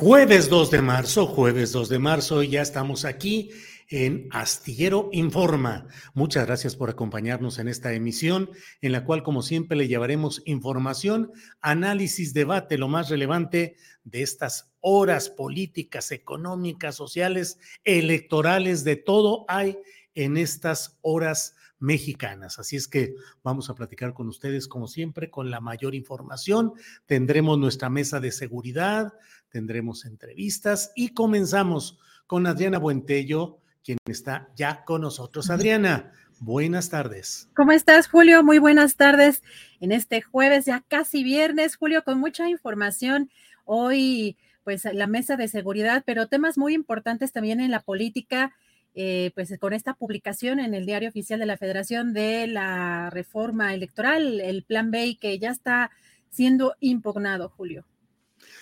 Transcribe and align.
Jueves 0.00 0.48
2 0.48 0.70
de 0.70 0.80
marzo, 0.80 1.26
jueves 1.26 1.72
2 1.72 1.88
de 1.88 1.98
marzo, 1.98 2.44
ya 2.44 2.62
estamos 2.62 3.04
aquí 3.04 3.50
en 3.88 4.28
Astillero 4.30 5.08
Informa. 5.10 5.88
Muchas 6.14 6.46
gracias 6.46 6.76
por 6.76 6.88
acompañarnos 6.88 7.58
en 7.58 7.66
esta 7.66 7.92
emisión, 7.92 8.48
en 8.80 8.92
la 8.92 9.04
cual, 9.04 9.24
como 9.24 9.42
siempre, 9.42 9.76
le 9.76 9.88
llevaremos 9.88 10.40
información, 10.46 11.32
análisis, 11.60 12.32
debate, 12.32 12.78
lo 12.78 12.86
más 12.86 13.10
relevante 13.10 13.74
de 14.04 14.22
estas 14.22 14.70
horas 14.78 15.30
políticas, 15.30 16.12
económicas, 16.12 16.94
sociales, 16.94 17.58
electorales, 17.82 18.84
de 18.84 18.94
todo 18.94 19.46
hay 19.48 19.78
en 20.14 20.36
estas 20.36 20.96
horas 21.02 21.56
mexicanas. 21.80 22.58
Así 22.58 22.76
es 22.76 22.88
que 22.88 23.14
vamos 23.42 23.70
a 23.70 23.74
platicar 23.74 24.14
con 24.14 24.28
ustedes, 24.28 24.68
como 24.68 24.86
siempre, 24.88 25.30
con 25.30 25.50
la 25.50 25.60
mayor 25.60 25.94
información. 25.94 26.72
Tendremos 27.06 27.58
nuestra 27.58 27.88
mesa 27.88 28.20
de 28.20 28.32
seguridad, 28.32 29.12
tendremos 29.50 30.04
entrevistas 30.04 30.92
y 30.94 31.10
comenzamos 31.10 31.98
con 32.26 32.46
Adriana 32.46 32.78
Buentello, 32.78 33.58
quien 33.84 33.98
está 34.06 34.48
ya 34.54 34.84
con 34.84 35.00
nosotros. 35.00 35.50
Adriana, 35.50 36.12
buenas 36.40 36.90
tardes. 36.90 37.48
¿Cómo 37.54 37.72
estás, 37.72 38.08
Julio? 38.08 38.42
Muy 38.42 38.58
buenas 38.58 38.96
tardes 38.96 39.42
en 39.80 39.92
este 39.92 40.20
jueves, 40.20 40.66
ya 40.66 40.84
casi 40.88 41.24
viernes, 41.24 41.76
Julio, 41.76 42.04
con 42.04 42.18
mucha 42.18 42.48
información. 42.48 43.30
Hoy, 43.64 44.36
pues, 44.64 44.84
la 44.84 45.06
mesa 45.06 45.36
de 45.36 45.48
seguridad, 45.48 46.02
pero 46.04 46.26
temas 46.26 46.58
muy 46.58 46.74
importantes 46.74 47.32
también 47.32 47.60
en 47.60 47.70
la 47.70 47.80
política. 47.80 48.52
Eh, 49.00 49.30
pues 49.36 49.56
con 49.60 49.74
esta 49.74 49.94
publicación 49.94 50.58
en 50.58 50.74
el 50.74 50.84
diario 50.84 51.10
oficial 51.10 51.38
de 51.38 51.46
la 51.46 51.56
Federación 51.56 52.12
de 52.12 52.48
la 52.48 53.10
reforma 53.10 53.72
electoral, 53.72 54.40
el 54.40 54.64
plan 54.64 54.90
B, 54.90 55.18
que 55.20 55.38
ya 55.38 55.50
está 55.50 55.92
siendo 56.30 56.74
impugnado, 56.80 57.48
Julio. 57.48 57.84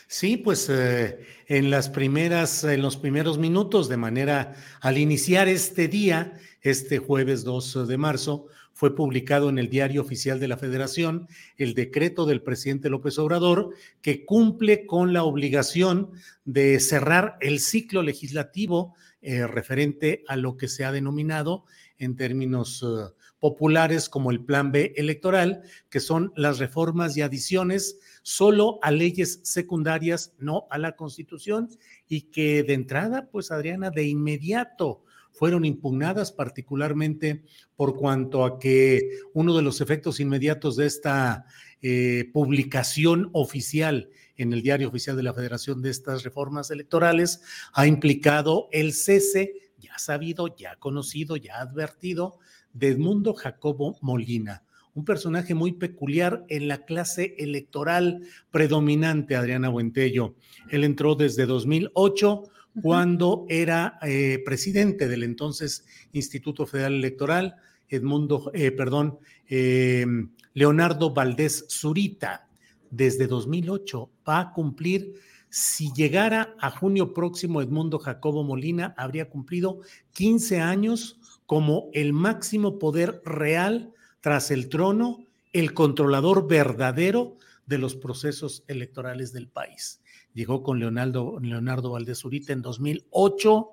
Sí, 0.08 0.36
pues 0.36 0.68
eh, 0.70 1.18
en 1.48 1.70
las 1.70 1.90
primeras, 1.90 2.62
en 2.62 2.80
los 2.80 2.96
primeros 2.96 3.38
minutos, 3.38 3.88
de 3.88 3.96
manera 3.96 4.54
al 4.80 4.98
iniciar 4.98 5.48
este 5.48 5.88
día, 5.88 6.34
este 6.62 6.98
jueves 6.98 7.42
2 7.42 7.88
de 7.88 7.96
marzo, 7.98 8.46
fue 8.72 8.94
publicado 8.94 9.48
en 9.48 9.58
el 9.58 9.68
Diario 9.68 10.02
Oficial 10.02 10.38
de 10.38 10.48
la 10.48 10.58
Federación 10.58 11.28
el 11.56 11.72
decreto 11.72 12.26
del 12.26 12.42
presidente 12.42 12.90
López 12.90 13.18
Obrador 13.18 13.70
que 14.02 14.26
cumple 14.26 14.84
con 14.84 15.14
la 15.14 15.24
obligación 15.24 16.10
de 16.44 16.78
cerrar 16.78 17.38
el 17.40 17.58
ciclo 17.58 18.02
legislativo 18.02 18.94
eh, 19.22 19.46
referente 19.46 20.24
a 20.28 20.36
lo 20.36 20.58
que 20.58 20.68
se 20.68 20.84
ha 20.84 20.92
denominado 20.92 21.64
en 21.98 22.16
términos 22.16 22.84
eh, 22.86 23.12
populares 23.40 24.08
como 24.10 24.30
el 24.30 24.44
Plan 24.44 24.70
B 24.72 24.92
electoral, 24.96 25.62
que 25.88 26.00
son 26.00 26.32
las 26.36 26.58
reformas 26.58 27.16
y 27.16 27.22
adiciones 27.22 27.98
solo 28.26 28.80
a 28.82 28.90
leyes 28.90 29.38
secundarias, 29.44 30.34
no 30.40 30.66
a 30.72 30.78
la 30.78 30.96
Constitución, 30.96 31.68
y 32.08 32.22
que 32.22 32.64
de 32.64 32.74
entrada, 32.74 33.28
pues 33.30 33.52
Adriana, 33.52 33.90
de 33.90 34.08
inmediato 34.08 35.04
fueron 35.30 35.64
impugnadas, 35.64 36.32
particularmente 36.32 37.44
por 37.76 37.94
cuanto 37.94 38.44
a 38.44 38.58
que 38.58 39.10
uno 39.32 39.54
de 39.54 39.62
los 39.62 39.80
efectos 39.80 40.18
inmediatos 40.18 40.74
de 40.74 40.86
esta 40.86 41.46
eh, 41.80 42.28
publicación 42.32 43.30
oficial 43.32 44.10
en 44.36 44.52
el 44.52 44.60
diario 44.60 44.88
oficial 44.88 45.16
de 45.16 45.22
la 45.22 45.32
Federación 45.32 45.80
de 45.80 45.90
estas 45.90 46.24
reformas 46.24 46.72
electorales 46.72 47.42
ha 47.74 47.86
implicado 47.86 48.68
el 48.72 48.92
cese, 48.92 49.52
ya 49.78 49.96
sabido, 49.98 50.56
ya 50.56 50.74
conocido, 50.80 51.36
ya 51.36 51.60
advertido, 51.60 52.40
de 52.72 52.88
Edmundo 52.88 53.34
Jacobo 53.34 53.98
Molina, 54.00 54.64
un 54.96 55.04
personaje 55.04 55.54
muy 55.54 55.72
peculiar 55.72 56.44
en 56.48 56.68
la 56.68 56.86
clase 56.86 57.34
electoral 57.38 58.22
predominante, 58.50 59.36
Adriana 59.36 59.68
Buentello. 59.68 60.34
Él 60.70 60.84
entró 60.84 61.14
desde 61.14 61.44
2008 61.44 62.44
cuando 62.80 63.44
era 63.50 63.98
eh, 64.02 64.42
presidente 64.44 65.06
del 65.06 65.22
entonces 65.22 65.84
Instituto 66.12 66.66
Federal 66.66 66.94
Electoral, 66.94 67.56
Edmundo, 67.90 68.50
eh, 68.54 68.70
perdón, 68.70 69.18
em, 69.48 70.30
Leonardo 70.54 71.12
Valdés 71.12 71.66
Zurita, 71.68 72.48
desde 72.90 73.26
2008 73.26 74.10
va 74.26 74.40
a 74.40 74.52
cumplir, 74.52 75.12
si 75.50 75.92
llegara 75.92 76.54
a 76.58 76.70
junio 76.70 77.12
próximo 77.12 77.60
Edmundo 77.60 77.98
Jacobo 77.98 78.44
Molina, 78.44 78.94
habría 78.96 79.28
cumplido 79.28 79.80
15 80.12 80.60
años 80.60 81.20
como 81.44 81.90
el 81.92 82.14
máximo 82.14 82.78
poder 82.78 83.20
real 83.26 83.92
tras 84.26 84.50
el 84.50 84.68
trono 84.68 85.24
el 85.52 85.72
controlador 85.72 86.48
verdadero 86.48 87.36
de 87.64 87.78
los 87.78 87.94
procesos 87.94 88.64
electorales 88.66 89.32
del 89.32 89.46
país. 89.46 90.00
Llegó 90.34 90.64
con 90.64 90.80
Leonardo, 90.80 91.38
Leonardo 91.40 91.92
Valdés 91.92 92.24
Urita 92.24 92.52
en 92.52 92.60
2008, 92.60 93.68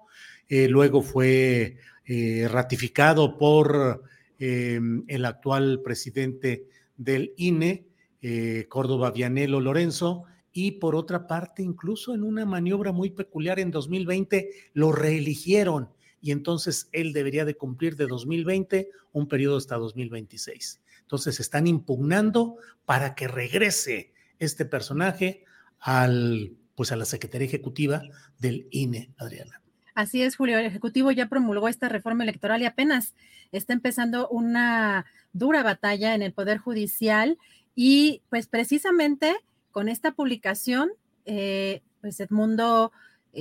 eh, 0.50 0.68
luego 0.68 1.02
fue 1.02 1.78
eh, 2.06 2.48
ratificado 2.52 3.36
por 3.36 4.04
em, 4.38 5.04
el 5.08 5.26
actual 5.26 5.82
presidente 5.84 6.68
del 6.98 7.34
INE, 7.38 7.88
eh, 8.22 8.68
Córdoba 8.70 9.10
Vianelo 9.10 9.60
Lorenzo, 9.60 10.26
y 10.52 10.74
por 10.74 10.96
otra 10.96 11.26
parte, 11.26 11.64
incluso 11.64 12.14
en 12.14 12.22
una 12.22 12.46
maniobra 12.46 12.92
muy 12.92 13.10
peculiar 13.10 13.60
en 13.60 13.72
2020, 13.72 14.52
lo 14.74 14.92
reeligieron 14.92 15.90
y 16.24 16.32
entonces 16.32 16.88
él 16.94 17.12
debería 17.12 17.44
de 17.44 17.56
cumplir 17.56 17.98
de 17.98 18.08
2020 18.08 18.90
un 19.12 19.28
periodo 19.28 19.58
hasta 19.58 19.76
2026. 19.76 20.82
Entonces 21.02 21.42
están 21.42 21.68
impugnando 21.68 22.56
para 22.86 23.14
que 23.14 23.28
regrese 23.28 24.14
este 24.40 24.64
personaje 24.64 25.44
al, 25.80 26.54
pues 26.76 26.94
a 26.94 26.96
la 26.96 27.04
Secretaría 27.04 27.48
Ejecutiva 27.48 28.04
del 28.40 28.68
INE, 28.72 29.12
Adriana. 29.18 29.62
Así 29.96 30.22
es, 30.22 30.38
Julio. 30.38 30.58
El 30.58 30.66
Ejecutivo 30.66 31.12
ya 31.12 31.28
promulgó 31.28 31.68
esta 31.68 31.90
reforma 31.90 32.24
electoral 32.24 32.62
y 32.62 32.68
apenas 32.68 33.16
está 33.52 33.74
empezando 33.74 34.30
una 34.30 35.06
dura 35.34 35.62
batalla 35.62 36.16
en 36.16 36.22
el 36.22 36.32
Poder 36.32 36.58
Judicial 36.58 37.38
y 37.76 38.22
pues 38.30 38.48
precisamente 38.48 39.36
con 39.72 39.90
esta 39.90 40.14
publicación, 40.14 40.90
eh, 41.26 41.82
pues 42.00 42.18
Edmundo 42.22 42.94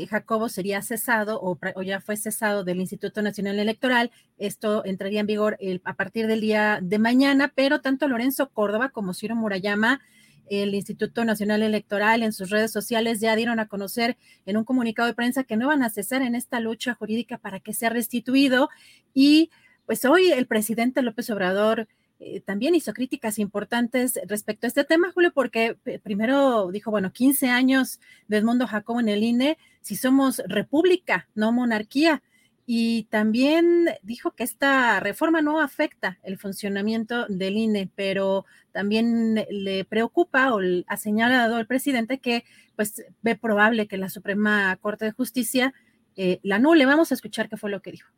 Jacobo 0.08 0.48
sería 0.48 0.80
cesado 0.80 1.38
o, 1.42 1.58
ya 1.82 2.00
fue 2.00 2.16
cesado 2.16 2.64
del 2.64 2.80
Instituto 2.80 3.20
Nacional 3.20 3.58
Electoral. 3.58 4.10
Esto 4.38 4.84
entraría 4.84 5.20
en 5.20 5.26
vigor 5.26 5.58
a 5.84 5.94
partir 5.94 6.26
del 6.26 6.40
día 6.40 6.78
de 6.82 6.98
mañana, 6.98 7.52
pero 7.54 7.80
tanto 7.80 8.08
Lorenzo 8.08 8.48
Córdoba 8.50 8.88
como 8.88 9.12
Ciro 9.12 9.36
Murayama, 9.36 10.00
el 10.48 10.74
Instituto 10.74 11.24
Nacional 11.24 11.62
Electoral 11.62 12.22
en 12.22 12.32
sus 12.32 12.50
redes 12.50 12.72
sociales 12.72 13.20
ya 13.20 13.36
dieron 13.36 13.60
a 13.60 13.68
conocer 13.68 14.16
en 14.44 14.56
un 14.56 14.64
comunicado 14.64 15.08
de 15.08 15.14
prensa 15.14 15.44
que 15.44 15.56
no 15.56 15.68
van 15.68 15.82
a 15.82 15.90
cesar 15.90 16.22
en 16.22 16.34
esta 16.34 16.60
lucha 16.60 16.94
jurídica 16.94 17.38
para 17.38 17.60
que 17.60 17.74
sea 17.74 17.90
restituido. 17.90 18.68
Y 19.14 19.50
pues 19.86 20.04
hoy 20.04 20.32
el 20.32 20.46
presidente 20.46 21.02
López 21.02 21.30
Obrador 21.30 21.88
eh, 22.18 22.40
también 22.40 22.74
hizo 22.74 22.92
críticas 22.92 23.38
importantes 23.38 24.18
respecto 24.26 24.66
a 24.66 24.68
este 24.68 24.84
tema, 24.84 25.10
Julio, 25.12 25.32
porque 25.32 25.76
primero 26.02 26.70
dijo, 26.70 26.90
bueno, 26.90 27.12
15 27.12 27.48
años 27.48 28.00
de 28.28 28.38
Edmundo 28.38 28.66
Jacobo 28.66 29.00
en 29.00 29.08
el 29.08 29.24
INE, 29.24 29.58
si 29.82 29.96
somos 29.96 30.42
república, 30.46 31.28
no 31.34 31.52
monarquía. 31.52 32.22
Y 32.64 33.04
también 33.10 33.90
dijo 34.02 34.32
que 34.32 34.44
esta 34.44 35.00
reforma 35.00 35.42
no 35.42 35.60
afecta 35.60 36.18
el 36.22 36.38
funcionamiento 36.38 37.26
del 37.28 37.56
INE, 37.56 37.90
pero 37.94 38.46
también 38.70 39.44
le 39.50 39.84
preocupa 39.84 40.54
o 40.54 40.60
ha 40.86 40.96
señalado 40.96 41.58
el 41.58 41.66
presidente 41.66 42.18
que 42.18 42.44
pues 42.76 43.04
ve 43.20 43.36
probable 43.36 43.88
que 43.88 43.98
la 43.98 44.08
Suprema 44.08 44.74
Corte 44.76 45.04
de 45.04 45.12
Justicia 45.12 45.74
eh, 46.16 46.38
la 46.42 46.56
anule. 46.56 46.86
Vamos 46.86 47.10
a 47.10 47.14
escuchar 47.14 47.48
qué 47.48 47.56
fue 47.56 47.70
lo 47.70 47.82
que 47.82 47.92
dijo 47.92 48.08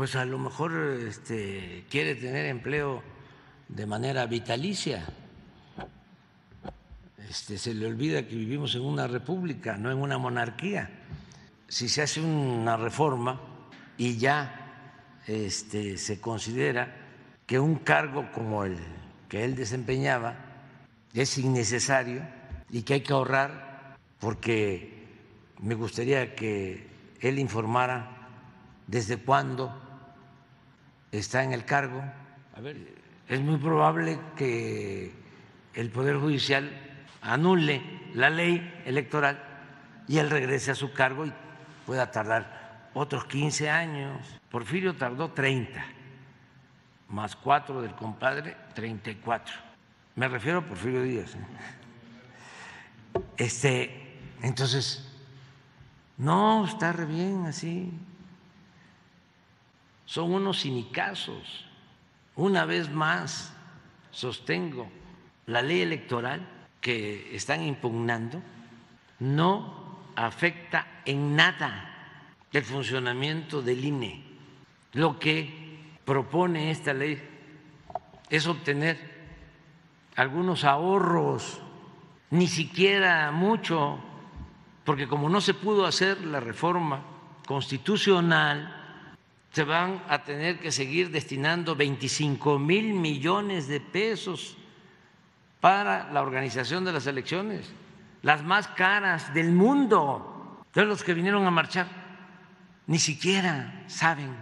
pues 0.00 0.16
a 0.16 0.24
lo 0.24 0.38
mejor 0.38 0.72
este, 1.06 1.84
quiere 1.90 2.14
tener 2.14 2.46
empleo 2.46 3.02
de 3.68 3.84
manera 3.84 4.24
vitalicia. 4.24 5.06
Este, 7.30 7.58
se 7.58 7.74
le 7.74 7.86
olvida 7.86 8.26
que 8.26 8.34
vivimos 8.34 8.74
en 8.74 8.82
una 8.82 9.06
república, 9.06 9.76
no 9.76 9.92
en 9.92 9.98
una 9.98 10.18
monarquía. 10.18 10.90
Si 11.68 11.88
se 11.88 12.02
hace 12.02 12.20
una 12.20 12.76
reforma 12.76 13.40
y 13.96 14.16
ya 14.16 15.20
este, 15.28 15.96
se 15.96 16.20
considera 16.20 16.92
que 17.46 17.60
un 17.60 17.76
cargo 17.76 18.32
como 18.32 18.64
el 18.64 18.76
que 19.28 19.44
él 19.44 19.54
desempeñaba 19.54 20.34
es 21.14 21.38
innecesario 21.38 22.20
y 22.68 22.82
que 22.82 22.94
hay 22.94 23.00
que 23.02 23.12
ahorrar, 23.12 23.96
porque 24.18 25.06
me 25.60 25.76
gustaría 25.76 26.34
que 26.34 26.88
él 27.20 27.38
informara 27.38 28.28
desde 28.88 29.18
cuándo 29.18 29.72
está 31.12 31.44
en 31.44 31.52
el 31.52 31.64
cargo. 31.64 32.02
A 32.56 32.60
ver, 32.60 32.76
es 33.28 33.40
muy 33.40 33.58
probable 33.58 34.18
que 34.34 35.12
el 35.74 35.90
Poder 35.90 36.16
Judicial 36.16 36.88
anule 37.22 37.82
la 38.14 38.30
ley 38.30 38.82
electoral 38.84 39.42
y 40.08 40.18
él 40.18 40.30
regrese 40.30 40.70
a 40.70 40.74
su 40.74 40.92
cargo 40.92 41.26
y 41.26 41.32
pueda 41.86 42.10
tardar 42.10 42.88
otros 42.94 43.24
15 43.26 43.70
años. 43.70 44.40
Porfirio 44.50 44.94
tardó 44.96 45.30
30, 45.30 45.84
más 47.08 47.36
4 47.36 47.82
del 47.82 47.94
compadre, 47.94 48.56
34. 48.74 49.54
Me 50.16 50.28
refiero 50.28 50.58
a 50.58 50.62
Porfirio 50.62 51.02
Díaz. 51.02 51.34
¿eh? 51.34 51.46
Este, 53.36 54.18
entonces, 54.42 55.08
no, 56.18 56.64
está 56.64 56.92
re 56.92 57.06
bien 57.06 57.46
así 57.46 57.92
son 60.10 60.34
unos 60.34 60.62
cinicazos. 60.62 61.64
Una 62.34 62.64
vez 62.64 62.90
más, 62.90 63.52
sostengo, 64.10 64.90
la 65.46 65.62
ley 65.62 65.82
electoral 65.82 66.44
que 66.80 67.34
están 67.34 67.62
impugnando 67.62 68.42
no 69.20 70.12
afecta 70.16 70.86
en 71.04 71.36
nada 71.36 71.90
el 72.52 72.64
funcionamiento 72.64 73.62
del 73.62 73.84
INE. 73.84 74.22
Lo 74.94 75.18
que 75.18 75.78
propone 76.04 76.70
esta 76.70 76.92
ley 76.92 77.22
es 78.28 78.46
obtener 78.46 78.98
algunos 80.16 80.64
ahorros, 80.64 81.60
ni 82.30 82.48
siquiera 82.48 83.30
mucho, 83.30 83.98
porque 84.84 85.06
como 85.06 85.28
no 85.28 85.40
se 85.40 85.54
pudo 85.54 85.86
hacer 85.86 86.24
la 86.24 86.40
reforma 86.40 87.02
constitucional, 87.46 88.76
se 89.52 89.64
van 89.64 90.02
a 90.08 90.22
tener 90.22 90.60
que 90.60 90.70
seguir 90.70 91.10
destinando 91.10 91.74
25 91.74 92.58
mil 92.58 92.94
millones 92.94 93.66
de 93.68 93.80
pesos 93.80 94.56
para 95.60 96.10
la 96.12 96.22
organización 96.22 96.84
de 96.84 96.92
las 96.92 97.06
elecciones, 97.06 97.70
las 98.22 98.42
más 98.42 98.68
caras 98.68 99.32
del 99.34 99.52
mundo. 99.52 100.62
Todos 100.72 100.88
los 100.88 101.04
que 101.04 101.14
vinieron 101.14 101.46
a 101.46 101.50
marchar 101.50 101.86
ni 102.86 102.98
siquiera 102.98 103.84
saben. 103.86 104.36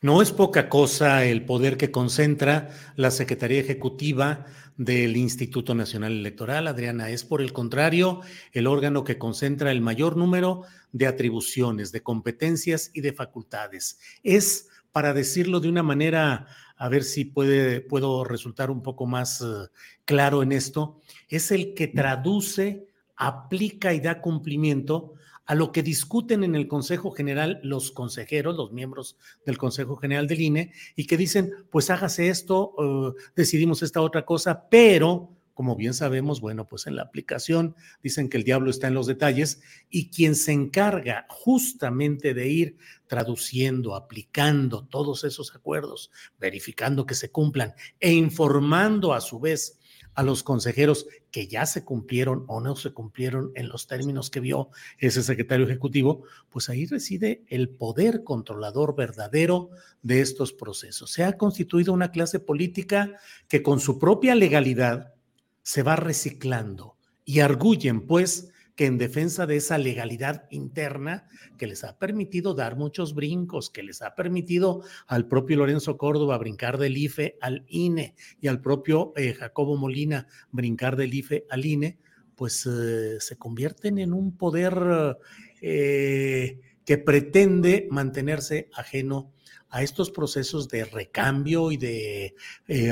No 0.00 0.20
es 0.20 0.32
poca 0.32 0.68
cosa 0.68 1.24
el 1.24 1.44
poder 1.44 1.76
que 1.76 1.92
concentra 1.92 2.70
la 2.96 3.12
Secretaría 3.12 3.60
Ejecutiva 3.60 4.46
del 4.76 5.16
Instituto 5.16 5.76
Nacional 5.76 6.12
Electoral, 6.12 6.66
Adriana. 6.66 7.10
Es 7.10 7.24
por 7.24 7.40
el 7.40 7.52
contrario 7.52 8.20
el 8.52 8.66
órgano 8.66 9.04
que 9.04 9.18
concentra 9.18 9.70
el 9.70 9.80
mayor 9.80 10.16
número 10.16 10.62
de 10.90 11.06
atribuciones, 11.06 11.92
de 11.92 12.02
competencias 12.02 12.90
y 12.92 13.00
de 13.00 13.12
facultades. 13.12 14.00
Es, 14.24 14.70
para 14.90 15.12
decirlo 15.12 15.60
de 15.60 15.68
una 15.68 15.84
manera, 15.84 16.48
a 16.82 16.88
ver 16.88 17.04
si 17.04 17.24
puede, 17.24 17.80
puedo 17.80 18.24
resultar 18.24 18.68
un 18.68 18.82
poco 18.82 19.06
más 19.06 19.40
eh, 19.40 19.68
claro 20.04 20.42
en 20.42 20.50
esto, 20.50 20.98
es 21.28 21.52
el 21.52 21.74
que 21.74 21.86
traduce, 21.86 22.88
aplica 23.14 23.94
y 23.94 24.00
da 24.00 24.20
cumplimiento 24.20 25.12
a 25.46 25.54
lo 25.54 25.70
que 25.70 25.84
discuten 25.84 26.42
en 26.42 26.56
el 26.56 26.66
Consejo 26.66 27.12
General 27.12 27.60
los 27.62 27.92
consejeros, 27.92 28.56
los 28.56 28.72
miembros 28.72 29.16
del 29.46 29.58
Consejo 29.58 29.94
General 29.94 30.26
del 30.26 30.40
INE, 30.40 30.72
y 30.96 31.06
que 31.06 31.16
dicen, 31.16 31.52
pues 31.70 31.88
hágase 31.88 32.28
esto, 32.30 32.74
eh, 32.76 33.22
decidimos 33.36 33.84
esta 33.84 34.00
otra 34.00 34.24
cosa, 34.24 34.68
pero 34.68 35.30
como 35.62 35.76
bien 35.76 35.94
sabemos, 35.94 36.40
bueno, 36.40 36.66
pues 36.66 36.88
en 36.88 36.96
la 36.96 37.02
aplicación 37.02 37.76
dicen 38.02 38.28
que 38.28 38.36
el 38.36 38.42
diablo 38.42 38.68
está 38.68 38.88
en 38.88 38.94
los 38.94 39.06
detalles 39.06 39.60
y 39.90 40.10
quien 40.10 40.34
se 40.34 40.50
encarga 40.50 41.24
justamente 41.28 42.34
de 42.34 42.48
ir 42.48 42.76
traduciendo, 43.06 43.94
aplicando 43.94 44.84
todos 44.88 45.22
esos 45.22 45.54
acuerdos, 45.54 46.10
verificando 46.40 47.06
que 47.06 47.14
se 47.14 47.30
cumplan 47.30 47.74
e 48.00 48.12
informando 48.12 49.14
a 49.14 49.20
su 49.20 49.38
vez 49.38 49.78
a 50.14 50.24
los 50.24 50.42
consejeros 50.42 51.06
que 51.30 51.46
ya 51.46 51.64
se 51.64 51.84
cumplieron 51.84 52.44
o 52.48 52.60
no 52.60 52.74
se 52.74 52.90
cumplieron 52.90 53.52
en 53.54 53.68
los 53.68 53.86
términos 53.86 54.30
que 54.30 54.40
vio 54.40 54.70
ese 54.98 55.22
secretario 55.22 55.64
ejecutivo, 55.64 56.24
pues 56.50 56.70
ahí 56.70 56.86
reside 56.86 57.44
el 57.46 57.68
poder 57.68 58.24
controlador 58.24 58.96
verdadero 58.96 59.70
de 60.02 60.22
estos 60.22 60.52
procesos. 60.52 61.12
Se 61.12 61.22
ha 61.22 61.38
constituido 61.38 61.92
una 61.92 62.10
clase 62.10 62.40
política 62.40 63.16
que 63.46 63.62
con 63.62 63.78
su 63.78 64.00
propia 64.00 64.34
legalidad 64.34 65.14
se 65.62 65.82
va 65.82 65.96
reciclando 65.96 66.96
y 67.24 67.40
arguyen 67.40 68.06
pues 68.06 68.52
que 68.74 68.86
en 68.86 68.98
defensa 68.98 69.46
de 69.46 69.56
esa 69.56 69.76
legalidad 69.78 70.46
interna 70.50 71.26
que 71.58 71.66
les 71.66 71.84
ha 71.84 71.98
permitido 71.98 72.54
dar 72.54 72.76
muchos 72.76 73.14
brincos, 73.14 73.70
que 73.70 73.82
les 73.82 74.00
ha 74.02 74.14
permitido 74.14 74.82
al 75.06 75.28
propio 75.28 75.58
Lorenzo 75.58 75.98
Córdoba 75.98 76.38
brincar 76.38 76.78
del 76.78 76.96
IFE 76.96 77.36
al 77.40 77.64
INE 77.68 78.14
y 78.40 78.48
al 78.48 78.60
propio 78.60 79.12
eh, 79.16 79.34
Jacobo 79.34 79.76
Molina 79.76 80.26
brincar 80.50 80.96
del 80.96 81.12
IFE 81.12 81.46
al 81.50 81.66
INE, 81.66 81.98
pues 82.34 82.66
eh, 82.66 83.20
se 83.20 83.36
convierten 83.36 83.98
en 83.98 84.12
un 84.14 84.36
poder 84.36 85.18
eh, 85.60 86.58
que 86.84 86.98
pretende 86.98 87.88
mantenerse 87.90 88.70
ajeno 88.72 89.31
a 89.72 89.82
estos 89.82 90.10
procesos 90.10 90.68
de 90.68 90.84
recambio 90.84 91.72
y 91.72 91.76
de 91.76 92.34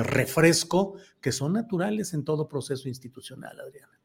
refresco 0.04 0.96
que 1.20 1.30
son 1.30 1.52
naturales 1.52 2.12
en 2.14 2.24
todo 2.24 2.48
proceso 2.48 2.88
institucional, 2.88 3.60
Adriana. 3.60 4.00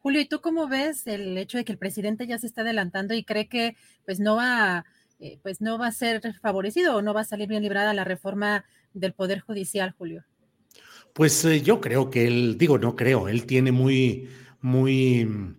Julio, 0.00 0.20
¿y 0.20 0.26
tú 0.26 0.40
cómo 0.40 0.68
ves 0.68 1.06
el 1.06 1.36
hecho 1.36 1.58
de 1.58 1.64
que 1.64 1.72
el 1.72 1.78
presidente 1.78 2.26
ya 2.26 2.38
se 2.38 2.46
está 2.46 2.60
adelantando 2.60 3.14
y 3.14 3.24
cree 3.24 3.48
que 3.48 3.76
pues 4.04 4.20
no 4.20 4.36
va, 4.36 4.84
eh, 5.18 5.38
pues 5.42 5.60
no 5.60 5.78
va 5.78 5.88
a 5.88 5.92
ser 5.92 6.20
favorecido 6.40 6.96
o 6.96 7.02
no 7.02 7.14
va 7.14 7.22
a 7.22 7.24
salir 7.24 7.48
bien 7.48 7.62
librada 7.62 7.92
la 7.94 8.04
reforma 8.04 8.64
del 8.94 9.12
Poder 9.12 9.40
Judicial, 9.40 9.94
Julio? 9.98 10.24
Pues 11.12 11.44
eh, 11.44 11.62
yo 11.62 11.80
creo 11.80 12.10
que 12.10 12.26
él, 12.28 12.56
digo, 12.58 12.78
no 12.78 12.94
creo, 12.94 13.28
él 13.28 13.44
tiene 13.44 13.72
muy, 13.72 14.28
muy, 14.60 15.56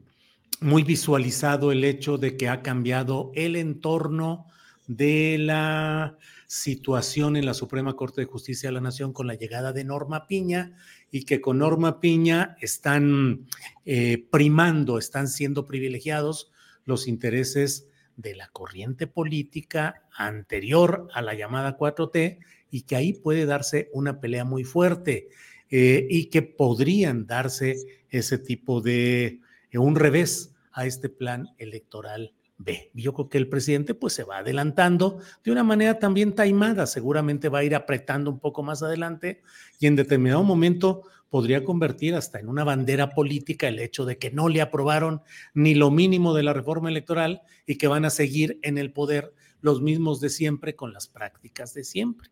muy 0.62 0.84
visualizado 0.84 1.74
el 1.74 1.84
hecho 1.84 2.18
de 2.18 2.38
que 2.38 2.48
ha 2.48 2.62
cambiado 2.62 3.32
el 3.36 3.58
entorno 3.58 4.48
de 4.88 5.38
la 5.38 6.18
situación 6.50 7.36
en 7.36 7.46
la 7.46 7.54
Suprema 7.54 7.96
Corte 7.96 8.22
de 8.22 8.26
Justicia 8.26 8.70
de 8.70 8.74
la 8.74 8.82
Nación 8.82 9.14
con 9.14 9.28
la 9.28 9.36
llegada 9.36 9.72
de 9.72 9.84
Norma 9.84 10.26
Piña 10.26 10.76
y 11.12 11.26
que 11.26 11.42
con 11.42 11.60
Norma 11.60 12.00
Piña 12.00 12.58
están 12.60 13.46
eh, 13.86 14.26
primando, 14.32 14.98
están 14.98 15.28
siendo 15.28 15.68
privilegiados 15.68 16.52
los 16.86 17.08
intereses 17.08 17.88
de 18.18 18.36
la 18.36 18.48
corriente 18.48 19.06
política 19.06 20.08
anterior 20.12 21.08
a 21.14 21.22
la 21.22 21.36
llamada 21.36 21.78
4T 21.78 22.40
y 22.72 22.82
que 22.82 22.96
ahí 22.96 23.14
puede 23.14 23.46
darse 23.46 23.92
una 23.94 24.20
pelea 24.20 24.44
muy 24.44 24.64
fuerte 24.64 25.30
eh, 25.70 26.08
y 26.10 26.32
que 26.32 26.42
podrían 26.42 27.28
darse 27.28 27.76
ese 28.10 28.40
tipo 28.40 28.82
de, 28.82 29.40
eh, 29.70 29.78
un 29.78 29.96
revés 29.96 30.56
a 30.72 30.88
este 30.88 31.10
plan 31.10 31.50
electoral 31.60 32.34
B. 32.60 32.92
Yo 32.94 33.14
creo 33.14 33.30
que 33.30 33.38
el 33.38 33.48
presidente 33.48 33.96
pues 33.96 34.14
se 34.14 34.26
va 34.26 34.40
adelantando 34.40 35.20
de 35.44 35.52
una 35.52 35.64
manera 35.64 35.98
también 35.98 36.36
taimada, 36.36 36.86
seguramente 36.86 37.48
va 37.50 37.60
a 37.60 37.64
ir 37.64 37.74
apretando 37.74 38.30
un 38.30 38.40
poco 38.40 38.64
más 38.64 38.84
adelante 38.84 39.42
y 39.80 39.88
en 39.88 39.96
determinado 39.96 40.44
momento 40.44 41.04
podría 41.30 41.64
convertir 41.64 42.16
hasta 42.16 42.40
en 42.40 42.50
una 42.50 42.66
bandera 42.66 43.12
política 43.12 43.70
el 43.70 43.80
hecho 43.80 44.06
de 44.06 44.18
que 44.18 44.30
no 44.30 44.50
le 44.50 44.62
aprobaron 44.62 45.22
ni 45.54 45.74
lo 45.74 45.90
mínimo 45.90 46.34
de 46.34 46.44
la 46.44 46.54
reforma 46.54 46.90
electoral 46.90 47.42
y 47.66 47.78
que 47.78 47.88
van 47.88 48.04
a 48.04 48.10
seguir 48.10 48.60
en 48.62 48.78
el 48.78 48.92
poder 48.92 49.34
los 49.62 49.82
mismos 49.82 50.20
de 50.20 50.30
siempre 50.30 50.76
con 50.76 50.92
las 50.92 51.08
prácticas 51.08 51.74
de 51.74 51.86
siempre. 51.86 52.30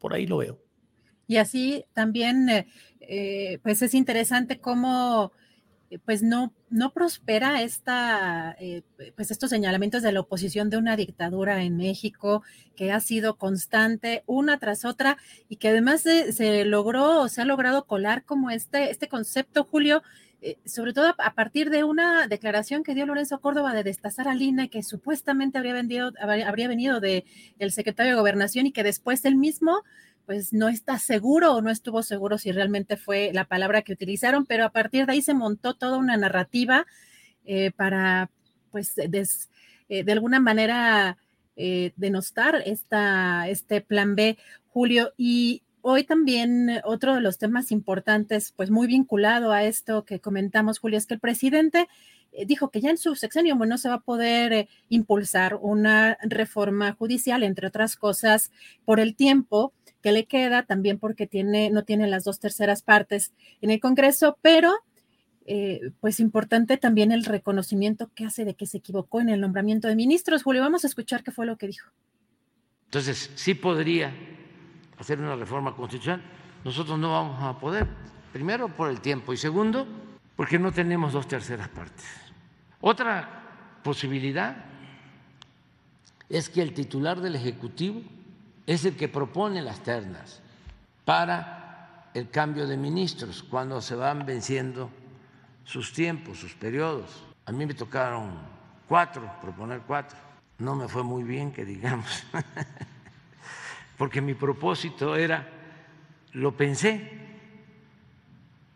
Por 0.00 0.12
ahí 0.12 0.26
lo 0.26 0.38
veo. 0.38 0.60
Y 1.28 1.36
así 1.36 1.84
también, 1.92 2.48
eh, 2.48 2.66
eh, 3.00 3.58
pues 3.62 3.82
es 3.82 3.94
interesante 3.94 4.60
cómo 4.60 5.32
pues 6.04 6.22
no, 6.22 6.52
no 6.70 6.92
prospera 6.92 7.62
esta, 7.62 8.56
pues 9.16 9.30
estos 9.30 9.50
señalamientos 9.50 10.02
de 10.02 10.12
la 10.12 10.20
oposición 10.20 10.68
de 10.70 10.76
una 10.76 10.96
dictadura 10.96 11.62
en 11.62 11.76
México 11.76 12.42
que 12.76 12.92
ha 12.92 13.00
sido 13.00 13.36
constante 13.36 14.22
una 14.26 14.58
tras 14.58 14.84
otra 14.84 15.16
y 15.48 15.56
que 15.56 15.68
además 15.68 16.02
se, 16.02 16.64
logró 16.64 17.22
o 17.22 17.28
se 17.28 17.40
ha 17.40 17.44
logrado 17.44 17.86
colar 17.86 18.24
como 18.24 18.50
este, 18.50 18.90
este 18.90 19.08
concepto, 19.08 19.64
Julio, 19.64 20.02
sobre 20.64 20.92
todo 20.92 21.14
a 21.18 21.34
partir 21.34 21.68
de 21.70 21.82
una 21.82 22.28
declaración 22.28 22.84
que 22.84 22.94
dio 22.94 23.06
Lorenzo 23.06 23.40
Córdoba 23.40 23.72
de 23.72 23.82
destazar 23.82 24.28
a 24.28 24.34
Lina, 24.34 24.68
que 24.68 24.82
supuestamente 24.82 25.58
habría, 25.58 25.72
vendido, 25.72 26.12
habría 26.20 26.68
venido 26.68 27.00
del 27.00 27.24
el 27.58 27.72
secretario 27.72 28.12
de 28.12 28.18
Gobernación 28.18 28.66
y 28.66 28.72
que 28.72 28.84
después 28.84 29.24
él 29.24 29.34
mismo 29.34 29.82
pues 30.28 30.52
no 30.52 30.68
está 30.68 30.98
seguro 30.98 31.54
o 31.54 31.62
no 31.62 31.70
estuvo 31.70 32.02
seguro 32.02 32.36
si 32.36 32.52
realmente 32.52 32.98
fue 32.98 33.30
la 33.32 33.46
palabra 33.46 33.80
que 33.80 33.94
utilizaron, 33.94 34.44
pero 34.44 34.66
a 34.66 34.68
partir 34.68 35.06
de 35.06 35.12
ahí 35.12 35.22
se 35.22 35.32
montó 35.32 35.72
toda 35.72 35.96
una 35.96 36.18
narrativa 36.18 36.84
eh, 37.46 37.70
para, 37.70 38.30
pues, 38.70 38.92
eh, 38.98 40.04
de 40.04 40.12
alguna 40.12 40.38
manera 40.38 41.16
eh, 41.56 41.94
denostar 41.96 42.62
esta, 42.66 43.48
este 43.48 43.80
plan 43.80 44.16
B, 44.16 44.36
Julio. 44.66 45.14
Y 45.16 45.62
hoy 45.80 46.04
también 46.04 46.82
otro 46.84 47.14
de 47.14 47.22
los 47.22 47.38
temas 47.38 47.72
importantes, 47.72 48.52
pues 48.54 48.70
muy 48.70 48.86
vinculado 48.86 49.50
a 49.52 49.64
esto 49.64 50.04
que 50.04 50.20
comentamos, 50.20 50.78
Julio, 50.78 50.98
es 50.98 51.06
que 51.06 51.14
el 51.14 51.20
presidente 51.20 51.88
dijo 52.46 52.70
que 52.70 52.80
ya 52.80 52.90
en 52.90 52.98
su 52.98 53.14
sexenio 53.16 53.54
no 53.54 53.78
se 53.78 53.88
va 53.88 53.96
a 53.96 54.00
poder 54.00 54.68
impulsar 54.88 55.58
una 55.60 56.18
reforma 56.22 56.92
judicial, 56.92 57.42
entre 57.42 57.66
otras 57.66 57.96
cosas, 57.96 58.50
por 58.84 59.00
el 59.00 59.16
tiempo 59.16 59.72
que 60.02 60.12
le 60.12 60.26
queda, 60.26 60.62
también 60.62 60.98
porque 60.98 61.26
tiene, 61.26 61.70
no 61.70 61.84
tiene 61.84 62.06
las 62.06 62.24
dos 62.24 62.38
terceras 62.38 62.82
partes 62.82 63.32
en 63.60 63.70
el 63.70 63.80
Congreso, 63.80 64.38
pero 64.42 64.72
eh, 65.46 65.92
pues 66.00 66.20
importante 66.20 66.76
también 66.76 67.10
el 67.10 67.24
reconocimiento 67.24 68.10
que 68.14 68.24
hace 68.24 68.44
de 68.44 68.54
que 68.54 68.66
se 68.66 68.78
equivocó 68.78 69.20
en 69.20 69.30
el 69.30 69.40
nombramiento 69.40 69.88
de 69.88 69.96
ministros. 69.96 70.42
Julio, 70.42 70.62
vamos 70.62 70.84
a 70.84 70.86
escuchar 70.86 71.24
qué 71.24 71.30
fue 71.30 71.46
lo 71.46 71.56
que 71.56 71.68
dijo. 71.68 71.90
Entonces, 72.84 73.30
sí 73.34 73.54
podría 73.54 74.12
hacer 74.98 75.18
una 75.18 75.36
reforma 75.36 75.74
constitucional. 75.74 76.22
Nosotros 76.64 76.98
no 76.98 77.12
vamos 77.12 77.42
a 77.42 77.58
poder, 77.58 77.86
primero 78.32 78.68
por 78.68 78.90
el 78.90 79.00
tiempo 79.00 79.32
y 79.32 79.36
segundo 79.36 79.86
porque 80.38 80.56
no 80.56 80.70
tenemos 80.70 81.12
dos 81.12 81.26
terceras 81.26 81.68
partes. 81.68 82.06
Otra 82.80 83.80
posibilidad 83.82 84.56
es 86.28 86.48
que 86.48 86.62
el 86.62 86.72
titular 86.72 87.20
del 87.20 87.34
Ejecutivo 87.34 88.02
es 88.64 88.84
el 88.84 88.94
que 88.94 89.08
propone 89.08 89.60
las 89.62 89.82
ternas 89.82 90.40
para 91.04 92.08
el 92.14 92.30
cambio 92.30 92.68
de 92.68 92.76
ministros 92.76 93.42
cuando 93.42 93.80
se 93.80 93.96
van 93.96 94.24
venciendo 94.24 94.90
sus 95.64 95.92
tiempos, 95.92 96.38
sus 96.38 96.54
periodos. 96.54 97.24
A 97.44 97.50
mí 97.50 97.66
me 97.66 97.74
tocaron 97.74 98.30
cuatro, 98.86 99.28
proponer 99.42 99.80
cuatro. 99.88 100.16
No 100.58 100.76
me 100.76 100.86
fue 100.86 101.02
muy 101.02 101.24
bien, 101.24 101.50
que 101.50 101.64
digamos, 101.64 102.22
porque 103.98 104.20
mi 104.20 104.34
propósito 104.34 105.16
era, 105.16 105.48
lo 106.32 106.56
pensé, 106.56 107.10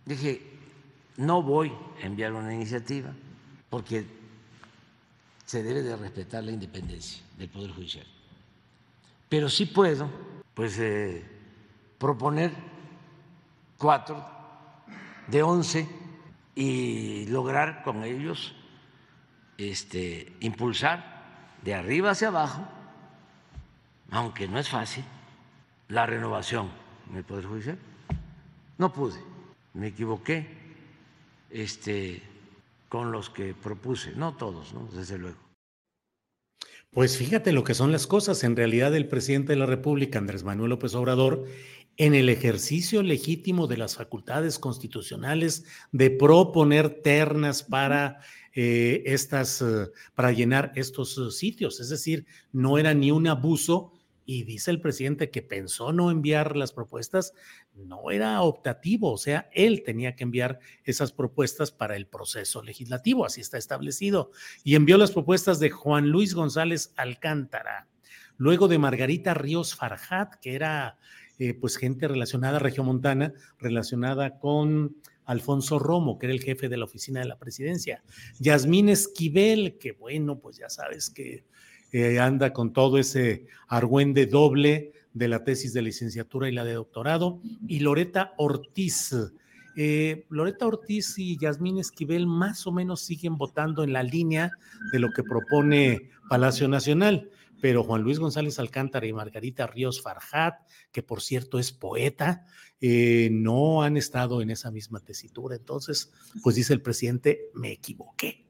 dije, 0.04 0.51
no 1.16 1.42
voy 1.42 1.72
a 2.02 2.06
enviar 2.06 2.32
una 2.32 2.54
iniciativa 2.54 3.12
porque 3.70 4.04
se 5.44 5.62
debe 5.62 5.82
de 5.82 5.96
respetar 5.96 6.44
la 6.44 6.52
independencia 6.52 7.22
del 7.38 7.48
Poder 7.48 7.72
Judicial 7.72 8.06
pero 9.28 9.48
sí 9.48 9.64
puedo 9.64 10.10
pues 10.52 10.78
eh, 10.78 11.24
proponer 11.98 12.52
cuatro 13.78 14.22
de 15.26 15.42
once 15.42 15.88
y 16.54 17.26
lograr 17.28 17.82
con 17.82 18.04
ellos 18.04 18.54
este, 19.56 20.36
impulsar 20.40 21.22
de 21.62 21.74
arriba 21.74 22.10
hacia 22.10 22.28
abajo, 22.28 22.66
aunque 24.10 24.46
no 24.48 24.58
es 24.58 24.68
fácil, 24.68 25.04
la 25.88 26.04
renovación 26.04 26.70
en 27.10 27.16
el 27.16 27.24
Poder 27.24 27.46
Judicial. 27.46 27.78
No 28.78 28.92
pude, 28.92 29.18
me 29.74 29.88
equivoqué 29.88 30.61
este, 31.52 32.22
con 32.88 33.12
los 33.12 33.30
que 33.30 33.54
propuse, 33.54 34.12
no 34.12 34.36
todos, 34.36 34.74
¿no? 34.74 34.88
desde 34.92 35.18
luego. 35.18 35.38
Pues 36.90 37.16
fíjate 37.16 37.52
lo 37.52 37.64
que 37.64 37.72
son 37.72 37.90
las 37.90 38.06
cosas. 38.06 38.44
En 38.44 38.54
realidad, 38.54 38.94
el 38.94 39.08
presidente 39.08 39.54
de 39.54 39.58
la 39.58 39.64
República, 39.64 40.18
Andrés 40.18 40.44
Manuel 40.44 40.70
López 40.70 40.94
Obrador, 40.94 41.46
en 41.96 42.14
el 42.14 42.28
ejercicio 42.28 43.02
legítimo 43.02 43.66
de 43.66 43.78
las 43.78 43.96
facultades 43.96 44.58
constitucionales 44.58 45.64
de 45.90 46.10
proponer 46.10 47.00
ternas 47.02 47.62
para 47.62 48.20
eh, 48.54 49.02
estas, 49.06 49.62
eh, 49.62 49.88
para 50.14 50.32
llenar 50.32 50.72
estos 50.74 51.16
eh, 51.16 51.30
sitios. 51.30 51.80
Es 51.80 51.88
decir, 51.88 52.26
no 52.52 52.76
era 52.76 52.92
ni 52.92 53.10
un 53.10 53.26
abuso 53.26 53.92
y 54.24 54.44
dice 54.44 54.70
el 54.70 54.80
presidente 54.80 55.30
que 55.30 55.42
pensó 55.42 55.92
no 55.92 56.10
enviar 56.10 56.56
las 56.56 56.72
propuestas, 56.72 57.34
no 57.74 58.10
era 58.10 58.40
optativo, 58.42 59.12
o 59.12 59.18
sea, 59.18 59.48
él 59.52 59.82
tenía 59.84 60.14
que 60.14 60.24
enviar 60.24 60.58
esas 60.84 61.12
propuestas 61.12 61.70
para 61.70 61.96
el 61.96 62.06
proceso 62.06 62.62
legislativo, 62.62 63.24
así 63.24 63.40
está 63.40 63.58
establecido, 63.58 64.30
y 64.64 64.74
envió 64.74 64.98
las 64.98 65.10
propuestas 65.10 65.58
de 65.58 65.70
Juan 65.70 66.08
Luis 66.08 66.34
González 66.34 66.92
Alcántara, 66.96 67.88
luego 68.36 68.68
de 68.68 68.78
Margarita 68.78 69.34
Ríos 69.34 69.74
Farjat, 69.74 70.36
que 70.36 70.54
era 70.54 70.98
eh, 71.38 71.54
pues 71.54 71.76
gente 71.76 72.08
relacionada, 72.08 72.58
regiomontana, 72.58 73.32
relacionada 73.58 74.38
con 74.38 74.96
Alfonso 75.24 75.78
Romo, 75.78 76.18
que 76.18 76.26
era 76.26 76.34
el 76.34 76.42
jefe 76.42 76.68
de 76.68 76.76
la 76.76 76.84
oficina 76.84 77.20
de 77.20 77.26
la 77.26 77.38
presidencia, 77.38 78.02
Yasmín 78.38 78.88
Esquivel, 78.88 79.78
que 79.78 79.92
bueno, 79.92 80.38
pues 80.38 80.56
ya 80.56 80.68
sabes 80.68 81.10
que 81.10 81.44
eh, 81.92 82.18
anda 82.18 82.52
con 82.52 82.72
todo 82.72 82.98
ese 82.98 83.46
argüende 83.68 84.26
doble 84.26 84.92
de 85.12 85.28
la 85.28 85.44
tesis 85.44 85.72
de 85.72 85.82
licenciatura 85.82 86.48
y 86.48 86.52
la 86.52 86.64
de 86.64 86.72
doctorado, 86.72 87.40
y 87.68 87.80
Loreta 87.80 88.32
Ortiz. 88.38 89.14
Eh, 89.76 90.26
Loreta 90.28 90.66
Ortiz 90.66 91.18
y 91.18 91.38
Yasmín 91.38 91.78
Esquivel 91.78 92.26
más 92.26 92.66
o 92.66 92.72
menos 92.72 93.00
siguen 93.00 93.36
votando 93.36 93.84
en 93.84 93.92
la 93.92 94.02
línea 94.02 94.52
de 94.92 94.98
lo 94.98 95.10
que 95.10 95.22
propone 95.22 96.10
Palacio 96.28 96.68
Nacional, 96.68 97.30
pero 97.60 97.84
Juan 97.84 98.02
Luis 98.02 98.18
González 98.18 98.58
Alcántara 98.58 99.06
y 99.06 99.12
Margarita 99.12 99.66
Ríos 99.66 100.02
Farjat, 100.02 100.54
que 100.90 101.02
por 101.02 101.22
cierto 101.22 101.58
es 101.58 101.72
poeta, 101.72 102.46
eh, 102.80 103.28
no 103.30 103.82
han 103.82 103.96
estado 103.96 104.42
en 104.42 104.50
esa 104.50 104.70
misma 104.70 105.00
tesitura. 105.00 105.56
Entonces, 105.56 106.12
pues 106.42 106.56
dice 106.56 106.72
el 106.72 106.82
presidente, 106.82 107.50
me 107.54 107.70
equivoqué. 107.70 108.44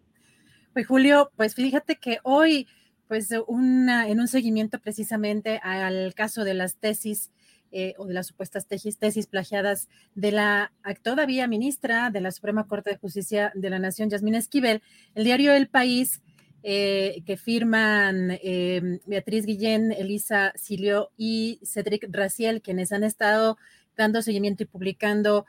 Pues 0.73 0.87
Julio, 0.87 1.31
pues 1.37 1.55
fíjate 1.55 1.97
que 1.97 2.19
hoy 2.23 2.67
pues 3.09 3.29
una, 3.47 4.09
en 4.09 4.21
un 4.21 4.29
seguimiento 4.29 4.79
precisamente 4.79 5.61
al 5.63 6.15
caso 6.15 6.45
de 6.45 6.55
las 6.55 6.77
tesis 6.77 7.31
eh, 7.75 7.95
o 7.97 8.05
de 8.05 8.13
las 8.13 8.27
supuestas 8.27 8.67
tesis, 8.67 9.27
plagiadas 9.27 9.89
de 10.15 10.31
la 10.31 10.73
todavía 11.03 11.47
ministra 11.47 12.11
de 12.11 12.21
la 12.21 12.31
Suprema 12.31 12.67
Corte 12.67 12.91
de 12.91 12.99
Justicia 12.99 13.51
de 13.55 13.71
la 13.71 13.79
Nación, 13.79 14.11
Yasmina 14.11 14.37
Esquivel, 14.37 14.83
el 15.15 15.25
diario 15.25 15.55
El 15.55 15.69
País, 15.69 16.21
eh, 16.63 17.23
que 17.25 17.39
firman 17.39 18.39
eh, 18.43 19.01
Beatriz 19.07 19.47
Guillén, 19.47 19.91
Elisa 19.91 20.53
Silio 20.55 21.11
y 21.17 21.61
Cedric 21.65 22.07
Raciel, 22.11 22.61
quienes 22.61 22.93
han 22.93 23.05
estado 23.05 23.57
dando 23.97 24.21
seguimiento 24.21 24.63
y 24.63 24.67
publicando 24.67 25.47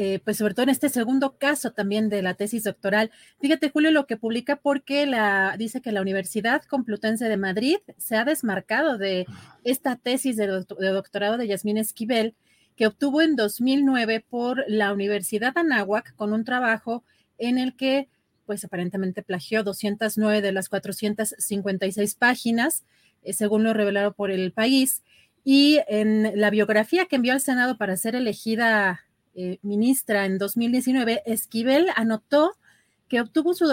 eh, 0.00 0.20
pues 0.24 0.36
sobre 0.36 0.54
todo 0.54 0.62
en 0.62 0.68
este 0.68 0.90
segundo 0.90 1.38
caso 1.38 1.72
también 1.72 2.08
de 2.08 2.22
la 2.22 2.34
tesis 2.34 2.62
doctoral. 2.62 3.10
Fíjate, 3.40 3.68
Julio, 3.68 3.90
lo 3.90 4.06
que 4.06 4.16
publica 4.16 4.54
porque 4.54 5.06
la, 5.06 5.56
dice 5.58 5.80
que 5.80 5.90
la 5.90 6.00
Universidad 6.00 6.62
Complutense 6.62 7.28
de 7.28 7.36
Madrid 7.36 7.78
se 7.96 8.14
ha 8.14 8.24
desmarcado 8.24 8.96
de 8.96 9.26
esta 9.64 9.96
tesis 9.96 10.36
de, 10.36 10.46
doctorado 10.46 11.36
de 11.36 11.48
Yasmín 11.48 11.78
Esquivel, 11.78 12.36
que 12.76 12.86
obtuvo 12.86 13.22
en 13.22 13.34
2009 13.34 14.24
por 14.30 14.62
la 14.68 14.92
Universidad 14.92 15.58
Anáhuac 15.58 16.14
con 16.14 16.32
un 16.32 16.44
trabajo 16.44 17.02
en 17.36 17.58
el 17.58 17.74
que, 17.74 18.08
pues 18.46 18.64
aparentemente 18.64 19.24
plagió 19.24 19.64
209 19.64 20.42
de 20.42 20.52
las 20.52 20.68
456 20.68 22.14
páginas, 22.14 22.84
eh, 23.24 23.32
según 23.32 23.64
lo 23.64 23.74
revelado 23.74 24.12
por 24.12 24.30
el 24.30 24.52
país. 24.52 25.02
Y 25.42 25.80
en 25.88 26.38
la 26.40 26.50
biografía 26.50 27.06
que 27.06 27.16
envió 27.16 27.32
al 27.32 27.40
Senado 27.40 27.78
para 27.78 27.96
ser 27.96 28.14
elegida 28.14 29.07
eh, 29.40 29.60
ministra 29.62 30.26
en 30.26 30.36
2019, 30.36 31.22
Esquivel 31.24 31.86
anotó 31.94 32.56
que 33.06 33.20
obtuvo 33.20 33.54
su, 33.54 33.66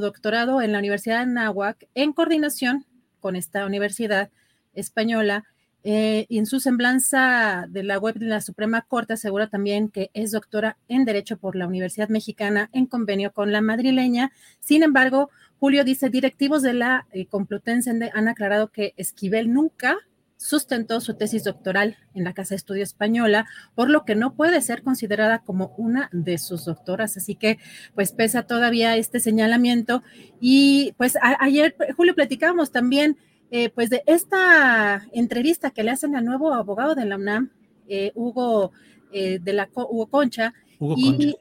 doctorado 0.00 0.60
en 0.60 0.72
la 0.72 0.80
Universidad 0.80 1.20
de 1.20 1.32
Nahuac 1.32 1.86
en 1.94 2.12
coordinación 2.12 2.84
con 3.20 3.36
esta 3.36 3.64
universidad 3.64 4.30
española. 4.74 5.44
Eh, 5.84 6.26
y 6.28 6.38
en 6.38 6.46
su 6.46 6.58
semblanza 6.58 7.66
de 7.68 7.84
la 7.84 8.00
web 8.00 8.16
de 8.16 8.26
la 8.26 8.40
Suprema 8.40 8.82
Corte 8.82 9.12
asegura 9.12 9.46
también 9.46 9.88
que 9.88 10.10
es 10.14 10.32
doctora 10.32 10.76
en 10.88 11.04
Derecho 11.04 11.36
por 11.36 11.54
la 11.54 11.68
Universidad 11.68 12.08
Mexicana 12.08 12.68
en 12.72 12.86
convenio 12.86 13.32
con 13.32 13.52
la 13.52 13.60
madrileña. 13.60 14.32
Sin 14.58 14.82
embargo, 14.82 15.30
Julio 15.60 15.84
dice, 15.84 16.10
directivos 16.10 16.60
de 16.62 16.72
la 16.72 17.06
eh, 17.12 17.26
Complutense 17.26 18.10
han 18.12 18.26
aclarado 18.26 18.72
que 18.72 18.94
Esquivel 18.96 19.52
nunca 19.52 19.96
sustentó 20.42 21.00
su 21.00 21.14
tesis 21.14 21.44
doctoral 21.44 21.96
en 22.14 22.24
la 22.24 22.32
Casa 22.32 22.50
de 22.50 22.56
Estudio 22.56 22.82
Española, 22.82 23.46
por 23.76 23.88
lo 23.88 24.04
que 24.04 24.16
no 24.16 24.34
puede 24.34 24.60
ser 24.60 24.82
considerada 24.82 25.38
como 25.38 25.72
una 25.76 26.08
de 26.12 26.36
sus 26.38 26.64
doctoras. 26.64 27.16
Así 27.16 27.36
que, 27.36 27.58
pues, 27.94 28.12
pesa 28.12 28.42
todavía 28.42 28.96
este 28.96 29.20
señalamiento. 29.20 30.02
Y 30.40 30.94
pues 30.98 31.16
ayer, 31.20 31.76
Julio, 31.96 32.14
platicábamos 32.14 32.72
también, 32.72 33.16
eh, 33.52 33.70
pues, 33.70 33.88
de 33.88 34.02
esta 34.06 35.06
entrevista 35.12 35.70
que 35.70 35.84
le 35.84 35.92
hacen 35.92 36.16
al 36.16 36.24
nuevo 36.24 36.52
abogado 36.52 36.96
de 36.96 37.04
la 37.04 37.16
UNAM, 37.16 37.50
eh, 37.88 38.10
Hugo, 38.16 38.72
eh, 39.12 39.38
de 39.40 39.52
la, 39.52 39.68
Hugo 39.72 40.06
Concha. 40.06 40.54
y, 40.80 41.36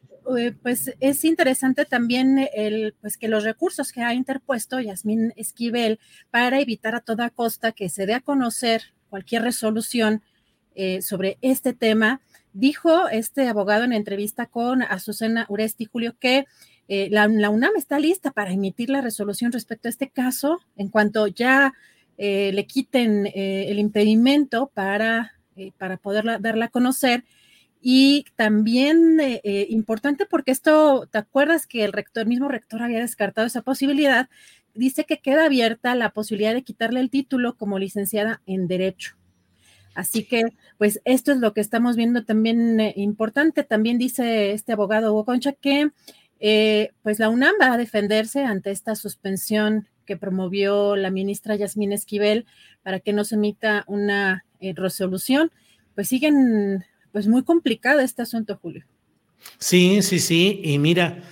pues 0.61 0.93
es 0.99 1.25
interesante 1.25 1.85
también 1.85 2.47
el, 2.53 2.93
pues 3.01 3.17
que 3.17 3.27
los 3.27 3.43
recursos 3.43 3.91
que 3.91 4.01
ha 4.01 4.13
interpuesto 4.13 4.79
Yasmín 4.79 5.33
Esquivel 5.35 5.99
para 6.29 6.59
evitar 6.59 6.95
a 6.95 7.01
toda 7.01 7.29
costa 7.29 7.71
que 7.71 7.89
se 7.89 8.05
dé 8.05 8.13
a 8.13 8.21
conocer 8.21 8.93
cualquier 9.09 9.43
resolución 9.43 10.23
eh, 10.75 11.01
sobre 11.01 11.37
este 11.41 11.73
tema. 11.73 12.21
Dijo 12.53 13.07
este 13.09 13.47
abogado 13.47 13.83
en 13.83 13.93
entrevista 13.93 14.45
con 14.45 14.83
Azucena 14.83 15.45
Uresti 15.49 15.85
Julio 15.85 16.15
que 16.19 16.45
eh, 16.87 17.09
la, 17.11 17.27
UNAM 17.27 17.75
está 17.77 17.99
lista 17.99 18.31
para 18.31 18.51
emitir 18.51 18.89
la 18.89 19.01
resolución 19.01 19.51
respecto 19.51 19.87
a 19.87 19.91
este 19.91 20.09
caso 20.09 20.59
en 20.75 20.89
cuanto 20.89 21.27
ya 21.27 21.73
eh, 22.17 22.51
le 22.53 22.65
quiten 22.67 23.27
el 23.33 23.79
impedimento 23.79 24.71
para, 24.73 25.33
para 25.77 25.97
poderla 25.97 26.37
darla 26.39 26.65
a 26.65 26.69
conocer 26.69 27.23
y 27.81 28.25
también 28.35 29.19
eh, 29.19 29.41
eh, 29.43 29.65
importante 29.69 30.27
porque 30.27 30.51
esto, 30.51 31.07
¿te 31.11 31.17
acuerdas 31.17 31.65
que 31.65 31.83
el 31.83 31.93
rector, 31.93 32.27
mismo 32.27 32.47
rector 32.47 32.83
había 32.83 32.99
descartado 32.99 33.47
esa 33.47 33.63
posibilidad? 33.63 34.29
Dice 34.75 35.05
que 35.05 35.17
queda 35.17 35.45
abierta 35.45 35.95
la 35.95 36.11
posibilidad 36.11 36.53
de 36.53 36.61
quitarle 36.61 36.99
el 36.99 37.09
título 37.09 37.57
como 37.57 37.79
licenciada 37.79 38.41
en 38.45 38.67
Derecho. 38.67 39.17
Así 39.95 40.23
que, 40.23 40.43
pues 40.77 41.01
esto 41.05 41.31
es 41.31 41.39
lo 41.39 41.53
que 41.53 41.59
estamos 41.59 41.95
viendo 41.95 42.23
también 42.23 42.79
eh, 42.79 42.93
importante. 42.97 43.63
También 43.63 43.97
dice 43.97 44.51
este 44.51 44.73
abogado 44.73 45.11
Hugo 45.11 45.25
Concha 45.25 45.51
que, 45.53 45.89
pues 47.01 47.19
la 47.19 47.29
UNAM 47.29 47.55
va 47.59 47.73
a 47.73 47.77
defenderse 47.77 48.43
ante 48.43 48.69
esta 48.69 48.95
suspensión 48.95 49.87
que 50.05 50.17
promovió 50.17 50.95
la 50.95 51.09
ministra 51.09 51.55
Yasmín 51.55 51.93
Esquivel 51.93 52.45
para 52.83 52.99
que 52.99 53.11
no 53.11 53.23
se 53.23 53.35
emita 53.35 53.83
una 53.87 54.45
resolución. 54.59 55.51
Pues 55.93 56.07
siguen 56.07 56.85
pues 57.11 57.27
muy 57.27 57.43
complicado 57.43 57.99
este 57.99 58.21
asunto, 58.21 58.57
Julio. 58.61 58.85
Sí, 59.57 60.01
sí, 60.01 60.19
sí. 60.19 60.61
Y 60.63 60.77
mira, 60.79 61.23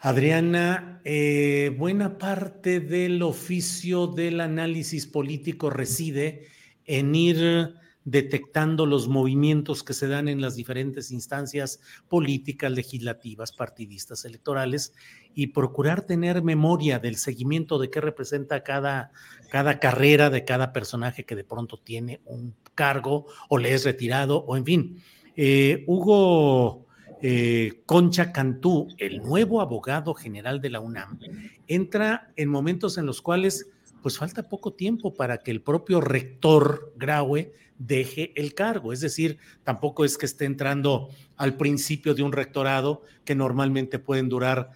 Adriana, 0.00 1.00
eh, 1.04 1.74
buena 1.76 2.18
parte 2.18 2.80
del 2.80 3.22
oficio 3.22 4.06
del 4.06 4.40
análisis 4.40 5.06
político 5.06 5.70
reside 5.70 6.48
en 6.84 7.14
ir 7.14 7.74
detectando 8.06 8.86
los 8.86 9.08
movimientos 9.08 9.82
que 9.82 9.92
se 9.92 10.06
dan 10.06 10.28
en 10.28 10.40
las 10.40 10.54
diferentes 10.54 11.10
instancias 11.10 11.80
políticas, 12.08 12.70
legislativas, 12.70 13.50
partidistas, 13.50 14.24
electorales 14.24 14.94
y 15.34 15.48
procurar 15.48 16.02
tener 16.02 16.40
memoria 16.44 17.00
del 17.00 17.16
seguimiento 17.16 17.80
de 17.80 17.90
qué 17.90 18.00
representa 18.00 18.62
cada, 18.62 19.10
cada 19.50 19.80
carrera 19.80 20.30
de 20.30 20.44
cada 20.44 20.72
personaje 20.72 21.24
que 21.24 21.34
de 21.34 21.42
pronto 21.42 21.78
tiene 21.78 22.20
un 22.26 22.54
cargo 22.76 23.26
o 23.48 23.58
le 23.58 23.74
es 23.74 23.84
retirado 23.84 24.38
o 24.38 24.56
en 24.56 24.64
fin. 24.64 25.02
Eh, 25.36 25.84
Hugo 25.86 26.86
eh, 27.20 27.82
Concha 27.86 28.32
Cantú, 28.32 28.88
el 28.98 29.22
nuevo 29.22 29.60
abogado 29.60 30.14
general 30.14 30.60
de 30.60 30.70
la 30.70 30.80
UNAM, 30.80 31.18
entra 31.66 32.32
en 32.36 32.48
momentos 32.48 32.98
en 32.98 33.06
los 33.06 33.22
cuales 33.22 33.68
pues 34.02 34.18
falta 34.18 34.48
poco 34.48 34.72
tiempo 34.72 35.14
para 35.14 35.38
que 35.38 35.50
el 35.50 35.62
propio 35.62 36.00
rector 36.00 36.92
Graue 36.96 37.52
deje 37.78 38.32
el 38.36 38.54
cargo. 38.54 38.92
Es 38.92 39.00
decir, 39.00 39.38
tampoco 39.64 40.04
es 40.04 40.16
que 40.16 40.26
esté 40.26 40.44
entrando 40.44 41.08
al 41.36 41.56
principio 41.56 42.14
de 42.14 42.22
un 42.22 42.32
rectorado 42.32 43.02
que 43.24 43.34
normalmente 43.34 43.98
pueden 43.98 44.28
durar 44.28 44.70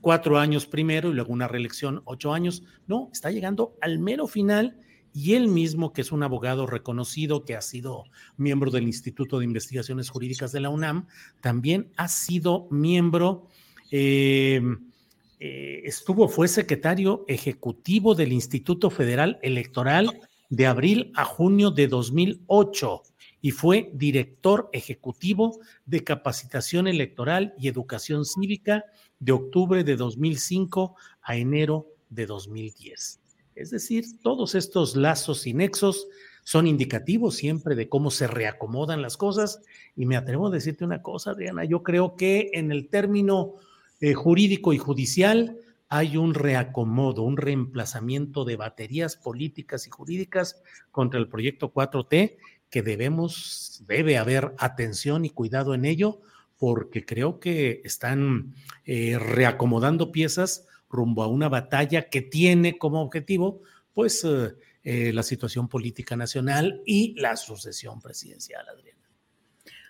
cuatro 0.00 0.38
años 0.38 0.66
primero 0.66 1.10
y 1.10 1.14
luego 1.14 1.32
una 1.32 1.48
reelección 1.48 2.02
ocho 2.04 2.32
años. 2.32 2.62
No, 2.86 3.10
está 3.12 3.30
llegando 3.30 3.74
al 3.80 3.98
mero 3.98 4.26
final 4.26 4.76
y 5.16 5.32
él 5.32 5.48
mismo, 5.48 5.94
que 5.94 6.02
es 6.02 6.12
un 6.12 6.22
abogado 6.22 6.66
reconocido, 6.66 7.46
que 7.46 7.56
ha 7.56 7.62
sido 7.62 8.04
miembro 8.36 8.70
del 8.70 8.84
Instituto 8.84 9.38
de 9.38 9.46
Investigaciones 9.46 10.10
Jurídicas 10.10 10.52
de 10.52 10.60
la 10.60 10.68
UNAM, 10.68 11.06
también 11.40 11.90
ha 11.96 12.06
sido 12.08 12.68
miembro, 12.70 13.46
eh, 13.90 14.60
eh, 15.40 15.80
estuvo, 15.84 16.28
fue 16.28 16.48
secretario 16.48 17.24
ejecutivo 17.28 18.14
del 18.14 18.34
Instituto 18.34 18.90
Federal 18.90 19.38
Electoral 19.40 20.20
de 20.50 20.66
abril 20.66 21.12
a 21.14 21.24
junio 21.24 21.70
de 21.70 21.88
2008 21.88 23.02
y 23.40 23.52
fue 23.52 23.90
director 23.94 24.68
ejecutivo 24.74 25.60
de 25.86 26.04
capacitación 26.04 26.88
electoral 26.88 27.54
y 27.58 27.68
educación 27.68 28.26
cívica 28.26 28.84
de 29.18 29.32
octubre 29.32 29.82
de 29.82 29.96
2005 29.96 30.94
a 31.22 31.36
enero 31.36 31.86
de 32.10 32.26
2010. 32.26 33.25
Es 33.56 33.70
decir, 33.70 34.04
todos 34.22 34.54
estos 34.54 34.94
lazos 34.94 35.46
y 35.46 35.54
nexos 35.54 36.06
son 36.44 36.66
indicativos 36.66 37.34
siempre 37.34 37.74
de 37.74 37.88
cómo 37.88 38.10
se 38.10 38.28
reacomodan 38.28 39.02
las 39.02 39.16
cosas. 39.16 39.62
Y 39.96 40.06
me 40.06 40.16
atrevo 40.16 40.46
a 40.46 40.50
decirte 40.50 40.84
una 40.84 41.02
cosa, 41.02 41.32
Adriana, 41.32 41.64
yo 41.64 41.82
creo 41.82 42.14
que 42.14 42.50
en 42.52 42.70
el 42.70 42.88
término 42.88 43.54
eh, 44.00 44.14
jurídico 44.14 44.72
y 44.72 44.78
judicial 44.78 45.58
hay 45.88 46.16
un 46.16 46.34
reacomodo, 46.34 47.22
un 47.22 47.36
reemplazamiento 47.36 48.44
de 48.44 48.56
baterías 48.56 49.16
políticas 49.16 49.86
y 49.86 49.90
jurídicas 49.90 50.62
contra 50.90 51.18
el 51.18 51.28
proyecto 51.28 51.72
4T 51.72 52.36
que 52.70 52.82
debemos, 52.82 53.82
debe 53.86 54.18
haber 54.18 54.54
atención 54.58 55.24
y 55.24 55.30
cuidado 55.30 55.74
en 55.74 55.84
ello, 55.84 56.20
porque 56.58 57.04
creo 57.04 57.38
que 57.40 57.80
están 57.84 58.54
eh, 58.84 59.18
reacomodando 59.18 60.12
piezas 60.12 60.66
rumbo 60.88 61.22
a 61.22 61.28
una 61.28 61.48
batalla 61.48 62.08
que 62.08 62.22
tiene 62.22 62.78
como 62.78 63.00
objetivo, 63.00 63.62
pues, 63.92 64.24
eh, 64.24 64.54
eh, 64.82 65.12
la 65.12 65.22
situación 65.22 65.68
política 65.68 66.16
nacional 66.16 66.82
y 66.86 67.14
la 67.20 67.36
sucesión 67.36 68.00
presidencial, 68.00 68.68
Adriana. 68.68 68.96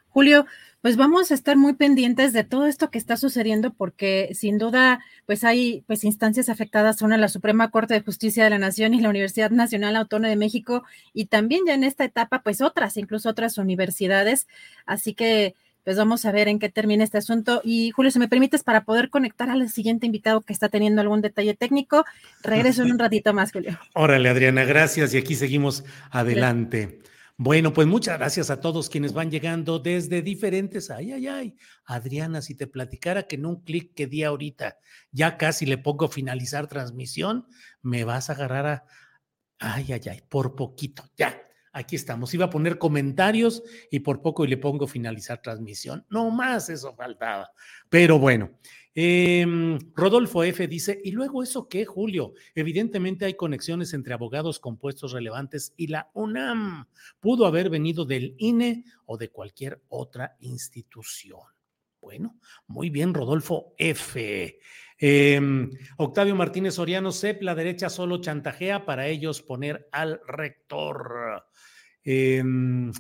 Julio, 0.08 0.46
pues 0.80 0.96
vamos 0.96 1.30
a 1.30 1.34
estar 1.34 1.58
muy 1.58 1.74
pendientes 1.74 2.32
de 2.32 2.44
todo 2.44 2.66
esto 2.66 2.90
que 2.90 2.96
está 2.96 3.18
sucediendo 3.18 3.74
porque 3.74 4.30
sin 4.32 4.56
duda 4.56 5.04
pues 5.26 5.44
hay 5.44 5.82
pues 5.86 6.04
instancias 6.04 6.48
afectadas 6.48 6.96
son 6.96 7.10
la 7.10 7.28
Suprema 7.28 7.70
Corte 7.70 7.92
de 7.92 8.00
Justicia 8.00 8.44
de 8.44 8.50
la 8.50 8.58
Nación 8.58 8.94
y 8.94 9.00
la 9.00 9.10
Universidad 9.10 9.50
Nacional 9.50 9.96
Autónoma 9.96 10.28
de 10.28 10.36
México 10.36 10.84
y 11.12 11.26
también 11.26 11.64
ya 11.66 11.74
en 11.74 11.84
esta 11.84 12.04
etapa 12.04 12.42
pues 12.42 12.62
otras, 12.62 12.96
incluso 12.96 13.28
otras 13.28 13.58
universidades, 13.58 14.46
así 14.86 15.12
que 15.12 15.54
pues 15.86 15.96
vamos 15.96 16.24
a 16.24 16.32
ver 16.32 16.48
en 16.48 16.58
qué 16.58 16.68
termina 16.68 17.04
este 17.04 17.18
asunto. 17.18 17.60
Y 17.62 17.92
Julio, 17.92 18.10
si 18.10 18.18
me 18.18 18.26
permites, 18.26 18.64
para 18.64 18.84
poder 18.84 19.08
conectar 19.08 19.48
al 19.50 19.70
siguiente 19.70 20.04
invitado 20.04 20.40
que 20.40 20.52
está 20.52 20.68
teniendo 20.68 21.00
algún 21.00 21.20
detalle 21.22 21.54
técnico, 21.54 22.04
regreso 22.42 22.82
en 22.82 22.90
un 22.90 22.98
ratito 22.98 23.32
más, 23.32 23.52
Julio. 23.52 23.78
Órale, 23.94 24.28
Adriana, 24.28 24.64
gracias. 24.64 25.14
Y 25.14 25.18
aquí 25.18 25.36
seguimos 25.36 25.84
adelante. 26.10 26.98
Bueno, 27.36 27.72
pues 27.72 27.86
muchas 27.86 28.18
gracias 28.18 28.50
a 28.50 28.60
todos 28.60 28.90
quienes 28.90 29.12
van 29.12 29.30
llegando 29.30 29.78
desde 29.78 30.22
diferentes. 30.22 30.90
Ay, 30.90 31.12
ay, 31.12 31.28
ay. 31.28 31.56
Adriana, 31.84 32.42
si 32.42 32.56
te 32.56 32.66
platicara 32.66 33.28
que 33.28 33.36
en 33.36 33.46
un 33.46 33.62
clic 33.62 33.94
que 33.94 34.08
di 34.08 34.24
ahorita 34.24 34.78
ya 35.12 35.36
casi 35.36 35.66
le 35.66 35.78
pongo 35.78 36.08
finalizar 36.08 36.66
transmisión, 36.66 37.46
me 37.80 38.02
vas 38.02 38.28
a 38.28 38.32
agarrar 38.32 38.66
a. 38.66 38.84
Ay, 39.60 39.92
ay, 39.92 40.00
ay, 40.10 40.22
por 40.28 40.56
poquito. 40.56 41.04
Ya, 41.16 41.45
Aquí 41.76 41.94
estamos. 41.94 42.32
Iba 42.32 42.46
a 42.46 42.50
poner 42.50 42.78
comentarios 42.78 43.62
y 43.90 44.00
por 44.00 44.22
poco 44.22 44.46
le 44.46 44.56
pongo 44.56 44.86
finalizar 44.86 45.42
transmisión. 45.42 46.06
No 46.08 46.30
más, 46.30 46.70
eso 46.70 46.94
faltaba. 46.94 47.50
Pero 47.90 48.18
bueno, 48.18 48.52
em, 48.94 49.78
Rodolfo 49.94 50.42
F 50.42 50.66
dice, 50.68 50.98
¿y 51.04 51.10
luego 51.10 51.42
eso 51.42 51.68
qué, 51.68 51.84
Julio? 51.84 52.32
Evidentemente 52.54 53.26
hay 53.26 53.34
conexiones 53.34 53.92
entre 53.92 54.14
abogados 54.14 54.58
con 54.58 54.78
puestos 54.78 55.12
relevantes 55.12 55.74
y 55.76 55.88
la 55.88 56.10
UNAM. 56.14 56.86
Pudo 57.20 57.44
haber 57.44 57.68
venido 57.68 58.06
del 58.06 58.34
INE 58.38 58.84
o 59.04 59.18
de 59.18 59.28
cualquier 59.28 59.82
otra 59.88 60.34
institución. 60.40 61.42
Bueno, 62.00 62.38
muy 62.68 62.88
bien, 62.88 63.12
Rodolfo 63.12 63.74
F. 63.76 64.60
Em, 64.98 65.70
Octavio 65.98 66.34
Martínez 66.34 66.74
Soriano, 66.74 67.12
CEP, 67.12 67.42
la 67.42 67.54
derecha 67.54 67.90
solo 67.90 68.20
chantajea 68.22 68.86
para 68.86 69.08
ellos 69.08 69.42
poner 69.42 69.88
al 69.92 70.20
rector. 70.26 71.44
Em, 72.06 72.92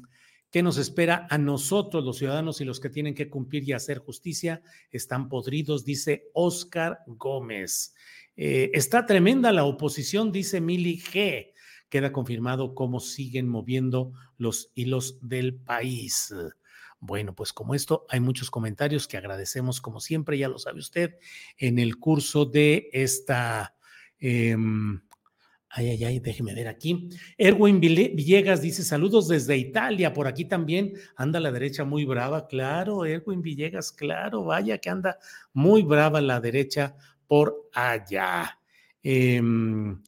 ¿Qué 0.50 0.62
nos 0.62 0.78
espera 0.78 1.26
a 1.30 1.38
nosotros, 1.38 2.04
los 2.04 2.18
ciudadanos 2.18 2.60
y 2.60 2.64
los 2.64 2.80
que 2.80 2.90
tienen 2.90 3.14
que 3.14 3.30
cumplir 3.30 3.68
y 3.68 3.72
hacer 3.72 3.98
justicia? 3.98 4.62
Están 4.90 5.28
podridos, 5.28 5.84
dice 5.84 6.30
Oscar 6.32 7.00
Gómez. 7.06 7.94
Eh, 8.36 8.70
está 8.74 9.06
tremenda 9.06 9.52
la 9.52 9.64
oposición, 9.64 10.32
dice 10.32 10.60
Mili 10.60 10.98
G. 10.98 11.52
Queda 11.88 12.12
confirmado 12.12 12.74
cómo 12.74 13.00
siguen 13.00 13.48
moviendo 13.48 14.12
los 14.38 14.72
hilos 14.74 15.18
del 15.20 15.54
país. 15.54 16.34
Bueno, 16.98 17.34
pues 17.34 17.52
como 17.52 17.74
esto, 17.74 18.04
hay 18.08 18.20
muchos 18.20 18.50
comentarios 18.50 19.06
que 19.06 19.18
agradecemos, 19.18 19.80
como 19.80 20.00
siempre, 20.00 20.38
ya 20.38 20.48
lo 20.48 20.58
sabe 20.58 20.80
usted, 20.80 21.18
en 21.58 21.78
el 21.78 21.98
curso 21.98 22.44
de 22.44 22.88
esta... 22.92 23.76
Em, 24.18 25.05
Ay, 25.68 25.90
ay, 25.90 26.04
ay, 26.04 26.20
déjeme 26.20 26.54
ver 26.54 26.68
aquí. 26.68 27.08
Erwin 27.36 27.80
Villegas 27.80 28.62
dice 28.62 28.82
saludos 28.82 29.28
desde 29.28 29.56
Italia. 29.56 30.12
Por 30.12 30.26
aquí 30.26 30.44
también 30.44 30.92
anda 31.16 31.40
la 31.40 31.50
derecha 31.52 31.84
muy 31.84 32.04
brava. 32.04 32.46
Claro, 32.46 33.04
Erwin 33.04 33.42
Villegas, 33.42 33.92
claro, 33.92 34.44
vaya 34.44 34.78
que 34.78 34.90
anda 34.90 35.18
muy 35.52 35.82
brava 35.82 36.20
la 36.20 36.40
derecha 36.40 36.94
por 37.26 37.68
allá. 37.74 38.58
Em, 39.02 40.02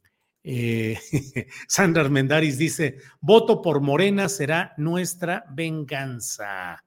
eh, 0.45 0.99
Sandra 1.69 2.03
Armendaris 2.03 2.57
dice: 2.57 2.99
voto 3.21 3.61
por 3.61 3.81
Morena 3.81 4.29
será 4.29 4.73
nuestra 4.77 5.45
venganza. 5.51 6.83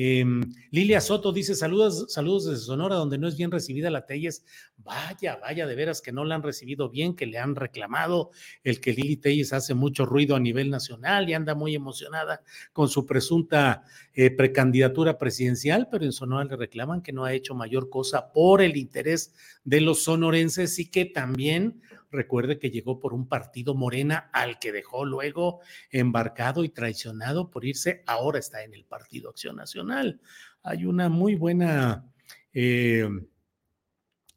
Em, 0.00 0.40
Lilia 0.70 1.00
Soto 1.00 1.32
dice: 1.32 1.56
saludos, 1.56 2.06
saludos 2.08 2.44
desde 2.44 2.64
Sonora, 2.64 2.94
donde 2.94 3.18
no 3.18 3.26
es 3.26 3.36
bien 3.36 3.50
recibida 3.50 3.90
la 3.90 4.06
Telles. 4.06 4.44
Vaya, 4.76 5.36
vaya, 5.42 5.66
de 5.66 5.74
veras 5.74 6.00
que 6.00 6.12
no 6.12 6.24
la 6.24 6.36
han 6.36 6.44
recibido 6.44 6.88
bien, 6.88 7.16
que 7.16 7.26
le 7.26 7.36
han 7.38 7.56
reclamado 7.56 8.30
el 8.62 8.80
que 8.80 8.92
Lili 8.92 9.16
Telles 9.16 9.52
hace 9.52 9.74
mucho 9.74 10.06
ruido 10.06 10.36
a 10.36 10.40
nivel 10.40 10.70
nacional 10.70 11.28
y 11.28 11.34
anda 11.34 11.56
muy 11.56 11.74
emocionada 11.74 12.42
con 12.72 12.88
su 12.88 13.06
presunta 13.06 13.82
eh, 14.14 14.30
precandidatura 14.30 15.18
presidencial, 15.18 15.88
pero 15.90 16.04
en 16.04 16.12
Sonora 16.12 16.44
le 16.44 16.54
reclaman 16.54 17.02
que 17.02 17.12
no 17.12 17.24
ha 17.24 17.32
hecho 17.32 17.56
mayor 17.56 17.90
cosa 17.90 18.32
por 18.32 18.62
el 18.62 18.76
interés 18.76 19.34
de 19.64 19.80
los 19.80 20.04
sonorenses 20.04 20.78
y 20.78 20.88
que 20.88 21.06
también 21.06 21.82
Recuerde 22.10 22.58
que 22.58 22.70
llegó 22.70 22.98
por 22.98 23.12
un 23.12 23.28
partido 23.28 23.74
Morena 23.74 24.30
al 24.32 24.58
que 24.58 24.72
dejó 24.72 25.04
luego 25.04 25.60
embarcado 25.90 26.64
y 26.64 26.70
traicionado 26.70 27.50
por 27.50 27.64
irse. 27.64 28.02
Ahora 28.06 28.38
está 28.38 28.64
en 28.64 28.74
el 28.74 28.84
Partido 28.84 29.28
Acción 29.30 29.56
Nacional. 29.56 30.20
Hay 30.62 30.86
una 30.86 31.08
muy 31.08 31.34
buena 31.34 32.10
eh, 32.52 33.08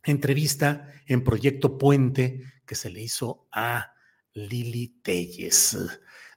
entrevista 0.04 0.92
en 1.06 1.24
Proyecto 1.24 1.78
Puente 1.78 2.42
que 2.66 2.76
se 2.76 2.90
le 2.90 3.02
hizo 3.02 3.48
a 3.52 3.94
Lili 4.34 5.00
Telles. 5.02 5.78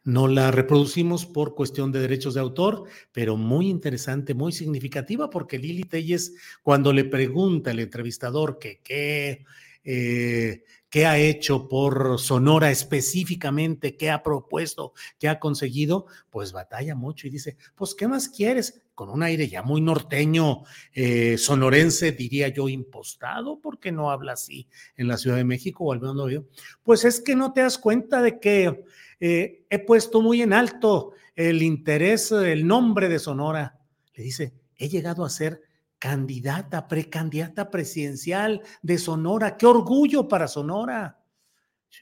No 0.05 0.29
la 0.29 0.51
reproducimos 0.51 1.25
por 1.25 1.55
cuestión 1.55 1.91
de 1.91 2.01
derechos 2.01 2.35
de 2.35 2.41
autor, 2.41 2.85
pero 3.11 3.37
muy 3.37 3.69
interesante, 3.69 4.35
muy 4.35 4.53
significativa, 4.53 5.31
porque 5.31 5.59
Lili 5.59 5.85
Telles, 5.85 6.35
cuando 6.63 6.93
le 6.93 7.05
pregunta 7.05 7.71
al 7.71 7.81
entrevistador 7.81 8.59
que 8.59 8.81
qué 8.83 9.45
eh, 9.83 10.65
qué 10.95 11.07
ha 11.07 11.19
hecho 11.19 11.67
por 11.67 12.21
Sonora 12.21 12.71
específicamente, 12.71 13.97
qué 13.97 14.13
ha 14.13 14.23
propuesto, 14.23 14.93
qué 15.19 15.29
ha 15.29 15.41
conseguido, 15.41 16.07
pues 16.31 16.53
batalla 16.53 16.95
mucho 16.95 17.27
y 17.27 17.31
dice, 17.31 17.57
pues, 17.75 17.97
¿qué 17.97 18.07
más 18.07 18.29
quieres? 18.29 18.81
Con 18.95 19.11
un 19.11 19.25
aire 19.25 19.49
ya 19.49 19.65
muy 19.65 19.81
norteño, 19.81 20.63
eh, 20.93 21.37
sonorense, 21.37 22.13
diría 22.13 22.47
yo, 22.47 22.69
impostado, 22.69 23.59
porque 23.61 23.91
no 23.91 24.13
habla 24.13 24.35
así 24.35 24.69
en 24.97 25.09
la 25.09 25.17
Ciudad 25.17 25.37
de 25.37 25.43
México 25.43 25.83
o 25.83 25.93
al 25.93 26.01
menos. 26.01 26.45
Pues 26.85 27.05
es 27.05 27.21
que 27.21 27.35
no 27.35 27.53
te 27.53 27.63
das 27.63 27.77
cuenta 27.77 28.23
de 28.23 28.39
que 28.39 28.85
eh, 29.19 29.65
he 29.69 29.79
puesto 29.81 30.23
muy 30.23 30.43
en 30.43 30.53
alto 30.53 31.11
el 31.35 31.61
interés, 31.63 32.31
el 32.31 32.69
nombre 32.69 33.09
de 33.09 33.19
Sonora. 33.19 33.81
Le 34.15 34.23
dice, 34.23 34.53
he 34.77 34.89
llegado 34.89 35.25
a 35.25 35.29
ser 35.29 35.61
candidata, 36.05 36.87
precandidata 36.87 37.71
presidencial 37.71 38.61
de 38.83 38.99
Sonora. 38.99 39.57
¡Qué 39.57 39.65
orgullo 39.65 40.29
para 40.29 40.49
Sonora! 40.49 41.19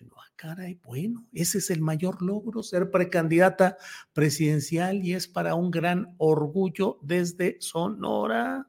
No, 0.00 0.16
ah, 0.16 0.26
caray, 0.34 0.74
bueno, 0.82 1.28
ese 1.32 1.58
es 1.58 1.70
el 1.70 1.80
mayor 1.80 2.20
logro, 2.20 2.64
ser 2.64 2.90
precandidata 2.90 3.76
presidencial 4.12 5.04
y 5.04 5.14
es 5.14 5.28
para 5.28 5.54
un 5.54 5.70
gran 5.70 6.16
orgullo 6.18 6.98
desde 7.02 7.58
Sonora. 7.60 8.68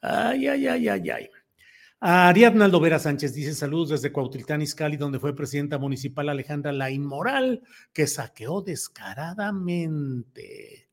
Ay, 0.00 0.46
ay, 0.46 0.66
ay, 0.66 0.88
ay, 0.88 1.10
ay. 1.10 1.28
Ariadna 2.00 2.64
Aldovera 2.64 2.98
Sánchez 2.98 3.34
dice 3.34 3.54
saludos 3.54 3.90
desde 3.90 4.12
Cuauhtiltán 4.12 4.62
Izcalli, 4.62 4.96
donde 4.96 5.18
fue 5.18 5.36
presidenta 5.36 5.76
municipal 5.76 6.30
Alejandra 6.30 6.72
La 6.72 6.90
Inmoral, 6.90 7.60
que 7.92 8.06
saqueó 8.06 8.62
descaradamente. 8.62 10.88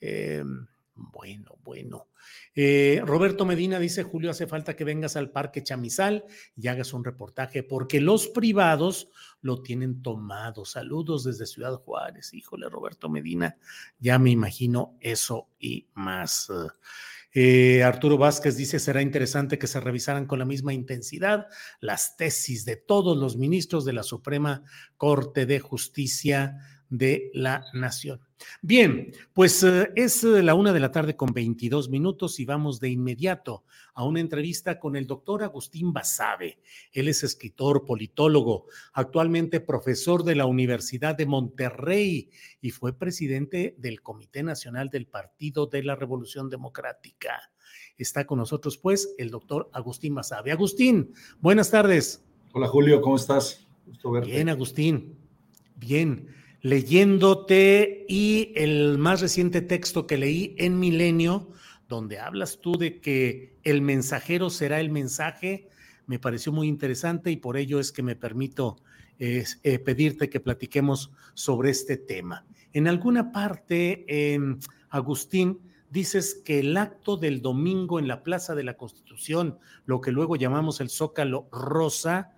Em, 0.00 0.66
bueno, 1.12 1.58
bueno. 1.62 2.08
Eh, 2.54 3.00
Roberto 3.04 3.44
Medina 3.44 3.78
dice, 3.78 4.02
Julio, 4.02 4.30
hace 4.30 4.46
falta 4.46 4.76
que 4.76 4.84
vengas 4.84 5.16
al 5.16 5.30
Parque 5.30 5.62
Chamizal 5.62 6.24
y 6.56 6.68
hagas 6.68 6.92
un 6.92 7.04
reportaje 7.04 7.62
porque 7.62 8.00
los 8.00 8.28
privados 8.28 9.08
lo 9.40 9.62
tienen 9.62 10.02
tomado. 10.02 10.64
Saludos 10.64 11.24
desde 11.24 11.46
Ciudad 11.46 11.74
Juárez. 11.74 12.34
Híjole, 12.34 12.68
Roberto 12.68 13.08
Medina, 13.08 13.56
ya 13.98 14.18
me 14.18 14.30
imagino 14.30 14.96
eso 15.00 15.48
y 15.58 15.88
más. 15.94 16.50
Eh, 17.32 17.84
Arturo 17.84 18.18
Vázquez 18.18 18.56
dice, 18.56 18.80
será 18.80 19.02
interesante 19.02 19.58
que 19.58 19.68
se 19.68 19.80
revisaran 19.80 20.26
con 20.26 20.40
la 20.40 20.44
misma 20.44 20.72
intensidad 20.72 21.46
las 21.80 22.16
tesis 22.16 22.64
de 22.64 22.76
todos 22.76 23.16
los 23.16 23.36
ministros 23.36 23.84
de 23.84 23.92
la 23.92 24.02
Suprema 24.02 24.64
Corte 24.96 25.46
de 25.46 25.60
Justicia 25.60 26.58
de 26.90 27.30
la 27.32 27.64
Nación. 27.72 28.20
Bien, 28.62 29.12
pues 29.32 29.62
eh, 29.62 29.90
es 29.94 30.24
eh, 30.24 30.42
la 30.42 30.54
una 30.54 30.72
de 30.72 30.80
la 30.80 30.90
tarde 30.90 31.16
con 31.16 31.32
22 31.32 31.88
minutos 31.88 32.40
y 32.40 32.44
vamos 32.44 32.80
de 32.80 32.88
inmediato 32.88 33.64
a 33.94 34.04
una 34.04 34.20
entrevista 34.20 34.78
con 34.78 34.96
el 34.96 35.06
doctor 35.06 35.42
Agustín 35.42 35.92
Basabe. 35.92 36.58
Él 36.92 37.08
es 37.08 37.22
escritor, 37.22 37.84
politólogo, 37.84 38.66
actualmente 38.92 39.60
profesor 39.60 40.24
de 40.24 40.34
la 40.34 40.46
Universidad 40.46 41.14
de 41.14 41.26
Monterrey 41.26 42.30
y 42.60 42.70
fue 42.70 42.92
presidente 42.92 43.74
del 43.78 44.02
Comité 44.02 44.42
Nacional 44.42 44.90
del 44.90 45.06
Partido 45.06 45.66
de 45.66 45.82
la 45.82 45.94
Revolución 45.94 46.50
Democrática. 46.50 47.52
Está 47.96 48.26
con 48.26 48.38
nosotros, 48.38 48.78
pues, 48.78 49.14
el 49.18 49.30
doctor 49.30 49.70
Agustín 49.72 50.14
Basabe. 50.14 50.50
Agustín, 50.50 51.12
buenas 51.40 51.70
tardes. 51.70 52.24
Hola, 52.52 52.66
Julio, 52.66 53.00
¿cómo 53.00 53.16
estás? 53.16 53.66
Gusto 53.86 54.10
verte. 54.10 54.30
Bien, 54.30 54.48
Agustín. 54.48 55.18
Bien 55.76 56.39
leyéndote 56.62 58.04
y 58.08 58.52
el 58.54 58.98
más 58.98 59.20
reciente 59.20 59.62
texto 59.62 60.06
que 60.06 60.18
leí 60.18 60.54
en 60.58 60.78
Milenio, 60.78 61.48
donde 61.88 62.18
hablas 62.18 62.60
tú 62.60 62.76
de 62.76 63.00
que 63.00 63.54
el 63.64 63.82
mensajero 63.82 64.50
será 64.50 64.80
el 64.80 64.90
mensaje, 64.90 65.68
me 66.06 66.18
pareció 66.18 66.52
muy 66.52 66.68
interesante 66.68 67.30
y 67.30 67.36
por 67.36 67.56
ello 67.56 67.80
es 67.80 67.92
que 67.92 68.02
me 68.02 68.16
permito 68.16 68.76
eh, 69.18 69.44
pedirte 69.84 70.28
que 70.28 70.40
platiquemos 70.40 71.10
sobre 71.34 71.70
este 71.70 71.96
tema. 71.96 72.44
En 72.72 72.88
alguna 72.88 73.32
parte, 73.32 74.06
Agustín, 74.90 75.58
dices 75.90 76.40
que 76.44 76.60
el 76.60 76.76
acto 76.76 77.16
del 77.16 77.42
domingo 77.42 77.98
en 77.98 78.08
la 78.08 78.22
Plaza 78.22 78.54
de 78.54 78.64
la 78.64 78.74
Constitución, 78.74 79.58
lo 79.86 80.00
que 80.00 80.12
luego 80.12 80.36
llamamos 80.36 80.80
el 80.80 80.88
Zócalo 80.88 81.48
Rosa, 81.50 82.32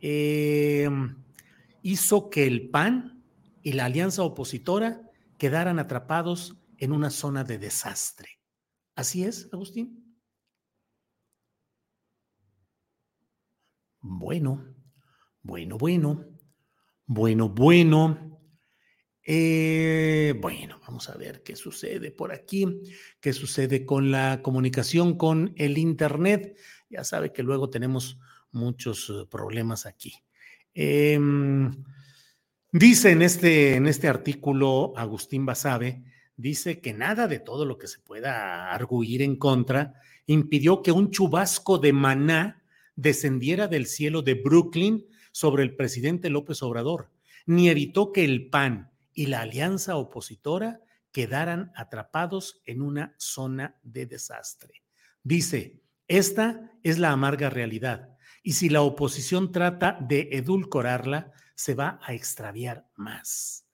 em, 0.00 1.16
hizo 1.82 2.30
que 2.30 2.46
el 2.46 2.68
PAN 2.70 3.13
y 3.64 3.72
la 3.72 3.86
alianza 3.86 4.22
opositora 4.22 5.10
quedaran 5.38 5.80
atrapados 5.80 6.56
en 6.78 6.92
una 6.92 7.10
zona 7.10 7.42
de 7.44 7.58
desastre. 7.58 8.28
¿Así 8.94 9.24
es, 9.24 9.48
Agustín? 9.52 10.18
Bueno, 14.00 14.62
bueno, 15.42 15.78
bueno, 15.78 16.26
bueno, 17.06 17.48
bueno. 17.48 18.30
Eh, 19.26 20.34
bueno, 20.42 20.78
vamos 20.86 21.08
a 21.08 21.16
ver 21.16 21.42
qué 21.42 21.56
sucede 21.56 22.10
por 22.10 22.32
aquí, 22.32 22.82
qué 23.18 23.32
sucede 23.32 23.86
con 23.86 24.10
la 24.10 24.42
comunicación 24.42 25.16
con 25.16 25.54
el 25.56 25.78
Internet. 25.78 26.58
Ya 26.90 27.02
sabe 27.02 27.32
que 27.32 27.42
luego 27.42 27.70
tenemos 27.70 28.18
muchos 28.52 29.08
eh, 29.08 29.26
problemas 29.30 29.86
aquí. 29.86 30.12
Eh, 30.74 31.18
Dice 32.76 33.12
en 33.12 33.22
este, 33.22 33.76
en 33.76 33.86
este 33.86 34.08
artículo 34.08 34.94
Agustín 34.96 35.46
Basabe, 35.46 36.02
dice 36.36 36.80
que 36.80 36.92
nada 36.92 37.28
de 37.28 37.38
todo 37.38 37.66
lo 37.66 37.78
que 37.78 37.86
se 37.86 38.00
pueda 38.00 38.72
arguir 38.72 39.22
en 39.22 39.36
contra 39.36 39.94
impidió 40.26 40.82
que 40.82 40.90
un 40.90 41.12
chubasco 41.12 41.78
de 41.78 41.92
maná 41.92 42.64
descendiera 42.96 43.68
del 43.68 43.86
cielo 43.86 44.22
de 44.22 44.34
Brooklyn 44.34 45.06
sobre 45.30 45.62
el 45.62 45.76
presidente 45.76 46.30
López 46.30 46.64
Obrador, 46.64 47.12
ni 47.46 47.68
evitó 47.68 48.10
que 48.10 48.24
el 48.24 48.50
PAN 48.50 48.90
y 49.12 49.26
la 49.26 49.42
alianza 49.42 49.94
opositora 49.94 50.80
quedaran 51.12 51.70
atrapados 51.76 52.60
en 52.66 52.82
una 52.82 53.14
zona 53.18 53.76
de 53.84 54.06
desastre. 54.06 54.82
Dice, 55.22 55.80
esta 56.08 56.72
es 56.82 56.98
la 56.98 57.12
amarga 57.12 57.50
realidad, 57.50 58.18
y 58.42 58.54
si 58.54 58.68
la 58.68 58.82
oposición 58.82 59.52
trata 59.52 59.96
de 60.00 60.30
edulcorarla, 60.32 61.34
se 61.54 61.74
va 61.74 61.98
a 62.02 62.14
extraviar 62.14 62.86
más. 62.96 63.66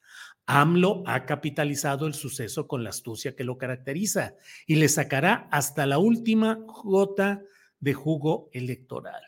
AMLO 0.46 1.04
ha 1.06 1.26
capitalizado 1.26 2.06
el 2.06 2.14
suceso 2.14 2.66
con 2.66 2.82
la 2.82 2.90
astucia 2.90 3.36
que 3.36 3.44
lo 3.44 3.56
caracteriza 3.56 4.34
y 4.66 4.76
le 4.76 4.88
sacará 4.88 5.48
hasta 5.52 5.86
la 5.86 5.98
última 5.98 6.58
gota 6.66 7.42
de 7.78 7.94
jugo 7.94 8.50
electoral. 8.52 9.22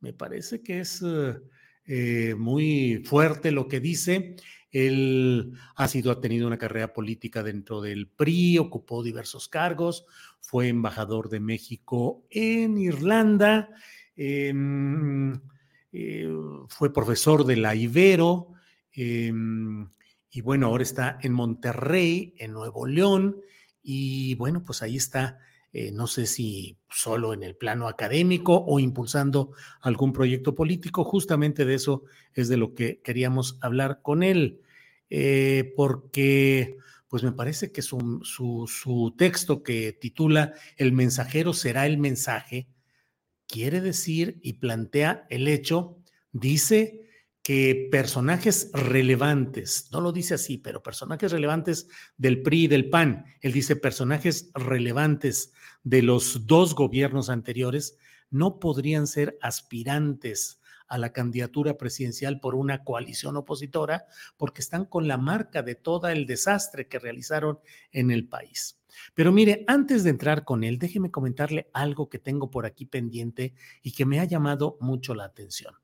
Me 0.00 0.12
parece 0.12 0.62
que 0.62 0.80
es 0.80 1.02
eh, 1.84 2.34
muy 2.36 3.02
fuerte 3.04 3.52
lo 3.52 3.68
que 3.68 3.80
dice. 3.80 4.36
Él 4.70 5.52
ha 5.76 5.88
sido, 5.88 6.10
ha 6.10 6.20
tenido 6.20 6.46
una 6.46 6.58
carrera 6.58 6.92
política 6.92 7.42
dentro 7.42 7.80
del 7.80 8.08
PRI, 8.08 8.58
ocupó 8.58 9.02
diversos 9.02 9.48
cargos, 9.48 10.04
fue 10.40 10.68
embajador 10.68 11.30
de 11.30 11.40
México 11.40 12.26
en 12.30 12.76
Irlanda, 12.76 13.70
em, 14.16 15.40
eh, 15.92 16.28
fue 16.68 16.92
profesor 16.92 17.44
de 17.44 17.56
la 17.56 17.74
Ibero, 17.74 18.52
em, 18.92 19.88
y 20.30 20.40
bueno, 20.42 20.66
ahora 20.66 20.82
está 20.82 21.18
en 21.22 21.32
Monterrey, 21.32 22.34
en 22.38 22.52
Nuevo 22.52 22.86
León, 22.86 23.40
y 23.82 24.34
bueno, 24.34 24.64
pues 24.64 24.82
ahí 24.82 24.96
está, 24.96 25.38
eh, 25.72 25.90
no 25.92 26.06
sé 26.06 26.26
si 26.26 26.78
solo 26.90 27.32
en 27.32 27.42
el 27.42 27.56
plano 27.56 27.88
académico 27.88 28.64
o 28.66 28.78
impulsando 28.80 29.52
algún 29.80 30.12
proyecto 30.12 30.54
político, 30.54 31.04
justamente 31.04 31.64
de 31.64 31.74
eso 31.74 32.04
es 32.34 32.48
de 32.48 32.58
lo 32.58 32.74
que 32.74 33.00
queríamos 33.00 33.58
hablar 33.62 34.00
con 34.02 34.22
él, 34.22 34.60
eh, 35.10 35.72
porque 35.76 36.76
pues 37.08 37.22
me 37.22 37.32
parece 37.32 37.72
que 37.72 37.80
su, 37.80 38.20
su 38.22 39.14
texto 39.16 39.62
que 39.62 39.94
titula 39.94 40.52
El 40.76 40.92
mensajero 40.92 41.54
será 41.54 41.86
el 41.86 41.96
mensaje, 41.96 42.68
quiere 43.48 43.80
decir 43.80 44.38
y 44.42 44.54
plantea 44.54 45.26
el 45.30 45.48
hecho, 45.48 45.98
dice 46.32 47.08
que 47.42 47.88
personajes 47.90 48.70
relevantes, 48.74 49.88
no 49.90 50.02
lo 50.02 50.12
dice 50.12 50.34
así, 50.34 50.58
pero 50.58 50.82
personajes 50.82 51.32
relevantes 51.32 51.88
del 52.18 52.42
PRI 52.42 52.64
y 52.64 52.68
del 52.68 52.90
PAN, 52.90 53.24
él 53.40 53.52
dice 53.52 53.74
personajes 53.74 54.50
relevantes 54.54 55.52
de 55.82 56.02
los 56.02 56.46
dos 56.46 56.74
gobiernos 56.74 57.30
anteriores, 57.30 57.96
no 58.30 58.60
podrían 58.60 59.06
ser 59.06 59.38
aspirantes 59.40 60.60
a 60.88 60.98
la 60.98 61.12
candidatura 61.12 61.78
presidencial 61.78 62.40
por 62.40 62.54
una 62.54 62.84
coalición 62.84 63.36
opositora 63.36 64.06
porque 64.36 64.60
están 64.60 64.84
con 64.84 65.08
la 65.08 65.16
marca 65.16 65.62
de 65.62 65.74
todo 65.74 66.08
el 66.08 66.26
desastre 66.26 66.86
que 66.86 66.98
realizaron 66.98 67.60
en 67.92 68.10
el 68.10 68.28
país. 68.28 68.78
Pero 69.14 69.32
mire, 69.32 69.64
antes 69.66 70.04
de 70.04 70.10
entrar 70.10 70.44
con 70.44 70.64
él, 70.64 70.78
déjeme 70.78 71.10
comentarle 71.10 71.68
algo 71.72 72.08
que 72.08 72.18
tengo 72.18 72.50
por 72.50 72.66
aquí 72.66 72.86
pendiente 72.86 73.54
y 73.82 73.92
que 73.92 74.06
me 74.06 74.20
ha 74.20 74.24
llamado 74.24 74.76
mucho 74.80 75.14
la 75.14 75.24
atención. 75.24 75.74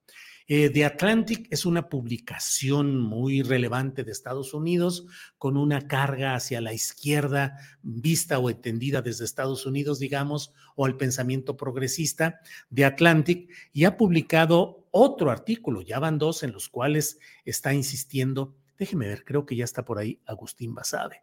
Eh, 0.46 0.68
The 0.68 0.84
Atlantic 0.84 1.48
es 1.50 1.64
una 1.64 1.88
publicación 1.88 3.00
muy 3.00 3.40
relevante 3.40 4.04
de 4.04 4.12
Estados 4.12 4.52
Unidos 4.52 5.06
con 5.38 5.56
una 5.56 5.88
carga 5.88 6.34
hacia 6.34 6.60
la 6.60 6.74
izquierda, 6.74 7.56
vista 7.82 8.38
o 8.38 8.50
entendida 8.50 9.00
desde 9.00 9.24
Estados 9.24 9.64
Unidos, 9.64 9.98
digamos, 9.98 10.52
o 10.76 10.84
al 10.84 10.98
pensamiento 10.98 11.56
progresista 11.56 12.40
de 12.68 12.84
Atlantic, 12.84 13.50
y 13.72 13.84
ha 13.84 13.96
publicado 13.96 14.86
otro 14.90 15.30
artículo, 15.30 15.80
ya 15.80 15.98
van 15.98 16.18
dos, 16.18 16.42
en 16.42 16.52
los 16.52 16.68
cuales 16.68 17.18
está 17.46 17.72
insistiendo. 17.72 18.54
Déjeme 18.78 19.08
ver, 19.08 19.24
creo 19.24 19.46
que 19.46 19.56
ya 19.56 19.64
está 19.64 19.84
por 19.86 19.98
ahí 19.98 20.20
Agustín 20.26 20.74
Basabe, 20.74 21.22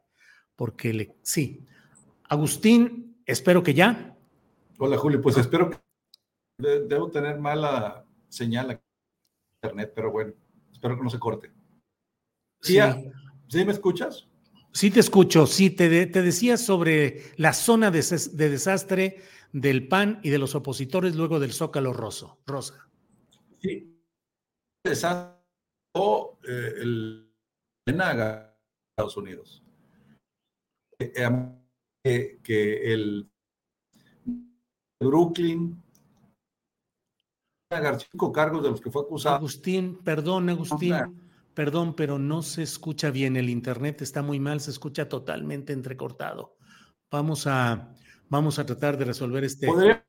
porque 0.62 0.93
le, 0.93 1.15
sí. 1.24 1.65
Agustín, 2.30 3.19
espero 3.26 3.63
que 3.63 3.74
ya. 3.74 4.15
Hola 4.78 4.95
Julio, 4.95 5.19
pues 5.19 5.36
espero 5.38 5.71
que 5.71 5.80
debo 6.60 7.10
tener 7.10 7.39
mala 7.39 8.06
señal 8.30 8.69
aquí 8.69 8.84
internet, 9.56 9.91
pero 9.95 10.12
bueno, 10.12 10.34
espero 10.71 10.97
que 10.97 11.04
no 11.04 11.10
se 11.10 11.17
corte. 11.17 11.52
¿Sí, 12.62 12.78
¿sí 13.47 13.65
me 13.65 13.71
escuchas? 13.71 14.28
Sí 14.71 14.91
te 14.91 15.00
escucho, 15.00 15.47
sí, 15.47 15.71
te, 15.71 16.06
te 16.06 16.21
decía 16.21 16.58
sobre 16.58 17.24
la 17.38 17.54
zona 17.54 17.89
de, 17.89 18.04
desastre 18.32 19.24
del 19.52 19.88
PAN 19.88 20.19
y 20.21 20.30
de 20.30 20.38
los 20.38 20.54
opositores 20.54 21.15
luego 21.15 21.39
del 21.39 21.54
Zócalo 21.54 21.91
Rosso, 21.91 22.38
Rosa. 22.45 22.88
Sí, 23.60 24.00
desastre 24.84 25.41
o 25.95 26.38
eh, 26.47 26.74
el 26.82 27.34
Estados 27.88 29.17
Unidos. 29.17 29.63
Eh, 31.02 31.14
eh, 32.04 32.40
que 32.44 32.94
el 32.94 33.30
Brooklyn 35.00 35.82
cinco 38.00 38.32
cargos 38.32 38.64
de 38.64 38.70
los 38.70 38.82
que 38.82 38.92
fue 38.92 39.04
acusado. 39.04 39.36
Agustín, 39.36 40.00
perdón, 40.04 40.50
Agustín, 40.50 40.96
perdón, 41.54 41.96
pero 41.96 42.20
no 42.20 42.42
se 42.42 42.64
escucha 42.64 43.12
bien. 43.12 43.38
El 43.38 43.50
internet 43.50 44.02
está 44.02 44.22
muy 44.22 44.40
mal, 44.40 44.60
se 44.60 44.72
escucha 44.72 45.08
totalmente 45.08 45.74
entrecortado. 45.74 46.58
Vamos 47.10 47.48
a, 47.48 47.94
vamos 48.30 48.60
a 48.60 48.66
tratar 48.66 48.98
de 48.98 49.06
resolver 49.06 49.44
este. 49.44 49.68
¿Podría, 49.68 50.04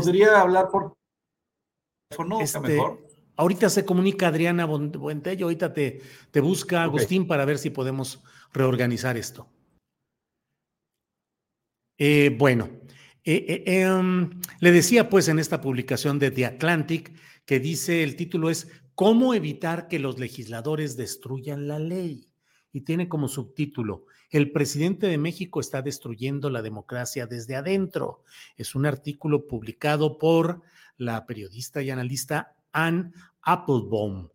este 0.00 0.24
hablar 0.34 0.68
por 0.70 0.94
teléfono? 2.08 2.40
Este, 2.40 2.60
mejor. 2.60 3.06
Ahorita 3.36 3.70
se 3.70 3.84
comunica 3.84 4.28
Adriana 4.28 4.66
Buentello, 4.66 5.46
ahorita 5.46 5.72
te, 5.72 6.02
te 6.30 6.40
busca 6.40 6.82
Agustín 6.82 7.26
para 7.26 7.44
ver 7.44 7.58
si 7.58 7.70
podemos 7.70 8.22
reorganizar 8.52 9.16
esto. 9.16 9.48
Eh, 12.04 12.34
bueno, 12.36 12.68
eh, 13.22 13.62
eh, 13.64 13.80
em, 13.80 14.28
le 14.58 14.72
decía 14.72 15.08
pues 15.08 15.28
en 15.28 15.38
esta 15.38 15.60
publicación 15.60 16.18
de 16.18 16.32
The 16.32 16.46
Atlantic 16.46 17.12
que 17.46 17.60
dice, 17.60 18.02
el 18.02 18.16
título 18.16 18.50
es 18.50 18.66
¿Cómo 18.96 19.34
evitar 19.34 19.86
que 19.86 20.00
los 20.00 20.18
legisladores 20.18 20.96
destruyan 20.96 21.68
la 21.68 21.78
ley? 21.78 22.28
Y 22.72 22.80
tiene 22.80 23.08
como 23.08 23.28
subtítulo, 23.28 24.06
El 24.30 24.50
presidente 24.50 25.06
de 25.06 25.16
México 25.16 25.60
está 25.60 25.80
destruyendo 25.80 26.50
la 26.50 26.60
democracia 26.60 27.28
desde 27.28 27.54
adentro. 27.54 28.24
Es 28.56 28.74
un 28.74 28.84
artículo 28.84 29.46
publicado 29.46 30.18
por 30.18 30.60
la 30.96 31.24
periodista 31.24 31.82
y 31.82 31.90
analista 31.90 32.56
Anne 32.72 33.12
Applebaum. 33.42 34.31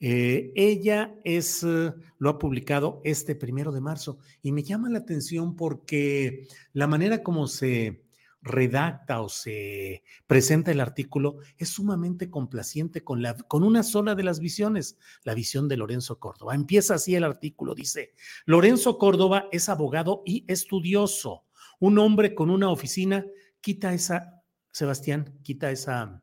Eh, 0.00 0.52
ella 0.56 1.14
es, 1.24 1.62
lo 1.62 2.30
ha 2.30 2.38
publicado 2.38 3.02
este 3.04 3.34
primero 3.34 3.70
de 3.70 3.82
marzo 3.82 4.18
y 4.42 4.50
me 4.52 4.62
llama 4.62 4.88
la 4.88 4.98
atención 4.98 5.54
porque 5.56 6.48
la 6.72 6.86
manera 6.86 7.22
como 7.22 7.46
se 7.46 8.02
redacta 8.42 9.20
o 9.20 9.28
se 9.28 10.02
presenta 10.26 10.70
el 10.70 10.80
artículo 10.80 11.38
es 11.58 11.68
sumamente 11.68 12.30
complaciente 12.30 13.04
con, 13.04 13.20
la, 13.20 13.34
con 13.34 13.62
una 13.62 13.82
sola 13.82 14.14
de 14.14 14.22
las 14.22 14.40
visiones, 14.40 14.98
la 15.22 15.34
visión 15.34 15.68
de 15.68 15.76
Lorenzo 15.76 16.18
Córdoba. 16.18 16.54
Empieza 16.54 16.94
así 16.94 17.14
el 17.14 17.24
artículo, 17.24 17.74
dice, 17.74 18.14
Lorenzo 18.46 18.98
Córdoba 18.98 19.48
es 19.52 19.68
abogado 19.68 20.22
y 20.24 20.44
estudioso, 20.48 21.44
un 21.78 21.98
hombre 21.98 22.34
con 22.34 22.50
una 22.50 22.70
oficina, 22.70 23.26
quita 23.60 23.92
esa, 23.92 24.42
Sebastián, 24.72 25.38
quita 25.42 25.70
esa 25.70 26.22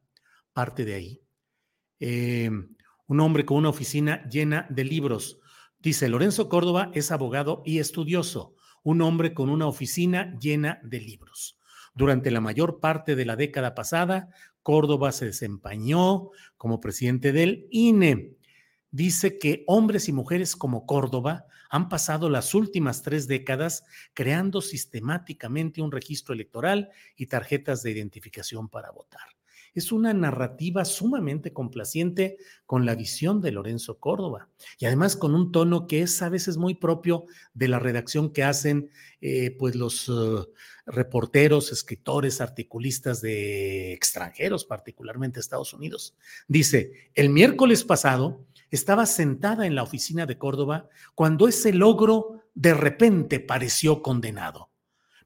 parte 0.54 0.86
de 0.86 0.94
ahí. 0.96 1.22
Eh, 2.00 2.50
un 3.08 3.22
hombre 3.22 3.46
con 3.46 3.58
una 3.58 3.70
oficina 3.70 4.28
llena 4.30 4.68
de 4.70 4.84
libros. 4.84 5.40
Dice, 5.80 6.10
Lorenzo 6.10 6.50
Córdoba 6.50 6.92
es 6.94 7.12
abogado 7.12 7.64
y 7.66 7.80
estudioso, 7.80 8.56
un 8.84 9.02
hombre 9.02 9.34
con 9.34 9.50
una 9.50 9.68
oficina 9.68 10.38
llena 10.40 10.80
de 10.84 11.00
libros. 11.00 11.58
Durante 11.96 12.32
la 12.32 12.42
mayor 12.42 12.80
parte 12.80 13.16
de 13.16 13.26
la 13.26 13.36
década 13.36 13.74
pasada, 13.74 14.30
Córdoba 14.62 15.12
se 15.12 15.26
desempeñó 15.26 16.30
como 16.58 16.82
presidente 16.82 17.32
del 17.32 17.68
INE. 17.72 18.36
Dice 18.92 19.40
que 19.40 19.64
hombres 19.68 20.10
y 20.10 20.14
mujeres 20.14 20.56
como 20.56 20.86
Córdoba 20.86 21.46
han 21.70 21.90
pasado 21.90 22.30
las 22.30 22.54
últimas 22.54 23.02
tres 23.02 23.28
décadas 23.28 23.84
creando 24.14 24.62
sistemáticamente 24.62 25.82
un 25.82 25.92
registro 25.92 26.34
electoral 26.34 26.90
y 27.16 27.28
tarjetas 27.28 27.84
de 27.84 27.92
identificación 27.92 28.70
para 28.70 28.92
votar 28.92 29.37
es 29.78 29.92
una 29.92 30.12
narrativa 30.14 30.86
sumamente 30.86 31.54
complaciente 31.54 32.38
con 32.66 32.86
la 32.86 32.96
visión 32.96 33.42
de 33.42 33.52
Lorenzo 33.52 34.00
Córdoba 34.00 34.50
y 34.80 34.86
además 34.86 35.16
con 35.16 35.36
un 35.36 35.52
tono 35.52 35.86
que 35.86 36.02
es 36.02 36.22
a 36.24 36.30
veces 36.30 36.58
muy 36.58 36.74
propio 36.74 37.26
de 37.54 37.68
la 37.68 37.78
redacción 37.78 38.34
que 38.34 38.44
hacen 38.44 38.90
eh, 39.22 39.52
pues 39.52 39.76
los 39.76 40.10
uh, 40.10 40.48
reporteros, 40.88 41.72
escritores, 41.72 42.42
articulistas 42.42 43.22
de 43.22 43.94
extranjeros, 43.94 44.66
particularmente 44.66 45.40
Estados 45.40 45.74
Unidos. 45.74 46.16
Dice, 46.48 47.12
el 47.14 47.30
miércoles 47.30 47.84
pasado 47.84 48.48
estaba 48.72 49.06
sentada 49.06 49.68
en 49.68 49.76
la 49.76 49.84
oficina 49.84 50.26
de 50.26 50.40
Córdoba 50.40 50.90
cuando 51.14 51.48
ese 51.48 51.72
logro 51.72 52.42
de 52.56 52.74
repente 52.74 53.40
pareció 53.40 54.02
condenado. 54.02 54.72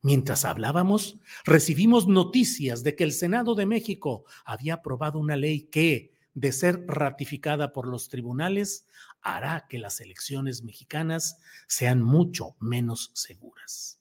Mientras 0.02 0.46
hablábamos, 0.46 1.20
recibimos 1.46 2.08
noticias 2.08 2.84
de 2.84 2.96
que 2.96 3.04
el 3.04 3.12
Senado 3.12 3.54
de 3.54 3.68
México 3.68 4.26
había 4.46 4.76
aprobado 4.76 5.20
una 5.20 5.36
ley 5.36 5.64
que, 5.64 6.16
de 6.34 6.52
ser 6.52 6.86
ratificada 6.88 7.72
por 7.72 7.88
los 7.88 8.10
tribunales, 8.10 8.88
hará 9.22 9.68
que 9.70 9.78
las 9.78 10.02
elecciones 10.02 10.64
mexicanas 10.64 11.38
sean 11.68 12.02
mucho 12.02 12.56
menos 12.60 13.12
seguras. 13.14 14.00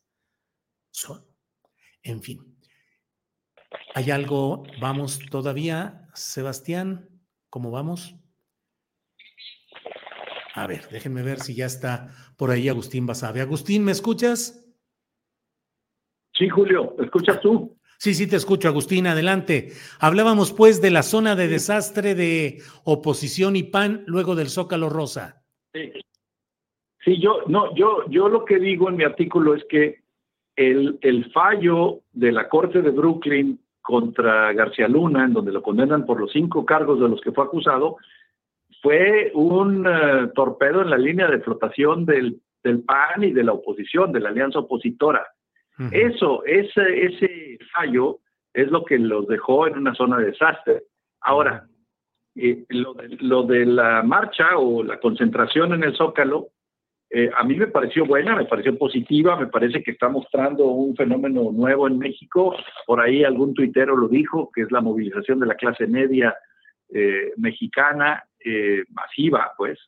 En 2.03 2.23
fin. 2.23 2.57
¿Hay 3.95 4.11
algo? 4.11 4.65
¿Vamos 4.81 5.21
todavía, 5.31 6.09
Sebastián? 6.15 7.09
¿Cómo 7.51 7.71
vamos? 7.71 8.15
A 10.55 10.67
ver, 10.67 10.89
déjenme 10.91 11.23
ver 11.23 11.41
si 11.41 11.55
ya 11.55 11.67
está 11.67 12.35
por 12.37 12.51
ahí 12.51 12.69
Agustín 12.69 13.07
Basabe. 13.07 13.41
Agustín, 13.41 13.85
¿me 13.85 13.93
escuchas? 13.93 14.70
Sí, 16.41 16.49
Julio, 16.49 16.95
¿escuchas 16.99 17.39
tú? 17.43 17.77
Sí, 17.99 18.15
sí, 18.15 18.27
te 18.27 18.37
escucho, 18.37 18.67
Agustín, 18.67 19.07
adelante. 19.07 19.73
Hablábamos 20.01 20.55
pues 20.55 20.81
de 20.81 20.91
la 20.91 21.03
zona 21.03 21.37
de 21.37 21.49
desastre 21.49 22.15
de 22.15 22.63
oposición 22.85 23.57
y 23.57 23.65
PAN 23.65 24.05
luego 24.07 24.35
del 24.35 24.49
Zócalo 24.49 24.89
Rosa. 24.89 25.43
Sí. 25.75 25.93
sí, 27.05 27.21
yo, 27.21 27.43
no, 27.47 27.75
yo, 27.75 28.09
yo 28.09 28.31
lo 28.31 28.47
que 28.47 28.59
digo 28.59 28.89
en 28.89 28.97
mi 28.97 29.05
artículo 29.05 29.55
es 29.55 29.63
que 29.69 30.01
el, 30.57 30.99
el 31.03 31.31
fallo 31.31 32.01
de 32.13 32.33
la 32.33 32.49
Corte 32.49 32.81
de 32.81 32.91
Brooklyn 32.91 33.61
contra 33.83 34.55
García 34.55 34.89
Luna, 34.89 35.27
en 35.27 35.35
donde 35.35 35.53
lo 35.53 35.63
condenan 35.63 36.07
por 36.07 36.19
los 36.19 36.33
cinco 36.33 36.65
cargos 36.65 37.01
de 37.01 37.09
los 37.11 37.21
que 37.21 37.33
fue 37.33 37.45
acusado, 37.45 37.99
fue 38.81 39.31
un 39.35 39.87
eh, 39.87 40.31
torpedo 40.35 40.81
en 40.81 40.89
la 40.89 40.97
línea 40.97 41.27
de 41.27 41.41
flotación 41.41 42.07
del, 42.07 42.41
del 42.65 42.83
PAN 42.83 43.25
y 43.25 43.33
de 43.33 43.45
la 43.45 43.53
oposición, 43.53 44.11
de 44.11 44.21
la 44.21 44.31
alianza 44.31 44.61
opositora. 44.61 45.27
Eso, 45.93 46.45
ese, 46.45 47.07
ese 47.07 47.59
fallo 47.73 48.19
es 48.53 48.71
lo 48.71 48.85
que 48.85 48.99
los 48.99 49.27
dejó 49.27 49.67
en 49.67 49.79
una 49.79 49.95
zona 49.95 50.19
de 50.19 50.27
desastre. 50.27 50.83
Ahora, 51.21 51.67
eh, 52.37 52.65
lo, 52.69 53.43
de, 53.45 53.67
la 53.67 54.03
marcha 54.03 54.57
o 54.57 54.83
la 54.83 55.01
concentración 55.01 55.73
en 55.75 55.85
el 55.85 55.97
Zócalo, 55.97 56.49
eh, 57.11 57.31
a 57.37 57.43
mí 57.45 57.57
me 57.57 57.67
pareció 57.67 58.07
buena, 58.07 58.37
me 58.37 58.45
pareció 58.45 58.77
positiva, 58.79 59.37
me 59.37 59.49
parece 59.49 59.83
que 59.83 59.91
está 59.91 60.09
mostrando 60.09 60.67
un 60.67 60.95
fenómeno 60.95 61.51
nuevo 61.51 61.89
en 61.89 61.99
México. 61.99 62.55
Por 62.87 63.01
ahí 63.01 63.25
algún 63.25 63.55
tuitero 63.55 63.97
lo 63.97 64.09
dijo, 64.09 64.51
que 64.55 64.63
es 64.63 64.71
la 64.71 64.81
movilización 64.81 65.41
de 65.41 65.47
la 65.47 65.57
clase 65.57 65.87
media 65.87 66.35
eh, 66.89 67.33
mexicana, 67.37 68.25
masiva, 68.89 69.53
pues. 69.57 69.79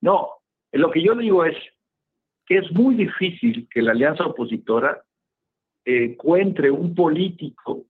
no, 0.00 0.28
lo 0.72 0.90
que 0.90 1.02
yo 1.02 1.14
digo 1.16 1.44
es, 1.44 1.56
es 2.56 2.70
muy 2.72 2.94
difícil 2.94 3.68
que 3.70 3.82
la 3.82 3.92
alianza 3.92 4.26
opositora 4.26 5.02
encuentre 5.84 6.70
un 6.70 6.94
político 6.94 7.84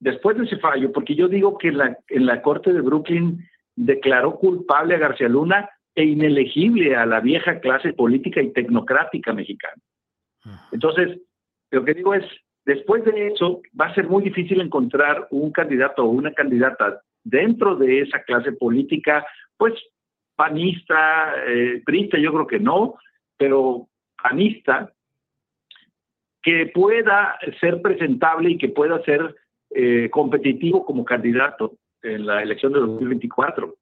después 0.00 0.36
de 0.36 0.44
ese 0.44 0.56
fallo, 0.56 0.90
porque 0.92 1.14
yo 1.14 1.28
digo 1.28 1.58
que 1.58 1.70
la, 1.70 1.96
en 2.08 2.26
la 2.26 2.42
Corte 2.42 2.72
de 2.72 2.80
Brooklyn 2.80 3.46
declaró 3.76 4.36
culpable 4.36 4.94
a 4.94 4.98
García 4.98 5.28
Luna 5.28 5.68
e 5.94 6.04
inelegible 6.04 6.96
a 6.96 7.06
la 7.06 7.20
vieja 7.20 7.60
clase 7.60 7.92
política 7.92 8.40
y 8.40 8.52
tecnocrática 8.52 9.32
mexicana. 9.32 9.80
Entonces, 10.72 11.20
lo 11.70 11.84
que 11.84 11.94
digo 11.94 12.14
es, 12.14 12.24
después 12.64 13.04
de 13.04 13.28
eso, 13.28 13.60
va 13.78 13.86
a 13.86 13.94
ser 13.94 14.08
muy 14.08 14.22
difícil 14.22 14.60
encontrar 14.60 15.28
un 15.30 15.52
candidato 15.52 16.04
o 16.04 16.10
una 16.10 16.32
candidata 16.32 17.02
dentro 17.22 17.76
de 17.76 18.00
esa 18.00 18.22
clase 18.22 18.52
política, 18.52 19.26
pues 19.56 19.74
panista, 20.36 21.34
eh, 21.46 21.82
yo 21.86 22.32
creo 22.32 22.46
que 22.46 22.58
no, 22.58 22.94
pero 23.36 23.89
panista, 24.22 24.92
que 26.42 26.70
pueda 26.72 27.38
ser 27.60 27.82
presentable 27.82 28.50
y 28.50 28.58
que 28.58 28.68
pueda 28.68 29.02
ser 29.04 29.36
eh, 29.70 30.08
competitivo 30.10 30.84
como 30.84 31.04
candidato 31.04 31.76
en 32.02 32.26
la 32.26 32.42
elección 32.42 32.72
de 32.72 32.80
2024. 32.80 33.74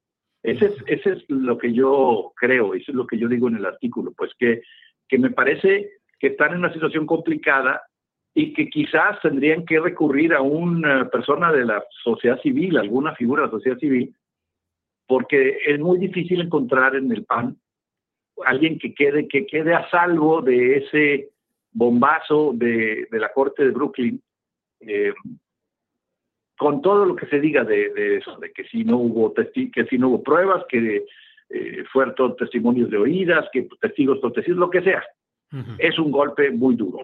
Ese 0.42 0.66
es, 0.66 0.74
ese 0.86 1.10
es 1.12 1.24
lo 1.28 1.58
que 1.58 1.72
yo 1.72 2.32
creo, 2.36 2.74
eso 2.74 2.92
es 2.92 2.96
lo 2.96 3.06
que 3.06 3.18
yo 3.18 3.28
digo 3.28 3.48
en 3.48 3.56
el 3.56 3.66
artículo, 3.66 4.12
pues 4.16 4.32
que, 4.38 4.62
que 5.08 5.18
me 5.18 5.30
parece 5.30 5.90
que 6.18 6.28
están 6.28 6.52
en 6.52 6.58
una 6.58 6.72
situación 6.72 7.06
complicada 7.06 7.82
y 8.34 8.52
que 8.52 8.68
quizás 8.68 9.20
tendrían 9.20 9.64
que 9.64 9.80
recurrir 9.80 10.34
a 10.34 10.42
una 10.42 11.08
persona 11.08 11.52
de 11.52 11.64
la 11.64 11.82
sociedad 12.02 12.40
civil, 12.40 12.76
alguna 12.76 13.14
figura 13.14 13.42
de 13.42 13.48
la 13.48 13.52
sociedad 13.52 13.78
civil, 13.78 14.14
porque 15.06 15.58
es 15.66 15.78
muy 15.80 15.98
difícil 15.98 16.40
encontrar 16.40 16.94
en 16.94 17.10
el 17.10 17.24
PAN 17.24 17.56
alguien 18.44 18.78
que 18.78 18.94
quede, 18.94 19.28
que 19.28 19.46
quede 19.46 19.74
a 19.74 19.88
salvo 19.90 20.40
de 20.42 20.78
ese 20.78 21.30
bombazo 21.72 22.52
de, 22.54 23.06
la 23.10 23.32
corte 23.32 23.64
de 23.64 23.70
Brooklyn, 23.70 24.22
eh, 24.80 25.12
con 26.56 26.82
todo 26.82 27.04
lo 27.04 27.14
que 27.14 27.26
se 27.26 27.40
diga 27.40 27.64
de, 27.64 28.16
eso, 28.16 28.36
de 28.38 28.52
que 28.52 28.64
si 28.64 28.84
no 28.84 28.98
hubo 28.98 29.32
que 29.32 29.86
si 29.88 29.98
no 29.98 30.08
hubo 30.08 30.22
pruebas, 30.22 30.64
que 30.68 31.04
eh, 31.50 31.84
fueron 31.92 32.14
todos 32.14 32.36
testimonios 32.36 32.90
de 32.90 32.98
oídas, 32.98 33.46
que 33.52 33.68
testigos 33.80 34.18
protegidos, 34.18 34.58
lo 34.58 34.70
que 34.70 34.82
sea. 34.82 35.04
Es 35.78 35.98
un 35.98 36.10
golpe 36.10 36.50
muy 36.50 36.76
duro. 36.76 37.02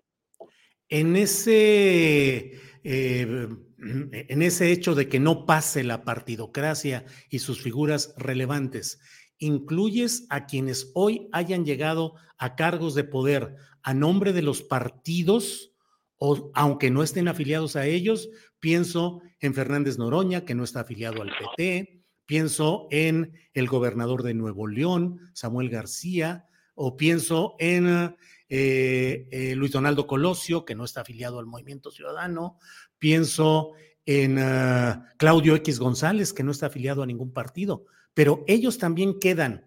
En 0.91 1.17
ese, 1.17 2.53
eh, 2.85 3.49
en 3.85 4.43
ese 4.43 4.71
hecho 4.71 4.95
de 4.95 5.09
que 5.09 5.19
no 5.19 5.47
pase 5.47 5.83
la 5.83 6.05
partidocracia 6.05 7.05
y 7.31 7.39
sus 7.39 7.63
figuras 7.63 8.15
relevantes, 8.19 9.01
incluyes 9.39 10.27
a 10.31 10.47
quienes 10.47 10.91
hoy 10.95 11.29
hayan 11.33 11.65
llegado 11.65 12.15
a 12.39 12.57
cargos 12.57 12.95
de 12.95 13.05
poder 13.05 13.57
a 13.83 13.95
nombre 13.95 14.33
de 14.33 14.43
los 14.43 14.63
partidos, 14.63 15.73
o 16.17 16.51
aunque 16.55 16.91
no 16.91 17.03
estén 17.03 17.29
afiliados 17.29 17.77
a 17.77 17.87
ellos, 17.87 18.31
pienso 18.61 19.21
en 19.41 19.55
Fernández 19.55 19.99
Noroña, 19.99 20.45
que 20.45 20.55
no 20.55 20.65
está 20.65 20.81
afiliado 20.81 21.23
al 21.23 21.31
PT, 21.31 22.03
pienso 22.25 22.89
en 22.91 23.35
el 23.53 23.67
gobernador 23.67 24.23
de 24.23 24.35
Nuevo 24.35 24.67
León, 24.67 25.21
Samuel 25.35 25.69
García, 25.69 26.47
o 26.75 26.97
pienso 26.97 27.57
en 27.59 28.17
eh, 28.49 29.29
eh, 29.31 29.55
Luis 29.55 29.73
Donaldo 29.73 30.07
Colosio, 30.07 30.65
que 30.65 30.75
no 30.75 30.85
está 30.85 31.03
afiliado 31.03 31.39
al 31.39 31.47
Movimiento 31.47 31.91
Ciudadano, 31.91 32.59
pienso 32.99 33.73
en 34.07 34.39
ah, 34.39 35.13
Claudio 35.19 35.55
X 35.57 35.79
González, 35.79 36.33
que 36.33 36.43
no 36.43 36.53
está 36.53 36.67
afiliado 36.67 37.03
a 37.03 37.07
ningún 37.07 37.33
partido 37.33 37.87
pero 38.15 38.45
ellos 38.47 38.79
también 38.79 39.19
quedan 39.19 39.65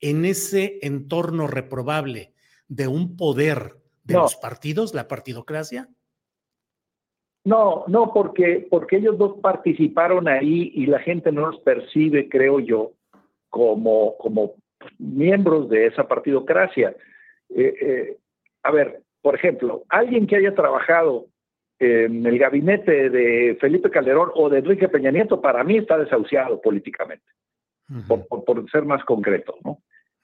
en 0.00 0.24
ese 0.24 0.78
entorno 0.82 1.46
reprobable 1.46 2.32
de 2.68 2.88
un 2.88 3.16
poder 3.16 3.76
de 4.04 4.14
los 4.14 4.36
partidos, 4.36 4.94
la 4.94 5.08
partidocracia? 5.08 5.88
No, 7.44 7.84
no, 7.86 8.12
porque, 8.12 8.66
porque 8.68 8.96
ellos 8.96 9.16
dos 9.18 9.38
participaron 9.40 10.26
ahí 10.26 10.72
y 10.74 10.86
la 10.86 10.98
gente 10.98 11.30
no 11.30 11.46
los 11.46 11.60
percibe, 11.60 12.28
creo 12.28 12.58
yo, 12.58 12.92
como, 13.48 14.16
como 14.18 14.54
miembros 14.98 15.68
de 15.68 15.86
esa 15.86 16.08
partidocracia. 16.08 16.96
Eh, 17.50 17.74
eh, 17.80 18.16
a 18.64 18.72
ver, 18.72 19.02
por 19.22 19.36
ejemplo, 19.36 19.84
alguien 19.88 20.26
que 20.26 20.36
haya 20.36 20.54
trabajado 20.54 21.26
en 21.78 22.26
el 22.26 22.38
gabinete 22.38 23.10
de 23.10 23.56
Felipe 23.60 23.90
Calderón 23.90 24.30
o 24.34 24.48
de 24.48 24.58
Enrique 24.58 24.88
Peña 24.88 25.12
Nieto, 25.12 25.40
para 25.40 25.62
mí 25.62 25.76
está 25.76 25.98
desahuciado 25.98 26.60
políticamente 26.60 27.26
por, 28.06 28.70
ser 28.70 28.84
más 28.84 29.04
concreto, 29.04 29.56
¿no? 29.64 29.78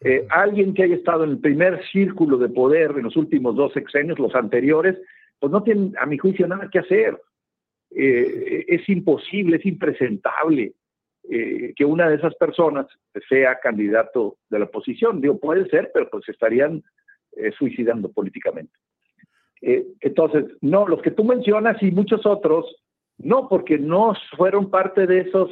Eh, 0.04 0.26
alguien 0.30 0.74
que 0.74 0.82
haya 0.82 0.96
estado 0.96 1.22
en 1.22 1.30
el 1.30 1.38
primer 1.38 1.80
círculo 1.92 2.36
de 2.36 2.48
poder 2.48 2.92
en 2.96 3.04
los 3.04 3.16
últimos 3.16 3.54
dos 3.54 3.72
sexenios, 3.72 4.18
los 4.18 4.34
anteriores, 4.34 4.98
pues 5.38 5.52
no 5.52 5.62
tiene, 5.62 5.92
a 6.00 6.06
mi 6.06 6.18
juicio, 6.18 6.46
nada 6.48 6.68
que 6.70 6.80
hacer. 6.80 7.20
Eh, 7.94 8.64
es 8.66 8.88
imposible, 8.88 9.58
es 9.58 9.66
impresentable 9.66 10.72
eh, 11.30 11.72
que 11.76 11.84
una 11.84 12.08
de 12.08 12.16
esas 12.16 12.34
personas 12.34 12.86
sea 13.28 13.60
candidato 13.60 14.38
de 14.50 14.58
la 14.58 14.64
oposición. 14.64 15.20
Digo, 15.20 15.38
puede 15.38 15.68
ser, 15.68 15.90
pero 15.94 16.08
pues 16.10 16.28
estarían 16.28 16.82
suicidando 17.58 18.12
políticamente. 18.12 18.74
entonces, 19.62 20.44
no, 20.60 20.86
los 20.86 21.00
que 21.00 21.12
tú 21.12 21.24
mencionas 21.24 21.82
y 21.82 21.90
muchos 21.90 22.26
otros, 22.26 22.66
no, 23.16 23.48
porque 23.48 23.78
no 23.78 24.12
fueron 24.36 24.68
parte 24.68 25.06
de 25.06 25.20
esos 25.20 25.50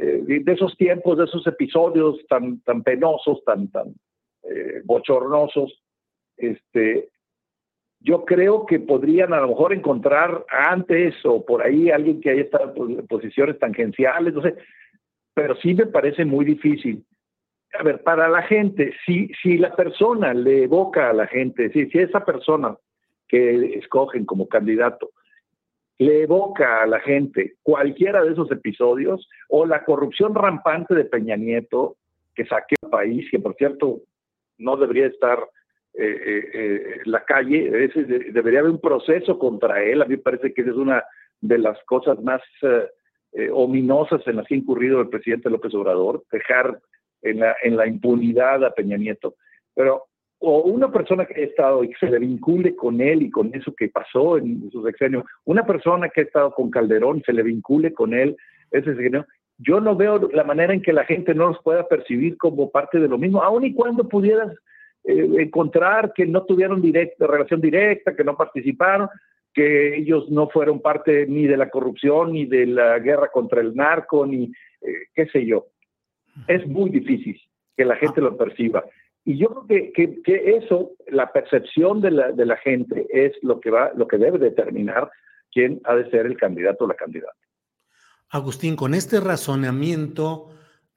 eh, 0.00 0.40
de 0.42 0.52
esos 0.52 0.76
tiempos, 0.76 1.18
de 1.18 1.24
esos 1.24 1.46
episodios 1.46 2.18
tan, 2.28 2.60
tan 2.60 2.82
penosos, 2.82 3.42
tan, 3.44 3.68
tan 3.70 3.94
eh, 4.42 4.82
bochornosos, 4.84 5.82
este, 6.36 7.08
yo 8.00 8.24
creo 8.24 8.66
que 8.66 8.78
podrían 8.78 9.32
a 9.32 9.40
lo 9.40 9.48
mejor 9.48 9.72
encontrar 9.72 10.44
antes 10.48 11.14
o 11.24 11.44
por 11.44 11.62
ahí 11.62 11.90
alguien 11.90 12.20
que 12.20 12.30
haya 12.30 12.42
estado 12.42 12.74
en 12.88 13.06
posiciones 13.06 13.58
tangenciales, 13.58 14.34
no 14.34 14.42
sé, 14.42 14.54
pero 15.34 15.56
sí 15.56 15.74
me 15.74 15.86
parece 15.86 16.24
muy 16.24 16.44
difícil. 16.44 17.04
A 17.78 17.82
ver, 17.82 18.02
para 18.02 18.28
la 18.28 18.42
gente, 18.42 18.94
si, 19.04 19.28
si 19.42 19.58
la 19.58 19.74
persona 19.74 20.32
le 20.32 20.64
evoca 20.64 21.10
a 21.10 21.12
la 21.12 21.26
gente, 21.26 21.70
si, 21.72 21.86
si 21.90 21.98
esa 21.98 22.24
persona 22.24 22.76
que 23.28 23.74
escogen 23.78 24.24
como 24.24 24.48
candidato 24.48 25.10
le 25.98 26.22
evoca 26.22 26.82
a 26.82 26.86
la 26.86 27.00
gente 27.00 27.54
cualquiera 27.62 28.22
de 28.22 28.32
esos 28.32 28.50
episodios 28.50 29.28
o 29.48 29.64
la 29.64 29.84
corrupción 29.84 30.34
rampante 30.34 30.94
de 30.94 31.04
Peña 31.04 31.36
Nieto 31.36 31.96
que 32.34 32.44
saqueó 32.44 32.76
el 32.82 32.90
país, 32.90 33.26
que 33.30 33.38
por 33.38 33.54
cierto 33.56 34.02
no 34.58 34.76
debería 34.76 35.06
estar 35.06 35.38
eh, 35.94 36.04
eh, 36.04 36.50
eh, 36.52 37.00
la 37.06 37.24
calle, 37.24 37.70
debería 38.30 38.60
haber 38.60 38.72
un 38.72 38.80
proceso 38.80 39.38
contra 39.38 39.82
él, 39.82 40.02
a 40.02 40.04
mí 40.04 40.16
me 40.16 40.22
parece 40.22 40.52
que 40.52 40.60
es 40.60 40.68
una 40.68 41.02
de 41.40 41.58
las 41.58 41.82
cosas 41.84 42.20
más 42.22 42.42
ominosas 43.52 44.26
en 44.26 44.36
las 44.36 44.46
que 44.46 44.54
ha 44.54 44.58
incurrido 44.58 45.00
el 45.00 45.08
presidente 45.08 45.50
López 45.50 45.74
Obrador, 45.74 46.24
dejar 46.30 46.78
en 47.22 47.40
la, 47.40 47.56
en 47.62 47.76
la 47.76 47.86
impunidad 47.86 48.64
a 48.64 48.72
Peña 48.72 48.96
Nieto. 48.96 49.36
Pero 49.74 50.04
o 50.38 50.62
una 50.62 50.92
persona 50.92 51.24
que 51.24 51.40
ha 51.40 51.44
estado 51.44 51.82
y 51.82 51.88
que 51.88 51.98
se 51.98 52.10
le 52.10 52.18
vincule 52.18 52.76
con 52.76 53.00
él 53.00 53.22
y 53.22 53.30
con 53.30 53.54
eso 53.54 53.74
que 53.74 53.88
pasó 53.88 54.36
en 54.38 54.70
su 54.70 54.82
sexenio, 54.84 55.24
una 55.44 55.64
persona 55.64 56.08
que 56.08 56.20
ha 56.20 56.24
estado 56.24 56.52
con 56.52 56.70
Calderón, 56.70 57.22
se 57.24 57.32
le 57.32 57.42
vincule 57.42 57.92
con 57.92 58.12
él, 58.12 58.36
ese 58.70 58.94
sexenio, 58.94 59.26
yo 59.58 59.80
no 59.80 59.96
veo 59.96 60.28
la 60.32 60.44
manera 60.44 60.74
en 60.74 60.82
que 60.82 60.92
la 60.92 61.04
gente 61.04 61.34
no 61.34 61.48
los 61.48 61.62
pueda 61.62 61.88
percibir 61.88 62.36
como 62.36 62.70
parte 62.70 62.98
de 62.98 63.08
lo 63.08 63.18
mismo, 63.18 63.42
aun 63.42 63.64
y 63.64 63.72
cuando 63.72 64.06
pudieras 64.08 64.52
eh, 65.04 65.28
encontrar 65.38 66.12
que 66.12 66.26
no 66.26 66.44
tuvieron 66.44 66.82
directa, 66.82 67.26
relación 67.26 67.60
directa, 67.60 68.14
que 68.14 68.24
no 68.24 68.36
participaron, 68.36 69.08
que 69.54 69.96
ellos 69.96 70.28
no 70.30 70.48
fueron 70.50 70.80
parte 70.80 71.26
ni 71.26 71.46
de 71.46 71.56
la 71.56 71.70
corrupción, 71.70 72.32
ni 72.32 72.44
de 72.44 72.66
la 72.66 72.98
guerra 72.98 73.28
contra 73.32 73.62
el 73.62 73.74
narco, 73.74 74.26
ni 74.26 74.52
eh, 74.82 75.06
qué 75.14 75.26
sé 75.28 75.46
yo. 75.46 75.68
Es 76.46 76.66
muy 76.66 76.90
difícil 76.90 77.40
que 77.74 77.86
la 77.86 77.96
gente 77.96 78.20
lo 78.20 78.36
perciba. 78.36 78.84
Y 79.28 79.38
yo 79.38 79.48
creo 79.48 79.92
que, 79.92 80.22
que, 80.22 80.56
eso, 80.56 80.92
la 81.08 81.32
percepción 81.32 82.00
de 82.00 82.12
la, 82.12 82.30
de 82.30 82.46
la 82.46 82.56
gente, 82.58 83.08
es 83.10 83.32
lo 83.42 83.58
que, 83.58 83.70
va, 83.70 83.90
lo 83.96 84.06
que 84.06 84.18
debe 84.18 84.38
determinar 84.38 85.10
quién 85.50 85.80
ha 85.82 85.96
de 85.96 86.08
ser 86.10 86.26
el 86.26 86.36
candidato 86.36 86.84
o 86.84 86.88
la 86.88 86.94
candidata. 86.94 87.36
Agustín, 88.30 88.76
con 88.76 88.94
este 88.94 89.18
razonamiento, 89.18 90.50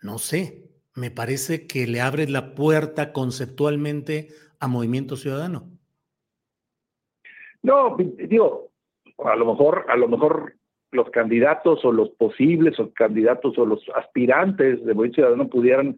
no 0.03 0.19
sé, 0.19 0.69
me 0.95 1.09
parece 1.09 1.65
que 1.65 1.87
le 1.87 2.01
abre 2.01 2.29
la 2.29 2.53
puerta 2.53 3.13
conceptualmente 3.13 4.27
a 4.59 4.67
Movimiento 4.67 5.15
Ciudadano. 5.15 5.63
No, 7.63 7.97
digo, 7.97 8.69
a 9.25 9.35
lo 9.35 9.45
mejor, 9.45 9.85
a 9.89 9.97
lo 9.97 10.07
mejor 10.07 10.53
los 10.91 11.09
candidatos 11.09 11.83
o 11.83 11.91
los 11.91 12.09
posibles 12.11 12.79
o 12.79 12.93
candidatos 12.93 13.57
o 13.57 13.65
los 13.65 13.83
aspirantes 13.95 14.85
de 14.85 14.93
Movimiento 14.93 15.15
Ciudadano 15.15 15.47
pudieran 15.47 15.97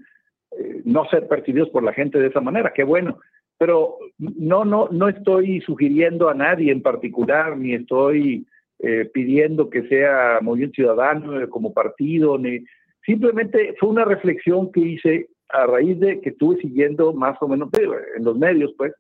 eh, 0.58 0.82
no 0.86 1.06
ser 1.10 1.28
percibidos 1.28 1.70
por 1.70 1.84
la 1.84 1.94
gente 1.94 2.20
de 2.20 2.28
esa 2.28 2.42
manera, 2.42 2.74
qué 2.74 2.84
bueno. 2.84 3.20
Pero 3.58 3.98
no, 4.18 4.66
no, 4.66 4.90
no 4.92 5.08
estoy 5.08 5.62
sugiriendo 5.62 6.30
a 6.30 6.34
nadie 6.34 6.72
en 6.72 6.82
particular, 6.82 7.58
ni 7.58 7.74
estoy 7.74 8.46
eh, 8.80 9.06
pidiendo 9.14 9.70
que 9.70 9.88
sea 9.88 10.40
Movimiento 10.42 10.78
Ciudadano 10.78 11.40
eh, 11.40 11.48
como 11.48 11.72
partido, 11.72 12.40
ni 12.40 12.66
simplemente 13.06 13.76
fue 13.80 13.90
una 13.90 14.06
reflexión 14.06 14.72
que 14.72 14.80
hice 14.80 15.30
a 15.50 15.68
raíz 15.68 16.00
de 16.00 16.20
que 16.20 16.30
estuve 16.30 16.60
siguiendo 16.62 17.14
más 17.14 17.38
o 17.42 17.48
menos 17.48 17.70
en 18.18 18.24
los 18.24 18.36
medios, 18.40 18.74
pues, 18.76 18.94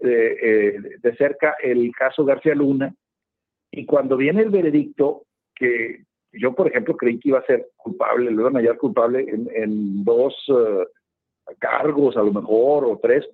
eh, 0.00 0.76
de 1.00 1.16
cerca 1.16 1.54
el 1.62 1.90
caso 1.92 2.26
García 2.26 2.54
Luna. 2.54 2.94
Y 3.70 3.86
cuando 3.86 4.18
viene 4.18 4.42
el 4.42 4.50
veredicto, 4.50 5.22
que 5.54 6.04
yo, 6.38 6.54
por 6.54 6.68
ejemplo, 6.68 6.96
creí 6.96 7.18
que 7.18 7.30
iba 7.30 7.38
a 7.38 7.46
ser 7.46 7.68
culpable, 7.76 8.30
lo 8.30 8.42
iban 8.42 8.56
a 8.56 8.60
hallar 8.60 8.78
culpable 8.78 9.26
en, 9.28 10.04
dos 10.04 10.34
cargos, 11.58 12.16
a 12.16 12.22
lo 12.22 12.32
mejor, 12.32 12.84
o 12.84 12.98
tres, 13.02 13.28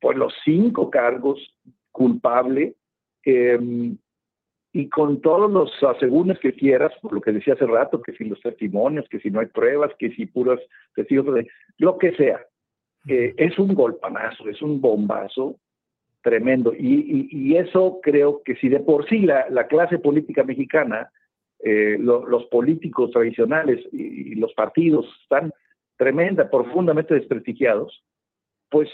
pues 0.00 0.16
los 0.16 0.32
cinco 0.44 0.90
cargos 0.90 1.38
culpable, 1.90 2.74
eh, 3.24 3.58
y 4.72 4.88
con 4.88 5.20
todos 5.20 5.50
los 5.50 5.70
asegúnes 5.82 6.38
que 6.38 6.52
quieras, 6.52 6.92
por 7.00 7.12
lo 7.12 7.20
que 7.20 7.32
decía 7.32 7.54
hace 7.54 7.66
rato, 7.66 8.02
que 8.02 8.12
si 8.12 8.24
los 8.24 8.40
testimonios, 8.40 9.08
que 9.08 9.18
si 9.18 9.30
no 9.30 9.40
hay 9.40 9.46
pruebas, 9.46 9.92
que 9.98 10.10
si 10.10 10.26
puros 10.26 10.60
testigos, 10.94 11.44
lo 11.78 11.98
que 11.98 12.12
sea. 12.12 12.40
Eh, 13.08 13.34
es 13.38 13.58
un 13.58 13.74
golpanazo, 13.74 14.48
es 14.48 14.60
un 14.60 14.80
bombazo 14.80 15.56
tremendo. 16.22 16.74
Y, 16.78 17.56
eso 17.56 18.00
creo 18.02 18.42
que 18.44 18.54
si 18.56 18.68
de 18.68 18.80
por 18.80 19.08
sí 19.08 19.20
la, 19.20 19.66
clase 19.66 19.98
política 19.98 20.44
mexicana, 20.44 21.10
eh, 21.60 21.96
los 21.98 22.44
políticos 22.46 23.10
tradicionales 23.10 23.84
y, 23.92 24.34
los 24.36 24.52
partidos 24.54 25.06
están 25.22 25.52
tremenda, 25.96 26.48
profundamente 26.48 27.14
desprestigiados, 27.14 28.04
pues 28.70 28.88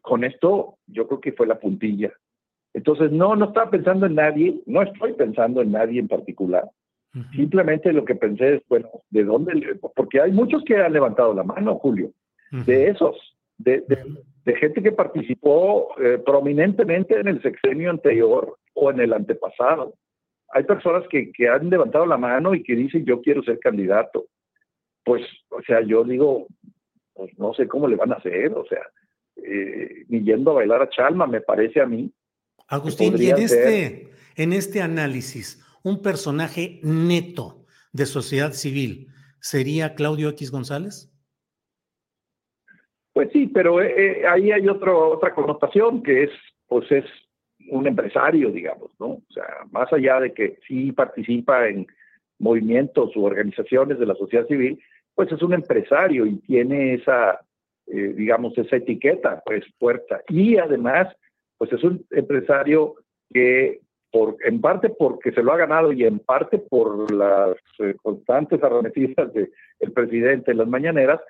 con 0.00 0.24
esto 0.24 0.78
yo 0.86 1.06
creo 1.06 1.20
que 1.20 1.32
fue 1.32 1.46
la 1.46 1.58
puntilla 1.58 2.10
entonces, 2.72 3.10
no, 3.10 3.34
no 3.36 3.46
estaba 3.46 3.70
pensando 3.70 4.06
en 4.06 4.14
nadie, 4.14 4.60
no 4.66 4.82
estoy 4.82 5.12
pensando 5.14 5.62
en 5.62 5.72
nadie 5.72 6.00
en 6.00 6.08
particular. 6.08 6.68
Simplemente 7.34 7.92
lo 7.92 8.04
que 8.04 8.14
pensé 8.14 8.56
es, 8.56 8.62
bueno, 8.68 8.88
¿de 9.10 9.24
dónde? 9.24 9.80
Porque 9.96 10.20
hay 10.20 10.30
muchos 10.30 10.62
que 10.62 10.76
han 10.76 10.92
levantado 10.92 11.34
la 11.34 11.42
mano, 11.42 11.74
Julio, 11.74 12.12
de 12.52 12.88
esos, 12.88 13.16
de, 13.58 13.82
de, 14.44 14.56
gente 14.56 14.80
que 14.80 14.92
participó 14.92 15.88
eh, 16.00 16.22
prominentemente 16.24 17.18
en 17.18 17.26
el 17.26 17.42
sexenio 17.42 17.90
anterior 17.90 18.56
o 18.74 18.90
en 18.92 19.00
el 19.00 19.12
antepasado. 19.12 19.94
Hay 20.52 20.64
personas 20.64 21.06
que, 21.08 21.30
que 21.32 21.48
han 21.48 21.70
levantado 21.70 22.06
la 22.06 22.16
mano 22.16 22.54
y 22.54 22.62
que 22.62 22.74
dicen, 22.74 23.04
yo 23.04 23.20
quiero 23.20 23.42
ser 23.42 23.58
candidato. 23.58 24.26
Pues, 25.04 25.22
o 25.48 25.62
sea, 25.62 25.80
yo 25.80 26.04
digo, 26.04 26.46
pues 27.14 27.38
no 27.38 27.54
sé 27.54 27.68
cómo 27.68 27.88
le 27.88 27.96
van 27.96 28.12
a 28.12 28.16
hacer, 28.16 28.52
o 28.52 28.64
sea, 28.66 28.82
eh, 29.36 30.04
ni 30.08 30.22
yendo 30.22 30.50
a 30.50 30.54
bailar 30.54 30.82
a 30.82 30.88
Chalma, 30.88 31.26
me 31.26 31.40
parece 31.40 31.80
a 31.80 31.86
mí, 31.86 32.12
Agustín, 32.70 33.14
y 33.18 33.30
en 33.30 33.38
este, 33.38 34.08
en 34.36 34.52
este 34.52 34.80
análisis, 34.80 35.60
un 35.82 36.02
personaje 36.02 36.78
neto 36.84 37.66
de 37.92 38.06
sociedad 38.06 38.52
civil, 38.52 39.08
¿sería 39.40 39.94
Claudio 39.94 40.28
X 40.30 40.52
González? 40.52 41.12
Pues 43.12 43.30
sí, 43.32 43.48
pero 43.48 43.82
eh, 43.82 44.20
eh, 44.20 44.26
ahí 44.26 44.52
hay 44.52 44.68
otro, 44.68 45.10
otra 45.10 45.34
connotación 45.34 46.02
que 46.02 46.24
es, 46.24 46.30
pues 46.68 46.90
es 46.92 47.04
un 47.70 47.86
empresario, 47.86 48.50
digamos, 48.50 48.90
¿no? 48.98 49.06
O 49.06 49.32
sea, 49.32 49.44
más 49.70 49.92
allá 49.92 50.20
de 50.20 50.32
que 50.32 50.58
sí 50.66 50.92
participa 50.92 51.68
en 51.68 51.86
movimientos 52.38 53.14
u 53.16 53.24
organizaciones 53.24 53.98
de 53.98 54.06
la 54.06 54.14
sociedad 54.14 54.46
civil, 54.46 54.80
pues 55.14 55.30
es 55.32 55.42
un 55.42 55.52
empresario 55.52 56.26
y 56.26 56.36
tiene 56.40 56.94
esa, 56.94 57.40
eh, 57.86 58.14
digamos, 58.16 58.56
esa 58.58 58.76
etiqueta, 58.76 59.42
pues, 59.44 59.64
puerta. 59.78 60.22
Y 60.28 60.56
además, 60.56 61.08
pues 61.58 61.72
es 61.72 61.84
un 61.84 62.04
empresario 62.10 62.94
que 63.32 63.80
por, 64.10 64.36
en 64.44 64.60
parte 64.60 64.90
porque 64.90 65.30
se 65.32 65.42
lo 65.42 65.52
ha 65.52 65.56
ganado 65.56 65.92
y 65.92 66.04
en 66.04 66.18
parte 66.18 66.58
por 66.58 67.12
las 67.12 67.56
eh, 67.78 67.94
constantes 68.02 68.62
arremetidas 68.62 69.32
del 69.32 69.92
presidente 69.92 70.50
en 70.50 70.58
las 70.58 70.68
mañaneras, 70.68 71.20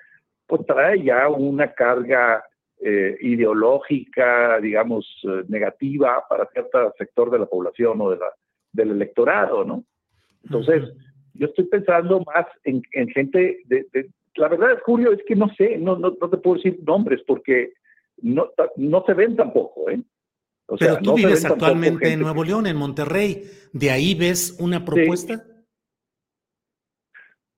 pues 0.47 0.65
trae 0.65 1.03
ya 1.03 1.29
una 1.29 1.73
carga 1.73 2.43
eh, 2.83 3.17
ideológica, 3.21 4.59
digamos, 4.59 5.05
eh, 5.23 5.43
negativa 5.47 6.23
para 6.27 6.47
cierto 6.47 6.93
sector 6.97 7.29
de 7.29 7.39
la 7.39 7.45
población 7.45 8.01
o 8.01 8.09
de 8.09 8.17
la, 8.17 8.33
del 8.71 8.91
electorado, 8.91 9.63
¿no? 9.63 9.83
Entonces, 10.43 10.91
yo 11.33 11.47
estoy 11.47 11.65
pensando 11.65 12.23
más 12.25 12.45
en, 12.63 12.81
gente 13.09 13.61
de, 13.65 14.09
La 14.35 14.47
verdad, 14.47 14.79
Julio, 14.83 15.11
es 15.11 15.19
que 15.27 15.35
no 15.35 15.49
sé, 15.55 15.77
no, 15.77 15.97
no, 15.97 16.15
no 16.19 16.29
te 16.29 16.37
puedo 16.37 16.55
decir 16.55 16.79
nombres 16.83 17.21
porque 17.27 17.73
no, 18.17 18.49
no 18.77 19.03
se 19.05 19.13
ven 19.13 19.35
tampoco, 19.35 19.89
¿eh? 19.89 20.01
Pero 20.79 20.97
tú 20.99 21.15
vives 21.15 21.43
actualmente 21.45 22.13
en 22.13 22.21
Nuevo 22.21 22.43
León, 22.43 22.65
en 22.65 22.77
Monterrey. 22.77 23.43
¿De 23.73 23.91
ahí 23.91 24.15
ves 24.15 24.57
una 24.59 24.85
propuesta? 24.85 25.43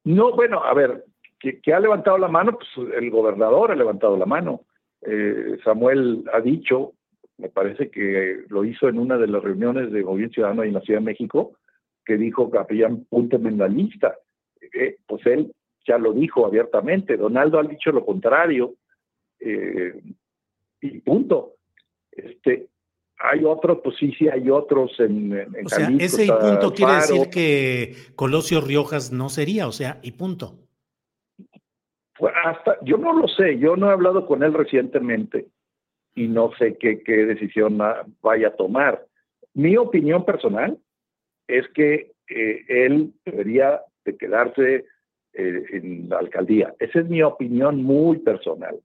No, 0.04 0.36
bueno, 0.36 0.64
a 0.64 0.74
ver, 0.74 1.06
que, 1.40 1.74
ha 1.74 1.80
levantado 1.80 2.18
la 2.18 2.28
mano, 2.28 2.58
pues 2.58 2.90
el 2.98 3.10
gobernador 3.12 3.72
ha 3.72 3.76
levantado 3.76 4.18
la 4.18 4.26
mano. 4.26 4.62
Eh, 5.06 5.58
Samuel 5.64 6.24
ha 6.34 6.42
dicho, 6.42 6.94
me 7.38 7.50
parece 7.50 7.90
que 7.90 8.44
lo 8.50 8.64
hizo 8.64 8.88
en 8.88 9.00
una 9.00 9.18
de 9.18 9.28
las 9.28 9.44
reuniones 9.44 9.92
de 9.92 10.02
gobierno 10.02 10.34
ciudadano 10.34 10.62
ahí 10.62 10.70
en 10.70 10.76
la 10.76 10.82
Ciudad 10.82 11.00
de 11.00 11.06
México, 11.06 11.58
que 12.06 12.18
dijo 12.18 12.50
Capellán 12.50 13.06
punto 13.06 13.38
en 13.38 13.58
la 13.58 13.68
lista. 13.68 14.16
Eh, 14.74 14.98
pues 15.08 15.26
él 15.26 15.54
ya 15.88 15.98
lo 15.98 16.14
dijo 16.14 16.46
abiertamente. 16.46 17.18
Donaldo 17.18 17.60
ha 17.60 17.64
dicho 17.64 17.92
lo 17.92 18.06
contrario. 18.06 18.76
Eh, 19.40 20.02
y 20.82 21.00
punto. 21.00 21.56
Este, 22.12 22.68
hay 23.18 23.44
otros, 23.46 23.80
pues 23.84 23.96
sí, 23.98 24.14
sí, 24.18 24.28
hay 24.28 24.50
otros 24.50 25.00
en, 25.00 25.34
en 25.34 25.66
O 25.66 25.70
sea, 25.70 25.90
ese 26.00 26.26
y 26.26 26.30
punto 26.30 26.74
quiere 26.74 26.96
decir 26.96 27.30
que 27.30 27.96
Colosio 28.16 28.62
Riojas 28.62 29.12
no 29.12 29.30
sería, 29.30 29.68
o 29.68 29.72
sea, 29.72 30.00
y 30.04 30.12
punto. 30.12 30.63
Hasta, 32.46 32.78
yo 32.84 32.98
no 32.98 33.14
lo 33.14 33.28
sé, 33.28 33.58
yo 33.58 33.76
no 33.76 33.90
he 33.90 33.94
hablado 33.94 34.26
con 34.26 34.44
él 34.44 34.54
recientemente 34.54 35.48
y 36.16 36.28
no 36.28 36.52
sé 36.58 36.78
qué, 36.78 37.02
qué 37.02 37.26
decisión 37.26 37.80
vaya 38.22 38.50
a 38.50 38.56
tomar. 38.56 39.06
Mi 39.54 39.78
opinión 39.78 40.26
personal 40.26 40.78
es 41.48 41.68
que 41.70 42.12
eh, 42.30 42.66
él 42.68 43.14
debería 43.26 43.82
de 44.06 44.18
quedarse 44.18 44.86
eh, 45.34 45.66
en 45.72 46.10
la 46.10 46.20
alcaldía. 46.20 46.74
Esa 46.80 47.00
es 47.00 47.10
mi 47.10 47.24
opinión 47.24 47.84
muy 47.84 48.20
personal. 48.20 48.80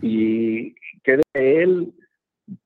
Y 0.00 0.74
que 1.04 1.18
de 1.34 1.62
él 1.62 1.92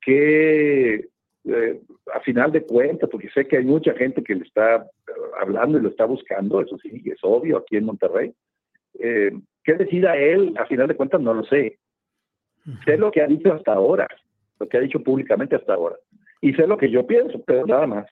que 0.00 1.08
eh, 1.44 1.80
a 2.14 2.20
final 2.20 2.52
de 2.52 2.62
cuentas, 2.62 3.10
porque 3.10 3.30
sé 3.30 3.46
que 3.46 3.56
hay 3.56 3.64
mucha 3.64 3.94
gente 3.94 4.22
que 4.22 4.36
le 4.36 4.44
está 4.44 4.76
eh, 4.76 5.12
hablando 5.40 5.78
y 5.78 5.82
lo 5.82 5.88
está 5.88 6.04
buscando, 6.04 6.60
eso 6.60 6.78
sí, 6.78 7.02
es 7.04 7.18
obvio 7.22 7.58
aquí 7.58 7.76
en 7.76 7.86
Monterrey. 7.86 8.32
Eh, 9.66 9.72
¿Qué 9.78 9.84
decida 9.84 10.16
él? 10.16 10.54
A 10.58 10.66
final 10.66 10.88
de 10.88 10.96
cuentas 10.96 11.20
no 11.20 11.34
lo 11.34 11.44
sé. 11.44 11.78
Sé 12.84 12.96
lo 12.96 13.10
que 13.10 13.22
ha 13.22 13.26
dicho 13.26 13.52
hasta 13.52 13.74
ahora, 13.74 14.08
lo 14.58 14.68
que 14.68 14.76
ha 14.76 14.80
dicho 14.80 15.00
públicamente 15.00 15.56
hasta 15.56 15.74
ahora. 15.74 15.96
Y 16.40 16.52
sé 16.54 16.66
lo 16.66 16.76
que 16.76 16.90
yo 16.90 17.06
pienso, 17.06 17.42
pero 17.44 17.66
nada 17.66 17.86
más. 17.86 18.06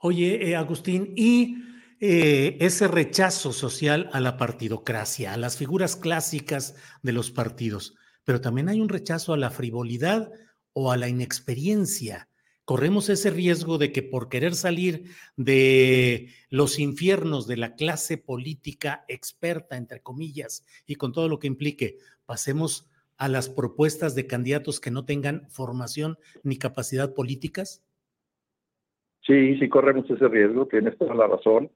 Oye, 0.00 0.54
Agustín, 0.54 1.12
y 1.16 1.56
ese 2.00 2.86
rechazo 2.86 3.52
social 3.52 4.08
a 4.12 4.20
la 4.20 4.36
partidocracia, 4.36 5.32
a 5.32 5.36
las 5.36 5.56
figuras 5.56 5.96
clásicas 5.96 6.76
de 7.02 7.12
los 7.12 7.32
partidos, 7.32 7.96
pero 8.24 8.40
también 8.40 8.68
hay 8.68 8.80
un 8.80 8.88
rechazo 8.88 9.32
a 9.32 9.36
la 9.36 9.50
frivolidad 9.50 10.30
o 10.72 10.92
a 10.92 10.96
la 10.96 11.08
inexperiencia. 11.08 12.28
Corremos 12.68 13.08
ese 13.08 13.30
riesgo 13.30 13.78
de 13.78 13.92
que 13.92 14.02
por 14.02 14.28
querer 14.28 14.52
salir 14.52 15.04
de 15.38 16.26
los 16.50 16.78
infiernos 16.78 17.48
de 17.48 17.56
la 17.56 17.74
clase 17.76 18.18
política 18.18 19.06
experta, 19.08 19.78
entre 19.78 20.02
comillas, 20.02 20.66
y 20.86 20.96
con 20.96 21.12
todo 21.12 21.30
lo 21.30 21.38
que 21.38 21.46
implique, 21.46 21.96
pasemos 22.26 22.92
a 23.16 23.28
las 23.28 23.48
propuestas 23.48 24.14
de 24.14 24.26
candidatos 24.26 24.80
que 24.80 24.90
no 24.90 25.06
tengan 25.06 25.48
formación 25.48 26.18
ni 26.42 26.58
capacidad 26.58 27.14
políticas? 27.14 27.82
Sí, 29.22 29.58
sí 29.58 29.66
corremos 29.70 30.04
ese 30.10 30.28
riesgo, 30.28 30.66
tienes 30.66 30.98
toda 30.98 31.14
la 31.14 31.26
razón. 31.26 31.70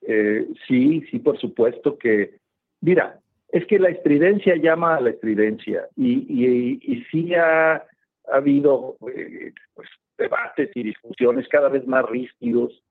Eh, 0.00 0.48
sí, 0.66 1.04
sí, 1.10 1.18
por 1.18 1.38
supuesto 1.38 1.98
que, 1.98 2.38
mira, 2.80 3.20
es 3.52 3.66
que 3.66 3.78
la 3.78 3.90
estridencia 3.90 4.56
llama 4.56 4.96
a 4.96 5.00
la 5.02 5.10
estridencia 5.10 5.88
y, 5.94 7.04
sí 7.10 7.34
ha, 7.34 7.84
habido 8.32 8.96
eh, 9.14 9.52
pues, 9.74 9.88
debates 10.18 10.70
y 10.74 10.82
discusiones 10.82 11.48
cada 11.48 11.68
vez 11.68 11.86
más 11.86 12.04
rígidos 12.04 12.82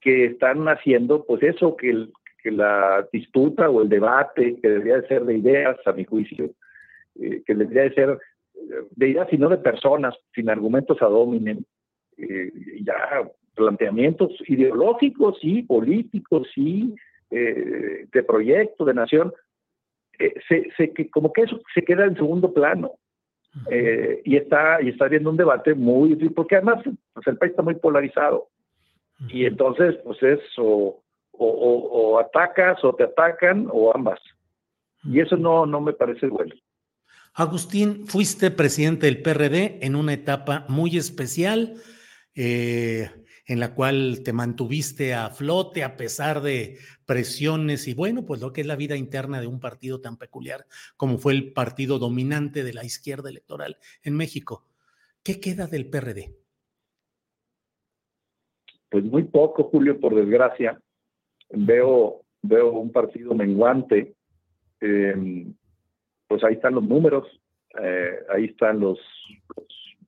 que 0.00 0.26
están 0.26 0.66
haciendo, 0.68 1.24
pues 1.24 1.42
eso, 1.42 1.76
que, 1.76 2.08
la 2.44 3.08
disputa 3.10 3.70
o 3.70 3.80
el 3.80 3.88
debate, 3.88 4.60
que 4.60 4.68
debería 4.68 5.00
de 5.00 5.08
ser 5.08 5.24
de 5.24 5.38
ideas, 5.38 5.78
a 5.86 5.92
mi 5.92 6.04
juicio, 6.04 6.50
eh, 7.18 7.42
que 7.46 7.54
debería 7.54 7.84
de 7.84 7.94
ser 7.94 8.18
eh, 8.54 8.60
de 8.90 9.08
ideas 9.08 9.32
y 9.32 9.38
no 9.38 9.48
de 9.48 9.56
personas, 9.56 10.14
sin 10.34 10.50
argumentos 10.50 11.00
a 11.00 11.06
dominen, 11.06 11.64
eh, 12.18 12.52
ya 12.82 13.26
planteamientos 13.54 14.30
ideológicos 14.46 15.38
y 15.40 15.62
políticos 15.62 16.46
y 16.54 16.94
de 17.30 18.22
proyecto, 18.24 18.84
de 18.84 18.94
nación, 18.94 19.32
se, 20.48 20.92
como 21.10 21.32
que 21.32 21.42
eso 21.42 21.60
se 21.74 21.82
queda 21.82 22.04
en 22.04 22.14
segundo 22.14 22.52
plano. 22.52 22.92
Eh, 23.70 24.20
y 24.24 24.36
está 24.36 24.82
y 24.82 24.88
está 24.88 25.04
habiendo 25.04 25.30
un 25.30 25.36
debate 25.36 25.74
muy 25.74 26.16
porque 26.30 26.56
además 26.56 26.82
pues, 27.12 27.26
el 27.26 27.36
país 27.36 27.50
está 27.50 27.62
muy 27.62 27.76
polarizado. 27.76 28.48
Y 29.28 29.46
entonces 29.46 29.96
pues 30.04 30.22
es 30.22 30.40
o, 30.58 31.00
o, 31.32 32.18
atacas 32.18 32.82
o 32.84 32.94
te 32.94 33.04
atacan 33.04 33.68
o 33.70 33.94
ambas. 33.94 34.20
Y 35.04 35.20
eso 35.20 35.36
no 35.36 35.66
no 35.66 35.80
me 35.80 35.92
parece 35.92 36.26
bueno. 36.26 36.54
Agustín 37.34 38.06
fuiste 38.06 38.50
presidente 38.50 39.06
del 39.06 39.22
PRD 39.22 39.78
en 39.82 39.96
una 39.96 40.12
etapa 40.12 40.66
muy 40.68 40.96
especial. 40.96 41.74
Eh, 42.34 43.08
en 43.46 43.60
la 43.60 43.74
cual 43.74 44.22
te 44.24 44.32
mantuviste 44.32 45.14
a 45.14 45.30
flote 45.30 45.84
a 45.84 45.96
pesar 45.96 46.40
de 46.40 46.78
presiones 47.06 47.86
y 47.88 47.94
bueno, 47.94 48.24
pues 48.24 48.40
lo 48.40 48.52
que 48.52 48.62
es 48.62 48.66
la 48.66 48.76
vida 48.76 48.96
interna 48.96 49.40
de 49.40 49.46
un 49.46 49.60
partido 49.60 50.00
tan 50.00 50.16
peculiar 50.16 50.66
como 50.96 51.18
fue 51.18 51.34
el 51.34 51.52
partido 51.52 51.98
dominante 51.98 52.64
de 52.64 52.72
la 52.72 52.84
izquierda 52.84 53.28
electoral 53.28 53.76
en 54.02 54.16
México. 54.16 54.64
¿Qué 55.22 55.40
queda 55.40 55.66
del 55.66 55.88
PRD? 55.88 56.34
Pues 58.90 59.04
muy 59.04 59.24
poco, 59.24 59.64
Julio, 59.64 59.98
por 59.98 60.14
desgracia. 60.14 60.80
Veo, 61.50 62.22
veo 62.42 62.72
un 62.72 62.92
partido 62.92 63.34
menguante. 63.34 64.14
Em, 64.80 65.54
pues 66.28 66.44
ahí 66.44 66.54
están 66.54 66.74
los 66.74 66.84
números, 66.84 67.26
eh, 67.80 68.18
ahí 68.28 68.44
están 68.44 68.80
los, 68.80 68.98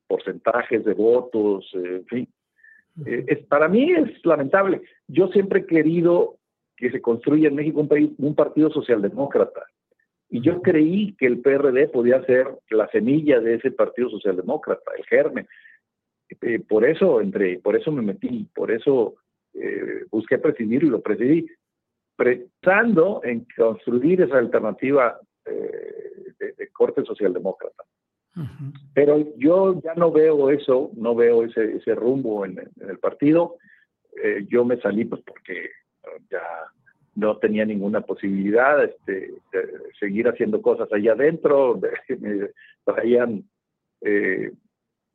porcentajes 0.06 0.84
de 0.84 0.94
votos, 0.94 1.68
en 1.74 2.06
fin. 2.06 2.28
Eh, 3.04 3.24
es, 3.26 3.46
para 3.46 3.68
mí 3.68 3.92
es 3.92 4.24
lamentable. 4.24 4.82
Yo 5.08 5.28
siempre 5.28 5.60
he 5.60 5.66
querido 5.66 6.38
que 6.76 6.90
se 6.90 7.00
construya 7.00 7.48
en 7.48 7.54
México 7.54 7.80
un, 7.80 7.88
país, 7.88 8.10
un 8.18 8.34
partido 8.34 8.70
socialdemócrata. 8.70 9.64
Y 10.28 10.40
yo 10.40 10.60
creí 10.60 11.14
que 11.16 11.26
el 11.26 11.40
PRD 11.40 11.88
podía 11.88 12.22
ser 12.24 12.48
la 12.70 12.88
semilla 12.88 13.40
de 13.40 13.54
ese 13.54 13.70
partido 13.70 14.10
socialdemócrata, 14.10 14.92
el 14.96 15.04
germen. 15.04 15.46
Eh, 16.40 16.58
por 16.60 16.84
eso 16.84 17.20
entré, 17.20 17.58
por 17.60 17.76
eso 17.76 17.92
me 17.92 18.02
metí, 18.02 18.48
por 18.54 18.70
eso 18.70 19.14
eh, 19.54 20.04
busqué 20.10 20.38
presidir 20.38 20.82
y 20.82 20.88
lo 20.88 21.00
presidí, 21.00 21.46
pensando 22.16 23.20
en 23.22 23.46
construir 23.56 24.22
esa 24.22 24.38
alternativa 24.38 25.18
de, 25.44 26.68
corte 26.72 27.04
socialdemócrata. 27.04 27.84
Pero 28.92 29.34
yo 29.36 29.80
ya 29.82 29.94
no 29.94 30.12
veo 30.12 30.50
eso, 30.50 30.90
no 30.94 31.14
veo 31.14 31.44
ese, 31.44 31.76
ese 31.76 31.94
rumbo 31.94 32.44
en, 32.44 32.58
el 32.58 32.98
partido. 32.98 33.56
Eh, 34.22 34.46
yo 34.48 34.64
me 34.64 34.78
salí 34.80 35.04
pues 35.06 35.22
porque 35.22 35.70
ya 36.30 36.42
no 37.14 37.38
tenía 37.38 37.64
ninguna 37.64 38.02
posibilidad 38.02 38.84
este, 38.84 39.34
de 39.52 39.68
seguir 39.98 40.28
haciendo 40.28 40.60
cosas 40.60 40.92
allá 40.92 41.12
adentro. 41.12 41.80
me 42.18 42.50
traían 42.84 43.44
eh, 44.02 44.52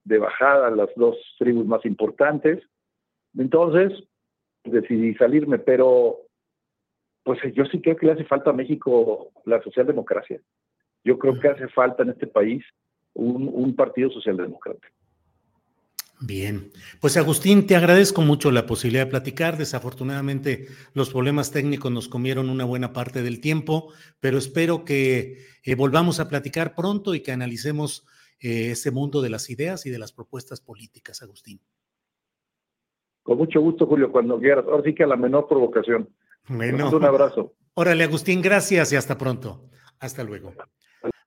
de 0.04 0.18
bajada 0.18 0.72
las 0.72 0.90
dos 0.96 1.16
tribus 1.38 1.66
más 1.66 1.86
importantes. 1.86 2.64
Entonces 3.38 4.04
decidí 4.64 5.14
salirme, 5.16 5.60
pero 5.60 6.18
pues 7.24 7.40
yo 7.54 7.66
sí 7.66 7.82
creo 7.82 7.96
que 7.96 8.08
le 8.08 8.14
hace 8.14 8.26
falta 8.26 8.50
a 8.50 8.54
México 8.54 9.32
la 9.46 9.62
socialdemocracia. 9.62 10.42
Yo 11.04 11.20
creo 11.20 11.40
que 11.40 11.50
hace 11.50 11.68
falta 11.68 12.02
en 12.02 12.10
este 12.10 12.26
país 12.28 12.64
un, 13.14 13.76
partido 13.76 14.10
socialdemócrata. 14.10 14.88
Bien, 16.20 16.72
pues 17.00 17.18
Agustín, 17.18 17.66
te 17.66 17.76
agradezco 17.76 18.22
mucho 18.22 18.52
la 18.52 18.68
posibilidad 18.68 19.06
de 19.06 19.10
platicar. 19.10 19.58
Desafortunadamente 19.58 20.68
los 20.94 21.10
problemas 21.10 21.52
técnicos 21.52 21.92
nos 21.92 22.08
comieron 22.08 22.50
una 22.50 22.64
buena 22.64 22.94
parte 22.94 23.24
del 23.24 23.42
tiempo, 23.42 23.92
pero 24.20 24.38
espero 24.38 24.86
que 24.86 25.40
eh, 25.64 25.76
volvamos 25.76 26.20
a 26.20 26.30
platicar 26.30 26.76
pronto 26.76 27.16
y 27.16 27.22
que 27.22 27.32
analicemos 27.32 28.06
eh, 28.40 28.72
ese 28.72 28.92
mundo 28.92 29.22
de 29.22 29.30
las 29.32 29.50
ideas 29.50 29.86
y 29.88 29.90
de 29.90 29.98
las 29.98 30.14
propuestas 30.14 30.62
políticas, 30.62 31.24
Agustín. 31.24 31.60
Con 33.24 33.38
mucho 33.38 33.62
gusto, 33.62 33.86
Julio, 33.88 34.12
cuando 34.12 34.40
quieras. 34.40 34.66
Ahora 34.68 34.84
sí 34.84 34.94
que 34.94 35.04
a 35.04 35.08
la 35.08 35.16
menor 35.16 35.48
provocación. 35.48 36.10
Bueno, 36.48 36.90
un 36.90 37.04
abrazo. 37.04 37.54
Órale, 37.74 38.04
Agustín, 38.04 38.42
gracias 38.42 38.92
y 38.94 38.96
hasta 38.96 39.18
pronto. 39.18 39.70
Hasta 40.00 40.24
luego. 40.24 40.54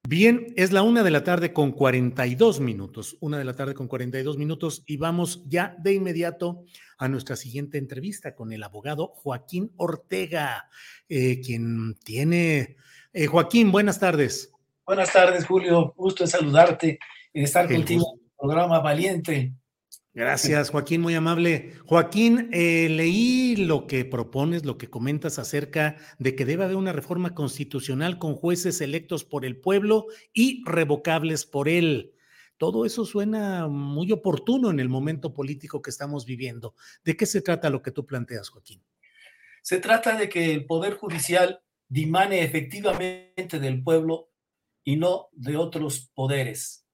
Bien, 0.07 0.53
es 0.57 0.71
la 0.71 0.83
una 0.83 1.03
de 1.03 1.11
la 1.11 1.25
tarde 1.25 1.55
con 1.55 1.73
42 1.73 2.61
minutos, 2.61 3.17
una 3.21 3.39
de 3.39 3.45
la 3.45 3.57
tarde 3.57 3.73
con 3.73 3.89
42 3.89 4.37
minutos 4.37 4.83
y 4.87 4.99
vamos 4.99 5.43
ya 5.49 5.75
de 5.79 5.95
inmediato 5.95 6.65
a 6.99 7.09
nuestra 7.09 7.37
siguiente 7.37 7.79
entrevista 7.79 8.35
con 8.35 8.53
el 8.53 8.63
abogado 8.63 9.09
Joaquín 9.15 9.73
Ortega, 9.77 10.69
eh, 11.09 11.41
quien 11.41 11.95
tiene... 12.05 12.77
Eh, 13.15 13.27
Joaquín, 13.27 13.73
buenas 13.73 13.99
tardes. 13.99 14.53
Buenas 14.85 15.11
tardes, 15.11 15.47
Julio. 15.47 15.95
Gusto 15.97 16.25
en 16.25 16.29
saludarte 16.29 16.99
y 17.33 17.43
estar 17.43 17.67
contigo 17.67 18.05
en 18.15 18.25
el 18.25 18.33
programa 18.37 18.81
Valiente. 18.81 19.55
Gracias, 20.15 20.71
Joaquín, 20.71 21.01
muy 21.01 21.17
amable. 21.17 21.73
Joaquín, 21.87 22.49
eh, 22.53 22.89
leí 22.89 23.57
lo 23.57 23.89
que 23.89 24.05
propones, 24.05 24.65
lo 24.65 24.79
que 24.79 24.89
comentas 24.89 25.41
acerca 25.41 25.97
de 26.21 26.37
que 26.37 26.45
debe 26.45 26.63
haber 26.63 26.77
una 26.77 26.93
reforma 26.93 27.35
constitucional 27.35 28.21
con 28.21 28.37
jueces 28.37 28.81
electos 28.81 29.25
por 29.25 29.45
el 29.45 29.57
pueblo 29.57 30.07
y 30.33 30.63
revocables 30.67 31.47
por 31.47 31.69
él. 31.69 32.15
Todo 32.59 32.87
eso 32.87 33.05
suena 33.05 33.67
muy 33.67 34.13
oportuno 34.13 34.71
en 34.71 34.79
el 34.79 34.89
momento 34.89 35.35
político 35.35 35.83
que 35.83 35.91
estamos 35.91 36.25
viviendo. 36.25 36.77
¿De 37.05 37.17
qué 37.17 37.27
se 37.27 37.41
trata 37.41 37.69
lo 37.69 37.83
que 37.83 37.91
tú 37.91 38.07
planteas, 38.07 38.51
Joaquín? 38.51 38.85
Se 39.63 39.81
trata 39.81 40.17
de 40.17 40.29
que 40.29 40.55
el 40.55 40.65
Poder 40.65 40.95
Judicial 40.95 41.61
dimane 41.89 42.45
efectivamente 42.45 43.59
del 43.59 43.83
pueblo 43.83 44.31
y 44.85 44.95
no 44.95 45.29
de 45.33 45.57
otros 45.57 46.13
poderes. 46.15 46.87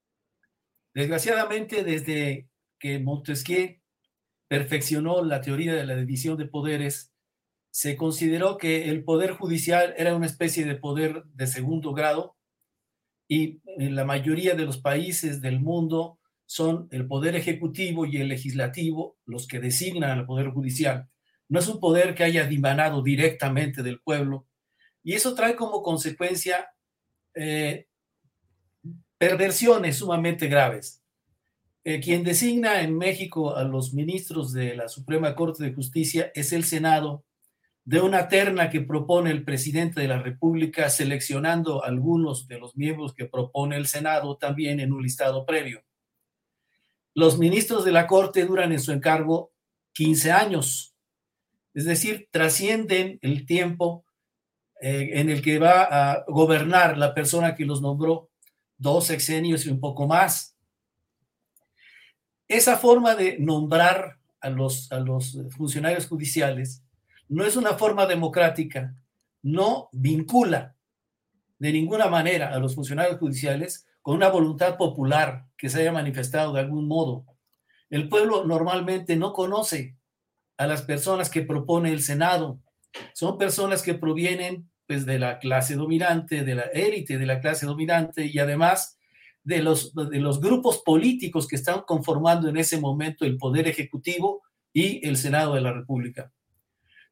Desgraciadamente, 0.95 1.83
desde 1.83 2.50
que 2.81 2.99
Montesquieu 2.99 3.79
perfeccionó 4.49 5.23
la 5.23 5.39
teoría 5.39 5.73
de 5.73 5.85
la 5.85 5.95
división 5.95 6.37
de 6.37 6.45
poderes, 6.45 7.13
se 7.69 7.95
consideró 7.95 8.57
que 8.57 8.89
el 8.89 9.05
poder 9.05 9.31
judicial 9.31 9.93
era 9.97 10.13
una 10.15 10.25
especie 10.25 10.65
de 10.65 10.75
poder 10.75 11.23
de 11.33 11.47
segundo 11.47 11.93
grado 11.93 12.35
y 13.29 13.61
en 13.77 13.95
la 13.95 14.03
mayoría 14.03 14.55
de 14.55 14.65
los 14.65 14.77
países 14.77 15.41
del 15.41 15.61
mundo 15.61 16.19
son 16.45 16.89
el 16.91 17.07
poder 17.07 17.37
ejecutivo 17.37 18.05
y 18.05 18.17
el 18.17 18.27
legislativo 18.27 19.17
los 19.25 19.47
que 19.47 19.61
designan 19.61 20.19
al 20.19 20.25
poder 20.25 20.49
judicial. 20.49 21.07
No 21.47 21.59
es 21.59 21.67
un 21.69 21.79
poder 21.79 22.13
que 22.13 22.25
haya 22.25 22.45
dimanado 22.45 23.01
directamente 23.01 23.83
del 23.83 24.01
pueblo 24.01 24.47
y 25.01 25.13
eso 25.13 25.33
trae 25.33 25.55
como 25.55 25.81
consecuencia 25.81 26.67
eh, 27.35 27.87
perversiones 29.17 29.97
sumamente 29.97 30.47
graves. 30.47 31.00
Eh, 31.83 31.99
quien 31.99 32.23
designa 32.23 32.81
en 32.81 32.95
México 32.95 33.55
a 33.55 33.63
los 33.63 33.93
ministros 33.93 34.53
de 34.53 34.75
la 34.75 34.87
Suprema 34.87 35.35
Corte 35.35 35.63
de 35.63 35.73
Justicia 35.73 36.31
es 36.35 36.53
el 36.53 36.63
Senado, 36.63 37.25
de 37.83 37.99
una 37.99 38.27
terna 38.27 38.69
que 38.69 38.81
propone 38.81 39.31
el 39.31 39.43
presidente 39.43 39.99
de 39.99 40.07
la 40.07 40.21
República, 40.21 40.89
seleccionando 40.89 41.83
algunos 41.83 42.47
de 42.47 42.59
los 42.59 42.75
miembros 42.77 43.15
que 43.15 43.25
propone 43.25 43.77
el 43.77 43.87
Senado 43.87 44.37
también 44.37 44.79
en 44.79 44.93
un 44.93 45.01
listado 45.01 45.43
previo. 45.43 45.83
Los 47.15 47.39
ministros 47.39 47.83
de 47.83 47.91
la 47.91 48.05
Corte 48.05 48.45
duran 48.45 48.71
en 48.71 48.79
su 48.79 48.91
encargo 48.91 49.51
15 49.93 50.31
años, 50.31 50.95
es 51.73 51.85
decir, 51.85 52.29
trascienden 52.31 53.17
el 53.23 53.47
tiempo 53.47 54.05
eh, 54.79 55.09
en 55.13 55.29
el 55.31 55.41
que 55.41 55.57
va 55.57 55.83
a 55.89 56.23
gobernar 56.27 56.97
la 56.97 57.15
persona 57.15 57.55
que 57.55 57.65
los 57.65 57.81
nombró 57.81 58.29
dos 58.77 59.07
sexenios 59.07 59.65
y 59.65 59.69
un 59.69 59.79
poco 59.79 60.07
más 60.07 60.50
esa 62.51 62.77
forma 62.77 63.15
de 63.15 63.37
nombrar 63.39 64.17
a 64.39 64.49
los, 64.49 64.91
a 64.91 64.99
los 64.99 65.37
funcionarios 65.55 66.07
judiciales 66.07 66.83
no 67.29 67.45
es 67.45 67.55
una 67.55 67.73
forma 67.73 68.05
democrática, 68.05 68.93
no 69.41 69.89
vincula 69.93 70.75
de 71.59 71.71
ninguna 71.71 72.07
manera 72.07 72.53
a 72.53 72.59
los 72.59 72.75
funcionarios 72.75 73.19
judiciales 73.19 73.87
con 74.01 74.15
una 74.15 74.29
voluntad 74.29 74.77
popular 74.77 75.45
que 75.57 75.69
se 75.69 75.81
haya 75.81 75.91
manifestado 75.91 76.53
de 76.53 76.59
algún 76.59 76.87
modo. 76.87 77.25
El 77.89 78.09
pueblo 78.09 78.43
normalmente 78.45 79.15
no 79.15 79.31
conoce 79.31 79.95
a 80.57 80.67
las 80.67 80.81
personas 80.81 81.29
que 81.29 81.43
propone 81.43 81.91
el 81.91 82.01
Senado. 82.01 82.59
Son 83.13 83.37
personas 83.37 83.81
que 83.81 83.93
provienen 83.93 84.69
pues, 84.87 85.05
de 85.05 85.19
la 85.19 85.39
clase 85.39 85.75
dominante, 85.75 86.43
de 86.43 86.55
la 86.55 86.63
élite 86.63 87.17
de 87.17 87.25
la 87.25 87.39
clase 87.39 87.65
dominante 87.65 88.25
y 88.25 88.39
además 88.39 88.97
de 89.43 89.61
los, 89.61 89.93
de 89.93 90.19
los 90.19 90.39
grupos 90.39 90.81
políticos 90.83 91.47
que 91.47 91.55
están 91.55 91.81
conformando 91.81 92.47
en 92.49 92.57
ese 92.57 92.79
momento 92.79 93.25
el 93.25 93.37
Poder 93.37 93.67
Ejecutivo 93.67 94.43
y 94.73 95.05
el 95.07 95.17
Senado 95.17 95.55
de 95.55 95.61
la 95.61 95.73
República. 95.73 96.31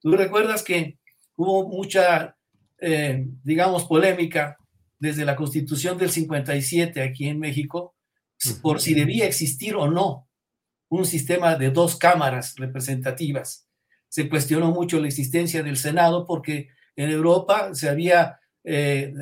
Tú 0.01 0.11
recuerdas 0.11 0.63
que 0.63 0.97
hubo 1.35 1.67
mucha, 1.67 2.37
eh, 2.79 3.25
digamos, 3.43 3.85
polémica 3.85 4.57
desde 4.97 5.25
la 5.25 5.35
Constitución 5.35 5.97
del 5.97 6.11
57 6.11 7.01
aquí 7.01 7.27
en 7.27 7.39
México 7.39 7.95
por 8.61 8.79
si 8.79 8.93
debía 8.93 9.25
existir 9.25 9.75
o 9.75 9.89
no 9.89 10.27
un 10.89 11.05
sistema 11.05 11.55
de 11.55 11.69
dos 11.69 11.97
cámaras 11.97 12.55
representativas. 12.57 13.67
Se 14.07 14.27
cuestionó 14.27 14.71
mucho 14.71 14.99
la 14.99 15.07
existencia 15.07 15.61
del 15.61 15.77
Senado 15.77 16.25
porque 16.25 16.69
en 16.95 17.09
Europa 17.11 17.73
se 17.73 17.89
había 17.89 18.38
eh, 18.63 19.13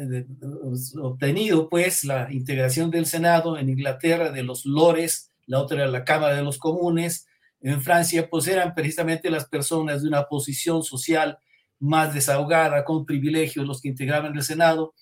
obtenido 1.02 1.70
pues 1.70 2.04
la 2.04 2.32
integración 2.32 2.92
del 2.92 3.06
Senado, 3.06 3.58
en 3.58 3.70
Inglaterra 3.70 4.32
de 4.32 4.44
los 4.44 4.66
lores, 4.66 5.32
la 5.46 5.60
otra 5.60 5.84
era 5.84 5.88
la 5.88 6.04
Cámara 6.04 6.36
de 6.36 6.44
los 6.44 6.58
Comunes, 6.58 7.28
en 7.62 7.82
Francia 7.82 8.30
pues 8.30 8.48
eran 8.48 8.74
precisamente 8.76 9.30
las 9.30 9.48
personas 9.48 10.02
de 10.02 10.08
una 10.08 10.26
posición 10.26 10.84
social 10.84 11.40
más 11.80 12.14
desahogada, 12.14 12.84
con 12.84 13.06
privilegios, 13.06 13.66
los 13.66 13.82
que 13.82 13.90
integraban 13.90 14.36
el 14.36 14.44
Senado, 14.44 14.94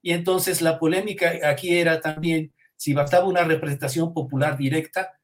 y 0.00 0.12
entonces 0.12 0.62
la 0.62 0.78
polémica 0.78 1.32
aquí 1.44 1.76
era 1.78 2.00
también 2.00 2.52
si 2.76 2.94
bastaba 2.94 3.26
una 3.26 3.44
representación 3.44 4.12
popular 4.12 4.56
directa, 4.56 5.20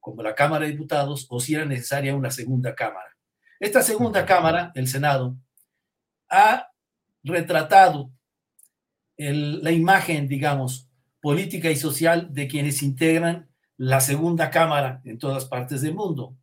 como 0.00 0.22
la 0.22 0.34
Cámara 0.34 0.64
de 0.64 0.72
Diputados, 0.72 1.26
o 1.30 1.38
si 1.38 1.54
era 1.54 1.64
necesaria 1.64 2.16
una 2.16 2.30
segunda 2.32 2.74
Cámara. 2.74 3.16
Esta 3.60 3.82
segunda 3.82 4.26
Cámara, 4.26 4.72
el 4.74 4.88
Senado, 4.88 5.36
ha 6.28 6.71
retratado 7.22 8.10
la 9.16 9.70
imagen, 9.70 10.26
digamos, 10.28 10.88
política 11.20 11.70
y 11.70 11.76
social 11.76 12.32
de 12.32 12.48
quienes 12.48 12.82
integran 12.82 13.48
la 13.76 14.00
segunda 14.00 14.50
Cámara 14.50 15.00
en 15.04 15.18
todas 15.18 15.44
partes 15.44 15.82
del 15.82 15.94
mundo. 15.94 16.36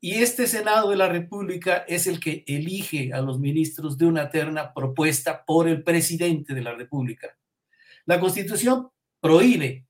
Y 0.00 0.14
este 0.22 0.46
Senado 0.46 0.90
de 0.90 0.96
la 0.96 1.08
República 1.08 1.84
es 1.88 2.06
el 2.06 2.20
que 2.20 2.44
elige 2.46 3.12
a 3.12 3.20
los 3.20 3.40
ministros 3.40 3.98
de 3.98 4.06
una 4.06 4.30
terna 4.30 4.72
propuesta 4.72 5.44
por 5.44 5.68
el 5.68 5.82
presidente 5.82 6.54
de 6.54 6.62
la 6.62 6.74
República. 6.74 7.36
La 8.06 8.20
Constitución 8.20 8.90
prohíbe 9.20 9.86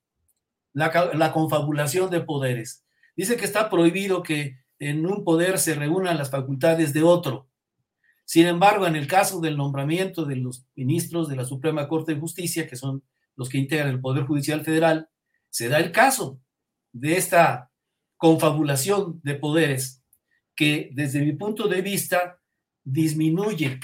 la, 0.72 1.10
la, 1.14 1.32
confabulación 1.32 2.10
de 2.10 2.20
poderes. 2.20 2.84
Dice 3.16 3.36
que 3.36 3.44
está 3.44 3.68
prohibido 3.68 4.22
que 4.22 4.58
en 4.78 5.04
un 5.04 5.24
poder 5.24 5.58
se 5.58 5.74
reúnan 5.74 6.16
las 6.16 6.30
facultades 6.30 6.94
de 6.94 7.02
otro. 7.02 7.47
Sin 8.28 8.46
embargo, 8.46 8.86
en 8.86 8.94
el 8.94 9.06
caso 9.06 9.40
del 9.40 9.56
nombramiento 9.56 10.26
de 10.26 10.36
los 10.36 10.66
ministros 10.74 11.30
de 11.30 11.36
la 11.36 11.46
Suprema 11.46 11.88
Corte 11.88 12.12
de 12.12 12.20
Justicia, 12.20 12.68
que 12.68 12.76
son 12.76 13.02
los 13.36 13.48
que 13.48 13.56
integran 13.56 13.88
el 13.88 14.02
Poder 14.02 14.24
Judicial 14.24 14.62
Federal, 14.62 15.08
se 15.48 15.70
da 15.70 15.78
el 15.78 15.92
caso 15.92 16.38
de 16.92 17.16
esta 17.16 17.70
confabulación 18.18 19.18
de 19.22 19.34
poderes 19.34 20.04
que 20.54 20.90
desde 20.92 21.22
mi 21.22 21.32
punto 21.32 21.68
de 21.68 21.80
vista 21.80 22.38
disminuye, 22.84 23.80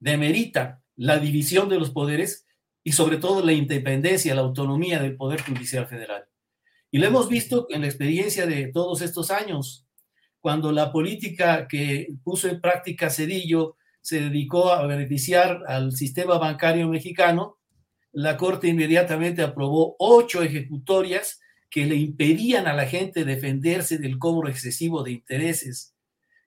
demerita 0.00 0.82
la 0.96 1.18
división 1.18 1.68
de 1.68 1.78
los 1.78 1.90
poderes 1.90 2.48
y 2.82 2.90
sobre 2.90 3.18
todo 3.18 3.44
la 3.44 3.52
independencia, 3.52 4.34
la 4.34 4.40
autonomía 4.40 5.00
del 5.00 5.16
Poder 5.16 5.40
Judicial 5.42 5.86
Federal. 5.86 6.24
Y 6.90 6.98
lo 6.98 7.06
hemos 7.06 7.28
visto 7.28 7.68
en 7.70 7.82
la 7.82 7.86
experiencia 7.86 8.44
de 8.44 8.72
todos 8.72 9.02
estos 9.02 9.30
años 9.30 9.85
cuando 10.40 10.72
la 10.72 10.92
política 10.92 11.66
que 11.68 12.08
puso 12.22 12.48
en 12.48 12.60
práctica 12.60 13.10
Cedillo 13.10 13.76
se 14.00 14.20
dedicó 14.20 14.72
a 14.72 14.86
beneficiar 14.86 15.62
al 15.66 15.92
sistema 15.92 16.38
bancario 16.38 16.88
mexicano, 16.88 17.58
la 18.12 18.36
Corte 18.36 18.68
inmediatamente 18.68 19.42
aprobó 19.42 19.96
ocho 19.98 20.42
ejecutorias 20.42 21.40
que 21.68 21.84
le 21.84 21.96
impedían 21.96 22.66
a 22.66 22.72
la 22.72 22.86
gente 22.86 23.24
defenderse 23.24 23.98
del 23.98 24.18
cobro 24.18 24.48
excesivo 24.48 25.02
de 25.02 25.12
intereses, 25.12 25.94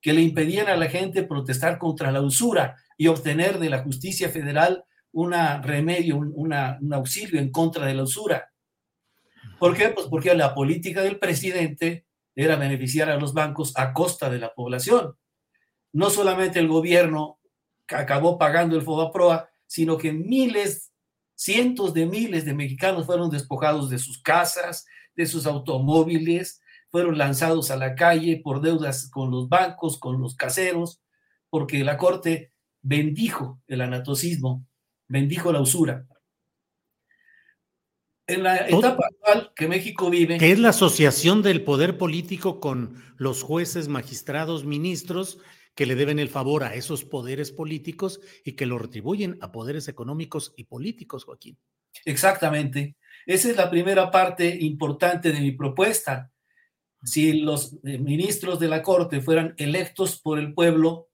que 0.02 0.14
le 0.14 0.22
impedían 0.22 0.68
a 0.68 0.78
la 0.78 0.88
gente 0.88 1.24
protestar 1.24 1.78
contra 1.78 2.12
la 2.12 2.22
usura 2.22 2.78
y 2.98 3.08
obtener 3.08 3.60
de 3.60 3.70
la 3.70 3.84
justicia 3.84 4.30
federal 4.30 4.86
un 5.12 5.34
remedio, 5.62 6.18
un 6.18 6.54
auxilio 6.94 7.40
en 7.40 7.52
contra 7.52 7.86
de 7.86 7.94
la 7.94 8.04
usura. 8.04 8.52
¿Por 9.60 9.76
qué? 9.76 9.90
Pues 9.90 10.08
porque 10.08 10.34
la 10.36 10.56
política 10.56 11.02
del 11.02 11.20
presidente 11.20 12.06
era 12.44 12.56
beneficiar 12.56 13.10
a 13.10 13.18
los 13.18 13.34
bancos 13.34 13.74
a 13.76 13.92
costa 13.92 14.30
de 14.30 14.40
la 14.40 14.54
población. 14.54 15.16
No 15.92 16.10
solamente 16.10 16.60
el 16.60 16.70
gobierno 16.70 17.38
acabó 17.88 18.38
pagando 18.38 18.78
el 18.78 18.82
FOBAPROA, 18.82 19.50
sino 19.68 19.98
que 19.98 20.14
miles, 20.14 20.94
cientos 21.36 21.94
de 21.94 22.06
miles 22.06 22.46
de 22.46 22.54
mexicanos 22.54 23.06
fueron 23.06 23.30
despojados 23.30 23.90
de 23.90 24.00
sus 24.00 24.22
casas, 24.22 24.86
de 25.16 25.26
sus 25.26 25.46
automóviles, 25.46 26.62
fueron 26.90 27.18
lanzados 27.18 27.72
a 27.72 27.76
la 27.76 27.96
calle 27.96 28.40
por 28.42 28.62
deudas 28.62 29.10
con 29.10 29.32
los 29.32 29.50
bancos, 29.50 30.00
con 30.00 30.22
los 30.22 30.36
caseros, 30.36 31.02
porque 31.50 31.84
la 31.84 31.98
Corte 31.98 32.54
bendijo 32.82 33.62
el 33.68 33.82
anatocismo, 33.82 34.66
bendijo 35.10 35.52
la 35.52 35.60
usura 35.60 36.06
en 38.30 38.44
la 38.44 38.68
etapa 38.68 39.08
actual 39.08 39.52
que 39.56 39.68
México 39.68 40.10
vive. 40.10 40.38
Que 40.38 40.52
es 40.52 40.60
la 40.60 40.70
asociación 40.70 41.42
del 41.42 41.64
poder 41.64 41.98
político 41.98 42.60
con 42.60 43.04
los 43.18 43.44
jueces, 43.44 43.88
magistrados, 43.88 44.66
ministros 44.66 45.40
que 45.76 45.86
le 45.86 45.96
deben 45.96 46.20
el 46.20 46.30
favor 46.30 46.64
a 46.64 46.74
esos 46.74 47.06
poderes 47.06 47.52
políticos 47.52 48.20
y 48.44 48.54
que 48.54 48.66
lo 48.66 48.78
retribuyen 48.78 49.38
a 49.42 49.52
poderes 49.52 49.88
económicos 49.88 50.54
y 50.58 50.66
políticos, 50.66 51.24
Joaquín. 51.24 51.58
Exactamente. 52.06 52.96
Esa 53.26 53.50
es 53.50 53.58
la 53.58 53.70
primera 53.70 54.12
parte 54.12 54.58
importante 54.62 55.32
de 55.32 55.40
mi 55.40 55.52
propuesta. 55.52 56.32
Si 57.04 57.34
los 57.34 57.78
eh, 57.84 57.98
ministros 57.98 58.60
de 58.60 58.68
la 58.68 58.82
Corte 58.82 59.22
fueran 59.22 59.54
electos 59.58 60.20
por 60.20 60.40
el 60.40 60.54
pueblo, 60.54 61.09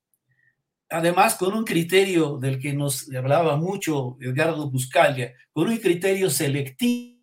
además 0.90 1.36
con 1.36 1.54
un 1.54 1.64
criterio 1.64 2.38
del 2.38 2.60
que 2.60 2.74
nos 2.74 3.14
hablaba 3.14 3.56
mucho 3.56 4.18
Edgardo 4.20 4.70
Buscalia, 4.70 5.34
con 5.52 5.68
un 5.68 5.78
criterio 5.78 6.30
selectivo, 6.30 7.16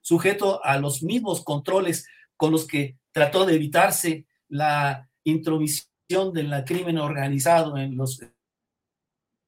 sujeto 0.00 0.64
a 0.64 0.78
los 0.78 1.02
mismos 1.02 1.42
controles 1.42 2.06
con 2.36 2.52
los 2.52 2.66
que 2.66 2.96
trató 3.10 3.44
de 3.44 3.54
evitarse 3.54 4.26
la 4.48 5.08
intromisión 5.24 6.32
del 6.32 6.64
crimen 6.64 6.98
organizado 6.98 7.76
en 7.76 7.96
los, 7.96 8.20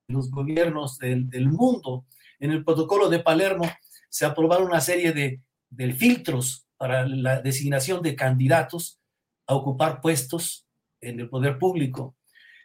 los 0.09 0.31
gobiernos 0.31 0.99
del, 0.99 1.49
mundo. 1.49 2.07
En 2.41 2.51
el 2.51 2.65
protocolo 2.65 3.09
de 3.09 3.21
Palermo 3.21 3.71
se 4.09 4.27
aprobaron 4.27 4.67
una 4.67 4.81
serie 4.81 5.13
de, 5.13 5.41
de 5.71 5.93
filtros 5.93 6.67
para 6.77 7.07
la 7.07 7.41
designación 7.41 8.03
de 8.03 8.17
candidatos 8.17 8.99
a 9.47 9.55
ocupar 9.55 10.01
puestos 10.01 10.68
en 11.01 11.21
el 11.21 11.29
poder 11.29 11.59
público. 11.59 12.17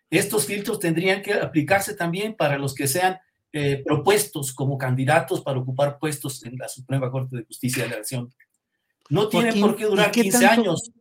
Estos 0.10 0.46
filtros 0.46 0.80
tendrían 0.80 1.22
que 1.22 1.34
aplicarse 1.34 1.96
también 1.96 2.36
para 2.36 2.58
los 2.58 2.76
que 2.76 2.88
sean 2.88 3.18
eh, 3.52 3.82
propuestos 3.86 4.54
como 4.54 4.78
candidatos 4.78 5.42
para 5.42 5.60
ocupar 5.60 6.00
puestos 6.00 6.44
en 6.44 6.58
la 6.58 6.68
Suprema 6.68 7.12
Corte 7.12 7.38
de 7.38 7.46
Justicia 7.46 7.84
de 7.84 7.90
la 7.90 7.98
Nación. 7.98 8.34
No 9.10 9.28
tienen 9.28 9.60
por 9.60 9.76
qué 9.76 9.86
durar 9.86 10.12
15 10.12 10.46
años. 10.46 10.92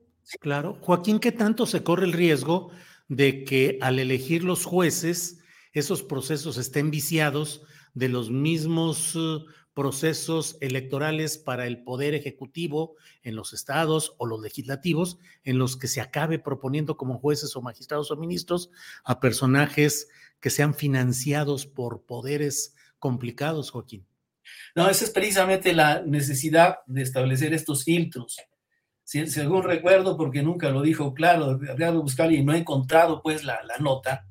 Claro, 0.41 0.79
Joaquín, 0.81 1.19
¿qué 1.19 1.33
tanto 1.33 1.67
se 1.67 1.83
corre 1.83 2.05
el 2.05 2.13
riesgo 2.13 2.71
de 3.09 3.45
que 3.45 3.79
al 3.81 3.99
elegir 3.99 4.45
los 4.45 4.65
jueces, 4.65 5.43
esos 5.73 6.03
procesos 6.03 6.57
estén 6.57 6.91
viciados 6.91 7.63
de 7.95 8.09
los 8.09 8.31
mismos 8.31 9.15
uh, 9.15 9.45
procesos 9.75 10.59
electorales 10.61 11.39
para 11.39 11.67
el 11.67 11.83
poder 11.83 12.15
ejecutivo 12.15 12.97
en 13.23 13.37
los 13.37 13.53
estados 13.53 14.15
o 14.19 14.27
los 14.27 14.41
legislativos 14.41 15.19
en 15.45 15.59
los 15.59 15.77
que 15.77 15.89
se 15.89 16.01
acabe 16.01 16.39
proponiendo 16.39 16.97
como 16.97 17.19
jueces 17.19 17.57
o 17.57 17.63
magistrados 17.63 18.11
o 18.11 18.17
ministros 18.17 18.71
a 19.05 19.21
personajes 19.21 20.09
que 20.41 20.51
sean 20.51 20.75
financiados 20.75 21.67
por 21.67 22.05
poderes 22.05 22.75
complicados, 22.99 23.71
Joaquín. 23.71 24.07
No, 24.75 24.89
esa 24.89 25.05
es 25.05 25.11
precisamente 25.11 25.73
la 25.73 26.03
necesidad 26.03 26.79
de 26.87 27.03
establecer 27.03 27.55
estos 27.55 27.85
filtros. 27.85 28.39
según 29.05 29.63
recuerdo, 29.63 30.17
porque 30.17 30.43
nunca 30.43 30.71
lo 30.71 30.83
dijo 30.83 31.15
claro, 31.15 31.59
habría 31.69 31.93
de 31.93 31.99
buscar 31.99 32.33
y 32.33 32.45
no 32.45 32.53
he 32.53 32.59
encontrado 32.59 33.23
pues 33.23 33.45
la, 33.45 33.63
la 33.65 33.79
nota, 33.79 34.27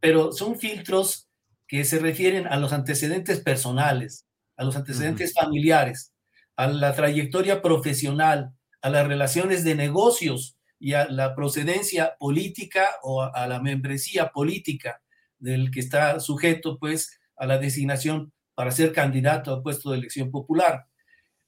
pero 0.00 0.32
son 0.32 0.58
filtros 0.58 1.28
que 1.66 1.84
se 1.84 1.98
refieren 1.98 2.46
a 2.46 2.56
los 2.56 2.72
antecedentes 2.72 3.40
personales, 3.40 4.27
a 4.58 4.64
los 4.64 4.76
antecedentes 4.76 5.32
familiares, 5.32 6.12
a 6.56 6.66
la 6.66 6.94
trayectoria 6.94 7.62
profesional, 7.62 8.52
a 8.82 8.90
las 8.90 9.06
relaciones 9.06 9.64
de 9.64 9.76
negocios 9.76 10.56
y 10.80 10.92
a 10.92 11.08
la 11.08 11.34
procedencia 11.34 12.16
política 12.18 12.88
o 13.02 13.22
a, 13.22 13.46
la 13.46 13.60
membresía 13.60 14.30
política 14.30 15.00
del 15.38 15.70
que 15.70 15.80
está 15.80 16.20
sujeto 16.20 16.78
pues 16.78 17.18
a 17.36 17.46
la 17.46 17.58
designación 17.58 18.32
para 18.54 18.72
ser 18.72 18.92
candidato 18.92 19.52
a 19.52 19.62
puesto 19.62 19.90
de 19.90 19.98
elección 19.98 20.30
popular. 20.32 20.86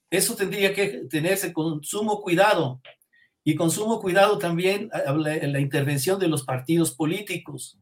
Eso 0.09 0.35
tendría 0.35 0.73
que 0.73 1.03
tenerse 1.09 1.51
con 1.51 1.83
sumo 1.83 2.21
cuidado 2.21 2.81
y 3.43 3.55
con 3.55 3.71
sumo 3.71 3.99
cuidado 3.99 4.37
también 4.37 4.89
en 4.93 5.51
la 5.53 5.59
intervención 5.59 6.19
de 6.19 6.29
los 6.29 6.43
partidos 6.43 6.91
políticos. 6.91 7.77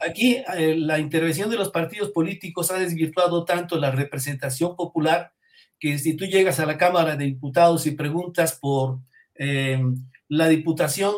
Aquí 0.00 0.42
eh, 0.56 0.74
la 0.76 0.98
intervención 0.98 1.48
de 1.48 1.56
los 1.56 1.70
partidos 1.70 2.10
políticos 2.10 2.70
ha 2.70 2.78
desvirtuado 2.78 3.44
tanto 3.44 3.76
la 3.78 3.90
representación 3.90 4.74
popular 4.74 5.32
que 5.78 5.98
si 5.98 6.14
tú 6.14 6.26
llegas 6.26 6.60
a 6.60 6.66
la 6.66 6.76
Cámara 6.76 7.16
de 7.16 7.24
Diputados 7.26 7.86
y 7.86 7.92
preguntas 7.92 8.58
por 8.60 8.98
eh, 9.34 9.80
la 10.28 10.48
diputación 10.48 11.14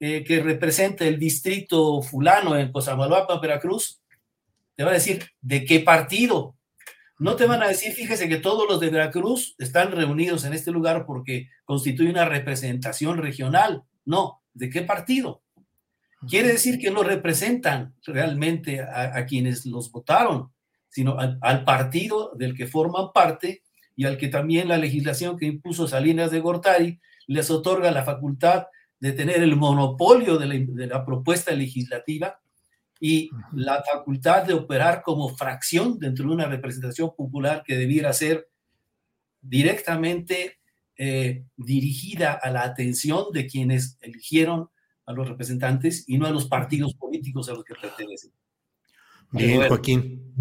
eh, 0.00 0.24
que 0.24 0.42
representa 0.42 1.04
el 1.04 1.18
distrito 1.18 2.02
fulano 2.02 2.56
en 2.56 2.72
Cosamaloapan, 2.72 3.40
Veracruz, 3.40 4.00
te 4.74 4.82
va 4.82 4.90
a 4.90 4.94
decir 4.94 5.30
de 5.40 5.64
qué 5.64 5.80
partido. 5.80 6.56
No 7.18 7.36
te 7.36 7.44
van 7.44 7.62
a 7.62 7.68
decir, 7.68 7.92
fíjese 7.92 8.30
que 8.30 8.38
todos 8.38 8.66
los 8.66 8.80
de 8.80 8.88
Veracruz 8.88 9.54
están 9.58 9.92
reunidos 9.92 10.44
en 10.44 10.54
este 10.54 10.70
lugar 10.70 11.04
porque 11.04 11.50
constituye 11.66 12.08
una 12.08 12.24
representación 12.24 13.18
regional. 13.18 13.84
No, 14.06 14.42
¿de 14.54 14.70
qué 14.70 14.80
partido? 14.80 15.42
Quiere 16.28 16.48
decir 16.48 16.78
que 16.78 16.90
no 16.90 17.02
representan 17.02 17.94
realmente 18.04 18.82
a, 18.82 19.24
quienes 19.24 19.64
los 19.64 19.90
votaron, 19.90 20.52
sino 20.88 21.16
al, 21.18 21.64
partido 21.64 22.32
del 22.36 22.54
que 22.54 22.66
forman 22.66 23.12
parte 23.14 23.62
y 23.96 24.04
al 24.04 24.18
que 24.18 24.28
también 24.28 24.68
la 24.68 24.76
legislación 24.76 25.38
que 25.38 25.46
impuso 25.46 25.88
Salinas 25.88 26.30
de 26.30 26.40
Gortari 26.40 27.00
les 27.26 27.50
otorga 27.50 27.90
la 27.90 28.04
facultad 28.04 28.66
de 28.98 29.12
tener 29.12 29.42
el 29.42 29.56
monopolio 29.56 30.36
de 30.36 30.86
la, 30.86 31.06
propuesta 31.06 31.52
legislativa 31.52 32.38
y 33.00 33.30
la 33.52 33.82
facultad 33.82 34.44
de 34.44 34.52
operar 34.52 35.00
como 35.02 35.34
fracción 35.34 35.98
dentro 35.98 36.26
de 36.26 36.34
una 36.34 36.46
representación 36.46 37.14
popular 37.16 37.62
que 37.66 37.76
debiera 37.76 38.12
ser 38.12 38.46
directamente 39.40 40.58
eh, 40.96 41.44
dirigida 41.56 42.34
a 42.34 42.50
la 42.50 42.62
atención 42.62 43.32
de 43.32 43.46
quienes 43.46 43.96
eligieron 44.02 44.68
a 45.10 45.12
los 45.12 45.28
representantes 45.28 46.04
y 46.06 46.18
no 46.18 46.26
a 46.26 46.30
los 46.30 46.46
partidos 46.46 46.94
políticos 46.94 47.48
a 47.48 47.54
los 47.54 47.64
que 47.64 47.74
pertenecen. 47.74 48.32
Bien, 49.32 49.68
Joaquín. 49.68 50.34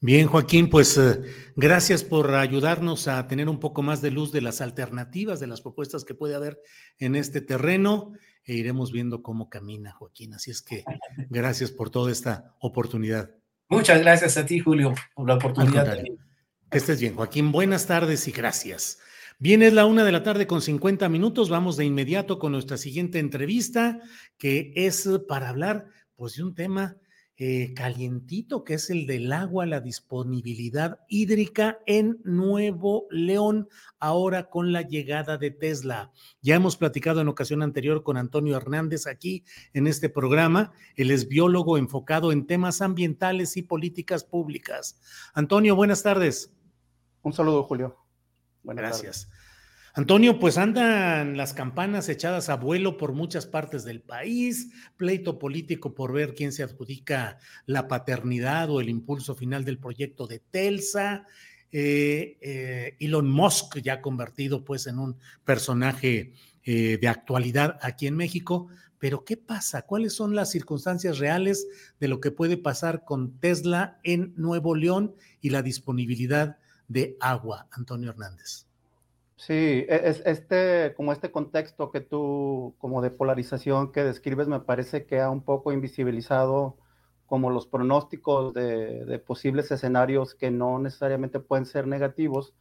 Bien, 0.00 0.26
Joaquín, 0.26 0.68
pues 0.68 0.98
eh, 0.98 1.22
gracias 1.56 2.04
por 2.04 2.34
ayudarnos 2.34 3.08
a 3.08 3.26
tener 3.26 3.48
un 3.48 3.58
poco 3.58 3.82
más 3.82 4.02
de 4.02 4.10
luz 4.10 4.32
de 4.32 4.42
las 4.42 4.60
alternativas, 4.60 5.40
de 5.40 5.46
las 5.46 5.62
propuestas 5.62 6.04
que 6.04 6.14
puede 6.14 6.34
haber 6.34 6.60
en 6.98 7.16
este 7.16 7.40
terreno 7.40 8.12
e 8.44 8.54
iremos 8.54 8.92
viendo 8.92 9.22
cómo 9.22 9.48
camina, 9.48 9.92
Joaquín. 9.92 10.34
Así 10.34 10.50
es 10.50 10.62
que 10.62 10.84
gracias 11.30 11.70
por 11.70 11.90
toda 11.90 12.12
esta 12.12 12.54
oportunidad. 12.60 13.34
Muchas 13.68 14.00
gracias 14.00 14.36
a 14.36 14.44
ti, 14.44 14.58
Julio, 14.60 14.94
por 15.14 15.26
la 15.26 15.36
oportunidad. 15.36 16.02
Que 16.70 16.78
estés 16.78 17.00
bien, 17.00 17.14
Joaquín. 17.14 17.50
Buenas 17.50 17.86
tardes 17.86 18.28
y 18.28 18.32
gracias. 18.32 18.98
Bien, 19.40 19.62
es 19.62 19.72
la 19.72 19.84
una 19.84 20.04
de 20.04 20.12
la 20.12 20.22
tarde 20.22 20.46
con 20.46 20.62
50 20.62 21.08
minutos. 21.08 21.48
Vamos 21.50 21.76
de 21.76 21.84
inmediato 21.84 22.38
con 22.38 22.52
nuestra 22.52 22.76
siguiente 22.76 23.18
entrevista, 23.18 24.00
que 24.38 24.72
es 24.76 25.08
para 25.28 25.48
hablar 25.48 25.86
pues, 26.14 26.36
de 26.36 26.44
un 26.44 26.54
tema 26.54 26.96
eh, 27.36 27.74
calientito, 27.74 28.62
que 28.62 28.74
es 28.74 28.90
el 28.90 29.06
del 29.06 29.32
agua, 29.32 29.66
la 29.66 29.80
disponibilidad 29.80 31.00
hídrica 31.08 31.80
en 31.84 32.20
Nuevo 32.22 33.08
León, 33.10 33.68
ahora 33.98 34.48
con 34.48 34.72
la 34.72 34.82
llegada 34.82 35.36
de 35.36 35.50
Tesla. 35.50 36.12
Ya 36.40 36.54
hemos 36.54 36.76
platicado 36.76 37.20
en 37.20 37.26
ocasión 37.26 37.62
anterior 37.62 38.04
con 38.04 38.16
Antonio 38.16 38.56
Hernández 38.56 39.08
aquí 39.08 39.44
en 39.72 39.88
este 39.88 40.08
programa. 40.08 40.70
Él 40.94 41.10
es 41.10 41.26
biólogo 41.26 41.76
enfocado 41.76 42.30
en 42.30 42.46
temas 42.46 42.80
ambientales 42.80 43.56
y 43.56 43.62
políticas 43.62 44.22
públicas. 44.22 45.00
Antonio, 45.34 45.74
buenas 45.74 46.04
tardes. 46.04 46.54
Un 47.22 47.32
saludo, 47.32 47.64
Julio. 47.64 48.03
Gracias. 48.64 49.28
Antonio, 49.96 50.40
pues 50.40 50.58
andan 50.58 51.36
las 51.36 51.54
campanas 51.54 52.08
echadas 52.08 52.48
a 52.48 52.56
vuelo 52.56 52.96
por 52.96 53.12
muchas 53.12 53.46
partes 53.46 53.84
del 53.84 54.00
país, 54.00 54.72
pleito 54.96 55.38
político 55.38 55.94
por 55.94 56.12
ver 56.12 56.34
quién 56.34 56.50
se 56.50 56.64
adjudica 56.64 57.38
la 57.64 57.86
paternidad 57.86 58.70
o 58.70 58.80
el 58.80 58.88
impulso 58.88 59.36
final 59.36 59.64
del 59.64 59.78
proyecto 59.78 60.26
de 60.26 60.40
Telsa. 60.40 61.26
Eh, 61.70 62.38
eh, 62.40 62.96
Elon 62.98 63.30
Musk 63.30 63.78
ya 63.78 64.00
convertido 64.00 64.64
pues 64.64 64.88
en 64.88 64.98
un 64.98 65.16
personaje 65.44 66.32
eh, 66.64 66.98
de 67.00 67.08
actualidad 67.08 67.78
aquí 67.80 68.08
en 68.08 68.16
México. 68.16 68.66
Pero 68.98 69.24
¿qué 69.24 69.36
pasa? 69.36 69.82
¿Cuáles 69.82 70.12
son 70.12 70.34
las 70.34 70.50
circunstancias 70.50 71.18
reales 71.18 71.68
de 72.00 72.08
lo 72.08 72.18
que 72.18 72.32
puede 72.32 72.56
pasar 72.56 73.04
con 73.04 73.38
Tesla 73.38 74.00
en 74.02 74.34
Nuevo 74.36 74.74
León 74.74 75.14
y 75.40 75.50
la 75.50 75.62
disponibilidad 75.62 76.58
de 76.88 77.16
agua, 77.20 77.66
Antonio 77.70 78.10
Hernández. 78.10 78.66
Sí, 79.36 79.52
e, 79.52 80.00
es 80.04 80.22
este, 80.24 80.94
como 80.96 81.12
este 81.12 81.30
contexto 81.30 81.90
que 81.90 82.00
tú, 82.00 82.74
como 82.78 83.02
de 83.02 83.10
polarización 83.10 83.92
que 83.92 84.04
describes, 84.04 84.48
me 84.48 84.60
parece 84.60 85.06
que 85.06 85.20
ha 85.20 85.30
un 85.30 85.42
poco 85.42 85.72
invisibilizado 85.72 86.76
como 87.26 87.50
los 87.50 87.66
pronósticos 87.66 88.54
de, 88.54 89.22
posibles 89.26 89.70
escenarios 89.70 90.34
que 90.34 90.50
no 90.50 90.78
necesariamente 90.78 91.40
pueden 91.40 91.66
ser 91.66 91.86
negativos. 91.86 92.54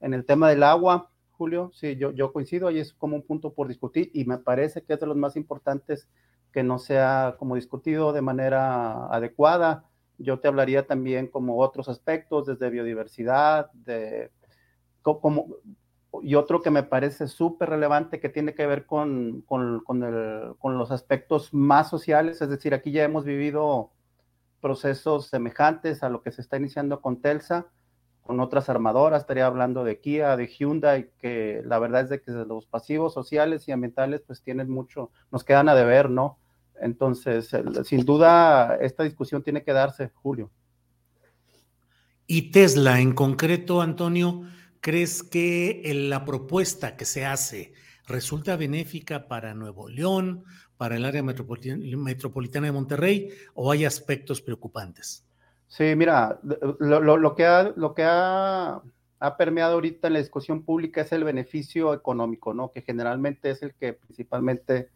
En 0.00 0.14
el 0.14 0.24
tema 0.24 0.48
del 0.48 0.62
agua, 0.62 1.10
Julio, 1.32 1.72
sí, 1.74 1.96
yo, 1.96 2.12
yo 2.12 2.32
coincido, 2.32 2.70
y 2.70 2.78
es 2.78 2.92
como 2.92 3.16
un 3.16 3.22
punto 3.22 3.54
por 3.54 3.68
discutir 3.68 4.10
y 4.14 4.24
me 4.24 4.38
parece 4.38 4.82
que 4.82 4.94
es 4.94 5.00
de 5.00 5.06
los 5.06 5.16
más 5.16 5.36
importantes 5.36 6.08
que 6.52 6.62
no 6.62 6.78
sea 6.78 7.36
como 7.38 7.54
discutido 7.54 8.12
de 8.12 8.22
manera 8.22 9.06
adecuada 9.06 9.89
yo 10.20 10.38
te 10.38 10.48
hablaría 10.48 10.86
también 10.86 11.26
como 11.26 11.58
otros 11.58 11.88
aspectos, 11.88 12.46
desde 12.46 12.70
biodiversidad, 12.70 13.70
de, 13.72 14.30
como, 15.02 15.56
y 16.22 16.34
otro 16.34 16.60
que 16.60 16.70
me 16.70 16.82
parece 16.82 17.28
súper 17.28 17.70
relevante 17.70 18.20
que 18.20 18.28
tiene 18.28 18.54
que 18.54 18.66
ver 18.66 18.86
con, 18.86 19.42
con, 19.42 19.80
con, 19.80 20.78
los 20.78 20.90
aspectos 20.90 21.54
más 21.54 21.88
sociales, 21.88 22.42
es 22.42 22.50
decir, 22.50 22.74
aquí 22.74 22.92
ya 22.92 23.04
hemos 23.04 23.24
vivido 23.24 23.90
procesos 24.60 25.28
semejantes 25.28 26.02
a 26.02 26.10
lo 26.10 26.22
que 26.22 26.32
se 26.32 26.42
está 26.42 26.56
iniciando 26.58 27.00
con 27.00 27.22
Telsa, 27.22 27.66
con 28.22 28.40
otras 28.40 28.68
armadoras, 28.68 29.22
estaría 29.22 29.46
hablando 29.46 29.84
de 29.84 30.00
Kia, 30.00 30.36
de 30.36 30.46
Hyundai, 30.46 31.10
que 31.18 31.62
la 31.64 31.78
verdad 31.78 32.02
es 32.02 32.10
de 32.10 32.20
que 32.20 32.30
los 32.30 32.66
pasivos 32.66 33.14
sociales 33.14 33.66
y 33.66 33.72
ambientales 33.72 34.22
pues 34.26 34.42
tienen 34.42 34.70
mucho, 34.70 35.10
nos 35.32 35.44
quedan 35.44 35.68
a 35.68 35.74
deber, 35.74 36.10
¿no? 36.10 36.38
Entonces, 36.80 37.50
sin 37.84 38.04
duda, 38.04 38.76
esta 38.80 39.02
discusión 39.02 39.42
tiene 39.42 39.62
que 39.62 39.72
darse, 39.72 40.10
Julio. 40.14 40.50
Y 42.26 42.50
Tesla, 42.52 43.00
en 43.00 43.12
concreto, 43.12 43.82
Antonio, 43.82 44.42
¿crees 44.80 45.22
que 45.22 45.82
la 46.08 46.24
propuesta 46.24 46.96
que 46.96 47.04
se 47.04 47.26
hace 47.26 47.72
resulta 48.06 48.56
benéfica 48.56 49.28
para 49.28 49.54
Nuevo 49.54 49.88
León, 49.88 50.44
para 50.76 50.96
el 50.96 51.04
área 51.04 51.22
metropolitana 51.22 52.66
de 52.66 52.72
Monterrey, 52.72 53.30
o 53.54 53.72
hay 53.72 53.84
aspectos 53.84 54.40
preocupantes? 54.40 55.26
Sí, 55.66 55.94
mira, 55.96 56.40
lo, 56.42 57.34
que, 57.36 57.46
ha, 57.46 57.72
lo 57.76 57.94
que 57.94 58.02
ha, 58.04 58.82
ha, 59.20 59.36
permeado 59.36 59.74
ahorita 59.74 60.08
en 60.08 60.14
la 60.14 60.18
discusión 60.18 60.64
pública 60.64 61.02
es 61.02 61.12
el 61.12 61.22
beneficio 61.22 61.94
económico, 61.94 62.54
¿no? 62.54 62.72
Que 62.72 62.82
generalmente 62.82 63.50
es 63.50 63.62
el 63.62 63.74
que 63.74 63.92
principalmente 63.92 64.90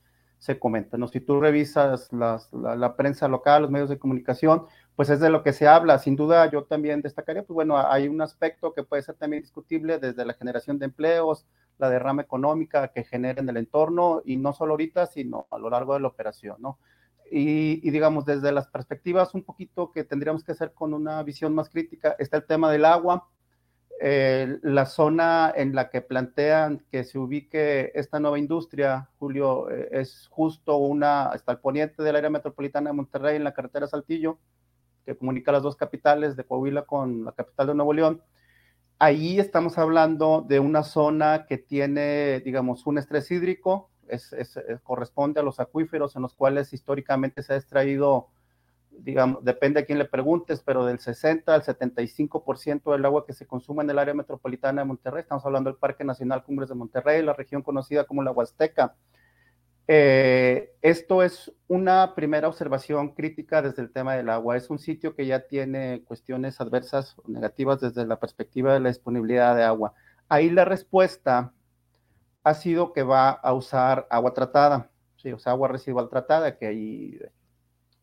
se 0.44 0.58
comenta. 0.58 0.98
¿no? 0.98 1.08
Si 1.08 1.20
tú 1.20 1.40
revisas 1.40 2.10
la, 2.12 2.96
prensa 2.98 3.28
local, 3.28 3.62
los 3.62 3.70
medios 3.70 3.88
de 3.88 3.98
comunicación, 3.98 4.66
pues 4.94 5.08
es 5.08 5.18
de 5.18 5.30
lo 5.30 5.42
que 5.42 5.54
se 5.54 5.66
habla. 5.66 5.98
Sin 5.98 6.16
duda, 6.16 6.50
yo 6.50 6.64
también 6.64 7.00
destacaría, 7.00 7.44
pues 7.44 7.54
bueno, 7.54 7.78
hay 7.78 8.08
un 8.08 8.20
aspecto 8.20 8.74
que 8.74 8.82
puede 8.82 9.02
ser 9.02 9.14
también 9.14 9.42
discutible 9.42 9.98
desde 9.98 10.26
la 10.26 10.34
generación 10.34 10.78
de 10.78 10.84
empleos, 10.84 11.46
la 11.78 11.88
derrama 11.88 12.20
económica 12.20 12.88
que 12.88 13.04
genera 13.04 13.40
en 13.40 13.48
el 13.48 13.56
entorno, 13.56 14.20
y 14.22 14.36
no 14.36 14.52
solo 14.52 14.72
ahorita, 14.72 15.06
sino 15.06 15.46
a 15.50 15.56
lo 15.56 15.70
largo 15.70 15.94
de 15.94 16.00
la 16.00 16.08
operación, 16.08 16.56
¿no? 16.58 16.78
Y, 17.30 17.90
digamos, 17.90 18.26
desde 18.26 18.52
las 18.52 18.68
perspectivas 18.68 19.34
un 19.34 19.44
poquito 19.44 19.92
que 19.92 20.04
tendríamos 20.04 20.44
que 20.44 20.52
hacer 20.52 20.74
con 20.74 20.92
una 20.92 21.22
visión 21.22 21.54
más 21.54 21.70
crítica, 21.70 22.16
está 22.18 22.36
el 22.36 22.44
tema 22.44 22.70
del 22.70 22.84
agua, 22.84 23.26
eh, 24.00 24.58
la 24.62 24.86
zona 24.86 25.52
en 25.54 25.74
la 25.74 25.88
que 25.88 26.00
plantean 26.00 26.84
que 26.90 27.04
se 27.04 27.18
ubique 27.18 27.92
esta 27.94 28.18
nueva 28.18 28.38
industria, 28.38 29.08
Julio, 29.18 29.70
eh, 29.70 29.88
es 29.92 30.28
justo 30.30 30.76
una, 30.76 31.26
hasta 31.26 31.52
el 31.52 31.58
poniente 31.58 32.02
del 32.02 32.16
área 32.16 32.30
metropolitana 32.30 32.90
de 32.90 32.96
Monterrey, 32.96 33.36
en 33.36 33.44
la 33.44 33.54
carretera 33.54 33.86
Saltillo, 33.86 34.38
que 35.06 35.16
comunica 35.16 35.52
las 35.52 35.62
dos 35.62 35.76
capitales 35.76 36.36
de 36.36 36.44
Coahuila 36.44 36.82
con 36.82 37.24
la 37.24 37.32
capital 37.32 37.68
de 37.68 37.74
Nuevo 37.74 37.92
León. 37.92 38.22
Ahí 38.98 39.38
estamos 39.38 39.78
hablando 39.78 40.44
de 40.46 40.60
una 40.60 40.82
zona 40.82 41.46
que 41.46 41.58
tiene, 41.58 42.40
digamos, 42.40 42.86
un 42.86 42.98
estrés 42.98 43.30
hídrico, 43.30 43.90
es, 44.08 44.34
corresponde 44.82 45.40
a 45.40 45.42
los 45.42 45.60
acuíferos 45.60 46.14
en 46.16 46.22
los 46.22 46.34
cuales 46.34 46.72
históricamente 46.72 47.42
se 47.42 47.54
ha 47.54 47.56
extraído 47.56 48.28
digamos, 48.98 49.44
depende 49.44 49.80
a 49.80 49.84
quién 49.84 49.98
le 49.98 50.04
preguntes, 50.04 50.62
pero 50.62 50.84
del 50.84 50.98
60 50.98 51.54
al 51.54 51.62
75% 51.62 52.92
del 52.92 53.04
agua 53.04 53.26
que 53.26 53.32
se 53.32 53.46
consume 53.46 53.82
en 53.82 53.90
el 53.90 53.98
área 53.98 54.14
metropolitana 54.14 54.82
de 54.82 54.86
Monterrey, 54.88 55.22
estamos 55.22 55.44
hablando 55.44 55.70
del 55.70 55.78
Parque 55.78 56.04
Nacional 56.04 56.44
Cumbres 56.44 56.68
de 56.68 56.74
Monterrey, 56.74 57.22
la 57.22 57.32
región 57.32 57.62
conocida 57.62 58.04
como 58.04 58.22
la 58.22 58.32
Huasteca. 58.32 58.94
Eh, 59.86 60.72
esto 60.80 61.22
es 61.22 61.52
una 61.68 62.14
primera 62.14 62.48
observación 62.48 63.10
crítica 63.14 63.60
desde 63.60 63.82
el 63.82 63.92
tema 63.92 64.14
del 64.14 64.30
agua. 64.30 64.56
Es 64.56 64.70
un 64.70 64.78
sitio 64.78 65.14
que 65.14 65.26
ya 65.26 65.46
tiene 65.46 66.02
cuestiones 66.04 66.60
adversas 66.60 67.16
o 67.18 67.28
negativas 67.28 67.80
desde 67.80 68.06
la 68.06 68.18
perspectiva 68.18 68.72
de 68.72 68.80
la 68.80 68.88
disponibilidad 68.88 69.54
de 69.54 69.64
agua. 69.64 69.92
Ahí 70.28 70.50
la 70.50 70.64
respuesta 70.64 71.52
ha 72.44 72.54
sido 72.54 72.92
que 72.92 73.02
va 73.02 73.30
a 73.30 73.52
usar 73.52 74.06
agua 74.10 74.34
tratada, 74.34 74.90
sí, 75.16 75.32
o 75.32 75.38
sea, 75.38 75.52
agua 75.52 75.68
residual 75.68 76.08
tratada, 76.08 76.56
que 76.58 76.66
ahí 76.66 77.18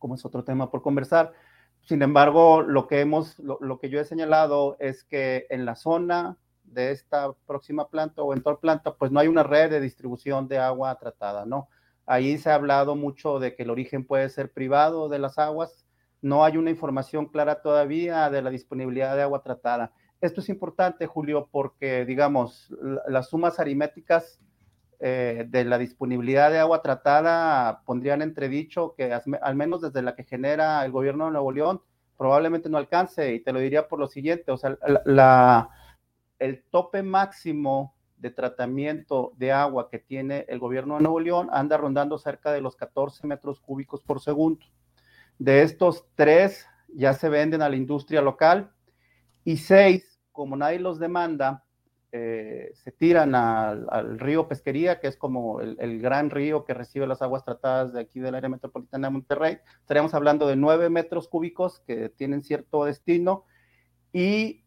como 0.02 0.16
es 0.16 0.26
otro 0.26 0.44
tema 0.44 0.70
por 0.70 0.82
conversar. 0.82 1.32
Sin 1.82 2.02
embargo, 2.02 2.62
lo 2.62 2.88
que 2.88 3.00
hemos, 3.00 3.40
lo, 3.40 3.80
que 3.80 3.90
yo 3.90 4.00
he 4.00 4.06
señalado 4.06 4.76
es 4.80 5.04
que 5.04 5.46
en 5.50 5.66
la 5.66 5.76
zona 5.76 6.38
de 6.64 6.92
esta 6.92 7.32
próxima 7.46 7.88
planta 7.88 8.22
o 8.22 8.34
en 8.34 8.42
toda 8.42 8.60
planta, 8.60 8.96
pues 8.96 9.12
no 9.12 9.20
hay 9.20 9.28
una 9.28 9.44
red 9.44 9.70
de 9.70 9.80
distribución 9.80 10.48
de 10.48 10.58
agua 10.58 10.98
tratada, 11.00 11.46
¿no? 11.46 11.70
Ahí 12.06 12.38
se 12.38 12.50
ha 12.50 12.56
hablado 12.56 12.96
mucho 12.96 13.40
de 13.40 13.56
que 13.56 13.64
el 13.64 13.70
origen 13.70 14.06
puede 14.06 14.30
ser 14.30 14.52
privado 14.52 15.08
de 15.08 15.20
las 15.20 15.38
aguas. 15.38 15.86
No 16.22 16.44
hay 16.44 16.58
una 16.58 16.72
información 16.72 17.28
clara 17.28 17.62
todavía 17.62 18.30
de 18.30 18.42
la 18.42 18.50
disponibilidad 18.50 19.16
de 19.16 19.22
agua 19.22 19.44
tratada. 19.44 19.94
Esto 20.20 20.42
es 20.42 20.50
importante, 20.50 21.08
Julio, 21.08 21.48
porque, 21.52 22.06
digamos, 22.06 22.74
las 23.08 23.30
sumas 23.30 23.60
aritméticas 23.60 24.40
eh, 25.04 25.46
de 25.50 25.66
la 25.66 25.80
disponibilidad 25.80 26.52
de 26.52 26.60
agua 26.60 26.84
tratada 26.84 27.82
pondrían 27.86 28.22
entredicho 28.22 28.94
que 28.96 29.12
al 29.12 29.56
menos 29.56 29.82
desde 29.82 30.04
la 30.04 30.14
que 30.14 30.24
genera 30.24 30.86
el 30.86 30.92
gobierno 30.92 31.26
de 31.26 31.32
Nuevo 31.32 31.52
León 31.52 31.82
probablemente 32.18 32.70
no 32.70 32.78
alcance 32.78 33.34
y 33.34 33.40
te 33.40 33.52
lo 33.52 33.60
diría 33.60 33.88
por 33.88 33.98
lo 33.98 34.06
siguiente, 34.06 34.52
o 34.52 34.58
sea, 34.58 34.78
la, 35.06 35.70
el 36.38 36.64
tope 36.70 37.02
máximo 37.02 37.96
de 38.18 38.30
tratamiento 38.30 39.34
de 39.38 39.52
agua 39.52 39.90
que 39.90 39.98
tiene 39.98 40.46
el 40.48 40.60
gobierno 40.60 40.98
de 40.98 41.02
Nuevo 41.02 41.20
León 41.20 41.50
anda 41.52 41.78
rondando 41.78 42.20
cerca 42.20 42.52
de 42.52 42.62
los 42.62 42.76
14 42.76 43.26
metros 43.26 43.60
cúbicos 43.60 44.04
por 44.04 44.22
segundo. 44.22 44.64
De 45.40 45.64
estos 45.64 46.06
tres 46.14 46.68
ya 46.94 47.16
se 47.16 47.28
venden 47.28 47.64
a 47.64 47.70
la 47.70 47.76
industria 47.76 48.22
local 48.22 48.72
y 49.44 49.58
seis, 49.58 50.22
como 50.32 50.56
nadie 50.56 50.78
los 50.78 51.00
demanda, 51.00 51.66
eh, 52.14 52.72
se 52.74 52.92
tiran 52.92 53.36
al, 53.36 54.20
río 54.20 54.48
Pesquería, 54.48 55.00
que 55.00 55.08
es 55.08 55.16
como 55.16 55.62
el, 55.62 56.02
gran 56.02 56.30
río 56.30 56.66
que 56.66 56.74
recibe 56.74 57.08
las 57.08 57.22
aguas 57.22 57.46
tratadas 57.46 57.94
de 57.94 58.02
aquí 58.02 58.20
del 58.20 58.36
área 58.36 58.50
metropolitana 58.50 59.08
de 59.08 59.14
Monterrey. 59.14 59.60
Estaríamos 59.80 60.14
hablando 60.14 60.48
de 60.48 60.58
nueve 60.58 60.90
metros 60.90 61.30
cúbicos 61.30 61.80
que 61.88 62.10
tienen 62.10 62.44
cierto 62.44 62.84
destino 62.84 63.46
y 64.12 64.66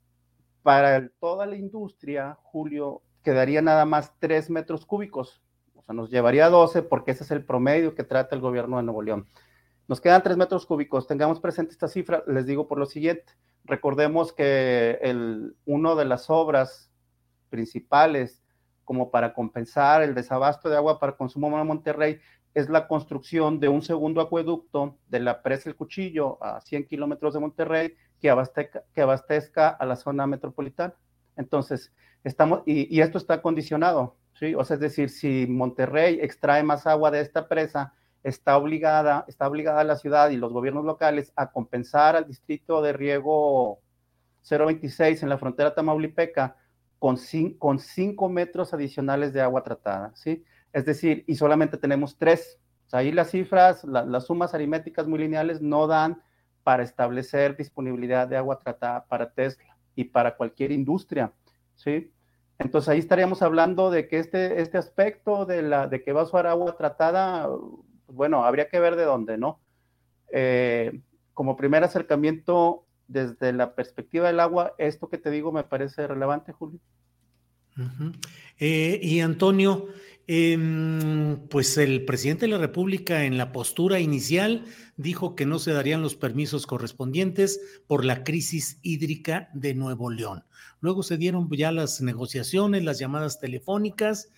para 0.62 1.10
toda 1.20 1.44
la 1.44 1.56
industria, 1.56 2.38
Julio, 2.42 3.02
quedaría 3.22 3.60
nada 3.60 3.84
más 3.84 4.14
tres 4.18 4.48
metros 4.48 4.86
cúbicos. 4.86 5.42
O 5.74 5.82
sea, 5.82 5.94
nos 5.94 6.10
llevaría 6.10 6.48
12 6.48 6.82
porque 6.82 7.10
ese 7.10 7.24
es 7.24 7.30
el 7.30 7.44
promedio 7.44 7.94
que 7.94 8.04
trata 8.04 8.34
el 8.34 8.40
gobierno 8.40 8.78
de 8.78 8.84
Nuevo 8.84 9.02
León. 9.02 9.28
Nos 9.86 10.00
quedan 10.00 10.22
tres 10.22 10.38
metros 10.38 10.64
cúbicos. 10.64 11.06
Tengamos 11.06 11.40
presente 11.40 11.72
esta 11.72 11.88
cifra. 11.88 12.24
Les 12.26 12.46
digo 12.46 12.66
por 12.68 12.78
lo 12.78 12.86
siguiente. 12.86 13.34
Recordemos 13.64 14.32
que 14.32 14.98
el, 15.02 15.56
uno 15.66 15.94
de 15.94 16.06
las 16.06 16.30
obras 16.30 16.90
principales 17.50 18.42
como 18.84 19.10
para 19.10 19.32
compensar 19.32 20.02
el 20.02 20.14
desabasto 20.14 20.68
de 20.68 20.76
agua 20.76 20.98
para 20.98 21.16
consumo 21.16 21.58
en 21.58 21.66
Monterrey 21.66 22.20
es 22.54 22.68
la 22.68 22.86
construcción 22.86 23.58
de 23.58 23.68
un 23.68 23.82
segundo 23.82 24.20
acueducto 24.20 24.96
de 25.08 25.20
la 25.20 25.42
presa 25.42 25.68
El 25.68 25.76
Cuchillo 25.76 26.42
a 26.42 26.60
100 26.60 26.86
kilómetros 26.86 27.34
de 27.34 27.40
Monterrey 27.40 27.94
que 28.20 28.30
abastezca, 28.30 28.84
que 28.94 29.02
abastezca 29.02 29.68
a 29.68 29.84
la 29.84 29.96
zona 29.96 30.26
metropolitana. 30.26 30.94
Entonces, 31.36 31.92
estamos, 32.22 32.62
y, 32.64 33.00
esto 33.00 33.18
está 33.18 33.42
condicionado, 33.42 34.16
¿sí? 34.34 34.54
O 34.54 34.64
sea, 34.64 34.74
es 34.74 34.80
decir, 34.80 35.10
si 35.10 35.46
Monterrey 35.48 36.20
extrae 36.22 36.62
más 36.62 36.86
agua 36.86 37.10
de 37.10 37.20
esta 37.20 37.48
presa, 37.48 37.92
está 38.22 38.56
obligada, 38.56 39.24
está 39.26 39.48
obligada 39.48 39.82
la 39.82 39.96
ciudad 39.96 40.30
y 40.30 40.36
los 40.36 40.52
gobiernos 40.52 40.84
locales 40.84 41.32
a 41.34 41.50
compensar 41.50 42.14
al 42.14 42.26
distrito 42.26 42.82
de 42.82 42.92
riego 42.92 43.80
026 44.48 45.22
en 45.22 45.28
la 45.28 45.38
frontera 45.38 45.74
tamaulipeca 45.74 46.56
con, 47.58 47.78
cinco 47.78 48.28
metros 48.30 48.72
adicionales 48.72 49.34
de 49.34 49.42
agua 49.42 49.62
tratada, 49.62 50.12
¿sí? 50.14 50.42
Es 50.72 50.86
decir, 50.86 51.22
y 51.26 51.34
solamente 51.34 51.76
tenemos 51.76 52.16
tres. 52.16 52.58
ahí 52.92 53.12
las 53.12 53.30
cifras, 53.30 53.84
las 53.84 54.24
sumas 54.24 54.54
aritméticas 54.54 55.06
muy 55.06 55.18
lineales 55.18 55.60
no 55.60 55.86
dan 55.86 56.22
para 56.62 56.82
establecer 56.82 57.58
disponibilidad 57.58 58.26
de 58.26 58.38
agua 58.38 58.58
tratada 58.58 59.04
para 59.04 59.30
Tesla 59.30 59.76
y 59.94 60.04
para 60.04 60.34
cualquier 60.34 60.72
industria, 60.72 61.30
¿sí? 61.74 62.10
Entonces 62.58 62.88
ahí 62.88 63.00
estaríamos 63.00 63.42
hablando 63.42 63.90
de 63.90 64.08
que 64.08 64.18
este, 64.18 64.62
este 64.62 64.78
aspecto 64.78 65.44
de, 65.44 65.60
la, 65.60 65.88
de 65.88 66.02
que 66.02 66.14
va 66.14 66.22
a 66.22 66.24
usar 66.24 66.46
agua 66.46 66.74
tratada, 66.78 67.48
pues, 68.06 68.16
bueno, 68.16 68.46
habría 68.46 68.70
que 68.70 68.80
ver 68.80 68.96
de 68.96 69.04
dónde, 69.04 69.36
¿no? 69.36 69.60
Eh, 70.32 71.02
como 71.34 71.54
primer 71.56 71.84
acercamiento 71.84 72.86
desde 73.08 73.52
la 73.52 73.74
perspectiva 73.74 74.28
del 74.28 74.40
agua, 74.40 74.74
esto 74.78 75.10
que 75.10 75.18
te 75.18 75.30
digo 75.30 75.52
me 75.52 75.64
parece 75.64 76.06
relevante, 76.06 76.52
Julio. 76.52 76.80
Eh, 78.58 79.00
y 79.02 79.20
Antonio, 79.20 79.88
em, 80.26 81.38
pues 81.48 81.76
el 81.76 82.04
presidente 82.04 82.46
de 82.46 82.52
la 82.52 82.58
República 82.58 83.24
en 83.24 83.36
la 83.36 83.52
postura 83.52 84.00
inicial 84.00 84.64
dijo 84.96 85.34
que 85.34 85.46
no 85.46 85.58
se 85.58 85.72
darían 85.72 86.02
los 86.02 86.14
permisos 86.14 86.66
correspondientes 86.66 87.60
por 87.86 88.04
la 88.04 88.24
crisis 88.24 88.78
hídrica 88.82 89.50
de 89.54 89.74
Nuevo 89.74 90.10
León. 90.10 90.44
Luego 90.80 91.02
se 91.02 91.16
dieron 91.16 91.48
ya 91.50 91.72
las 91.72 92.00
negociaciones, 92.00 92.84
las 92.84 92.98
llamadas 92.98 93.40
telefónicas, 93.40 94.30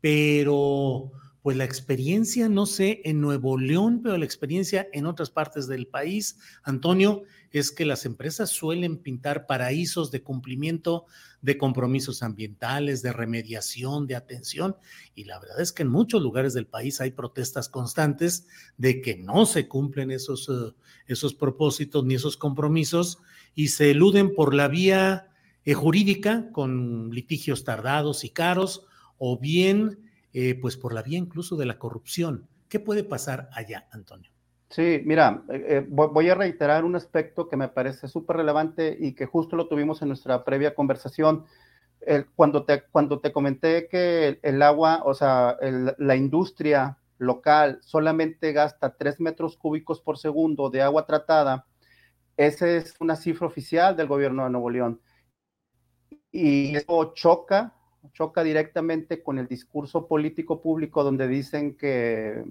pero 0.00 1.12
pues 1.42 1.56
la 1.56 1.64
experiencia, 1.64 2.48
no 2.48 2.66
sé, 2.66 3.00
en 3.04 3.20
Nuevo 3.20 3.56
León, 3.56 4.00
pero 4.02 4.18
la 4.18 4.24
experiencia 4.24 4.88
en 4.92 5.06
otras 5.06 5.30
partes 5.30 5.66
del 5.68 5.86
país, 5.86 6.38
Antonio, 6.62 7.22
es 7.50 7.70
que 7.70 7.86
las 7.86 8.04
empresas 8.04 8.50
suelen 8.50 8.98
pintar 8.98 9.46
paraísos 9.46 10.10
de 10.10 10.22
cumplimiento 10.22 11.06
de 11.42 11.56
compromisos 11.56 12.22
ambientales, 12.22 13.02
de 13.02 13.12
remediación, 13.12 14.06
de 14.06 14.16
atención, 14.16 14.76
y 15.14 15.24
la 15.24 15.38
verdad 15.38 15.60
es 15.60 15.72
que 15.72 15.82
en 15.82 15.88
muchos 15.88 16.22
lugares 16.22 16.54
del 16.54 16.66
país 16.66 17.00
hay 17.00 17.12
protestas 17.12 17.68
constantes 17.68 18.46
de 18.76 19.00
que 19.00 19.16
no 19.16 19.46
se 19.46 19.68
cumplen 19.68 20.10
esos, 20.10 20.48
eh, 20.48 20.74
esos 21.06 21.34
propósitos 21.34 22.04
ni 22.04 22.14
esos 22.14 22.36
compromisos 22.36 23.18
y 23.54 23.68
se 23.68 23.90
eluden 23.90 24.34
por 24.34 24.54
la 24.54 24.68
vía 24.68 25.30
eh, 25.64 25.74
jurídica 25.74 26.50
con 26.52 27.10
litigios 27.10 27.64
tardados 27.64 28.24
y 28.24 28.30
caros 28.30 28.86
o 29.18 29.38
bien 29.38 30.10
eh, 30.32 30.54
pues 30.54 30.76
por 30.76 30.94
la 30.94 31.02
vía 31.02 31.18
incluso 31.18 31.56
de 31.56 31.66
la 31.66 31.78
corrupción. 31.78 32.48
¿Qué 32.68 32.80
puede 32.80 33.02
pasar 33.02 33.50
allá, 33.52 33.88
Antonio? 33.90 34.30
Sí, 34.70 35.02
mira, 35.04 35.42
eh, 35.48 35.64
eh, 35.68 35.86
voy 35.88 36.28
a 36.30 36.34
reiterar 36.36 36.84
un 36.84 36.94
aspecto 36.94 37.48
que 37.48 37.56
me 37.56 37.68
parece 37.68 38.06
súper 38.06 38.36
relevante 38.36 38.96
y 38.98 39.14
que 39.14 39.26
justo 39.26 39.56
lo 39.56 39.66
tuvimos 39.66 40.00
en 40.00 40.08
nuestra 40.08 40.44
previa 40.44 40.74
conversación. 40.74 41.44
cuando, 42.34 42.64
te, 42.64 42.82
cuando 42.90 43.20
te 43.20 43.32
comenté 43.32 43.88
que 43.88 44.38
el, 44.42 44.62
agua, 44.62 45.02
o 45.04 45.12
sea, 45.14 45.56
la 45.98 46.16
industria 46.16 46.98
local 47.18 47.78
solamente 47.82 48.52
gasta 48.52 48.96
3 48.96 49.20
metros 49.20 49.56
cúbicos 49.58 50.00
por 50.00 50.16
segundo 50.18 50.70
de 50.70 50.82
agua 50.82 51.04
tratada, 51.06 51.66
esa 52.36 52.68
es 52.68 52.94
una 53.00 53.16
cifra 53.16 53.46
oficial 53.48 53.96
del 53.96 54.06
gobierno 54.08 54.44
de 54.44 54.50
Nuevo 54.50 54.70
León. 54.70 55.00
Y 56.32 56.76
eso 56.76 57.12
choca, 57.14 57.74
choca 58.12 58.42
directamente 58.42 59.22
con 59.22 59.38
el 59.38 59.46
discurso 59.46 60.06
político 60.08 60.62
público 60.62 61.04
donde 61.04 61.28
dicen 61.28 61.76
que 61.76 62.44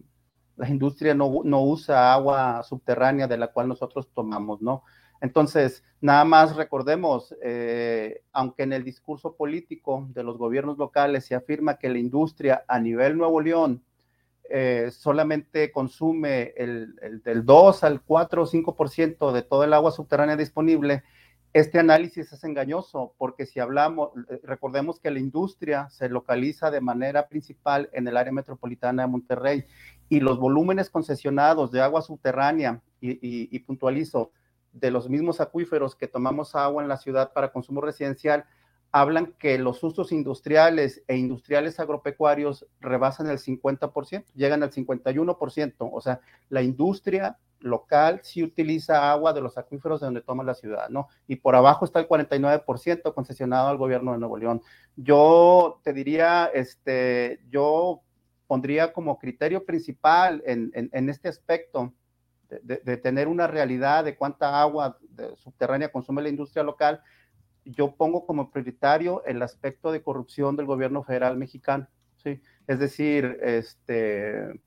la 0.59 0.69
industria 0.69 1.15
no, 1.15 1.27
usa 1.27 2.13
agua 2.13 2.61
subterránea 2.63 3.27
de 3.27 3.37
la 3.37 3.47
cual 3.47 3.69
nosotros 3.69 4.09
tomamos, 4.13 4.61
¿no? 4.61 4.83
Entonces, 5.21 5.83
nada 6.01 6.25
más 6.25 6.55
recordemos, 6.55 7.33
eh, 7.41 8.21
aunque 8.33 8.63
en 8.63 8.73
el 8.73 8.83
discurso 8.83 9.35
político 9.35 10.07
de 10.13 10.23
los 10.23 10.37
gobiernos 10.37 10.77
locales 10.77 11.25
se 11.25 11.35
afirma 11.35 11.77
que 11.77 11.89
la 11.89 11.97
industria 11.97 12.63
a 12.67 12.79
nivel 12.79 13.17
Nuevo 13.17 13.39
León 13.41 13.83
eh, 14.49 14.89
solamente 14.91 15.71
consume 15.71 16.53
el, 16.57 16.95
el, 17.01 17.21
del 17.21 17.45
2 17.45 17.83
al 17.85 18.01
4 18.01 18.43
o 18.43 18.45
5% 18.45 19.31
de 19.31 19.41
todo 19.41 19.63
el 19.63 19.73
agua 19.73 19.91
subterránea 19.91 20.35
disponible, 20.35 21.03
este 21.51 21.79
análisis 21.79 22.31
es 22.31 22.43
engañoso 22.43 23.15
porque 23.17 23.47
si 23.47 23.59
hablamos, 23.59 24.11
eh, 24.29 24.39
recordemos 24.43 24.99
que 24.99 25.09
la 25.09 25.17
industria 25.17 25.89
se 25.89 26.07
localiza 26.07 26.69
de 26.69 26.79
manera 26.79 27.27
principal 27.27 27.89
en 27.91 28.07
el 28.07 28.17
área 28.17 28.31
metropolitana 28.31 29.03
de 29.03 29.07
Monterrey 29.07 29.65
y 30.09 30.19
los 30.19 30.39
volúmenes 30.39 30.89
concesionados 30.89 31.71
de 31.71 31.81
agua 31.81 32.01
subterránea 32.01 32.81
y, 32.99 33.59
puntualizo 33.59 34.31
de 34.73 34.91
los 34.91 35.09
mismos 35.09 35.39
acuíferos 35.39 35.95
que 35.95 36.07
tomamos 36.07 36.55
agua 36.55 36.83
en 36.83 36.89
la 36.89 36.97
ciudad 36.97 37.31
para 37.31 37.51
consumo 37.51 37.81
residencial 37.81 38.45
hablan 38.91 39.33
que 39.37 39.59
los 39.59 39.83
usos 39.83 40.11
industriales 40.11 41.03
e 41.07 41.15
industriales 41.15 41.79
agropecuarios 41.79 42.65
rebasan 42.81 43.29
el 43.29 43.37
50%, 43.37 44.25
llegan 44.33 44.63
al 44.63 44.71
51%. 44.71 45.73
O 45.91 46.01
sea, 46.01 46.21
la 46.49 46.63
industria 46.63 47.37
local 47.59 48.21
sí 48.23 48.41
utiliza 48.41 49.11
agua 49.11 49.33
de 49.33 49.41
los 49.41 49.59
acuíferos 49.59 49.99
de 49.99 50.07
donde 50.07 50.21
toma 50.21 50.43
la 50.43 50.55
ciudad, 50.55 50.89
¿no? 50.89 51.07
Y 51.27 51.35
por 51.35 51.55
abajo 51.55 51.85
está 51.85 51.99
el 51.99 52.07
49% 52.07 53.13
concesionado 53.13 53.67
al 53.67 53.77
gobierno 53.77 54.13
de 54.13 54.17
Nuevo 54.17 54.37
León. 54.37 54.61
Yo 54.95 55.79
te 55.83 55.93
diría, 55.93 56.49
este, 56.51 57.41
yo 57.49 58.01
pondría 58.49 58.91
como 58.93 59.19
criterio 59.19 59.63
principal 59.63 60.41
en, 60.43 60.71
en, 60.73 61.09
este 61.09 61.29
aspecto 61.29 61.93
de, 62.49 62.77
de, 62.77 62.97
tener 62.97 63.27
una 63.27 63.45
realidad 63.45 64.03
de 64.03 64.17
cuánta 64.17 64.59
agua 64.59 64.97
subterránea 65.35 65.91
consume 65.91 66.23
la 66.23 66.29
industria 66.29 66.63
local, 66.63 66.99
yo 67.63 67.95
pongo 67.95 68.25
como 68.25 68.49
prioritario 68.49 69.23
el 69.25 69.43
aspecto 69.43 69.91
de 69.91 70.01
corrupción 70.01 70.55
del 70.55 70.65
gobierno 70.65 71.03
federal 71.03 71.37
mexicano, 71.37 71.87
¿sí? 72.17 72.41
Es 72.65 72.79
decir, 72.79 73.37
este, 73.43 74.59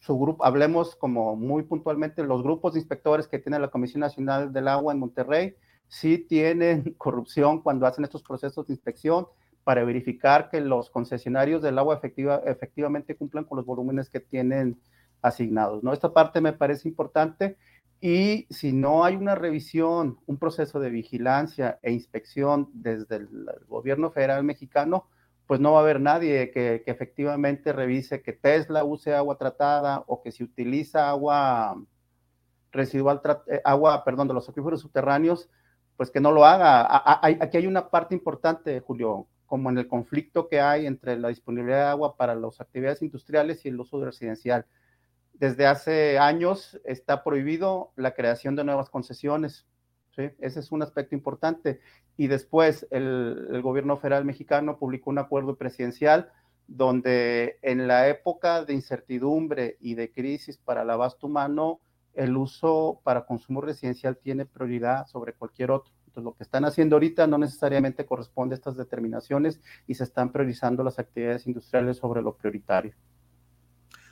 su, 0.00 0.18
grupo, 0.18 0.42
hablemos 0.42 0.96
como 0.96 1.36
muy 1.36 1.64
puntualmente, 1.64 2.24
los 2.24 2.42
grupos 2.42 2.72
de 2.72 2.80
inspectores 2.80 3.28
que 3.28 3.40
tiene 3.40 3.58
la 3.58 3.68
Comisión 3.68 4.00
Nacional 4.00 4.54
del 4.54 4.68
Agua 4.68 4.94
en 4.94 5.00
Monterrey, 5.00 5.54
sí 5.86 6.16
tienen 6.16 6.94
corrupción 6.96 7.60
cuando 7.60 7.86
hacen 7.86 8.04
estos 8.04 8.22
procesos 8.22 8.66
de 8.66 8.72
inspección 8.72 9.26
para 9.64 9.84
verificar 9.84 10.48
que 10.50 10.60
los 10.60 10.90
concesionarios 10.90 11.62
del 11.62 11.78
agua 11.78 11.94
efectiva, 11.94 12.42
efectivamente 12.46 13.16
cumplan 13.16 13.44
con 13.44 13.56
los 13.56 13.66
volúmenes 13.66 14.08
que 14.08 14.20
tienen 14.20 14.80
asignados. 15.22 15.82
¿no? 15.82 15.92
Esta 15.92 16.12
parte 16.12 16.40
me 16.40 16.52
parece 16.52 16.88
importante 16.88 17.56
y 18.00 18.46
si 18.48 18.72
no 18.72 19.04
hay 19.04 19.16
una 19.16 19.34
revisión, 19.34 20.18
un 20.26 20.38
proceso 20.38 20.80
de 20.80 20.88
vigilancia 20.88 21.78
e 21.82 21.92
inspección 21.92 22.70
desde 22.72 23.16
el 23.16 23.46
gobierno 23.68 24.10
federal 24.10 24.42
mexicano, 24.42 25.06
pues 25.46 25.60
no 25.60 25.72
va 25.72 25.80
a 25.80 25.82
haber 25.82 26.00
nadie 26.00 26.50
que, 26.50 26.82
efectivamente 26.86 27.72
revise 27.72 28.22
que 28.22 28.32
Tesla 28.32 28.84
use 28.84 29.14
agua 29.14 29.36
tratada 29.36 30.04
o 30.06 30.22
que 30.22 30.32
si 30.32 30.44
utiliza 30.44 31.10
agua 31.10 31.76
residual, 32.72 33.20
eh, 33.48 33.60
agua, 33.64 34.04
perdón, 34.04 34.28
de 34.28 34.34
los 34.34 34.48
acuíferos 34.48 34.80
subterráneos, 34.80 35.50
pues 35.96 36.10
que 36.10 36.20
no 36.20 36.32
lo 36.32 36.46
haga. 36.46 36.86
Aquí 37.42 37.58
hay 37.58 37.66
una 37.66 37.90
parte 37.90 38.14
importante, 38.14 38.80
Julio, 38.80 39.26
como 39.50 39.68
en 39.68 39.78
el 39.78 39.88
conflicto 39.88 40.46
que 40.46 40.60
hay 40.60 40.86
entre 40.86 41.18
la 41.18 41.26
disponibilidad 41.26 41.78
de 41.78 41.90
agua 41.90 42.16
para 42.16 42.36
las 42.36 42.60
actividades 42.60 43.02
industriales 43.02 43.66
y 43.66 43.68
el 43.68 43.80
uso 43.80 44.02
residencial 44.02 44.64
desde 45.34 45.66
hace 45.66 46.18
años 46.20 46.80
está 46.84 47.24
prohibido 47.24 47.92
la 47.96 48.14
creación 48.14 48.54
de 48.54 48.62
nuevas 48.62 48.90
concesiones. 48.90 49.66
¿sí? 50.14 50.30
Ese 50.38 50.60
es 50.60 50.70
un 50.70 50.82
aspecto 50.82 51.16
importante. 51.16 51.80
Y 52.16 52.28
después 52.28 52.86
el, 52.92 53.60
gobierno 53.60 53.96
federal 53.96 54.24
mexicano 54.24 54.78
publicó 54.78 55.10
un 55.10 55.18
acuerdo 55.18 55.56
presidencial 55.56 56.30
donde 56.68 57.58
en 57.62 57.88
la 57.88 58.08
época 58.08 58.64
de 58.64 58.74
incertidumbre 58.74 59.78
y 59.80 59.94
de 59.94 60.12
crisis 60.12 60.58
para 60.58 60.82
el 60.82 60.90
abasto 60.90 61.26
humano, 61.26 61.80
el 62.14 62.36
uso 62.36 63.00
para 63.02 63.26
consumo 63.26 63.62
residencial 63.62 64.16
tiene 64.16 64.46
prioridad 64.46 65.06
sobre 65.06 65.32
cualquier 65.32 65.72
otro. 65.72 65.92
Entonces, 66.10 66.24
lo 66.24 66.34
que 66.34 66.42
están 66.42 66.64
haciendo 66.64 66.96
ahorita 66.96 67.28
no 67.28 67.38
necesariamente 67.38 68.04
corresponde 68.04 68.54
a 68.54 68.58
estas 68.58 68.76
determinaciones 68.76 69.60
y 69.86 69.94
se 69.94 70.02
están 70.02 70.32
priorizando 70.32 70.82
las 70.82 70.98
actividades 70.98 71.46
industriales 71.46 71.98
sobre 71.98 72.20
lo 72.20 72.34
prioritario. 72.34 72.94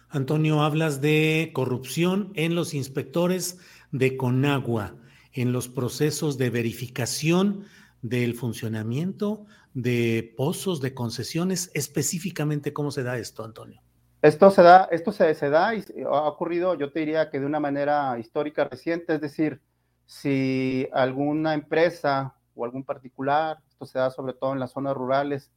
Antonio, 0.09 0.63
hablas 0.63 1.01
de 1.01 1.51
corrupción 1.53 2.31
en 2.35 2.55
los 2.55 2.73
inspectores 2.73 3.59
de 3.91 4.17
Conagua, 4.17 4.95
en 5.33 5.53
los 5.53 5.69
procesos 5.69 6.39
de 6.39 6.51
verificación 6.51 7.65
del 8.01 8.35
funcionamiento 8.35 9.47
de 9.75 10.35
pozos, 10.37 10.81
de 10.81 10.95
concesiones. 10.95 11.73
Específicamente, 11.75 12.73
¿cómo 12.73 12.93
se 12.93 13.03
da 13.03 13.19
esto, 13.19 13.45
Antonio? 13.45 13.83
Esto 14.23 14.53
se 14.53 14.63
da, 14.63 14.89
esto 14.93 15.11
se, 15.11 15.35
se 15.35 15.51
da 15.51 15.75
y 15.75 15.85
ha 16.05 16.29
ocurrido, 16.29 16.77
yo 16.77 16.93
te 16.93 17.01
diría 17.01 17.29
que 17.29 17.41
de 17.41 17.47
una 17.47 17.61
manera 17.61 18.19
histórica 18.21 18.65
reciente, 18.65 19.17
es 19.17 19.21
decir, 19.21 19.61
si 20.09 20.89
alguna 20.91 21.53
empresa 21.53 22.35
o 22.55 22.65
algún 22.65 22.83
particular, 22.83 23.59
esto 23.69 23.85
se 23.85 23.99
da 23.99 24.11
sobre 24.11 24.33
todo 24.33 24.55
en 24.55 24.59
las 24.59 24.73
zonas 24.73 24.97
rurales, 24.97 25.53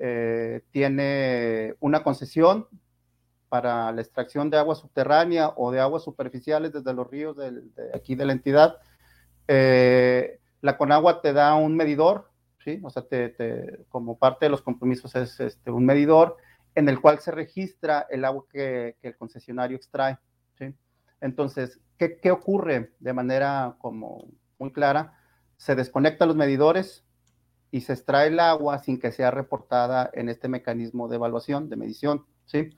eh, 0.00 0.62
tiene 0.70 1.74
una 1.80 2.04
concesión 2.04 2.68
para 3.48 3.90
la 3.90 4.00
extracción 4.00 4.50
de 4.50 4.58
agua 4.58 4.76
subterránea 4.76 5.52
o 5.56 5.72
de 5.72 5.80
aguas 5.80 6.04
superficiales 6.04 6.72
desde 6.72 6.94
los 6.94 7.10
ríos 7.10 7.36
de 7.36 7.60
aquí 7.92 8.14
de 8.14 8.24
la 8.24 8.32
entidad, 8.32 8.76
eh, 9.48 10.38
la 10.60 10.78
Conagua 10.78 11.20
te 11.20 11.32
da 11.32 11.56
un 11.56 11.74
medidor, 11.74 12.30
¿sí? 12.62 12.80
O 12.84 12.90
sea, 12.90 13.02
te, 13.02 13.84
como 13.88 14.16
parte 14.16 14.46
de 14.46 14.50
los 14.50 14.62
compromisos 14.62 15.16
es 15.16 15.40
este, 15.40 15.72
un 15.72 15.84
medidor 15.84 16.36
en 16.76 16.88
el 16.88 17.00
cual 17.00 17.18
se 17.18 17.32
registra 17.32 18.06
el 18.10 18.24
agua 18.24 18.44
que, 18.48 18.96
el 19.02 19.16
concesionario 19.16 19.76
extrae, 19.76 20.18
¿sí? 20.56 20.72
Entonces, 21.20 21.80
¿qué, 21.98 22.18
¿qué, 22.18 22.30
ocurre 22.30 22.92
de 23.00 23.12
manera 23.12 23.76
como 23.80 24.28
muy 24.58 24.72
clara? 24.72 25.18
Se 25.56 25.74
desconectan 25.74 26.28
los 26.28 26.36
medidores 26.36 27.04
y 27.70 27.82
se 27.82 27.92
extrae 27.92 28.28
el 28.28 28.40
agua 28.40 28.78
sin 28.78 28.98
que 28.98 29.12
sea 29.12 29.30
reportada 29.30 30.10
en 30.14 30.28
este 30.28 30.48
mecanismo 30.48 31.08
de 31.08 31.16
evaluación, 31.16 31.68
de 31.68 31.76
medición, 31.76 32.24
¿sí? 32.46 32.70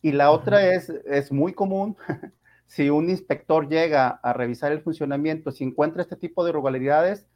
Y 0.00 0.12
la 0.12 0.30
otra 0.30 0.74
es, 0.74 0.88
es 0.88 1.32
muy 1.32 1.52
común, 1.52 1.96
si 2.66 2.90
un 2.90 3.10
inspector 3.10 3.68
llega 3.68 4.08
a 4.08 4.32
revisar 4.32 4.72
el 4.72 4.80
funcionamiento, 4.80 5.50
si 5.50 5.64
encuentra 5.64 6.02
este 6.02 6.16
tipo 6.16 6.44
de 6.44 6.50
irregularidades, 6.50 7.26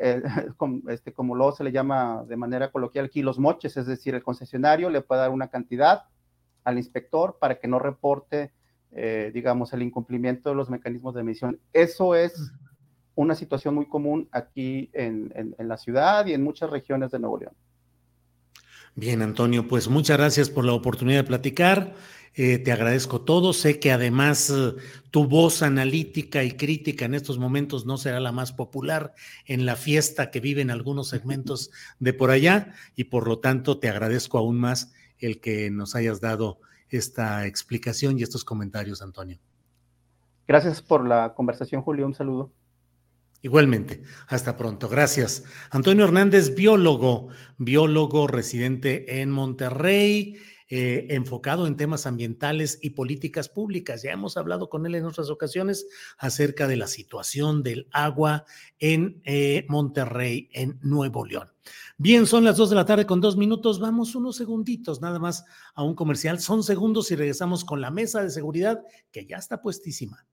eh, 0.00 0.22
como, 0.56 0.88
este, 0.88 1.12
como 1.12 1.34
luego 1.34 1.52
se 1.52 1.64
le 1.64 1.72
llama 1.72 2.24
de 2.26 2.36
manera 2.36 2.70
coloquial 2.70 3.06
aquí 3.06 3.22
los 3.22 3.38
moches, 3.38 3.76
es 3.76 3.86
decir, 3.86 4.14
el 4.14 4.22
concesionario 4.22 4.88
le 4.90 5.02
puede 5.02 5.20
dar 5.20 5.30
una 5.30 5.48
cantidad 5.48 6.04
al 6.64 6.78
inspector 6.78 7.38
para 7.40 7.58
que 7.58 7.68
no 7.68 7.78
reporte, 7.78 8.52
eh, 8.92 9.30
digamos, 9.32 9.72
el 9.72 9.82
incumplimiento 9.82 10.50
de 10.50 10.56
los 10.56 10.70
mecanismos 10.70 11.14
de 11.14 11.20
emisión. 11.20 11.60
Eso 11.72 12.14
es 12.14 12.52
una 13.14 13.34
situación 13.34 13.74
muy 13.74 13.86
común 13.86 14.28
aquí 14.30 14.90
en, 14.92 15.32
en 15.34 15.68
la 15.68 15.76
ciudad 15.76 16.26
y 16.26 16.34
en 16.34 16.42
muchas 16.42 16.70
regiones 16.70 17.10
de 17.10 17.18
Nuevo 17.18 17.38
León. 17.38 17.54
Bien, 18.94 19.22
Antonio, 19.22 19.68
pues 19.68 19.88
muchas 19.88 20.18
gracias 20.18 20.50
por 20.50 20.64
la 20.64 20.72
oportunidad 20.72 21.18
de 21.18 21.28
platicar. 21.28 21.94
Eh, 22.34 22.58
te 22.58 22.72
agradezco 22.72 23.20
todo. 23.20 23.52
Sé 23.52 23.78
que 23.78 23.92
además 23.92 24.50
eh, 24.50 24.74
tu 25.10 25.26
voz 25.26 25.62
analítica 25.62 26.44
y 26.44 26.52
crítica 26.52 27.04
en 27.04 27.14
estos 27.14 27.38
momentos 27.38 27.86
no 27.86 27.96
será 27.96 28.20
la 28.20 28.32
más 28.32 28.52
popular 28.52 29.14
en 29.46 29.66
la 29.66 29.76
fiesta 29.76 30.30
que 30.30 30.40
viven 30.40 30.70
algunos 30.70 31.08
segmentos 31.08 31.70
de 31.98 32.12
por 32.12 32.30
allá 32.30 32.74
y 32.96 33.04
por 33.04 33.28
lo 33.28 33.38
tanto 33.38 33.78
te 33.78 33.88
agradezco 33.88 34.38
aún 34.38 34.58
más 34.58 34.92
el 35.18 35.40
que 35.40 35.70
nos 35.70 35.94
hayas 35.94 36.20
dado 36.20 36.60
esta 36.90 37.46
explicación 37.46 38.18
y 38.18 38.22
estos 38.22 38.44
comentarios, 38.44 39.02
Antonio. 39.02 39.38
Gracias 40.46 40.80
por 40.80 41.06
la 41.06 41.34
conversación, 41.34 41.82
Julio. 41.82 42.06
Un 42.06 42.14
saludo. 42.14 42.52
Igualmente, 43.40 44.02
hasta 44.26 44.56
pronto. 44.56 44.88
Gracias. 44.88 45.44
Antonio 45.70 46.04
Hernández, 46.04 46.56
biólogo, 46.56 47.28
biólogo 47.56 48.26
residente 48.26 49.20
en 49.20 49.30
Monterrey, 49.30 50.38
eh, 50.70 51.06
enfocado 51.10 51.66
en 51.66 51.76
temas 51.76 52.06
ambientales 52.06 52.80
y 52.82 52.90
políticas 52.90 53.48
públicas. 53.48 54.02
Ya 54.02 54.10
hemos 54.10 54.36
hablado 54.36 54.68
con 54.68 54.86
él 54.86 54.96
en 54.96 55.04
otras 55.04 55.30
ocasiones 55.30 55.86
acerca 56.18 56.66
de 56.66 56.76
la 56.76 56.88
situación 56.88 57.62
del 57.62 57.88
agua 57.92 58.44
en 58.80 59.22
eh, 59.24 59.66
Monterrey, 59.68 60.48
en 60.52 60.80
Nuevo 60.82 61.24
León. 61.24 61.48
Bien, 61.96 62.26
son 62.26 62.44
las 62.44 62.56
dos 62.56 62.70
de 62.70 62.76
la 62.76 62.84
tarde 62.84 63.06
con 63.06 63.20
dos 63.20 63.36
minutos. 63.36 63.80
Vamos 63.80 64.14
unos 64.14 64.36
segunditos 64.36 65.00
nada 65.00 65.18
más 65.18 65.44
a 65.74 65.82
un 65.82 65.94
comercial. 65.94 66.40
Son 66.40 66.62
segundos 66.62 67.10
y 67.10 67.16
regresamos 67.16 67.64
con 67.64 67.80
la 67.80 67.90
mesa 67.90 68.22
de 68.22 68.30
seguridad 68.30 68.82
que 69.10 69.26
ya 69.26 69.36
está 69.36 69.60
puestísima. 69.60 70.26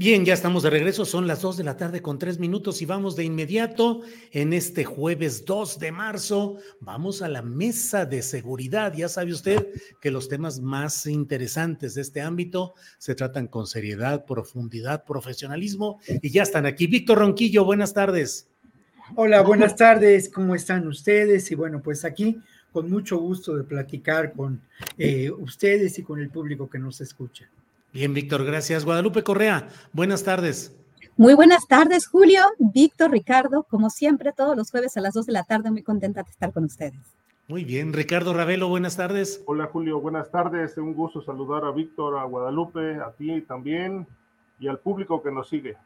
Bien, 0.00 0.24
ya 0.24 0.32
estamos 0.32 0.62
de 0.62 0.70
regreso, 0.70 1.04
son 1.04 1.26
las 1.26 1.42
2 1.42 1.56
de 1.56 1.64
la 1.64 1.76
tarde 1.76 2.00
con 2.00 2.20
tres 2.20 2.38
minutos 2.38 2.80
y 2.82 2.86
vamos 2.86 3.16
de 3.16 3.24
inmediato 3.24 4.02
en 4.30 4.52
este 4.52 4.84
jueves 4.84 5.44
2 5.44 5.80
de 5.80 5.90
marzo, 5.90 6.58
vamos 6.78 7.20
a 7.20 7.26
la 7.26 7.42
mesa 7.42 8.06
de 8.06 8.22
seguridad. 8.22 8.94
Ya 8.94 9.08
sabe 9.08 9.32
usted 9.32 9.66
que 10.00 10.12
los 10.12 10.28
temas 10.28 10.60
más 10.60 11.04
interesantes 11.06 11.96
de 11.96 12.02
este 12.02 12.20
ámbito 12.20 12.74
se 12.98 13.16
tratan 13.16 13.48
con 13.48 13.66
seriedad, 13.66 14.24
profundidad, 14.24 15.04
profesionalismo 15.04 15.98
y 16.22 16.30
ya 16.30 16.44
están 16.44 16.64
aquí. 16.64 16.86
Víctor 16.86 17.18
Ronquillo, 17.18 17.64
buenas 17.64 17.92
tardes. 17.92 18.46
Hola, 19.16 19.42
buenas 19.42 19.74
tardes, 19.74 20.28
¿cómo 20.28 20.54
están 20.54 20.86
ustedes? 20.86 21.50
Y 21.50 21.56
bueno, 21.56 21.82
pues 21.82 22.04
aquí 22.04 22.38
con 22.72 22.88
mucho 22.88 23.18
gusto 23.18 23.56
de 23.56 23.64
platicar 23.64 24.32
con 24.32 24.62
eh, 24.96 25.28
ustedes 25.28 25.98
y 25.98 26.04
con 26.04 26.20
el 26.20 26.30
público 26.30 26.70
que 26.70 26.78
nos 26.78 27.00
escucha. 27.00 27.50
Bien, 27.92 28.12
Víctor, 28.14 28.44
gracias. 28.44 28.84
Guadalupe 28.84 29.22
Correa, 29.22 29.68
buenas 29.92 30.22
tardes. 30.24 30.74
Muy 31.16 31.34
buenas 31.34 31.66
tardes, 31.66 32.06
Julio, 32.06 32.42
Víctor, 32.58 33.10
Ricardo, 33.10 33.64
como 33.64 33.90
siempre, 33.90 34.32
todos 34.32 34.56
los 34.56 34.70
jueves 34.70 34.96
a 34.96 35.00
las 35.00 35.14
2 35.14 35.26
de 35.26 35.32
la 35.32 35.42
tarde, 35.42 35.70
muy 35.70 35.82
contenta 35.82 36.22
de 36.22 36.30
estar 36.30 36.52
con 36.52 36.64
ustedes. 36.64 37.00
Muy 37.48 37.64
bien, 37.64 37.92
Ricardo 37.92 38.34
Ravelo, 38.34 38.68
buenas 38.68 38.96
tardes. 38.96 39.42
Hola, 39.46 39.66
Julio, 39.72 40.00
buenas 40.00 40.30
tardes. 40.30 40.76
Un 40.76 40.94
gusto 40.94 41.22
saludar 41.22 41.64
a 41.64 41.72
Víctor, 41.72 42.18
a 42.18 42.24
Guadalupe, 42.24 42.96
a 42.96 43.10
ti 43.12 43.40
también 43.40 44.06
y 44.60 44.68
al 44.68 44.78
público 44.78 45.22
que 45.22 45.32
nos 45.32 45.48
sigue. 45.48 45.76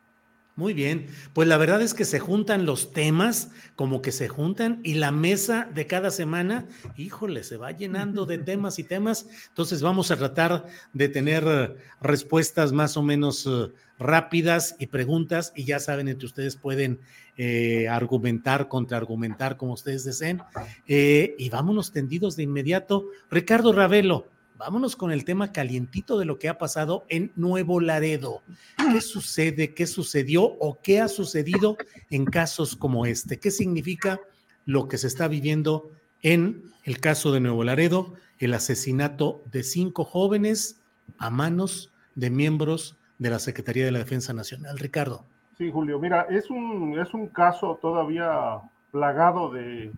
Muy 0.54 0.74
bien, 0.74 1.06
pues 1.32 1.48
la 1.48 1.56
verdad 1.56 1.80
es 1.80 1.94
que 1.94 2.04
se 2.04 2.18
juntan 2.20 2.66
los 2.66 2.92
temas, 2.92 3.50
como 3.74 4.02
que 4.02 4.12
se 4.12 4.28
juntan, 4.28 4.80
y 4.82 4.94
la 4.94 5.10
mesa 5.10 5.66
de 5.74 5.86
cada 5.86 6.10
semana, 6.10 6.66
híjole, 6.94 7.42
se 7.42 7.56
va 7.56 7.70
llenando 7.70 8.26
de 8.26 8.36
temas 8.52 8.78
y 8.78 8.84
temas. 8.84 9.26
Entonces 9.48 9.80
vamos 9.80 10.10
a 10.10 10.16
tratar 10.16 10.66
de 10.92 11.08
tener 11.08 11.44
eh, 11.46 11.74
respuestas 12.02 12.70
más 12.72 12.98
o 12.98 13.02
menos 13.02 13.46
eh, 13.46 13.72
rápidas 13.98 14.76
y 14.78 14.88
preguntas, 14.88 15.54
y 15.56 15.64
ya 15.64 15.80
saben, 15.80 16.08
entre 16.08 16.26
ustedes 16.26 16.56
pueden 16.56 17.00
eh, 17.38 17.88
argumentar, 17.88 18.68
contraargumentar, 18.68 19.56
como 19.56 19.72
ustedes 19.72 20.04
deseen. 20.04 20.42
y 20.86 21.48
vámonos 21.48 21.92
tendidos 21.92 22.36
de 22.36 22.42
inmediato. 22.42 23.06
Ricardo 23.30 23.72
Ravelo, 23.72 24.26
vámonos 24.62 24.94
con 24.94 25.10
el 25.10 25.24
tema 25.24 25.50
calientito 25.50 26.20
de 26.20 26.24
lo 26.24 26.38
que 26.38 26.48
ha 26.48 26.56
pasado 26.56 27.04
en 27.08 27.32
Nuevo 27.34 27.80
Laredo. 27.80 28.42
¿Qué 28.76 29.00
sucede? 29.00 29.74
¿Qué 29.74 29.88
sucedió 29.88 30.44
o 30.44 30.78
qué 30.80 31.00
ha 31.00 31.08
sucedido 31.08 31.76
en 32.10 32.24
casos 32.24 32.76
como 32.76 33.04
este? 33.04 33.40
¿Qué 33.40 33.50
significa 33.50 34.20
lo 34.64 34.86
que 34.86 34.98
se 34.98 35.08
está 35.08 35.26
viviendo 35.26 35.90
en 36.22 36.62
el 36.84 37.00
caso 37.00 37.32
de 37.32 37.40
Nuevo 37.40 37.64
Laredo, 37.64 38.14
el 38.38 38.54
asesinato 38.54 39.42
de 39.50 39.64
cinco 39.64 40.04
jóvenes 40.04 40.80
a 41.18 41.28
manos 41.28 41.92
de 42.14 42.30
miembros 42.30 42.96
de 43.18 43.30
la 43.30 43.40
Secretaría 43.40 43.84
de 43.84 43.90
la 43.90 43.98
Defensa 43.98 44.32
Nacional? 44.32 44.78
Ricardo. 44.78 45.24
Sí, 45.58 45.72
Julio, 45.72 45.98
mira, 45.98 46.26
es 46.30 46.50
un, 46.50 47.00
es 47.00 47.12
un 47.14 47.26
caso 47.26 47.80
todavía 47.82 48.60
plagado 48.92 49.50
de, 49.50 49.90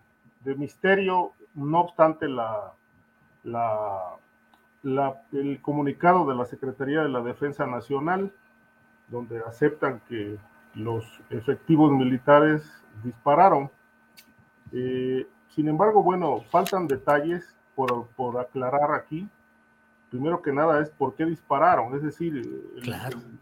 misterio, 0.57 1.33
no 1.55 1.81
obstante 1.81 2.29
la, 2.29 2.73
la 3.43 4.17
el 4.85 5.61
comunicado 5.63 6.27
de 6.27 6.35
la 6.35 6.45
Secretaría 6.45 7.03
de 7.03 7.09
la 7.09 7.23
Defensa 7.23 7.67
Nacional, 7.67 8.33
donde 9.09 9.41
aceptan 9.47 10.01
que 10.09 10.39
los 10.75 11.05
efectivos 11.31 11.91
militares 11.93 12.63
dispararon. 13.03 13.71
Eh, 14.73 15.27
sin 15.49 15.69
embargo, 15.69 16.03
bueno, 16.03 16.43
faltan 16.51 16.87
detalles 16.87 17.57
por, 17.75 18.09
por, 18.09 18.39
aclarar 18.39 18.93
aquí. 18.93 19.29
Primero 20.11 20.43
que 20.43 20.53
nada 20.53 20.81
es 20.83 20.91
por 20.91 21.15
qué 21.15 21.25
dispararon, 21.25 21.95
es 21.97 22.03
decir, 22.03 22.41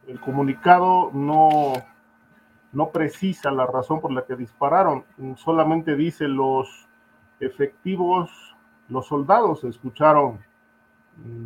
el, 0.07 0.21
comunicado 0.21 1.11
no, 1.13 1.73
no 2.73 2.91
precisa 2.91 3.51
la 3.51 3.67
razón 3.67 4.01
por 4.01 4.11
la 4.11 4.25
que 4.25 4.37
dispararon, 4.37 5.05
solamente 5.37 5.97
dice 5.97 6.29
los 6.29 6.89
efectivos, 7.41 8.31
los 8.89 9.07
soldados 9.07 9.65
escucharon 9.65 10.41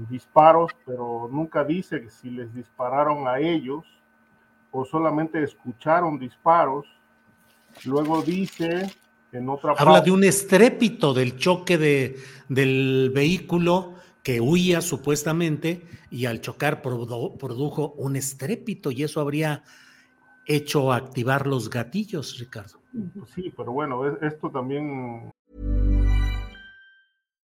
disparos, 0.08 0.72
pero 0.84 1.28
nunca 1.30 1.64
dice 1.64 2.08
si 2.10 2.30
les 2.30 2.54
dispararon 2.54 3.28
a 3.28 3.38
ellos 3.38 3.84
o 4.70 4.84
solamente 4.84 5.42
escucharon 5.42 6.18
disparos. 6.18 6.86
Luego 7.84 8.22
dice 8.22 8.90
en 9.32 9.48
otra 9.48 9.74
Habla 9.76 10.00
de 10.00 10.10
un 10.10 10.24
estrépito 10.24 11.12
del 11.12 11.36
choque 11.36 11.78
de, 11.78 12.16
del 12.48 13.10
vehículo 13.14 13.94
que 14.22 14.40
huía 14.40 14.80
supuestamente 14.80 15.86
y 16.10 16.26
al 16.26 16.40
chocar 16.40 16.82
produjo 16.82 17.92
un 17.96 18.16
estrépito 18.16 18.90
y 18.90 19.02
eso 19.02 19.20
habría 19.20 19.62
hecho 20.46 20.92
activar 20.92 21.46
los 21.46 21.68
gatillos, 21.68 22.38
Ricardo. 22.38 22.80
Sí, 23.34 23.52
pero 23.56 23.72
bueno, 23.72 24.06
esto 24.22 24.50
también 24.50 25.32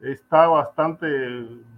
está 0.00 0.46
bastante, 0.48 1.06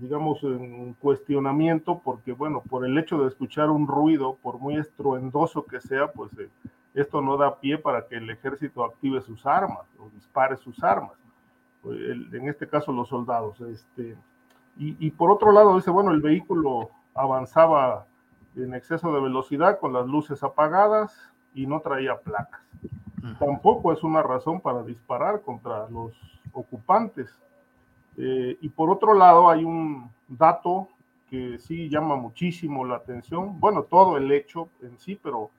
digamos, 0.00 0.42
en 0.42 0.94
cuestionamiento 0.94 2.00
porque, 2.04 2.32
bueno, 2.32 2.62
por 2.68 2.84
el 2.84 2.98
hecho 2.98 3.18
de 3.18 3.28
escuchar 3.28 3.70
un 3.70 3.86
ruido, 3.86 4.36
por 4.42 4.58
muy 4.58 4.76
estruendoso 4.76 5.64
que 5.64 5.80
sea, 5.80 6.10
pues 6.12 6.32
eh, 6.38 6.48
esto 6.94 7.20
no 7.20 7.36
da 7.36 7.60
pie 7.60 7.78
para 7.78 8.06
que 8.06 8.16
el 8.16 8.28
ejército 8.30 8.84
active 8.84 9.20
sus 9.20 9.46
armas 9.46 9.86
o 9.98 10.08
dispare 10.10 10.56
sus 10.56 10.82
armas. 10.82 11.12
Pues, 11.82 11.98
en 12.00 12.48
este 12.48 12.66
caso, 12.66 12.92
los 12.92 13.08
soldados. 13.08 13.60
Este, 13.60 14.16
y, 14.80 15.10
por 15.10 15.32
otro 15.32 15.50
lado, 15.50 15.74
dice, 15.74 15.90
bueno, 15.90 16.12
el 16.12 16.20
vehículo 16.20 16.90
avanzaba 17.12 18.06
en 18.54 18.74
exceso 18.74 19.12
de 19.12 19.20
velocidad 19.20 19.80
con 19.80 19.92
las 19.92 20.06
luces 20.06 20.44
apagadas 20.44 21.32
y 21.52 21.66
no 21.66 21.80
traía 21.80 22.16
placas. 22.16 22.60
Tampoco 23.40 23.92
es 23.92 24.04
una 24.04 24.22
razón 24.22 24.60
para 24.60 24.84
disparar 24.84 25.42
contra 25.42 25.88
los 25.88 26.12
ocupantes 26.52 27.28
eh, 28.18 28.58
y 28.60 28.68
por 28.68 28.90
otro 28.90 29.14
lado, 29.14 29.48
hay 29.48 29.64
un 29.64 30.10
dato 30.26 30.88
que 31.30 31.58
sí 31.58 31.88
llama 31.88 32.16
muchísimo 32.16 32.84
la 32.84 32.96
atención, 32.96 33.60
bueno, 33.60 33.84
todo 33.84 34.16
el 34.16 34.32
hecho 34.32 34.68
en 34.82 34.98
sí, 34.98 35.18
pero 35.22 35.50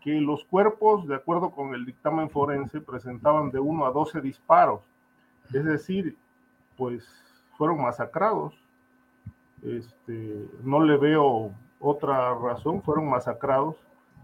que 0.00 0.12
los 0.12 0.44
cuerpos, 0.44 1.06
de 1.06 1.16
acuerdo 1.16 1.50
con 1.50 1.74
el 1.74 1.84
dictamen 1.84 2.30
forense, 2.30 2.80
presentaban 2.80 3.50
de 3.50 3.60
1 3.60 3.84
a 3.84 3.90
12 3.90 4.20
disparos, 4.22 4.80
es 5.52 5.64
decir, 5.64 6.16
pues 6.76 7.06
fueron 7.58 7.82
masacrados. 7.82 8.54
Este, 9.62 10.46
no 10.62 10.84
le 10.84 10.96
veo 10.96 11.50
otra 11.80 12.34
razón, 12.34 12.80
fueron 12.82 13.08
masacrados 13.08 13.76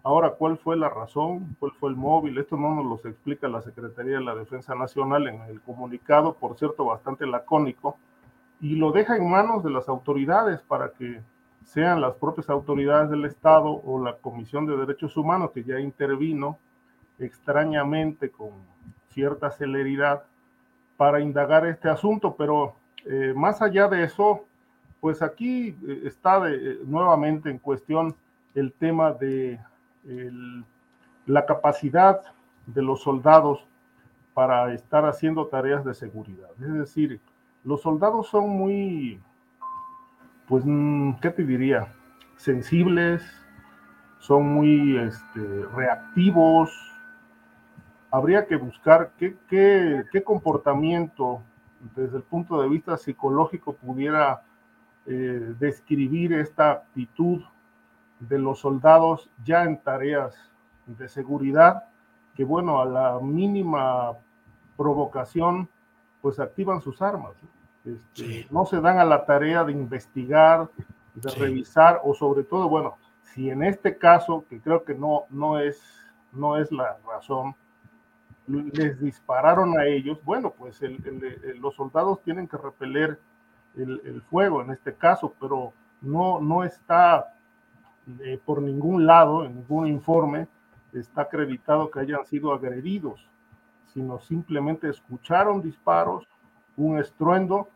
Ahora, 0.07 0.33
¿cuál 0.33 0.59
fue 0.59 0.77
la 0.77 0.91
razón? 0.91 1.57
¿Cuál 1.59 1.73
fue 1.81 1.89
el 1.89 1.97
móvil? 1.97 2.37
Esto 2.37 2.59
no 2.59 2.75
nos 2.75 2.85
lo 2.85 3.11
explica 3.11 3.49
la 3.49 3.63
Secretaría 3.63 4.19
de 4.19 4.25
la 4.25 4.35
Defensa 4.35 4.75
Nacional 4.75 5.27
en 5.29 5.41
el 5.41 5.63
comunicado, 5.63 6.35
por 6.35 6.59
cierto, 6.59 6.85
bastante 6.85 7.27
lacónico, 7.27 7.97
y 8.61 8.77
lo 8.77 8.93
deja 8.93 9.17
en 9.17 9.31
manos 9.31 9.65
de 9.65 9.71
las 9.71 9.89
autoridades 9.89 10.61
para 10.61 10.91
que 10.91 11.23
sean 11.65 12.03
las 12.03 12.17
propias 12.17 12.51
autoridades 12.51 13.09
del 13.09 13.25
Estado 13.25 13.81
o 13.83 14.05
la 14.05 14.19
Comisión 14.19 14.67
de 14.67 14.77
Derechos 14.77 15.17
Humanos, 15.17 15.53
que 15.55 15.65
ya 15.65 15.81
intervino 15.81 16.59
extrañamente 17.19 18.29
con 18.29 18.51
cierta 19.09 19.51
celeridad 19.53 20.25
para 20.99 21.21
indagar 21.21 21.67
este 21.67 21.89
asunto, 21.89 22.35
pero 22.37 22.75
eh, 23.07 23.33
más 23.35 23.63
allá 23.63 23.89
de 23.89 24.05
eso, 24.05 24.45
pues 25.01 25.23
aquí 25.23 25.69
eh, 25.89 26.03
está 26.05 26.43
nuevamente 26.85 27.49
en 27.49 27.59
cuestión 27.59 28.15
el 28.55 28.71
tema 28.75 29.11
de 29.11 29.59
la 31.27 31.47
capacidad 31.47 32.21
de 32.67 32.83
los 32.83 33.03
soldados 33.03 33.67
para 34.35 34.73
estar 34.75 35.07
haciendo 35.07 35.47
tareas 35.47 35.85
de 35.85 35.95
seguridad. 35.95 36.51
Es 36.61 36.73
decir, 36.73 37.21
los 37.63 37.81
soldados 37.83 38.29
son 38.29 38.51
muy, 38.51 39.21
pues, 40.47 40.65
mm, 40.67 41.15
¿qué 41.23 41.31
te 41.31 41.45
diría? 41.45 41.89
Sensibles, 42.37 43.23
son 44.19 44.53
muy 44.53 44.97
este, 44.97 45.67
reactivos. 45.75 46.71
Habría 48.11 48.47
que 48.47 48.57
buscar 48.57 49.13
qué, 49.19 50.05
comportamiento 50.25 51.43
desde 51.95 52.17
el 52.17 52.23
punto 52.23 52.61
de 52.63 52.69
vista 52.69 52.97
psicológico 52.97 53.75
pudiera 53.75 54.43
eh, 55.07 55.55
describir 55.59 56.33
esta 56.33 56.71
actitud 56.73 57.43
de 58.21 58.39
los 58.39 58.61
soldados 58.61 59.31
ya 59.45 59.65
en 59.65 59.83
tareas 59.83 60.35
de 60.87 61.09
seguridad, 61.09 61.85
que 62.35 62.45
bueno, 62.45 62.81
a 62.81 62.85
la 62.85 63.19
mínima 63.21 64.13
provocación, 64.77 65.69
pues 66.21 66.41
activan 66.41 66.81
sus 66.81 67.01
armas. 67.03 67.33
Este, 67.85 68.47
no 68.51 68.65
se 68.65 68.81
dan 68.81 68.99
a 68.99 69.05
la 69.05 69.25
tarea 69.27 69.63
de 69.65 69.73
investigar, 69.73 70.71
de 71.15 71.31
revisar, 71.33 72.01
o 72.03 72.15
sobre 72.15 72.45
todo, 72.45 72.69
bueno, 72.69 72.97
si 73.23 73.51
en 73.51 73.63
este 73.63 73.99
caso, 73.99 74.45
que 74.49 74.61
creo 74.61 74.85
que 74.85 74.95
no, 74.95 75.25
no, 75.31 75.59
es, 75.59 75.83
no 76.33 76.57
es 76.57 76.73
la 76.73 76.97
razón, 77.07 77.55
les 78.47 79.01
dispararon 79.01 79.79
a 79.79 79.87
ellos, 79.87 80.19
bueno, 80.25 80.51
pues 80.51 80.81
los 81.59 81.75
soldados 81.75 82.23
tienen 82.23 82.47
que 82.47 82.57
repeler 82.57 83.19
el, 83.77 84.23
fuego 84.23 84.63
en 84.63 84.71
este 84.71 84.95
caso, 84.95 85.35
pero 85.41 85.73
no, 86.01 86.41
no 86.41 86.65
está 86.65 87.35
eh, 88.25 88.39
por 88.45 88.63
ningún 88.63 89.07
lado, 89.07 89.45
en 89.45 89.57
ningún 89.57 89.87
informe, 89.87 90.47
está 90.93 91.23
acreditado 91.23 91.91
que 91.91 92.01
hayan 92.01 92.25
sido 92.27 92.53
agredidos, 92.53 93.27
sino 93.93 94.19
simplemente 94.21 94.89
escucharon 94.89 95.63
disparos, 95.63 96.27
un 96.77 96.99
estruendo 96.99 97.69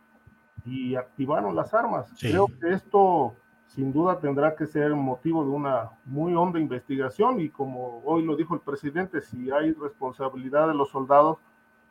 y 0.65 0.97
activaron 0.97 1.55
las 1.55 1.73
armas. 1.75 2.13
Creo 2.21 2.47
que 2.47 2.73
esto 2.73 3.35
sin 3.69 3.93
duda 3.93 4.19
tendrá 4.19 4.57
que 4.57 4.67
ser 4.67 4.95
motivo 4.95 5.45
de 5.45 5.51
una 5.51 5.91
muy 6.05 6.35
honda 6.35 6.59
investigación 6.59 7.41
y 7.41 7.49
como 7.49 8.03
hoy 8.05 8.25
lo 8.25 8.37
dijo 8.37 8.55
el 8.55 8.61
presidente, 8.61 9.21
si 9.21 9.51
hay 9.51 9.73
responsabilidad 9.73 10.69
de 10.69 10.75
los 10.75 10.91
soldados, 10.91 11.39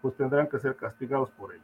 pues 0.01 0.15
tendrán 0.15 0.47
que 0.47 0.59
ser 0.59 0.75
castigados 0.75 1.29
por 1.31 1.53
ello. 1.53 1.63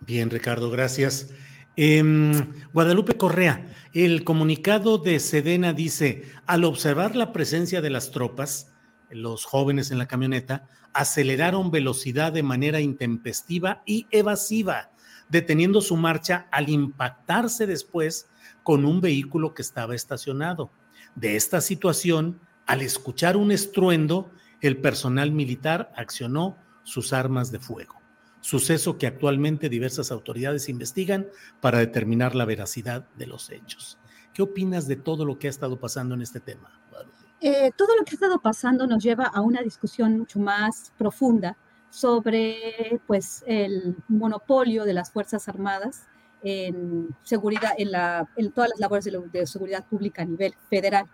Bien, 0.00 0.30
Ricardo, 0.30 0.70
gracias. 0.70 1.34
Em, 1.82 2.34
Guadalupe 2.74 3.16
Correa, 3.16 3.66
el 3.94 4.22
comunicado 4.22 4.98
de 4.98 5.18
Sedena 5.18 5.72
dice, 5.72 6.30
al 6.44 6.64
observar 6.64 7.16
la 7.16 7.32
presencia 7.32 7.80
de 7.80 7.88
las 7.88 8.10
tropas, 8.10 8.70
los 9.08 9.46
jóvenes 9.46 9.90
en 9.90 9.96
la 9.96 10.06
camioneta 10.06 10.68
aceleraron 10.92 11.70
velocidad 11.70 12.34
de 12.34 12.42
manera 12.42 12.82
intempestiva 12.82 13.82
y 13.86 14.06
evasiva, 14.10 14.90
deteniendo 15.30 15.80
su 15.80 15.96
marcha 15.96 16.48
al 16.52 16.68
impactarse 16.68 17.66
después 17.66 18.28
con 18.62 18.84
un 18.84 19.00
vehículo 19.00 19.54
que 19.54 19.62
estaba 19.62 19.94
estacionado. 19.94 20.70
De 21.14 21.34
esta 21.34 21.62
situación, 21.62 22.40
al 22.66 22.82
escuchar 22.82 23.38
un 23.38 23.52
estruendo, 23.52 24.30
el 24.60 24.76
personal 24.76 25.32
militar 25.32 25.94
accionó 25.96 26.58
sus 26.82 27.14
armas 27.14 27.50
de 27.50 27.58
fuego, 27.58 27.99
suceso 28.40 28.98
que 28.98 29.06
actualmente 29.06 29.68
diversas 29.68 30.10
autoridades 30.10 30.68
investigan 30.68 31.28
para 31.60 31.78
determinar 31.78 32.34
la 32.34 32.44
veracidad 32.44 33.08
de 33.16 33.26
los 33.26 33.50
hechos. 33.50 33.98
¿Qué 34.32 34.42
opinas 34.42 34.86
de 34.86 34.96
todo 34.96 35.24
lo 35.24 35.38
que 35.38 35.46
ha 35.46 35.50
estado 35.50 35.78
pasando 35.78 36.14
en 36.14 36.22
este 36.22 36.40
tema? 36.40 36.80
Eh, 37.40 37.70
todo 37.76 37.96
lo 37.96 38.04
que 38.04 38.10
ha 38.12 38.14
estado 38.14 38.40
pasando 38.40 38.86
nos 38.86 39.02
lleva 39.02 39.24
a 39.24 39.40
una 39.40 39.62
discusión 39.62 40.18
mucho 40.18 40.38
más 40.38 40.92
profunda 40.98 41.56
sobre 41.88 43.00
pues, 43.06 43.42
el 43.46 43.96
monopolio 44.08 44.84
de 44.84 44.92
las 44.92 45.10
Fuerzas 45.10 45.48
Armadas 45.48 46.06
en 46.42 47.08
seguridad, 47.22 47.72
en, 47.76 47.92
la, 47.92 48.28
en 48.36 48.52
todas 48.52 48.70
las 48.70 48.80
labores 48.80 49.04
de, 49.04 49.46
seguridad 49.46 49.84
pública 49.86 50.22
a 50.22 50.24
nivel 50.24 50.54
federal. 50.68 51.06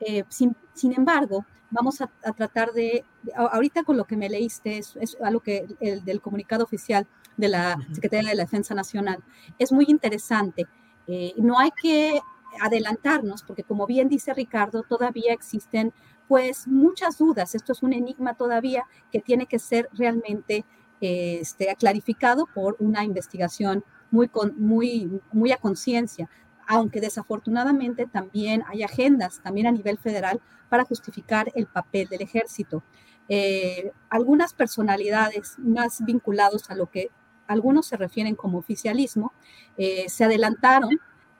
Eh, 0.00 0.24
sin, 0.28 0.56
sin, 0.72 0.92
embargo, 0.94 1.44
vamos 1.70 2.00
a, 2.00 2.08
tratar 2.36 2.72
de, 2.72 3.04
ahorita 3.34 3.84
con 3.84 3.96
lo 3.96 4.04
que 4.04 4.16
me 4.16 4.28
leíste, 4.28 4.78
es, 4.78 4.96
es 4.96 5.16
algo 5.22 5.40
que 5.40 5.66
el 5.80 6.04
del 6.04 6.20
comunicado 6.20 6.64
oficial 6.64 7.06
de 7.36 7.48
la 7.48 7.78
Secretaría 7.92 8.30
de 8.30 8.36
la 8.36 8.44
Defensa 8.44 8.74
Nacional, 8.74 9.22
es 9.58 9.72
muy 9.72 9.86
interesante. 9.88 10.66
Eh, 11.06 11.34
no 11.36 11.58
hay 11.58 11.70
que 11.80 12.20
adelantarnos, 12.60 13.42
porque 13.42 13.64
como 13.64 13.86
bien 13.86 14.08
dice 14.08 14.34
Ricardo, 14.34 14.82
todavía 14.82 15.32
existen 15.32 15.92
pues 16.28 16.68
muchas 16.68 17.18
dudas. 17.18 17.54
Esto 17.54 17.72
es 17.72 17.82
un 17.82 17.92
enigma 17.92 18.34
todavía 18.34 18.84
que 19.10 19.20
tiene 19.20 19.46
que 19.46 19.58
ser 19.58 19.88
realmente 19.92 20.64
este, 21.00 21.74
clarificado 21.78 22.46
por 22.54 22.76
una 22.78 23.04
investigación 23.04 23.84
muy, 24.10 24.28
con, 24.28 24.54
muy, 24.56 25.20
muy 25.32 25.52
a 25.52 25.56
conciencia, 25.56 26.28
aunque 26.70 27.00
desafortunadamente 27.00 28.06
también 28.06 28.62
hay 28.68 28.84
agendas, 28.84 29.40
también 29.42 29.66
a 29.66 29.72
nivel 29.72 29.98
federal, 29.98 30.40
para 30.68 30.84
justificar 30.84 31.50
el 31.56 31.66
papel 31.66 32.06
del 32.06 32.22
ejército. 32.22 32.84
Eh, 33.28 33.90
algunas 34.08 34.54
personalidades 34.54 35.56
más 35.58 36.04
vinculados 36.04 36.70
a 36.70 36.76
lo 36.76 36.88
que 36.88 37.08
algunos 37.48 37.88
se 37.88 37.96
refieren 37.96 38.36
como 38.36 38.58
oficialismo, 38.58 39.32
eh, 39.76 40.08
se 40.08 40.22
adelantaron. 40.22 40.90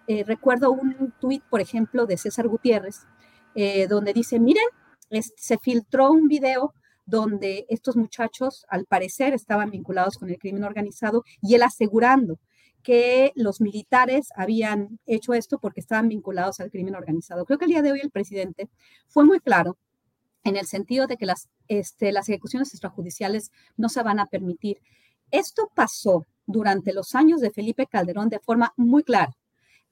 Eh, 0.08 0.24
recuerdo 0.26 0.72
un 0.72 1.14
tuit, 1.20 1.44
por 1.44 1.60
ejemplo, 1.60 2.06
de 2.06 2.16
César 2.16 2.48
Gutiérrez, 2.48 3.06
donde 3.88 4.12
dice, 4.12 4.38
miren, 4.40 4.64
se 5.36 5.58
filtró 5.58 6.10
un 6.10 6.26
video 6.28 6.72
donde 7.06 7.66
estos 7.68 7.96
muchachos 7.96 8.64
al 8.68 8.84
parecer 8.86 9.34
estaban 9.34 9.70
vinculados 9.70 10.18
con 10.18 10.28
el 10.28 10.38
crimen 10.38 10.64
organizado 10.64 11.24
y 11.40 11.54
él 11.56 11.62
asegurando 11.62 12.38
que 12.82 13.32
los 13.34 13.60
militares 13.60 14.28
habían 14.36 14.98
hecho 15.06 15.34
esto 15.34 15.58
porque 15.58 15.80
estaban 15.80 16.08
vinculados 16.08 16.60
al 16.60 16.70
crimen 16.70 16.94
organizado. 16.94 17.44
Creo 17.44 17.58
que 17.58 17.66
el 17.66 17.72
día 17.72 17.82
de 17.82 17.92
hoy 17.92 18.00
el 18.02 18.10
presidente 18.10 18.70
fue 19.08 19.24
muy 19.24 19.40
claro 19.40 19.76
en 20.44 20.56
el 20.56 20.66
sentido 20.66 21.06
de 21.06 21.16
que 21.16 21.26
las, 21.26 21.48
este, 21.68 22.08
ejecuciones 22.10 22.72
extrajudiciales 22.72 23.50
no 23.76 23.88
se 23.88 24.02
van 24.02 24.18
a 24.18 24.26
permitir. 24.26 24.80
Esto 25.30 25.70
pasó 25.74 26.26
durante 26.46 26.92
los 26.92 27.14
años 27.14 27.40
de 27.40 27.50
Felipe 27.50 27.86
Calderón 27.86 28.28
de 28.28 28.40
forma 28.40 28.72
muy 28.76 29.02
clara. 29.02 29.36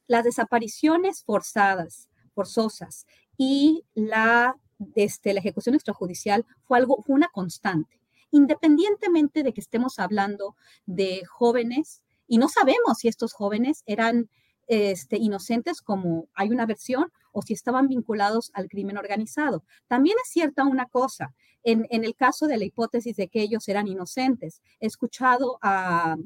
Las 0.07 0.25
desapariciones 0.25 1.23
forzadas, 1.23 2.09
forzosas 2.35 3.07
y 3.37 3.85
la, 3.95 4.57
este, 4.95 5.35
la 5.35 5.41
ejecución 5.41 5.75
extrajudicial 5.75 6.47
fue 6.65 6.79
algo, 6.79 7.03
fue 7.03 7.15
una 7.15 7.29
constante, 7.29 8.01
independientemente 8.31 9.43
de 9.43 9.53
que 9.53 9.61
estemos 9.61 9.99
hablando 9.99 10.57
de 10.87 11.25
jóvenes 11.27 12.03
y 12.29 12.39
no 12.39 12.49
sabemos 12.49 12.99
si 12.99 13.09
estos 13.09 13.33
jóvenes 13.33 13.83
eran 13.87 14.29
este, 14.69 15.17
inocentes 15.17 15.81
como 15.81 16.29
hay 16.35 16.51
una 16.51 16.67
versión 16.67 17.11
o 17.33 17.43
si 17.43 17.55
estaban 17.55 17.89
vinculados 17.89 18.51
al 18.55 18.69
crimen 18.69 18.99
organizado. 18.99 19.65
También 19.87 20.17
es 20.23 20.31
cierta 20.31 20.65
una 20.65 20.87
cosa, 20.87 21.35
en, 21.65 21.87
el 21.91 22.15
caso 22.15 22.47
de 22.47 22.57
la 22.57 22.65
hipótesis 22.65 23.17
de 23.17 23.29
que 23.29 23.43
ellos 23.43 23.69
eran 23.69 23.89
inocentes, 23.89 24.63
he 24.81 24.87
escuchado 24.87 25.59
al 25.63 26.19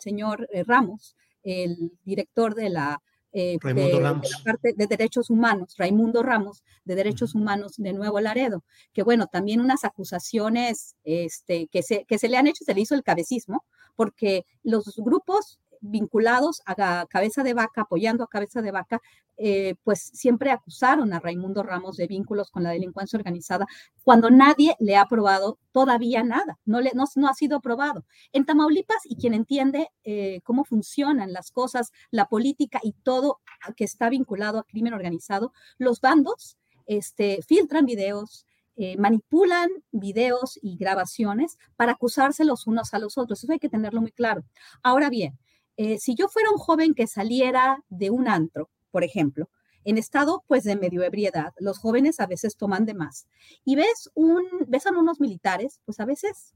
señor 0.00 0.48
eh, 0.52 0.64
Ramos, 0.64 1.16
el 1.42 1.92
director 2.04 2.54
de 2.54 2.70
la 2.70 3.02
eh, 3.36 3.58
de, 3.60 4.00
la 4.00 4.20
parte 4.44 4.74
de 4.76 4.86
derechos 4.86 5.28
humanos, 5.28 5.74
Raimundo 5.76 6.22
Ramos, 6.22 6.62
de 6.84 6.94
derechos 6.94 7.34
humanos 7.34 7.74
de 7.76 7.92
Nuevo 7.92 8.20
Laredo, 8.20 8.62
que 8.92 9.02
bueno, 9.02 9.26
también 9.26 9.60
unas 9.60 9.84
acusaciones 9.84 10.94
este, 11.02 11.66
que, 11.66 11.82
se, 11.82 12.04
que 12.04 12.18
se 12.18 12.28
le 12.28 12.36
han 12.36 12.46
hecho, 12.46 12.64
se 12.64 12.72
le 12.74 12.82
hizo 12.82 12.94
el 12.94 13.02
cabecismo, 13.02 13.64
porque 13.96 14.46
los 14.62 14.94
grupos 14.98 15.58
vinculados 15.84 16.62
a 16.66 17.06
Cabeza 17.06 17.42
de 17.42 17.54
Vaca, 17.54 17.82
apoyando 17.82 18.24
a 18.24 18.28
Cabeza 18.28 18.62
de 18.62 18.70
Vaca, 18.70 19.00
eh, 19.36 19.74
pues 19.82 20.00
siempre 20.14 20.50
acusaron 20.50 21.12
a 21.12 21.18
Raimundo 21.20 21.62
Ramos 21.62 21.96
de 21.96 22.06
vínculos 22.06 22.50
con 22.50 22.62
la 22.62 22.70
delincuencia 22.70 23.18
organizada, 23.18 23.66
cuando 24.02 24.30
nadie 24.30 24.76
le 24.78 24.96
ha 24.96 25.06
probado 25.06 25.58
todavía 25.72 26.22
nada, 26.22 26.58
no, 26.64 26.80
le, 26.80 26.92
no, 26.94 27.28
ha 27.28 27.34
sido 27.34 27.60
probado. 27.60 28.04
En 28.32 28.44
Tamaulipas, 28.44 29.02
y 29.04 29.16
quien 29.16 29.34
entiende 29.34 29.88
eh, 30.04 30.40
cómo 30.44 30.64
funcionan 30.64 31.32
las 31.32 31.50
cosas, 31.50 31.92
la 32.10 32.26
política 32.26 32.80
y 32.82 32.92
todo 32.92 33.40
que 33.76 33.84
está 33.84 34.08
vinculado 34.08 34.58
a 34.58 34.64
crimen 34.64 34.94
organizado, 34.94 35.52
los 35.78 36.00
bandos 36.00 36.56
este, 36.86 37.40
filtran 37.42 37.86
videos, 37.86 38.46
eh, 38.76 38.96
manipulan 38.98 39.68
videos 39.92 40.58
y 40.60 40.76
grabaciones 40.76 41.58
para 41.76 41.92
acusarse 41.92 42.44
los 42.44 42.66
unos 42.66 42.94
a 42.94 42.98
los 42.98 43.18
otros. 43.18 43.42
Eso 43.42 43.52
hay 43.52 43.58
que 43.58 43.68
tenerlo 43.68 44.00
muy 44.00 44.12
claro. 44.12 44.44
Ahora 44.82 45.10
bien, 45.10 45.38
eh, 45.76 45.98
si 45.98 46.14
yo 46.14 46.28
fuera 46.28 46.50
un 46.50 46.58
joven 46.58 46.94
que 46.94 47.06
saliera 47.06 47.82
de 47.88 48.10
un 48.10 48.28
antro, 48.28 48.70
por 48.90 49.04
ejemplo, 49.04 49.48
en 49.84 49.98
estado 49.98 50.44
pues 50.46 50.64
de 50.64 50.76
medio 50.76 51.02
ebriedad, 51.02 51.52
los 51.58 51.78
jóvenes 51.78 52.20
a 52.20 52.26
veces 52.26 52.56
toman 52.56 52.86
de 52.86 52.94
más, 52.94 53.26
y 53.64 53.76
ves, 53.76 54.10
un, 54.14 54.44
ves 54.66 54.86
a 54.86 54.90
unos 54.90 55.20
militares, 55.20 55.80
pues 55.84 56.00
a 56.00 56.04
veces 56.04 56.54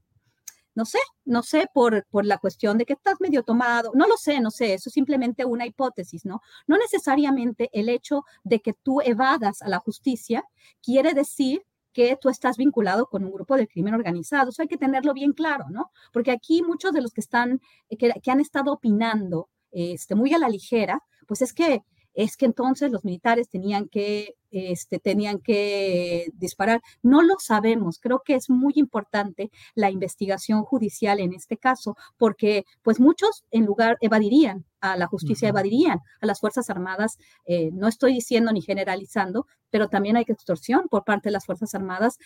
no 0.75 0.85
sé, 0.85 0.99
no 1.25 1.43
sé 1.43 1.67
por, 1.73 2.05
por 2.09 2.25
la 2.25 2.37
cuestión 2.37 2.77
de 2.77 2.85
que 2.85 2.93
estás 2.93 3.15
medio 3.19 3.43
tomado, 3.43 3.91
no 3.95 4.07
lo 4.07 4.15
sé, 4.15 4.39
no 4.39 4.49
sé, 4.49 4.75
eso 4.75 4.89
es 4.89 4.93
simplemente 4.93 5.43
una 5.43 5.65
hipótesis, 5.65 6.25
¿no? 6.25 6.41
No 6.67 6.77
necesariamente 6.77 7.69
el 7.73 7.89
hecho 7.89 8.23
de 8.43 8.61
que 8.61 8.73
tú 8.73 9.01
evadas 9.01 9.61
a 9.61 9.67
la 9.67 9.79
justicia 9.79 10.45
quiere 10.81 11.13
decir 11.13 11.63
que 11.93 12.17
tú 12.19 12.29
estás 12.29 12.57
vinculado 12.57 13.07
con 13.07 13.23
un 13.23 13.31
grupo 13.31 13.55
de 13.55 13.67
crimen 13.67 13.93
organizado. 13.93 14.49
Eso 14.49 14.61
hay 14.61 14.67
que 14.67 14.77
tenerlo 14.77 15.13
bien 15.13 15.33
claro, 15.33 15.65
¿no? 15.69 15.91
Porque 16.13 16.31
aquí 16.31 16.61
muchos 16.61 16.91
de 16.93 17.01
los 17.01 17.11
que 17.11 17.21
están, 17.21 17.61
que, 17.89 18.13
que 18.21 18.31
han 18.31 18.39
estado 18.39 18.73
opinando 18.73 19.49
este, 19.71 20.15
muy 20.15 20.33
a 20.33 20.39
la 20.39 20.49
ligera, 20.49 21.01
pues 21.27 21.41
es 21.41 21.53
que 21.53 21.83
es 22.13 22.35
que 22.35 22.45
entonces 22.45 22.91
los 22.91 23.05
militares 23.05 23.49
tenían 23.49 23.87
que, 23.87 24.35
este, 24.51 24.99
tenían 24.99 25.39
que 25.39 26.27
disparar. 26.33 26.81
No 27.01 27.21
lo 27.21 27.35
sabemos. 27.39 27.99
Creo 27.99 28.21
que 28.23 28.35
es 28.35 28.49
muy 28.49 28.73
importante 28.75 29.51
la 29.75 29.91
investigación 29.91 30.63
judicial 30.63 31.19
en 31.19 31.33
este 31.33 31.57
caso, 31.57 31.95
porque 32.17 32.65
pues 32.83 32.99
muchos 32.99 33.45
en 33.51 33.65
lugar 33.65 33.97
evadirían 34.01 34.65
a 34.81 34.95
la 34.95 35.07
justicia, 35.07 35.49
evadirían 35.49 35.99
a 36.21 36.25
las 36.25 36.39
Fuerzas 36.39 36.69
Armadas. 36.69 37.17
Eh, 37.45 37.69
no 37.73 37.87
estoy 37.87 38.13
diciendo 38.13 38.51
ni 38.53 38.61
generalizando, 38.61 39.45
pero 39.69 39.87
también 39.87 40.15
hay 40.15 40.23
extorsión 40.27 40.87
por 40.89 41.03
parte 41.03 41.29
de 41.29 41.33
las 41.33 41.45
Fuerzas 41.45 41.75
Armadas. 41.75 42.17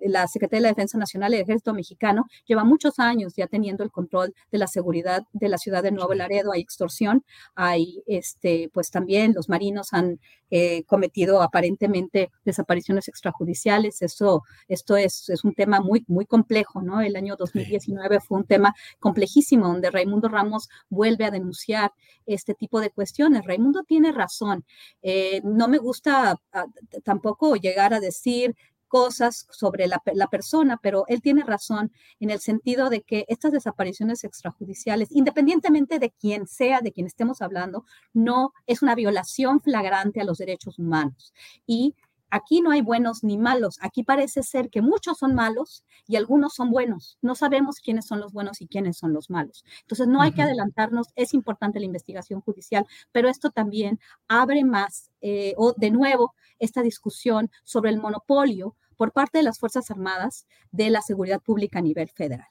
la 0.00 0.26
Secretaría 0.28 0.60
de 0.60 0.62
la 0.62 0.68
Defensa 0.68 0.98
Nacional 0.98 1.32
y 1.32 1.36
el 1.36 1.42
Ejército 1.42 1.74
Mexicano 1.74 2.26
lleva 2.46 2.64
muchos 2.64 2.98
años 2.98 3.34
ya 3.36 3.46
teniendo 3.46 3.84
el 3.84 3.90
control 3.90 4.34
de 4.50 4.58
la 4.58 4.66
seguridad 4.66 5.22
de 5.32 5.48
la 5.48 5.58
ciudad 5.58 5.82
de 5.82 5.92
Nuevo 5.92 6.14
Laredo. 6.14 6.52
Hay 6.52 6.60
extorsión, 6.60 7.24
hay, 7.54 8.02
este, 8.06 8.70
pues 8.72 8.90
también 8.90 9.32
los 9.34 9.48
marinos 9.48 9.92
han 9.92 10.20
eh, 10.50 10.84
cometido 10.84 11.09
aparentemente 11.42 12.30
desapariciones 12.44 13.08
extrajudiciales. 13.08 14.02
Eso, 14.02 14.42
esto 14.68 14.96
es, 14.96 15.28
es, 15.28 15.44
un 15.44 15.54
tema 15.54 15.80
muy, 15.80 16.04
muy 16.08 16.26
complejo, 16.26 16.82
¿no? 16.82 17.00
El 17.00 17.16
año 17.16 17.36
2019 17.36 18.20
fue 18.20 18.38
un 18.38 18.44
tema 18.44 18.74
complejísimo 18.98 19.68
donde 19.68 19.90
Raimundo 19.90 20.28
Ramos 20.28 20.68
vuelve 20.88 21.24
a 21.24 21.30
denunciar 21.30 21.92
este 22.26 22.54
tipo 22.54 22.80
de 22.80 22.90
cuestiones. 22.90 23.44
Raimundo 23.44 23.82
tiene 23.84 24.12
razón. 24.12 24.64
Eh, 25.02 25.40
no 25.44 25.68
me 25.68 25.78
gusta 25.78 26.40
ah, 26.52 26.66
tampoco 27.04 27.56
llegar 27.56 27.94
a 27.94 28.00
decir 28.00 28.56
cosas 28.90 29.46
sobre 29.50 29.86
la, 29.86 30.00
persona, 30.30 30.78
pero 30.82 31.04
él 31.06 31.22
tiene 31.22 31.44
razón 31.44 31.92
en 32.18 32.30
el 32.30 32.40
sentido 32.40 32.90
de 32.90 33.02
que 33.02 33.24
estas 33.28 33.52
desapariciones 33.52 34.24
extrajudiciales, 34.24 35.08
independientemente 35.12 36.00
de 36.00 36.10
quién 36.10 36.48
sea, 36.48 36.80
de 36.80 36.92
quien 36.92 37.06
estemos 37.06 37.40
hablando, 37.40 37.84
no 38.12 38.52
es 38.66 38.82
una 38.82 38.96
violación 38.96 39.60
flagrante 39.60 40.20
a 40.20 40.24
los 40.24 40.38
derechos 40.38 40.78
humanos. 40.80 41.32
Y 41.66 41.94
aquí 42.30 42.60
no 42.60 42.70
hay 42.70 42.80
buenos 42.80 43.22
ni 43.24 43.38
malos. 43.38 43.78
Aquí 43.80 44.02
parece 44.02 44.42
ser 44.42 44.70
que 44.70 44.82
muchos 44.82 45.18
son 45.18 45.34
malos 45.34 45.84
y 46.06 46.16
algunos 46.16 46.54
son 46.54 46.70
buenos. 46.70 47.18
No 47.22 47.34
sabemos 47.34 47.80
quiénes 47.80 48.06
son 48.06 48.20
los 48.20 48.32
buenos 48.32 48.60
y 48.60 48.66
quiénes 48.66 48.96
son 48.96 49.12
los 49.12 49.30
malos. 49.30 49.64
Entonces, 49.82 50.08
no 50.08 50.22
hay 50.22 50.32
que 50.32 50.42
adelantarnos. 50.42 51.08
Es 51.16 51.34
importante 51.34 51.80
la 51.80 51.86
investigación 51.86 52.40
judicial, 52.40 52.86
pero 53.12 53.28
esto 53.28 53.50
también 53.50 54.00
abre 54.28 54.64
más, 54.64 55.10
eh, 55.20 55.54
o 55.56 55.74
de 55.76 55.90
nuevo, 55.90 56.34
esta 56.58 56.82
discusión 56.82 57.50
sobre 57.64 57.90
el 57.90 58.00
monopolio 58.00 58.76
por 58.96 59.12
parte 59.12 59.38
de 59.38 59.44
las 59.44 59.58
Fuerzas 59.58 59.90
Armadas 59.90 60.46
de 60.72 60.90
la 60.90 61.00
seguridad 61.00 61.40
pública 61.40 61.78
a 61.78 61.82
nivel 61.82 62.10
federal. 62.10 62.48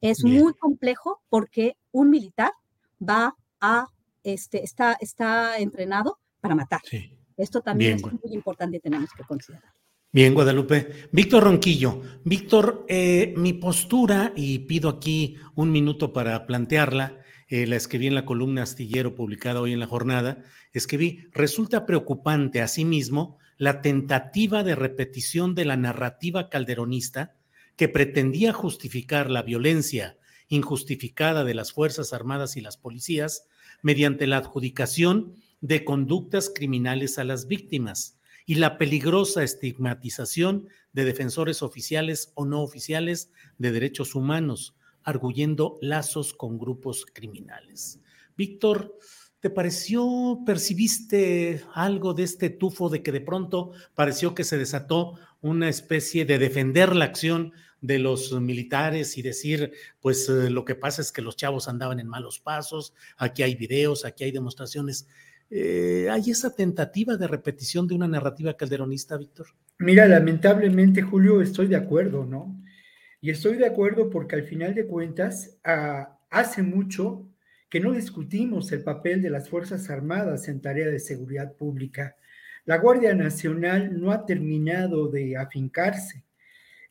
Es 0.00 0.24
muy 0.24 0.52
complejo 0.54 1.22
porque 1.28 1.76
un 1.90 2.10
militar 2.10 2.52
va 3.00 3.36
a, 3.60 3.86
este, 4.24 4.62
está, 4.64 4.96
está 5.00 5.58
entrenado 5.58 6.18
para 6.40 6.54
matar. 6.54 6.80
Esto 7.36 7.60
también 7.60 7.96
es 7.96 8.02
muy 8.02 8.34
importante 8.34 8.76
y 8.76 8.80
tenemos 8.80 9.10
que 9.16 9.24
considerar. 9.24 9.72
Bien, 10.14 10.34
Guadalupe. 10.34 11.08
Víctor 11.10 11.44
Ronquillo. 11.44 12.02
Víctor, 12.24 12.84
eh, 12.88 13.32
mi 13.36 13.54
postura, 13.54 14.32
y 14.36 14.58
pido 14.60 14.90
aquí 14.90 15.36
un 15.54 15.72
minuto 15.72 16.12
para 16.12 16.46
plantearla, 16.46 17.18
eh, 17.48 17.66
la 17.66 17.76
escribí 17.76 18.06
en 18.06 18.14
la 18.14 18.26
columna 18.26 18.62
astillero 18.62 19.14
publicada 19.14 19.60
hoy 19.60 19.72
en 19.72 19.80
la 19.80 19.86
jornada, 19.86 20.42
escribí, 20.72 21.28
resulta 21.32 21.86
preocupante 21.86 22.60
asimismo 22.60 23.38
la 23.58 23.80
tentativa 23.80 24.62
de 24.62 24.74
repetición 24.74 25.54
de 25.54 25.64
la 25.64 25.76
narrativa 25.76 26.48
calderonista 26.48 27.36
que 27.76 27.88
pretendía 27.88 28.52
justificar 28.52 29.30
la 29.30 29.42
violencia 29.42 30.18
injustificada 30.48 31.44
de 31.44 31.54
las 31.54 31.72
Fuerzas 31.72 32.12
Armadas 32.12 32.56
y 32.56 32.60
las 32.60 32.76
policías 32.76 33.46
mediante 33.82 34.26
la 34.26 34.38
adjudicación 34.38 35.34
de 35.62 35.84
conductas 35.84 36.52
criminales 36.54 37.18
a 37.18 37.24
las 37.24 37.46
víctimas 37.46 38.18
y 38.44 38.56
la 38.56 38.76
peligrosa 38.76 39.42
estigmatización 39.42 40.68
de 40.92 41.04
defensores 41.06 41.62
oficiales 41.62 42.32
o 42.34 42.44
no 42.44 42.60
oficiales 42.60 43.30
de 43.56 43.72
derechos 43.72 44.14
humanos, 44.14 44.74
arguyendo 45.02 45.78
lazos 45.80 46.34
con 46.34 46.58
grupos 46.58 47.06
criminales. 47.06 48.00
Víctor, 48.36 48.98
¿Te 49.42 49.50
pareció, 49.50 50.38
percibiste 50.46 51.64
algo 51.74 52.14
de 52.14 52.22
este 52.22 52.48
tufo 52.48 52.88
de 52.88 53.02
que 53.02 53.10
de 53.10 53.20
pronto 53.20 53.72
pareció 53.96 54.36
que 54.36 54.44
se 54.44 54.56
desató 54.56 55.18
una 55.40 55.68
especie 55.68 56.24
de 56.24 56.38
defender 56.38 56.94
la 56.94 57.06
acción 57.06 57.52
de 57.80 57.98
los 57.98 58.30
militares 58.40 59.18
y 59.18 59.22
decir, 59.22 59.72
pues 60.00 60.28
eh, 60.28 60.48
lo 60.48 60.64
que 60.64 60.76
pasa 60.76 61.02
es 61.02 61.10
que 61.10 61.22
los 61.22 61.34
chavos 61.34 61.66
andaban 61.66 61.98
en 61.98 62.06
malos 62.06 62.38
pasos, 62.38 62.94
aquí 63.16 63.42
hay 63.42 63.56
videos, 63.56 64.04
aquí 64.04 64.22
hay 64.22 64.30
demostraciones. 64.30 65.08
Eh, 65.54 66.08
¿Hay 66.10 66.30
esa 66.30 66.54
tentativa 66.54 67.18
de 67.18 67.28
repetición 67.28 67.86
de 67.86 67.94
una 67.94 68.08
narrativa 68.08 68.56
calderonista, 68.56 69.18
Víctor? 69.18 69.48
Mira, 69.80 70.08
lamentablemente, 70.08 71.02
Julio, 71.02 71.42
estoy 71.42 71.66
de 71.66 71.76
acuerdo, 71.76 72.24
¿no? 72.24 72.58
Y 73.20 73.28
estoy 73.28 73.58
de 73.58 73.66
acuerdo 73.66 74.08
porque 74.08 74.34
al 74.34 74.44
final 74.44 74.74
de 74.74 74.86
cuentas, 74.86 75.58
ah, 75.62 76.18
hace 76.30 76.62
mucho 76.62 77.28
que 77.68 77.80
no 77.80 77.92
discutimos 77.92 78.72
el 78.72 78.82
papel 78.82 79.20
de 79.20 79.28
las 79.28 79.50
Fuerzas 79.50 79.90
Armadas 79.90 80.48
en 80.48 80.62
tarea 80.62 80.88
de 80.88 80.98
seguridad 80.98 81.52
pública. 81.52 82.16
La 82.64 82.78
Guardia 82.78 83.14
Nacional 83.14 84.00
no 84.00 84.10
ha 84.10 84.24
terminado 84.24 85.08
de 85.08 85.36
afincarse. 85.36 86.24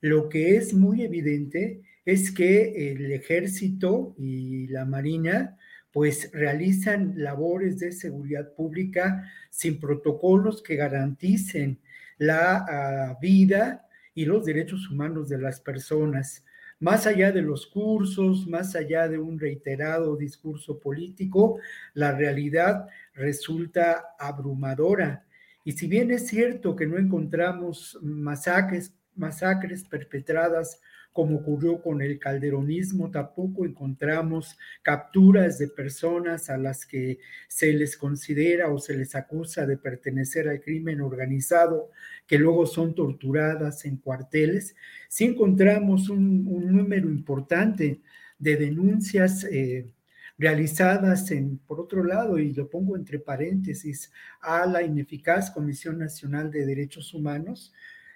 Lo 0.02 0.30
que 0.30 0.56
es 0.56 0.76
muy 0.76 1.02
evidente 1.02 1.82
es 2.06 2.32
que 2.32 2.92
el 2.92 3.12
ejército 3.12 4.14
y 4.20 4.68
la 4.68 4.86
marina 4.86 5.58
pues 5.91 6.31
realizan 6.34 7.13
labores 7.18 7.80
de 7.80 7.91
seguridad 7.91 8.53
pública 8.53 9.30
sin 9.49 9.80
protocolos 9.80 10.61
que 10.61 10.76
garanticen 10.76 11.80
la 12.18 12.65
ah, 12.68 13.18
vida 13.22 13.88
y 14.13 14.26
los 14.26 14.45
derechos 14.45 14.89
humanos 14.89 15.30
de 15.30 15.39
las 15.39 15.59
personas 15.59 16.43
más 16.81 17.05
allá 17.05 17.31
de 17.31 17.43
los 17.43 17.68
cursos, 17.68 18.47
más 18.47 18.76
allá 18.76 19.07
de 19.07 19.19
un 19.19 19.39
reiterado 19.39 20.18
discurso 20.18 20.80
político, 20.80 21.59
la 21.93 22.11
realidad 22.11 22.88
resulta 23.13 24.15
abrumadora. 24.18 25.23
Y 25.63 25.73
si 25.73 25.88
bien 25.88 26.09
es 26.09 26.27
cierto 26.27 26.76
que 26.76 26.88
no 26.88 26.97
encontramos 26.97 27.99
masacres, 28.01 28.95
masacres 29.15 29.84
perpetradas 29.84 30.81
como 31.14 31.38
ocurrió 31.38 31.82
con 31.82 32.02
el 32.02 32.20
calderonismo, 32.20 33.12
tampoco 33.12 33.66
encontramos 33.66 34.58
capturas 34.82 35.58
de 35.60 35.68
personas 35.68 36.50
a 36.50 36.58
las 36.58 36.86
que 36.86 37.20
se 37.48 37.74
les 37.74 37.98
considera 37.98 38.70
o 38.72 38.80
se 38.80 38.96
les 38.96 39.16
acusa 39.16 39.66
de 39.66 39.78
pertenecer 39.78 40.48
al 40.48 40.62
crimen 40.62 41.02
organizado, 41.02 41.90
que 42.26 42.38
luego 42.38 42.66
son 42.66 42.96
torturadas 42.96 43.86
en 43.86 43.98
cuarteles. 43.98 44.76
Sí 45.10 45.26
encontramos 45.26 46.10
un, 46.10 46.46
número 46.46 47.10
importante 47.10 48.02
de 48.40 48.56
denuncias. 48.56 49.44
Eh, 49.46 49.94
realizadas 50.38 51.30
en, 51.30 51.60
por 51.60 51.80
otro 51.80 52.04
lado, 52.04 52.40
y 52.40 52.52
lo 52.52 52.68
pongo 52.68 52.96
entre 52.96 53.20
paréntesis, 53.20 54.12
a 54.42 54.66
la 54.66 54.82
ineficaz 54.82 55.52
Comisión 55.52 56.00
Nacional 56.00 56.50
de 56.50 56.66
Derechos 56.66 57.14
Humanos, 57.14 57.72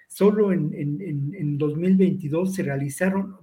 Solo 0.08 0.52
en, 0.52 0.72
en, 0.74 1.58
2022 1.58 2.54
se 2.54 2.62
realizaron 2.62 3.36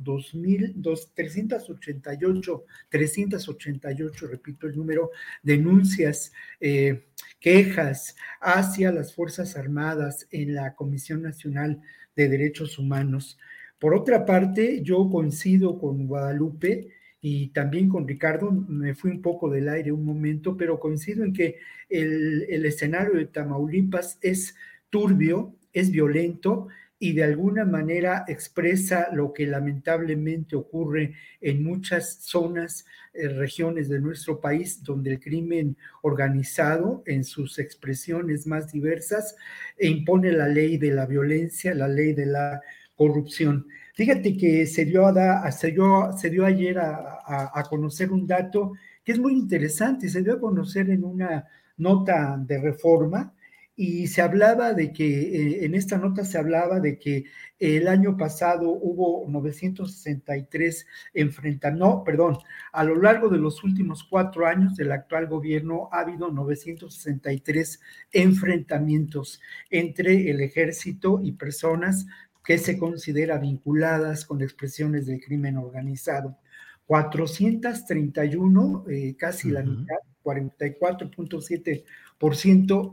388, 1.13 2.65
388, 2.89 4.27
repito 4.27 4.67
el 4.67 4.75
número, 4.75 5.11
denuncias, 5.41 6.31
eh, 6.59 7.05
quejas 7.39 8.15
hacia 8.39 8.91
las 8.91 9.13
Fuerzas 9.13 9.55
Armadas 9.57 10.27
en 10.31 10.55
la 10.55 10.73
Comisión 10.75 11.21
Nacional 11.21 11.81
de 12.15 12.29
Derechos 12.29 12.79
Humanos. 12.79 13.37
Por 13.77 13.93
otra 13.93 14.25
parte, 14.25 14.81
yo 14.81 15.09
coincido 15.09 15.77
con 15.77 16.07
Guadalupe 16.07 16.87
y 17.19 17.49
también 17.49 17.89
con 17.89 18.07
Ricardo, 18.07 18.51
me 18.51 18.95
fui 18.95 19.11
un 19.11 19.21
poco 19.21 19.49
del 19.49 19.69
aire 19.69 19.91
un 19.91 20.05
momento, 20.05 20.57
pero 20.57 20.79
coincido 20.79 21.23
en 21.23 21.33
que 21.33 21.57
el 21.89 22.65
escenario 22.65 23.15
de 23.15 23.25
Tamaulipas 23.25 24.17
es 24.21 24.55
turbio, 24.89 25.55
es 25.73 25.91
violento 25.91 26.67
y 27.03 27.11
de 27.11 27.25
alguna 27.25 27.65
manera 27.65 28.23
expresa 28.29 29.09
lo 29.11 29.33
que 29.33 29.45
lamentablemente 29.45 30.55
ocurre 30.55 31.15
en 31.41 31.61
muchas 31.61 32.19
zonas, 32.21 32.85
eh, 33.13 33.27
regiones 33.27 33.89
de 33.89 33.99
nuestro 33.99 34.39
país, 34.39 34.81
donde 34.81 35.11
el 35.11 35.19
crimen 35.19 35.75
organizado 36.01 37.03
en 37.05 37.25
sus 37.25 37.59
expresiones 37.59 38.47
más 38.47 38.71
diversas 38.71 39.35
impone 39.81 40.31
la 40.31 40.47
ley 40.47 40.77
de 40.77 40.91
la 40.91 41.05
violencia, 41.05 41.75
la 41.75 41.89
ley 41.89 42.13
de 42.13 42.27
la 42.27 42.61
corrupción. 42.95 43.67
Fíjate 43.95 44.37
que 44.37 44.65
se 44.65 44.85
dio, 44.85 45.05
a, 45.05 45.51
se 45.51 45.71
dio, 45.71 46.11
se 46.17 46.29
dio 46.29 46.45
ayer 46.45 46.79
a, 46.79 47.19
a, 47.53 47.63
conocer 47.63 48.13
un 48.13 48.25
dato 48.25 48.73
que 49.03 49.11
es 49.11 49.19
muy 49.19 49.33
interesante, 49.33 50.07
se 50.07 50.21
dio 50.21 50.35
a 50.35 50.39
conocer 50.39 50.89
en 50.89 51.03
una 51.03 51.45
nota 51.75 52.37
de 52.39 52.61
reforma 52.61 53.33
y 53.75 54.07
se 54.07 54.21
hablaba 54.21 54.73
de 54.73 54.93
que, 54.93 55.05
eh, 55.05 55.65
en 55.65 55.75
esta 55.75 55.97
nota 55.97 56.23
se 56.25 56.37
hablaba 56.37 56.79
de 56.79 56.99
que 56.99 57.25
el 57.59 57.87
año 57.87 58.17
pasado 58.17 58.69
hubo 58.69 59.25
963 59.29 60.85
enfrentamientos, 61.13 61.87
no, 61.87 62.03
perdón, 62.03 62.37
a 62.71 62.83
lo 62.83 62.95
largo 63.01 63.29
de 63.29 63.39
los 63.39 63.63
últimos 63.63 64.03
cuatro 64.03 64.45
años 64.45 64.75
del 64.75 64.91
actual 64.91 65.27
gobierno 65.27 65.89
ha 65.91 66.01
habido 66.01 66.29
963 66.31 67.81
enfrentamientos 68.11 69.41
entre 69.71 70.29
el 70.29 70.41
ejército 70.41 71.19
y 71.23 71.31
personas 71.33 72.05
que 72.45 72.57
se 72.57 72.77
considera 72.77 73.37
vinculadas 73.37 74.25
con 74.25 74.41
expresiones 74.41 75.05
del 75.07 75.21
crimen 75.21 75.57
organizado. 75.57 76.37
431, 76.85 78.85
eh, 78.89 79.15
casi 79.17 79.49
la 79.49 79.63
mitad, 79.63 79.95
44.7% 80.23 81.85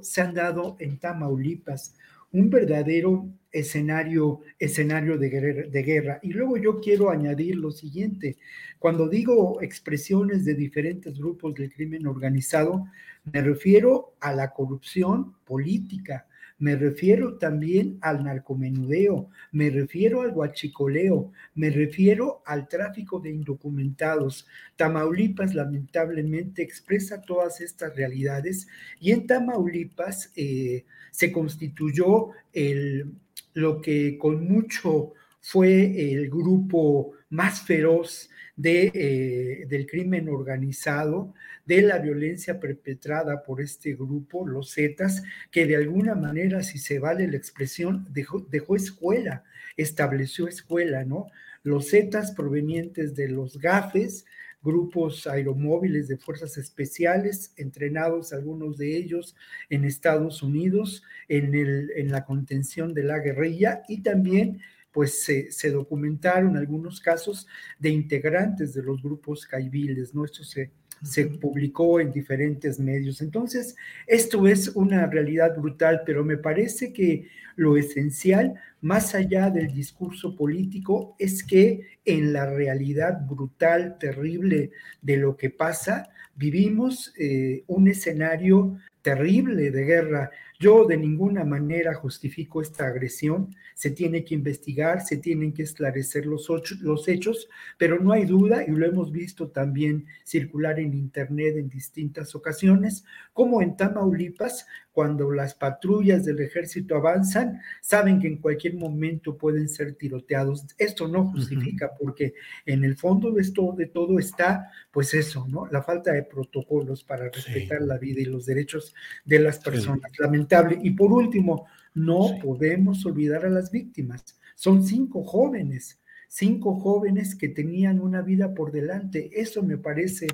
se 0.02 0.20
han 0.20 0.34
dado 0.34 0.76
en 0.80 0.98
Tamaulipas, 0.98 1.94
un 2.32 2.50
verdadero 2.50 3.28
escenario, 3.52 4.40
escenario 4.58 5.18
de, 5.18 5.28
guerra, 5.28 5.68
de 5.68 5.82
guerra. 5.82 6.18
Y 6.22 6.32
luego 6.32 6.56
yo 6.56 6.80
quiero 6.80 7.10
añadir 7.10 7.56
lo 7.56 7.70
siguiente, 7.70 8.38
cuando 8.78 9.08
digo 9.08 9.60
expresiones 9.62 10.44
de 10.44 10.54
diferentes 10.54 11.18
grupos 11.18 11.54
del 11.54 11.72
crimen 11.72 12.06
organizado, 12.06 12.86
me 13.32 13.42
refiero 13.42 14.14
a 14.20 14.32
la 14.32 14.52
corrupción 14.52 15.34
política, 15.44 16.26
me 16.60 16.76
refiero 16.76 17.38
también 17.38 17.98
al 18.02 18.22
narcomenudeo, 18.22 19.30
me 19.50 19.70
refiero 19.70 20.20
al 20.20 20.30
guachicoleo, 20.30 21.32
me 21.54 21.70
refiero 21.70 22.42
al 22.44 22.68
tráfico 22.68 23.18
de 23.18 23.30
indocumentados. 23.30 24.46
Tamaulipas 24.76 25.54
lamentablemente 25.54 26.62
expresa 26.62 27.22
todas 27.22 27.62
estas 27.62 27.96
realidades 27.96 28.68
y 29.00 29.12
en 29.12 29.26
Tamaulipas 29.26 30.30
eh, 30.36 30.84
se 31.10 31.32
constituyó 31.32 32.30
el, 32.52 33.10
lo 33.54 33.80
que 33.80 34.18
con 34.18 34.46
mucho 34.46 35.14
fue 35.40 36.12
el 36.12 36.28
grupo 36.28 37.12
más 37.30 37.62
feroz 37.62 38.28
de, 38.54 38.92
eh, 38.94 39.66
del 39.66 39.86
crimen 39.86 40.28
organizado, 40.28 41.32
de 41.70 41.82
la 41.82 42.00
violencia 42.00 42.58
perpetrada 42.58 43.44
por 43.44 43.60
este 43.60 43.94
grupo, 43.94 44.44
los 44.44 44.74
Zetas, 44.74 45.22
que 45.52 45.66
de 45.66 45.76
alguna 45.76 46.16
manera, 46.16 46.64
si 46.64 46.78
se 46.78 46.98
vale 46.98 47.28
la 47.28 47.36
expresión, 47.36 48.08
dejó, 48.10 48.74
escuela, 48.74 49.44
estableció 49.76 50.48
escuela, 50.48 51.04
¿no? 51.04 51.26
Los 51.62 51.90
Zetas 51.90 52.32
provenientes 52.32 53.14
de 53.14 53.28
los 53.28 53.56
GAFES, 53.56 54.24
grupos 54.60 55.28
aeromóviles 55.28 56.08
de 56.08 56.16
fuerzas 56.16 56.58
especiales, 56.58 57.52
entrenados 57.56 58.32
algunos 58.32 58.76
de 58.76 58.96
ellos 58.96 59.36
en 59.68 59.84
Estados 59.84 60.42
Unidos 60.42 61.04
en, 61.28 61.54
el, 61.54 61.92
en 61.94 62.10
la 62.10 62.24
contención 62.24 62.94
de 62.94 63.04
la 63.04 63.20
guerrilla 63.20 63.82
y 63.86 64.02
también 64.02 64.60
pues 64.90 65.22
se, 65.22 65.70
documentaron 65.70 66.56
algunos 66.56 67.00
casos 67.00 67.46
de 67.78 67.90
integrantes 67.90 68.74
de 68.74 68.82
los 68.82 69.00
grupos 69.00 69.46
caiviles, 69.46 70.16
¿no? 70.16 70.24
Esto 70.24 70.42
se, 70.42 70.72
se 71.02 71.26
publicó 71.26 72.00
en 72.00 72.12
diferentes 72.12 72.78
medios. 72.78 73.20
Entonces, 73.20 73.76
esto 74.06 74.46
es 74.46 74.68
una 74.68 75.06
realidad 75.06 75.56
brutal, 75.56 76.02
pero 76.04 76.24
me 76.24 76.36
parece 76.36 76.92
que 76.92 77.28
lo 77.56 77.76
esencial, 77.76 78.54
más 78.80 79.14
allá 79.14 79.50
del 79.50 79.72
discurso 79.72 80.34
político, 80.34 81.14
es 81.18 81.42
que 81.44 81.98
en 82.04 82.32
la 82.32 82.46
realidad 82.46 83.26
brutal, 83.26 83.98
terrible 83.98 84.70
de 85.02 85.16
lo 85.16 85.36
que 85.36 85.50
pasa, 85.50 86.08
vivimos 86.36 87.12
eh, 87.18 87.64
un 87.66 87.88
escenario 87.88 88.78
terrible 89.02 89.70
de 89.70 89.84
guerra. 89.84 90.30
Yo 90.60 90.84
de 90.84 90.98
ninguna 90.98 91.42
manera 91.42 91.94
justifico 91.94 92.60
esta 92.60 92.86
agresión, 92.86 93.56
se 93.74 93.92
tiene 93.92 94.26
que 94.26 94.34
investigar, 94.34 95.00
se 95.00 95.16
tienen 95.16 95.54
que 95.54 95.62
esclarecer 95.62 96.26
los, 96.26 96.50
los, 96.82 97.08
hechos, 97.08 97.48
pero 97.78 97.98
no 97.98 98.12
hay 98.12 98.26
duda, 98.26 98.62
y 98.62 98.70
lo 98.70 98.84
hemos 98.84 99.10
visto 99.10 99.48
también 99.48 100.04
circular 100.22 100.78
en 100.78 100.92
Internet 100.92 101.56
en 101.56 101.70
distintas 101.70 102.34
ocasiones, 102.34 103.04
como 103.32 103.62
en 103.62 103.74
Tamaulipas, 103.74 104.66
cuando 104.92 105.30
las 105.30 105.54
patrullas 105.54 106.24
del 106.24 106.40
ejército 106.40 106.96
avanzan, 106.96 107.60
saben 107.80 108.20
que 108.20 108.26
en 108.26 108.38
cualquier 108.38 108.74
momento 108.74 109.38
pueden 109.38 109.68
ser 109.68 109.94
tiroteados. 109.94 110.66
Esto 110.76 111.06
no 111.08 111.30
justifica, 111.30 111.92
porque 111.98 112.34
en 112.66 112.84
el 112.84 112.96
fondo 112.96 113.30
de, 113.30 113.40
esto, 113.40 113.72
de 113.78 113.86
todo 113.86 114.18
está, 114.18 114.68
pues 114.90 115.14
eso, 115.14 115.46
¿no? 115.48 115.66
La 115.70 115.82
falta 115.82 116.12
de 116.12 116.24
protocolos 116.24 117.04
para 117.04 117.30
respetar 117.30 117.82
la 117.82 117.98
vida 117.98 118.20
y 118.20 118.24
los 118.24 118.44
derechos 118.46 118.94
de 119.24 119.38
las 119.38 119.58
personas. 119.58 120.10
Lamentable. 120.50 120.80
Y 120.82 120.90
por 120.92 121.12
último, 121.12 121.66
no 121.94 122.38
podemos 122.42 123.04
olvidar 123.06 123.44
a 123.44 123.50
las 123.50 123.70
víctimas. 123.70 124.38
Son 124.54 124.84
cinco 124.84 125.24
jóvenes, 125.24 125.98
cinco 126.28 126.78
jóvenes 126.78 127.34
que 127.34 127.48
tenían 127.48 128.00
una 128.00 128.22
vida 128.22 128.54
por 128.54 128.72
delante. 128.72 129.30
Eso 129.32 129.62
me 129.62 129.78
parece 129.78 130.26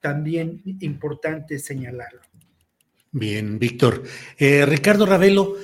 también 0.00 0.62
importante 0.80 1.58
señalarlo. 1.58 2.20
Bien, 3.12 3.58
Víctor. 3.58 4.02
Eh, 4.38 4.66
Ricardo 4.66 5.06
Ravelo, 5.06 5.54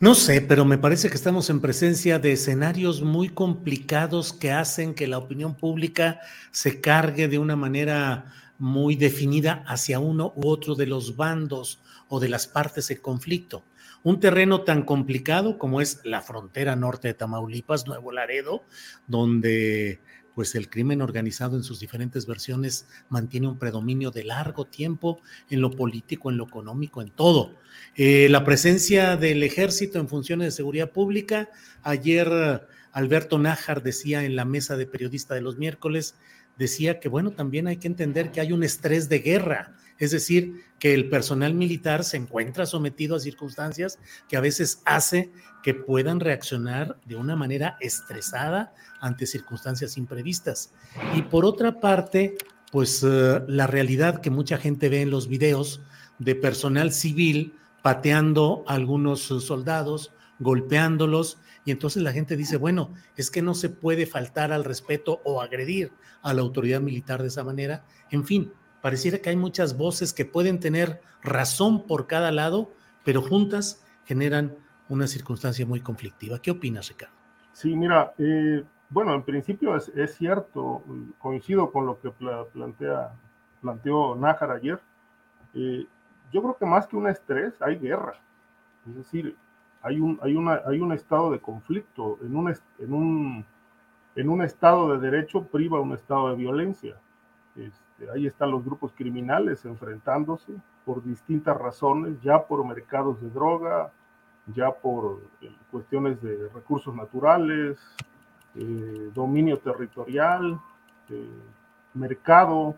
no 0.00 0.14
sé, 0.14 0.40
pero 0.40 0.64
me 0.64 0.78
parece 0.78 1.08
que 1.08 1.16
estamos 1.16 1.50
en 1.50 1.60
presencia 1.60 2.18
de 2.18 2.32
escenarios 2.32 3.02
muy 3.02 3.28
complicados 3.28 4.32
que 4.32 4.52
hacen 4.52 4.94
que 4.94 5.06
la 5.06 5.18
opinión 5.18 5.54
pública 5.54 6.20
se 6.50 6.80
cargue 6.80 7.28
de 7.28 7.38
una 7.38 7.56
manera 7.56 8.32
muy 8.58 8.96
definida 8.96 9.62
hacia 9.66 10.00
uno 10.00 10.32
u 10.34 10.48
otro 10.48 10.74
de 10.74 10.86
los 10.86 11.16
bandos 11.16 11.78
o 12.08 12.20
de 12.20 12.28
las 12.28 12.46
partes 12.46 12.90
en 12.90 12.98
conflicto. 12.98 13.64
Un 14.02 14.20
terreno 14.20 14.62
tan 14.62 14.82
complicado 14.82 15.58
como 15.58 15.80
es 15.80 16.00
la 16.04 16.22
frontera 16.22 16.76
norte 16.76 17.08
de 17.08 17.14
Tamaulipas, 17.14 17.86
Nuevo 17.86 18.12
Laredo, 18.12 18.62
donde 19.06 20.00
pues 20.38 20.54
el 20.54 20.70
crimen 20.70 21.02
organizado 21.02 21.56
en 21.56 21.64
sus 21.64 21.80
diferentes 21.80 22.24
versiones 22.24 22.86
mantiene 23.08 23.48
un 23.48 23.58
predominio 23.58 24.12
de 24.12 24.22
largo 24.22 24.66
tiempo 24.66 25.20
en 25.50 25.60
lo 25.60 25.72
político, 25.72 26.30
en 26.30 26.36
lo 26.36 26.44
económico, 26.46 27.02
en 27.02 27.10
todo. 27.10 27.56
Eh, 27.96 28.28
la 28.30 28.44
presencia 28.44 29.16
del 29.16 29.42
ejército 29.42 29.98
en 29.98 30.08
funciones 30.08 30.46
de 30.46 30.52
seguridad 30.52 30.92
pública, 30.92 31.48
ayer 31.82 32.68
Alberto 32.92 33.40
Nájar 33.40 33.82
decía 33.82 34.24
en 34.24 34.36
la 34.36 34.44
mesa 34.44 34.76
de 34.76 34.86
periodista 34.86 35.34
de 35.34 35.40
los 35.40 35.58
miércoles, 35.58 36.14
decía 36.56 37.00
que 37.00 37.08
bueno, 37.08 37.32
también 37.32 37.66
hay 37.66 37.78
que 37.78 37.88
entender 37.88 38.30
que 38.30 38.40
hay 38.40 38.52
un 38.52 38.62
estrés 38.62 39.08
de 39.08 39.18
guerra 39.18 39.74
es 39.98 40.10
decir, 40.12 40.64
que 40.78 40.94
el 40.94 41.08
personal 41.08 41.54
militar 41.54 42.04
se 42.04 42.16
encuentra 42.16 42.66
sometido 42.66 43.16
a 43.16 43.20
circunstancias 43.20 43.98
que 44.28 44.36
a 44.36 44.40
veces 44.40 44.80
hace 44.84 45.32
que 45.62 45.74
puedan 45.74 46.20
reaccionar 46.20 46.98
de 47.04 47.16
una 47.16 47.36
manera 47.36 47.76
estresada 47.80 48.72
ante 49.00 49.26
circunstancias 49.26 49.96
imprevistas. 49.96 50.72
Y 51.14 51.22
por 51.22 51.44
otra 51.44 51.80
parte, 51.80 52.36
pues 52.70 53.02
eh, 53.02 53.42
la 53.48 53.66
realidad 53.66 54.20
que 54.20 54.30
mucha 54.30 54.58
gente 54.58 54.88
ve 54.88 55.02
en 55.02 55.10
los 55.10 55.28
videos 55.28 55.80
de 56.18 56.34
personal 56.34 56.92
civil 56.92 57.54
pateando 57.82 58.64
a 58.66 58.74
algunos 58.74 59.20
soldados, 59.22 60.12
golpeándolos, 60.38 61.38
y 61.64 61.70
entonces 61.70 62.02
la 62.02 62.12
gente 62.12 62.36
dice, 62.36 62.56
bueno, 62.56 62.94
es 63.16 63.30
que 63.30 63.42
no 63.42 63.54
se 63.54 63.68
puede 63.68 64.06
faltar 64.06 64.52
al 64.52 64.64
respeto 64.64 65.20
o 65.24 65.42
agredir 65.42 65.92
a 66.22 66.32
la 66.32 66.42
autoridad 66.42 66.80
militar 66.80 67.20
de 67.20 67.28
esa 67.28 67.44
manera. 67.44 67.84
En 68.10 68.24
fin, 68.24 68.52
pareciera 68.88 69.18
que 69.18 69.28
hay 69.28 69.36
muchas 69.36 69.76
voces 69.76 70.14
que 70.14 70.24
pueden 70.24 70.60
tener 70.60 71.02
razón 71.22 71.86
por 71.86 72.06
cada 72.06 72.32
lado, 72.32 72.70
pero 73.04 73.20
juntas 73.20 73.84
generan 74.06 74.56
una 74.88 75.06
circunstancia 75.06 75.66
muy 75.66 75.82
conflictiva. 75.82 76.40
¿Qué 76.40 76.52
opinas, 76.52 76.88
Ricardo? 76.88 77.14
Sí, 77.52 77.76
mira, 77.76 78.14
eh, 78.16 78.64
bueno, 78.88 79.12
en 79.14 79.24
principio 79.24 79.76
es, 79.76 80.14
cierto, 80.14 80.82
coincido 81.18 81.70
con 81.70 81.84
lo 81.84 82.00
que 82.00 82.10
plantea, 82.10 83.12
planteó 83.60 84.14
Nájar 84.14 84.52
ayer. 84.52 84.80
Eh, 85.52 85.86
yo 86.32 86.40
creo 86.40 86.56
que 86.56 86.64
más 86.64 86.86
que 86.86 86.96
un 86.96 87.08
estrés, 87.08 87.60
hay 87.60 87.76
guerra. 87.76 88.14
Es 88.88 88.96
decir, 88.96 89.36
hay 89.82 90.00
un, 90.00 90.18
hay 90.22 90.34
una, 90.34 90.62
hay 90.64 90.80
un 90.80 90.92
estado 90.92 91.30
de 91.30 91.40
conflicto. 91.40 92.18
En 92.22 92.34
un, 92.34 92.56
en, 92.78 92.92
un, 92.94 93.44
en 94.16 94.28
un 94.30 94.40
estado 94.40 94.96
de 94.96 95.10
derecho 95.10 95.42
priva 95.42 95.78
un 95.78 95.92
estado 95.92 96.30
de 96.30 96.36
violencia. 96.36 96.96
Ahí 98.14 98.26
están 98.26 98.50
los 98.50 98.64
grupos 98.64 98.92
criminales 98.94 99.64
enfrentándose 99.64 100.52
por 100.84 101.02
distintas 101.02 101.56
razones, 101.56 102.20
ya 102.22 102.46
por 102.46 102.64
mercados 102.66 103.20
de 103.20 103.30
droga, 103.30 103.90
ya 104.54 104.70
por 104.70 105.20
eh, 105.40 105.50
cuestiones 105.70 106.20
de 106.22 106.48
recursos 106.54 106.94
naturales, 106.94 107.78
eh, 108.54 109.10
dominio 109.14 109.58
territorial, 109.58 110.58
eh, 111.10 111.28
mercado, 111.94 112.76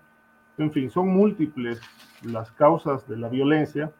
en 0.58 0.72
fin, 0.72 0.90
son 0.90 1.08
múltiples 1.08 1.80
las 2.22 2.50
causas 2.52 3.06
de 3.08 3.16
la 3.16 3.28
violencia, 3.28 3.92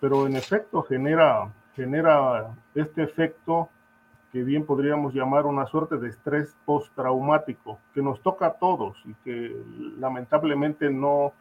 pero 0.00 0.26
en 0.26 0.36
efecto 0.36 0.82
genera, 0.82 1.52
genera 1.74 2.54
este 2.74 3.02
efecto 3.02 3.68
que 4.32 4.42
bien 4.42 4.66
podríamos 4.66 5.14
llamar 5.14 5.46
una 5.46 5.66
suerte 5.66 5.96
de 5.96 6.08
estrés 6.08 6.56
postraumático, 6.64 7.78
que 7.94 8.02
nos 8.02 8.20
toca 8.20 8.46
a 8.46 8.52
todos 8.54 9.02
y 9.06 9.14
que 9.24 9.56
lamentablemente 9.98 10.90
no, 10.90 11.32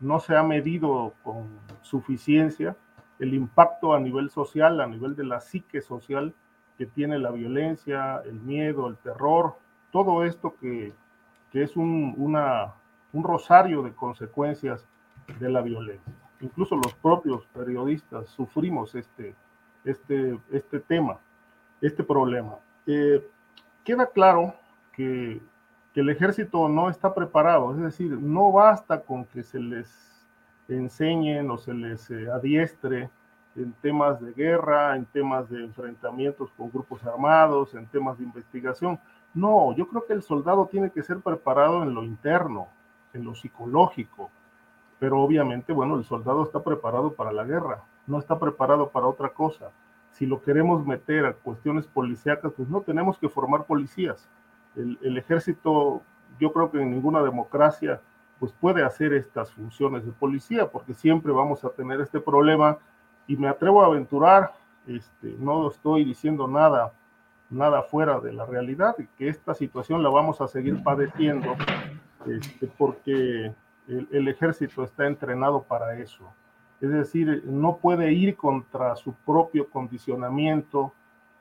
no 0.00 0.18
se 0.18 0.36
ha 0.36 0.42
medido 0.42 1.14
con 1.22 1.48
suficiencia 1.82 2.76
el 3.18 3.34
impacto 3.34 3.94
a 3.94 4.00
nivel 4.00 4.30
social, 4.30 4.80
a 4.80 4.86
nivel 4.86 5.14
de 5.14 5.24
la 5.24 5.40
psique 5.40 5.80
social 5.80 6.34
que 6.76 6.86
tiene 6.86 7.18
la 7.18 7.30
violencia, 7.30 8.20
el 8.24 8.40
miedo, 8.40 8.88
el 8.88 8.96
terror, 8.96 9.56
todo 9.92 10.24
esto 10.24 10.56
que, 10.60 10.92
que 11.52 11.62
es 11.62 11.76
un, 11.76 12.14
un 13.12 13.24
rosario 13.24 13.82
de 13.82 13.92
consecuencias 13.92 14.88
de 15.38 15.48
la 15.48 15.60
violencia. 15.60 16.12
Incluso 16.40 16.74
los 16.74 16.94
propios 16.94 17.46
periodistas 17.54 18.28
sufrimos 18.30 18.96
este, 18.96 19.36
este, 19.84 20.38
este 20.50 20.80
tema, 20.80 21.18
este 21.82 22.02
problema. 22.02 22.56
Eh, 22.86 23.22
queda 23.84 24.06
claro 24.06 24.54
que, 24.92 25.40
que 25.92 26.00
el 26.00 26.08
ejército 26.08 26.68
no 26.68 26.88
está 26.88 27.14
preparado, 27.14 27.72
es 27.72 27.80
decir, 27.82 28.12
no 28.12 28.52
basta 28.52 29.02
con 29.02 29.24
que 29.26 29.42
se 29.42 29.58
les 29.58 30.26
enseñen 30.68 31.50
o 31.50 31.58
se 31.58 31.74
les 31.74 32.10
eh, 32.10 32.30
adiestre 32.30 33.10
en 33.56 33.72
temas 33.74 34.20
de 34.20 34.32
guerra, 34.32 34.96
en 34.96 35.04
temas 35.06 35.48
de 35.50 35.62
enfrentamientos 35.62 36.50
con 36.56 36.70
grupos 36.70 37.04
armados, 37.04 37.74
en 37.74 37.86
temas 37.86 38.16
de 38.18 38.24
investigación. 38.24 38.98
No, 39.34 39.74
yo 39.74 39.86
creo 39.88 40.06
que 40.06 40.14
el 40.14 40.22
soldado 40.22 40.66
tiene 40.66 40.90
que 40.90 41.02
ser 41.02 41.20
preparado 41.20 41.82
en 41.82 41.94
lo 41.94 42.02
interno, 42.02 42.68
en 43.12 43.24
lo 43.24 43.34
psicológico, 43.34 44.30
pero 44.98 45.20
obviamente, 45.20 45.72
bueno, 45.72 45.96
el 45.96 46.04
soldado 46.04 46.44
está 46.44 46.62
preparado 46.62 47.12
para 47.12 47.32
la 47.32 47.44
guerra, 47.44 47.82
no 48.06 48.18
está 48.18 48.38
preparado 48.38 48.88
para 48.90 49.06
otra 49.06 49.30
cosa. 49.30 49.70
Si 50.12 50.26
lo 50.26 50.42
queremos 50.42 50.86
meter 50.86 51.26
a 51.26 51.32
cuestiones 51.32 51.86
policíacas, 51.86 52.52
pues 52.56 52.68
no 52.68 52.80
tenemos 52.82 53.18
que 53.18 53.28
formar 53.28 53.64
policías. 53.64 54.28
El, 54.76 54.98
el 55.02 55.18
ejército, 55.18 56.02
yo 56.38 56.52
creo 56.52 56.70
que 56.70 56.80
en 56.80 56.90
ninguna 56.90 57.22
democracia, 57.22 58.00
pues 58.38 58.52
puede 58.52 58.84
hacer 58.84 59.12
estas 59.12 59.50
funciones 59.52 60.04
de 60.04 60.12
policía, 60.12 60.70
porque 60.70 60.94
siempre 60.94 61.32
vamos 61.32 61.64
a 61.64 61.70
tener 61.70 62.00
este 62.00 62.20
problema 62.20 62.78
y 63.26 63.36
me 63.36 63.48
atrevo 63.48 63.82
a 63.82 63.86
aventurar, 63.86 64.52
este, 64.86 65.34
no 65.38 65.68
estoy 65.68 66.04
diciendo 66.04 66.48
nada 66.48 66.92
nada 67.52 67.82
fuera 67.82 68.18
de 68.18 68.32
la 68.32 68.46
realidad 68.46 68.96
que 69.16 69.28
esta 69.28 69.54
situación 69.54 70.02
la 70.02 70.08
vamos 70.08 70.40
a 70.40 70.48
seguir 70.48 70.82
padeciendo 70.82 71.54
este, 72.26 72.66
porque 72.66 73.52
el, 73.88 74.08
el, 74.10 74.28
ejército 74.28 74.82
está 74.84 75.06
entrenado 75.06 75.62
para 75.62 75.98
eso. 75.98 76.32
Es 76.82 76.90
decir, 76.90 77.44
no 77.46 77.76
puede 77.76 78.12
ir 78.12 78.36
contra 78.36 78.96
su 78.96 79.12
propio 79.14 79.70
condicionamiento, 79.70 80.92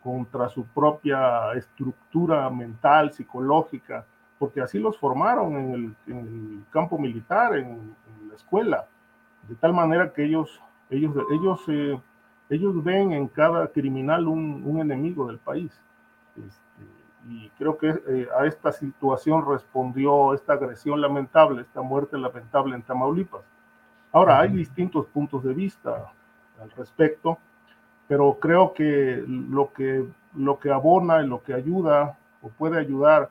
contra 0.03 0.47
su 0.49 0.65
propia 0.65 1.53
estructura 1.53 2.47
mental, 2.51 3.11
psicológica, 3.11 4.05
porque 4.37 4.61
así 4.61 4.77
los 4.77 4.99
formaron 4.99 5.55
en 5.55 5.95
el, 6.05 6.63
campo 6.69 6.99
militar, 6.99 7.57
en, 7.57 7.95
la 8.29 8.35
escuela, 8.35 8.85
de 9.49 9.55
tal 9.55 9.73
manera 9.73 10.13
que 10.13 10.25
ellos, 10.25 10.61
ellos, 10.91 11.15
ellos, 11.31 11.61
eh, 11.69 11.99
ellos 12.51 12.83
ven 12.83 13.11
en 13.11 13.27
cada 13.27 13.67
criminal 13.67 14.27
un, 14.27 14.61
un 14.63 14.79
enemigo 14.79 15.25
del 15.25 15.39
país. 15.39 15.71
Este, 16.37 16.85
y 17.27 17.49
creo 17.57 17.79
que 17.79 17.89
eh, 17.89 18.27
a 18.39 18.45
esta 18.45 18.71
situación 18.71 19.43
respondió 19.43 20.35
esta 20.35 20.53
agresión 20.53 21.01
lamentable, 21.01 21.63
esta 21.63 21.81
muerte 21.81 22.15
lamentable 22.19 22.75
en 22.75 22.83
Tamaulipas. 22.83 23.41
Ahora, 24.11 24.41
hay 24.41 24.49
distintos 24.49 25.05
puntos 25.07 25.43
de 25.43 25.53
vista 25.53 26.11
al 26.61 26.71
respecto, 26.71 27.37
pero 28.07 28.37
creo 28.39 28.73
que 28.73 29.23
lo 29.25 29.71
que, 29.71 30.05
lo 30.35 30.59
que 30.59 30.71
abona 30.71 31.21
y 31.21 31.27
lo 31.27 31.41
que 31.41 31.53
ayuda 31.53 32.17
o 32.41 32.49
puede 32.49 32.77
ayudar 32.77 33.29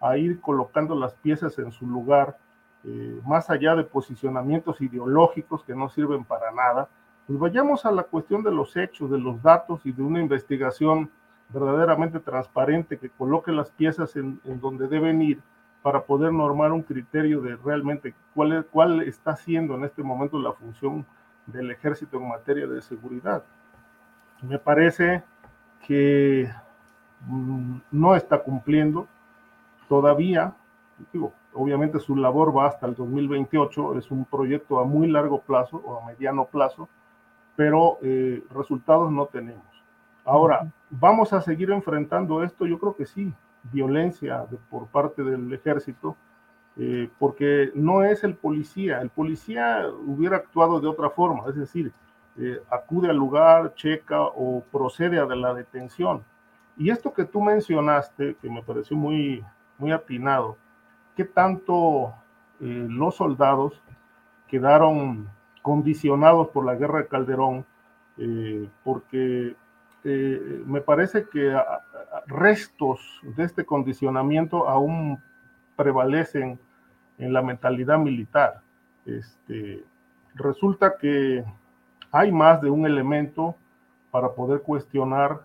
a 0.00 0.16
ir 0.16 0.40
colocando 0.40 0.94
las 0.94 1.14
piezas 1.14 1.58
en 1.58 1.72
su 1.72 1.86
lugar, 1.86 2.38
eh, 2.84 3.20
más 3.26 3.50
allá 3.50 3.74
de 3.74 3.84
posicionamientos 3.84 4.80
ideológicos 4.80 5.64
que 5.64 5.74
no 5.74 5.88
sirven 5.88 6.24
para 6.24 6.52
nada, 6.52 6.88
pues 7.26 7.38
vayamos 7.38 7.84
a 7.84 7.90
la 7.90 8.04
cuestión 8.04 8.42
de 8.42 8.50
los 8.50 8.76
hechos, 8.76 9.10
de 9.10 9.18
los 9.18 9.42
datos 9.42 9.84
y 9.84 9.92
de 9.92 10.02
una 10.02 10.20
investigación 10.20 11.10
verdaderamente 11.48 12.20
transparente 12.20 12.98
que 12.98 13.10
coloque 13.10 13.52
las 13.52 13.70
piezas 13.70 14.14
en, 14.16 14.40
en, 14.44 14.60
donde 14.60 14.86
deben 14.86 15.20
ir 15.20 15.40
para 15.82 16.02
poder 16.02 16.32
normar 16.32 16.72
un 16.72 16.82
criterio 16.82 17.40
de 17.40 17.56
realmente 17.56 18.14
cuál, 18.34 18.52
es, 18.52 18.64
cuál 18.66 19.02
está 19.02 19.36
siendo 19.36 19.74
en 19.74 19.84
este 19.84 20.02
momento 20.02 20.38
la 20.38 20.52
función 20.52 21.06
del 21.46 21.70
ejército 21.70 22.18
en 22.18 22.28
materia 22.28 22.66
de 22.66 22.82
seguridad. 22.82 23.42
Me 24.42 24.58
parece 24.58 25.22
que 25.86 26.50
mmm, 27.26 27.78
no 27.90 28.14
está 28.14 28.38
cumpliendo 28.42 29.06
todavía, 29.88 30.54
digo, 31.12 31.32
obviamente 31.52 31.98
su 31.98 32.14
labor 32.14 32.56
va 32.56 32.68
hasta 32.68 32.86
el 32.86 32.94
2028, 32.94 33.98
es 33.98 34.10
un 34.10 34.24
proyecto 34.24 34.78
a 34.78 34.84
muy 34.84 35.08
largo 35.08 35.40
plazo 35.40 35.78
o 35.84 36.00
a 36.00 36.06
mediano 36.06 36.44
plazo, 36.44 36.88
pero 37.56 37.98
eh, 38.02 38.42
resultados 38.54 39.10
no 39.10 39.26
tenemos. 39.26 39.64
Ahora, 40.24 40.70
¿vamos 40.90 41.32
a 41.32 41.40
seguir 41.40 41.70
enfrentando 41.70 42.42
esto? 42.44 42.66
Yo 42.66 42.78
creo 42.78 42.94
que 42.94 43.06
sí, 43.06 43.32
violencia 43.64 44.46
por 44.70 44.86
parte 44.86 45.22
del 45.22 45.52
ejército, 45.52 46.16
eh, 46.76 47.10
porque 47.18 47.70
no 47.74 48.04
es 48.04 48.24
el 48.24 48.34
policía. 48.34 49.00
El 49.00 49.10
policía 49.10 49.86
hubiera 50.06 50.36
actuado 50.36 50.80
de 50.80 50.88
otra 50.88 51.10
forma, 51.10 51.48
es 51.48 51.56
decir, 51.56 51.92
eh, 52.38 52.60
acude 52.70 53.10
al 53.10 53.16
lugar, 53.16 53.74
checa 53.74 54.22
o 54.22 54.62
procede 54.72 55.18
a 55.18 55.26
la 55.26 55.52
detención. 55.52 56.24
Y 56.76 56.90
esto 56.90 57.12
que 57.12 57.24
tú 57.24 57.42
mencionaste, 57.42 58.36
que 58.40 58.48
me 58.48 58.62
pareció 58.62 58.96
muy, 58.96 59.44
muy 59.78 59.92
atinado, 59.92 60.56
¿qué 61.16 61.24
tanto 61.24 62.14
eh, 62.60 62.86
los 62.88 63.16
soldados 63.16 63.82
quedaron 64.48 65.28
condicionados 65.62 66.48
por 66.48 66.64
la 66.64 66.76
guerra 66.76 67.00
de 67.00 67.08
Calderón? 67.08 67.66
Porque 68.84 69.56
me 70.66 70.82
parece 70.82 71.26
que 71.30 71.56
restos 72.30 73.20
de 73.22 73.44
este 73.44 73.64
condicionamiento 73.64 74.68
aún 74.68 75.22
prevalecen 75.76 76.58
en 77.18 77.32
la 77.32 77.42
mentalidad 77.42 77.98
militar. 77.98 78.62
Este, 79.04 79.84
resulta 80.34 80.96
que 80.96 81.44
hay 82.12 82.32
más 82.32 82.60
de 82.60 82.70
un 82.70 82.86
elemento 82.86 83.56
para 84.10 84.32
poder 84.32 84.62
cuestionar 84.62 85.42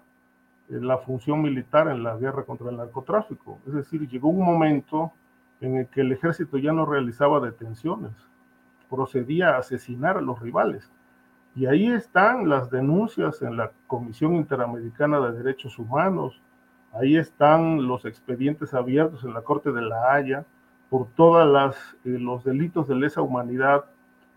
eh, 0.69 0.79
la 0.81 0.97
función 0.97 1.41
militar 1.41 1.87
en 1.87 2.03
la 2.03 2.15
guerra 2.17 2.43
contra 2.43 2.69
el 2.69 2.77
narcotráfico. 2.77 3.59
Es 3.67 3.73
decir, 3.73 4.07
llegó 4.07 4.29
un 4.29 4.45
momento 4.45 5.11
en 5.61 5.77
el 5.77 5.87
que 5.87 6.01
el 6.01 6.11
ejército 6.11 6.57
ya 6.57 6.71
no 6.71 6.85
realizaba 6.85 7.39
detenciones, 7.39 8.11
procedía 8.89 9.51
a 9.51 9.59
asesinar 9.59 10.17
a 10.17 10.21
los 10.21 10.39
rivales. 10.39 10.89
Y 11.55 11.67
ahí 11.67 11.87
están 11.87 12.49
las 12.49 12.69
denuncias 12.69 13.41
en 13.41 13.55
la 13.55 13.71
Comisión 13.87 14.35
Interamericana 14.35 15.19
de 15.19 15.37
Derechos 15.37 15.79
Humanos, 15.79 16.41
ahí 16.99 17.17
están 17.17 17.87
los 17.87 18.05
expedientes 18.05 18.73
abiertos 18.73 19.23
en 19.23 19.33
la 19.33 19.41
Corte 19.41 19.71
de 19.71 19.81
la 19.81 20.13
Haya 20.13 20.45
por 20.89 21.07
todos 21.15 21.75
eh, 22.05 22.09
los 22.09 22.43
delitos 22.43 22.87
de 22.87 22.95
lesa 22.95 23.21
humanidad, 23.21 23.85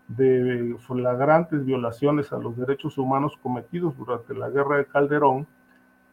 de 0.07 0.75
flagrantes 0.87 1.63
violaciones 1.63 2.33
a 2.33 2.39
los 2.39 2.57
derechos 2.57 2.97
humanos 2.97 3.37
cometidos 3.41 3.95
durante 3.95 4.33
la 4.33 4.49
guerra 4.49 4.77
de 4.77 4.85
Calderón, 4.85 5.45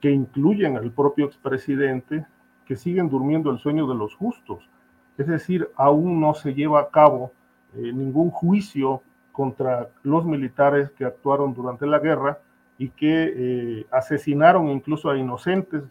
que 0.01 0.10
incluyen 0.10 0.77
al 0.77 0.90
propio 0.93 1.24
expresidente, 1.24 2.27
que 2.66 2.77
siguen 2.77 3.09
durmiendo 3.09 3.51
el 3.51 3.59
sueño 3.59 3.86
de 3.86 3.94
los 3.94 4.14
justos. 4.14 4.68
Es 5.16 5.27
decir, 5.27 5.70
aún 5.77 6.20
no 6.20 6.35
se 6.35 6.52
lleva 6.52 6.81
a 6.81 6.90
cabo 6.90 7.32
eh, 7.74 7.93
ningún 7.93 8.31
juicio 8.31 9.02
contra 9.32 9.89
los 10.02 10.27
militares 10.27 10.90
que 10.90 11.06
actuaron 11.06 11.55
durante 11.55 11.86
la 11.86 11.98
guerra 11.98 12.39
y 12.78 12.90
que 12.90 13.32
eh, 13.35 13.86
asesinaron 13.90 14.68
incluso 14.68 15.09
a 15.09 15.16
inocentes, 15.16 15.82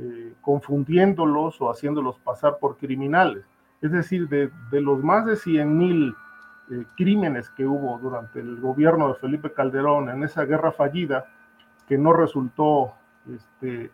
eh, 0.00 0.34
confundiéndolos 0.40 1.60
o 1.60 1.70
haciéndolos 1.70 2.18
pasar 2.20 2.58
por 2.58 2.78
criminales. 2.78 3.44
Es 3.82 3.92
decir, 3.92 4.28
de, 4.28 4.50
de 4.70 4.80
los 4.80 5.04
más 5.04 5.26
de 5.26 5.36
100 5.36 5.76
mil 5.76 6.14
eh, 6.70 6.84
crímenes 6.96 7.50
que 7.50 7.66
hubo 7.66 7.98
durante 7.98 8.38
el 8.38 8.60
gobierno 8.60 9.08
de 9.08 9.14
Felipe 9.14 9.52
Calderón 9.52 10.08
en 10.08 10.22
esa 10.22 10.44
guerra 10.44 10.70
fallida, 10.70 11.26
que 11.88 11.98
no 11.98 12.12
resultó, 12.12 12.94
este, 13.28 13.90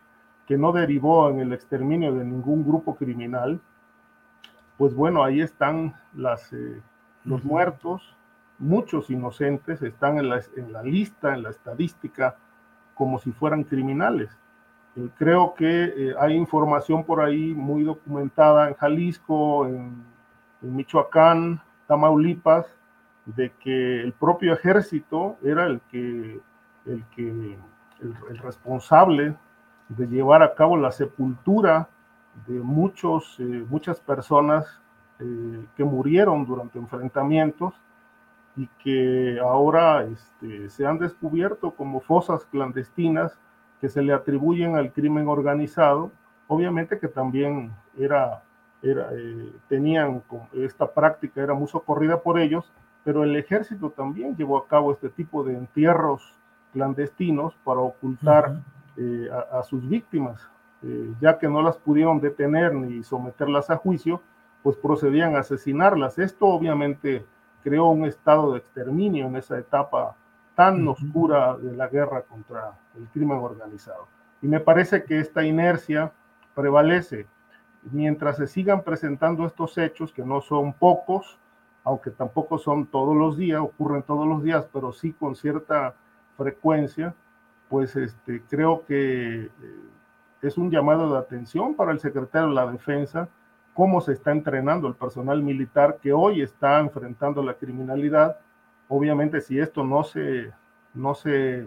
que 0.47 0.59
no 0.59 0.73
derivó 0.73 1.31
en 1.31 1.41
el 1.41 1.55
exterminio 1.55 2.15
de 2.15 2.25
ningún 2.25 2.65
grupo 2.67 2.95
criminal, 2.95 3.61
pues 4.77 4.95
bueno, 4.95 5.25
ahí 5.25 5.41
están 5.41 5.95
las, 6.15 6.53
eh, 6.53 6.83
los 7.25 7.43
muertos, 7.45 8.15
muchos 8.59 9.09
inocentes 9.09 9.81
están 9.81 10.19
en 10.19 10.29
la, 10.29 10.43
en 10.57 10.73
la, 10.73 10.83
lista, 10.83 11.35
en 11.35 11.43
la 11.43 11.51
estadística, 11.51 12.37
como 12.95 13.19
si 13.19 13.33
fueran 13.33 13.65
criminales. 13.65 14.31
Eh, 14.97 15.11
creo 15.19 15.55
que 15.55 15.85
eh, 15.85 16.15
hay 16.19 16.35
información 16.35 17.05
por 17.05 17.21
ahí 17.21 17.53
muy 17.55 17.83
documentada 17.83 18.69
en 18.69 18.75
Jalisco, 18.75 19.67
en, 19.67 20.17
Michoacán, 20.63 21.61
Tamaulipas, 21.87 22.67
de 23.27 23.53
que 23.61 24.01
el 24.01 24.13
propio 24.15 24.55
ejército 24.55 25.37
era 25.45 25.67
el 25.67 25.81
que, 25.91 26.41
el, 26.87 27.05
que, 27.15 27.59
el, 28.01 28.39
responsable 28.39 29.37
de 29.91 30.07
llevar 30.09 30.43
a 30.43 30.55
cabo 30.55 30.77
la 30.77 30.91
sepultura 30.91 31.89
de 32.47 32.59
muchos, 32.59 33.37
eh, 33.39 33.65
muchas 33.69 34.01
personas 34.01 34.81
que 35.19 35.83
murieron 35.83 36.45
durante 36.45 36.79
enfrentamientos 36.79 37.73
y 38.55 38.67
que 38.83 39.39
ahora 39.41 40.05
este, 40.05 40.69
se 40.69 40.85
han 40.85 40.99
descubierto 40.99 41.71
como 41.71 42.01
fosas 42.01 42.45
clandestinas 42.45 43.39
que 43.87 43.91
se 43.91 44.03
le 44.03 44.13
atribuyen 44.13 44.75
al 44.75 44.93
crimen 44.93 45.29
organizado, 45.29 46.11
obviamente 46.49 46.99
que 46.99 47.07
también 47.07 47.71
era, 47.97 48.43
era 48.83 49.11
eh, 49.13 49.53
tenían 49.69 50.25
esta 50.55 50.91
práctica 50.93 51.41
era 51.41 51.55
muy 51.55 51.69
socorrida 51.69 52.21
por 52.21 52.41
ellos, 52.41 52.73
pero 53.05 53.23
el 53.23 53.37
ejército 53.37 53.91
también 53.91 54.35
llevó 54.35 54.59
a 54.59 54.67
cabo 54.67 54.91
este 54.91 55.09
tipo 55.09 55.45
de 55.45 55.57
entierros 55.57 56.35
clandestinos 56.73 57.55
para 57.63 57.79
ocultar 57.79 58.61
eh, 58.97 59.31
a, 59.53 59.63
sus 59.63 59.89
víctimas, 59.89 60.51
eh, 60.83 61.13
ya 61.21 61.39
que 61.39 61.47
no 61.47 61.63
las 61.63 61.77
pudieron 61.77 62.21
detener 62.21 62.75
ni 62.75 63.05
someterlas 63.05 63.71
a 63.71 63.77
juicio, 63.77 64.21
pues 64.65 64.77
procedían 64.77 65.37
a 65.37 65.41
asesinarlas. 65.43 66.19
Esto 66.19 66.47
obviamente 66.47 67.25
creó 67.63 67.87
un 67.91 68.05
estado 68.05 68.51
de 68.51 68.59
exterminio 68.59 69.29
en 69.29 69.37
esa 69.37 69.57
etapa 69.57 70.17
tan 70.57 70.89
oscura 70.89 71.57
de 71.57 71.77
la 71.77 71.87
guerra 71.87 72.23
contra 72.23 72.77
el 72.97 73.07
crimen 73.09 73.39
organizado. 73.39 74.09
Y 74.43 74.49
me 74.49 74.59
parece 74.59 75.05
que 75.05 75.21
esta 75.21 75.45
inercia 75.45 76.13
prevalece 76.55 77.27
mientras 77.93 78.39
se 78.39 78.49
sigan 78.49 78.83
presentando 78.83 79.47
estos 79.47 79.79
hechos, 79.79 80.13
que 80.13 80.25
no 80.25 80.41
son 80.41 80.73
pocos, 80.73 81.39
aunque 81.85 82.11
tampoco 82.11 82.59
son 82.59 82.87
todos 82.87 83.17
los 83.17 83.37
días, 83.37 83.61
ocurren 83.61 84.03
todos 84.03 84.27
los 84.27 84.43
días, 84.43 84.67
pero 84.73 84.93
sí 84.93 85.13
con 85.13 85.37
cierta 85.37 85.95
frecuencia, 86.37 87.15
pues 87.69 87.95
este, 87.95 88.43
creo 88.49 88.85
que 88.87 89.45
eh, 89.45 89.51
es 90.43 90.59
un 90.59 90.71
llamado 90.71 91.13
de 91.13 91.19
atención 91.19 91.75
para 91.75 91.93
el 91.93 92.01
secretario 92.01 92.49
de 92.49 92.55
la 92.55 92.67
Defensa, 92.67 93.29
cómo 93.75 94.01
se 94.01 94.13
está 94.13 94.33
entrenando 94.33 94.89
el 94.89 94.95
personal 94.95 95.43
militar 95.43 95.99
que 96.01 96.13
hoy 96.13 96.41
está 96.41 96.81
enfrentando 96.81 97.43
la 97.43 97.55
criminalidad. 97.55 98.39
Obviamente, 98.89 99.41
si 99.41 99.59
esto 99.59 99.85
no 99.85 100.05
se, 100.05 100.53
no 100.95 101.15
se 101.15 101.67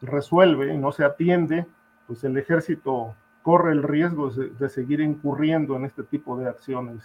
resuelve, 0.00 0.76
no 0.76 0.92
se 0.92 1.04
atiende, 1.04 1.66
pues 2.06 2.22
el 2.24 2.36
ejército 2.36 3.14
corre 3.42 3.72
el 3.72 3.82
riesgo 3.82 4.30
de, 4.30 4.68
seguir 4.68 5.00
incurriendo 5.00 5.76
en 5.76 5.84
este 5.84 6.02
tipo 6.02 6.36
de 6.38 6.48
acciones. 6.48 7.04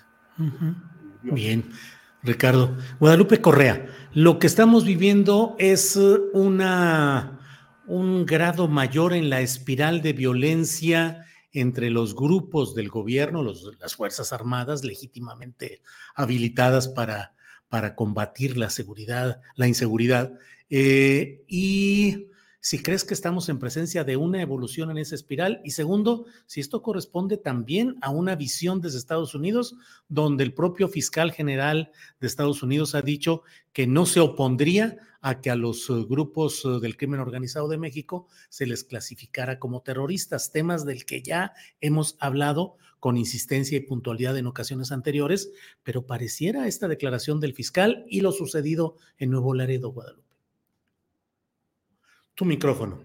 Bien, 1.21 1.65
Ricardo. 2.23 2.77
Guadalupe 2.99 3.41
Correa, 3.41 3.87
lo 4.13 4.39
que 4.39 4.47
estamos 4.47 4.85
viviendo 4.85 5.55
es 5.59 5.99
una, 6.33 7.39
un 7.87 8.25
grado 8.25 8.67
mayor 8.67 9.13
en 9.13 9.29
la 9.29 9.41
espiral 9.41 10.01
de 10.01 10.13
violencia 10.13 11.25
entre 11.51 11.89
los 11.89 12.15
grupos 12.15 12.75
del 12.75 12.89
gobierno, 12.89 13.43
las 13.43 13.95
Fuerzas 13.95 14.31
Armadas 14.31 14.83
legítimamente 14.83 15.81
habilitadas 16.15 16.87
para, 16.87 17.33
para 17.69 17.95
combatir 17.95 18.57
la 18.57 18.69
seguridad, 18.69 19.41
la 19.55 19.67
inseguridad, 19.67 20.33
eh, 20.69 21.43
y 21.47 22.27
si 22.61 22.83
crees 22.83 23.05
que 23.05 23.13
estamos 23.13 23.47
en 23.47 23.57
presencia 23.57 24.03
de 24.03 24.17
una 24.17 24.41
evolución 24.41 24.91
en 24.91 24.97
esa 24.97 25.15
espiral 25.15 25.61
y 25.63 25.71
segundo, 25.71 26.25
si 26.45 26.59
esto 26.59 26.81
corresponde 26.81 27.37
también 27.37 27.95
a 28.01 28.09
una 28.09 28.35
visión 28.35 28.81
desde 28.81 28.97
Estados 28.97 29.33
Unidos, 29.33 29.75
donde 30.09 30.43
el 30.43 30.53
propio 30.53 30.89
fiscal 30.89 31.31
general 31.31 31.91
de 32.19 32.27
Estados 32.27 32.61
Unidos 32.61 32.95
ha 32.95 33.01
dicho 33.01 33.43
que 33.71 33.87
no 33.87 34.05
se 34.05 34.19
opondría 34.19 34.97
a 35.21 35.39
que 35.39 35.49
a 35.49 35.55
los 35.55 35.89
eh, 35.89 35.93
grupos 36.07 36.63
eh, 36.65 36.79
del 36.81 36.97
crimen 36.97 37.21
organizado 37.21 37.69
de 37.69 37.77
México 37.77 38.27
se 38.49 38.65
les 38.65 38.83
clasificara 38.83 39.57
como 39.57 39.81
terroristas, 39.81 40.51
temas 40.51 40.85
del 40.85 41.05
que 41.05 41.21
ya 41.21 41.53
hemos 41.79 42.17
hablado 42.19 42.75
con 42.99 43.17
insistencia 43.17 43.77
y 43.77 43.81
puntualidad 43.81 44.37
en 44.37 44.47
ocasiones 44.47 44.91
anteriores, 44.91 45.51
pero 45.83 46.05
pareciera 46.05 46.67
esta 46.67 46.87
declaración 46.87 47.39
del 47.39 47.53
fiscal 47.53 48.05
y 48.09 48.21
lo 48.21 48.31
sucedido 48.31 48.95
en 49.17 49.31
Nuevo 49.31 49.53
Laredo, 49.53 49.91
Guadalupe. 49.91 50.35
Tu 52.35 52.45
micrófono. 52.45 53.01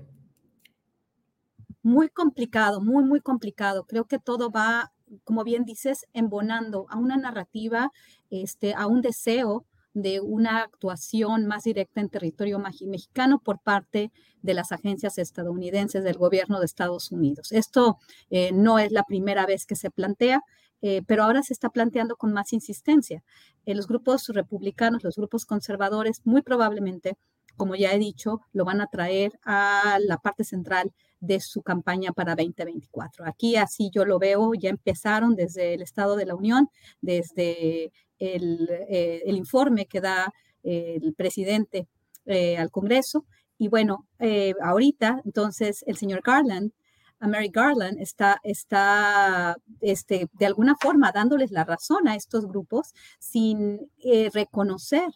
Muy 1.82 2.08
complicado, 2.08 2.80
muy, 2.80 3.04
muy 3.04 3.20
complicado. 3.20 3.84
Creo 3.84 4.06
que 4.06 4.18
todo 4.18 4.50
va, 4.50 4.92
como 5.24 5.44
bien 5.44 5.64
dices, 5.64 6.06
embonando 6.12 6.86
a 6.88 6.96
una 6.98 7.16
narrativa, 7.16 7.92
este, 8.30 8.74
a 8.74 8.86
un 8.86 9.02
deseo 9.02 9.66
de 9.94 10.20
una 10.20 10.58
actuación 10.58 11.46
más 11.46 11.64
directa 11.64 12.00
en 12.00 12.10
territorio 12.10 12.58
mexicano 12.58 13.38
por 13.38 13.60
parte 13.60 14.12
de 14.42 14.54
las 14.54 14.72
agencias 14.72 15.18
estadounidenses 15.18 16.04
del 16.04 16.18
gobierno 16.18 16.58
de 16.58 16.66
Estados 16.66 17.10
Unidos. 17.12 17.52
Esto 17.52 17.98
eh, 18.30 18.52
no 18.52 18.78
es 18.78 18.92
la 18.92 19.04
primera 19.04 19.46
vez 19.46 19.64
que 19.66 19.76
se 19.76 19.90
plantea. 19.90 20.42
Eh, 20.86 21.00
pero 21.06 21.22
ahora 21.22 21.42
se 21.42 21.54
está 21.54 21.70
planteando 21.70 22.14
con 22.14 22.34
más 22.34 22.52
insistencia. 22.52 23.24
Eh, 23.64 23.74
los 23.74 23.86
grupos 23.86 24.28
republicanos, 24.28 25.02
los 25.02 25.16
grupos 25.16 25.46
conservadores, 25.46 26.20
muy 26.24 26.42
probablemente 26.42 27.16
como 27.56 27.74
ya 27.74 27.92
he 27.92 27.98
dicho, 27.98 28.40
lo 28.52 28.64
van 28.64 28.80
a 28.80 28.88
traer 28.88 29.32
a 29.44 29.98
la 30.00 30.18
parte 30.18 30.44
central 30.44 30.92
de 31.20 31.40
su 31.40 31.62
campaña 31.62 32.12
para 32.12 32.34
2024. 32.34 33.24
Aquí 33.26 33.56
así 33.56 33.90
yo 33.92 34.04
lo 34.04 34.18
veo, 34.18 34.52
ya 34.54 34.70
empezaron 34.70 35.36
desde 35.36 35.74
el 35.74 35.82
Estado 35.82 36.16
de 36.16 36.26
la 36.26 36.34
Unión, 36.34 36.68
desde 37.00 37.92
el, 38.32 38.68
eh, 38.88 39.22
informe 39.26 39.86
que 39.86 40.00
da 40.00 40.32
el 40.62 41.14
presidente 41.14 41.88
eh, 42.26 42.56
al 42.56 42.70
Congreso. 42.70 43.26
Y 43.58 43.68
bueno, 43.68 44.06
eh, 44.18 44.54
ahorita 44.62 45.20
entonces 45.24 45.84
el 45.86 45.96
señor 45.96 46.22
Garland, 46.24 46.72
Mary 47.20 47.50
Garland, 47.52 48.00
está, 48.00 48.40
está 48.42 49.56
este, 49.80 50.28
de 50.32 50.46
alguna 50.46 50.74
forma 50.80 51.12
dándoles 51.12 51.50
la 51.50 51.64
razón 51.64 52.08
a 52.08 52.16
estos 52.16 52.46
grupos 52.46 52.92
sin 53.18 53.90
reconocer 54.32 55.08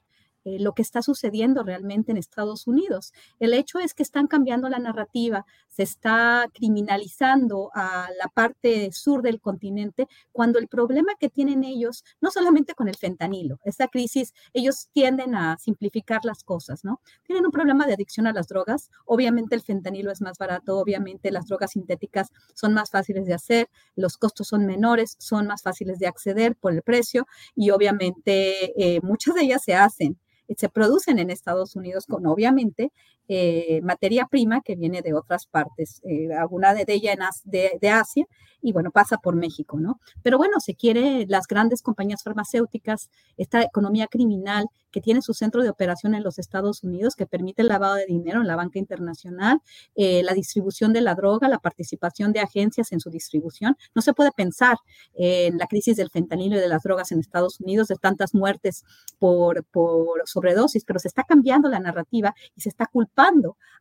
eh, 0.48 0.58
lo 0.58 0.72
que 0.72 0.82
está 0.82 1.02
sucediendo 1.02 1.62
realmente 1.62 2.10
en 2.10 2.16
Estados 2.16 2.66
Unidos. 2.66 3.12
El 3.38 3.52
hecho 3.52 3.78
es 3.78 3.92
que 3.92 4.02
están 4.02 4.26
cambiando 4.26 4.68
la 4.68 4.78
narrativa, 4.78 5.44
se 5.68 5.82
está 5.82 6.46
criminalizando 6.54 7.70
a 7.74 8.08
la 8.18 8.28
parte 8.28 8.90
sur 8.92 9.22
del 9.22 9.40
continente, 9.40 10.08
cuando 10.32 10.58
el 10.58 10.68
problema 10.68 11.12
que 11.20 11.28
tienen 11.28 11.64
ellos, 11.64 12.04
no 12.20 12.30
solamente 12.30 12.74
con 12.74 12.88
el 12.88 12.96
fentanilo, 12.96 13.60
esta 13.64 13.88
crisis, 13.88 14.32
ellos 14.54 14.88
tienden 14.92 15.34
a 15.34 15.58
simplificar 15.58 16.24
las 16.24 16.42
cosas, 16.44 16.84
¿no? 16.84 17.00
Tienen 17.24 17.44
un 17.44 17.52
problema 17.52 17.86
de 17.86 17.94
adicción 17.94 18.26
a 18.26 18.32
las 18.32 18.48
drogas, 18.48 18.90
obviamente 19.04 19.54
el 19.54 19.62
fentanilo 19.62 20.10
es 20.10 20.22
más 20.22 20.38
barato, 20.38 20.78
obviamente 20.78 21.30
las 21.30 21.46
drogas 21.46 21.72
sintéticas 21.72 22.30
son 22.54 22.72
más 22.72 22.90
fáciles 22.90 23.26
de 23.26 23.34
hacer, 23.34 23.68
los 23.96 24.16
costos 24.16 24.48
son 24.48 24.64
menores, 24.64 25.16
son 25.18 25.46
más 25.46 25.62
fáciles 25.62 25.98
de 25.98 26.06
acceder 26.06 26.56
por 26.56 26.72
el 26.72 26.82
precio 26.82 27.26
y 27.54 27.70
obviamente 27.70 28.72
eh, 28.82 29.00
muchas 29.02 29.34
de 29.34 29.42
ellas 29.42 29.62
se 29.62 29.74
hacen 29.74 30.18
se 30.56 30.68
producen 30.68 31.18
en 31.18 31.30
Estados 31.30 31.76
Unidos 31.76 32.06
con 32.06 32.26
obviamente 32.26 32.92
eh, 33.30 33.82
materia 33.82 34.26
prima 34.26 34.62
que 34.62 34.74
viene 34.74 35.02
de 35.02 35.12
otras 35.12 35.46
partes, 35.46 36.00
eh, 36.04 36.32
alguna 36.32 36.72
de 36.72 36.86
ellas 36.88 37.42
de, 37.44 37.78
de, 37.78 37.90
Asia, 37.90 38.24
y 38.62 38.72
bueno, 38.72 38.90
pasa 38.90 39.18
por 39.18 39.36
México, 39.36 39.78
¿no? 39.78 40.00
Pero 40.22 40.38
bueno, 40.38 40.60
se 40.60 40.74
quiere 40.74 41.26
las 41.28 41.46
grandes 41.46 41.82
compañías 41.82 42.22
farmacéuticas, 42.22 43.10
esta 43.36 43.62
economía 43.62 44.06
criminal 44.06 44.64
que 44.90 45.02
tiene 45.02 45.20
su 45.20 45.34
centro 45.34 45.62
de 45.62 45.68
operación 45.68 46.14
en 46.14 46.22
los 46.22 46.38
Estados 46.38 46.82
Unidos, 46.82 47.16
que 47.16 47.26
permite 47.26 47.60
el 47.60 47.68
lavado 47.68 47.96
de 47.96 48.06
dinero 48.06 48.40
en 48.40 48.46
la 48.46 48.56
banca 48.56 48.78
internacional, 48.78 49.60
eh, 49.94 50.22
la 50.22 50.32
distribución 50.32 50.94
de 50.94 51.02
la 51.02 51.14
droga, 51.14 51.48
la 51.48 51.58
participación 51.58 52.32
de 52.32 52.40
agencias 52.40 52.92
en 52.92 53.00
su 53.00 53.10
distribución. 53.10 53.76
No 53.94 54.00
se 54.00 54.14
puede 54.14 54.32
pensar 54.32 54.78
en 55.12 55.58
la 55.58 55.66
crisis 55.66 55.98
del 55.98 56.08
fentanilo 56.08 56.56
y 56.56 56.60
de 56.60 56.68
las 56.68 56.82
drogas 56.82 57.12
en 57.12 57.20
Estados 57.20 57.60
Unidos, 57.60 57.88
de 57.88 57.96
tantas 57.96 58.34
muertes 58.34 58.84
por, 59.18 59.64
por 59.66 60.22
sobredosis, 60.24 60.84
pero 60.86 60.98
se 60.98 61.08
está 61.08 61.24
cambiando 61.24 61.68
la 61.68 61.78
narrativa 61.78 62.34
y 62.56 62.62
se 62.62 62.70
está 62.70 62.86
culpando 62.86 63.17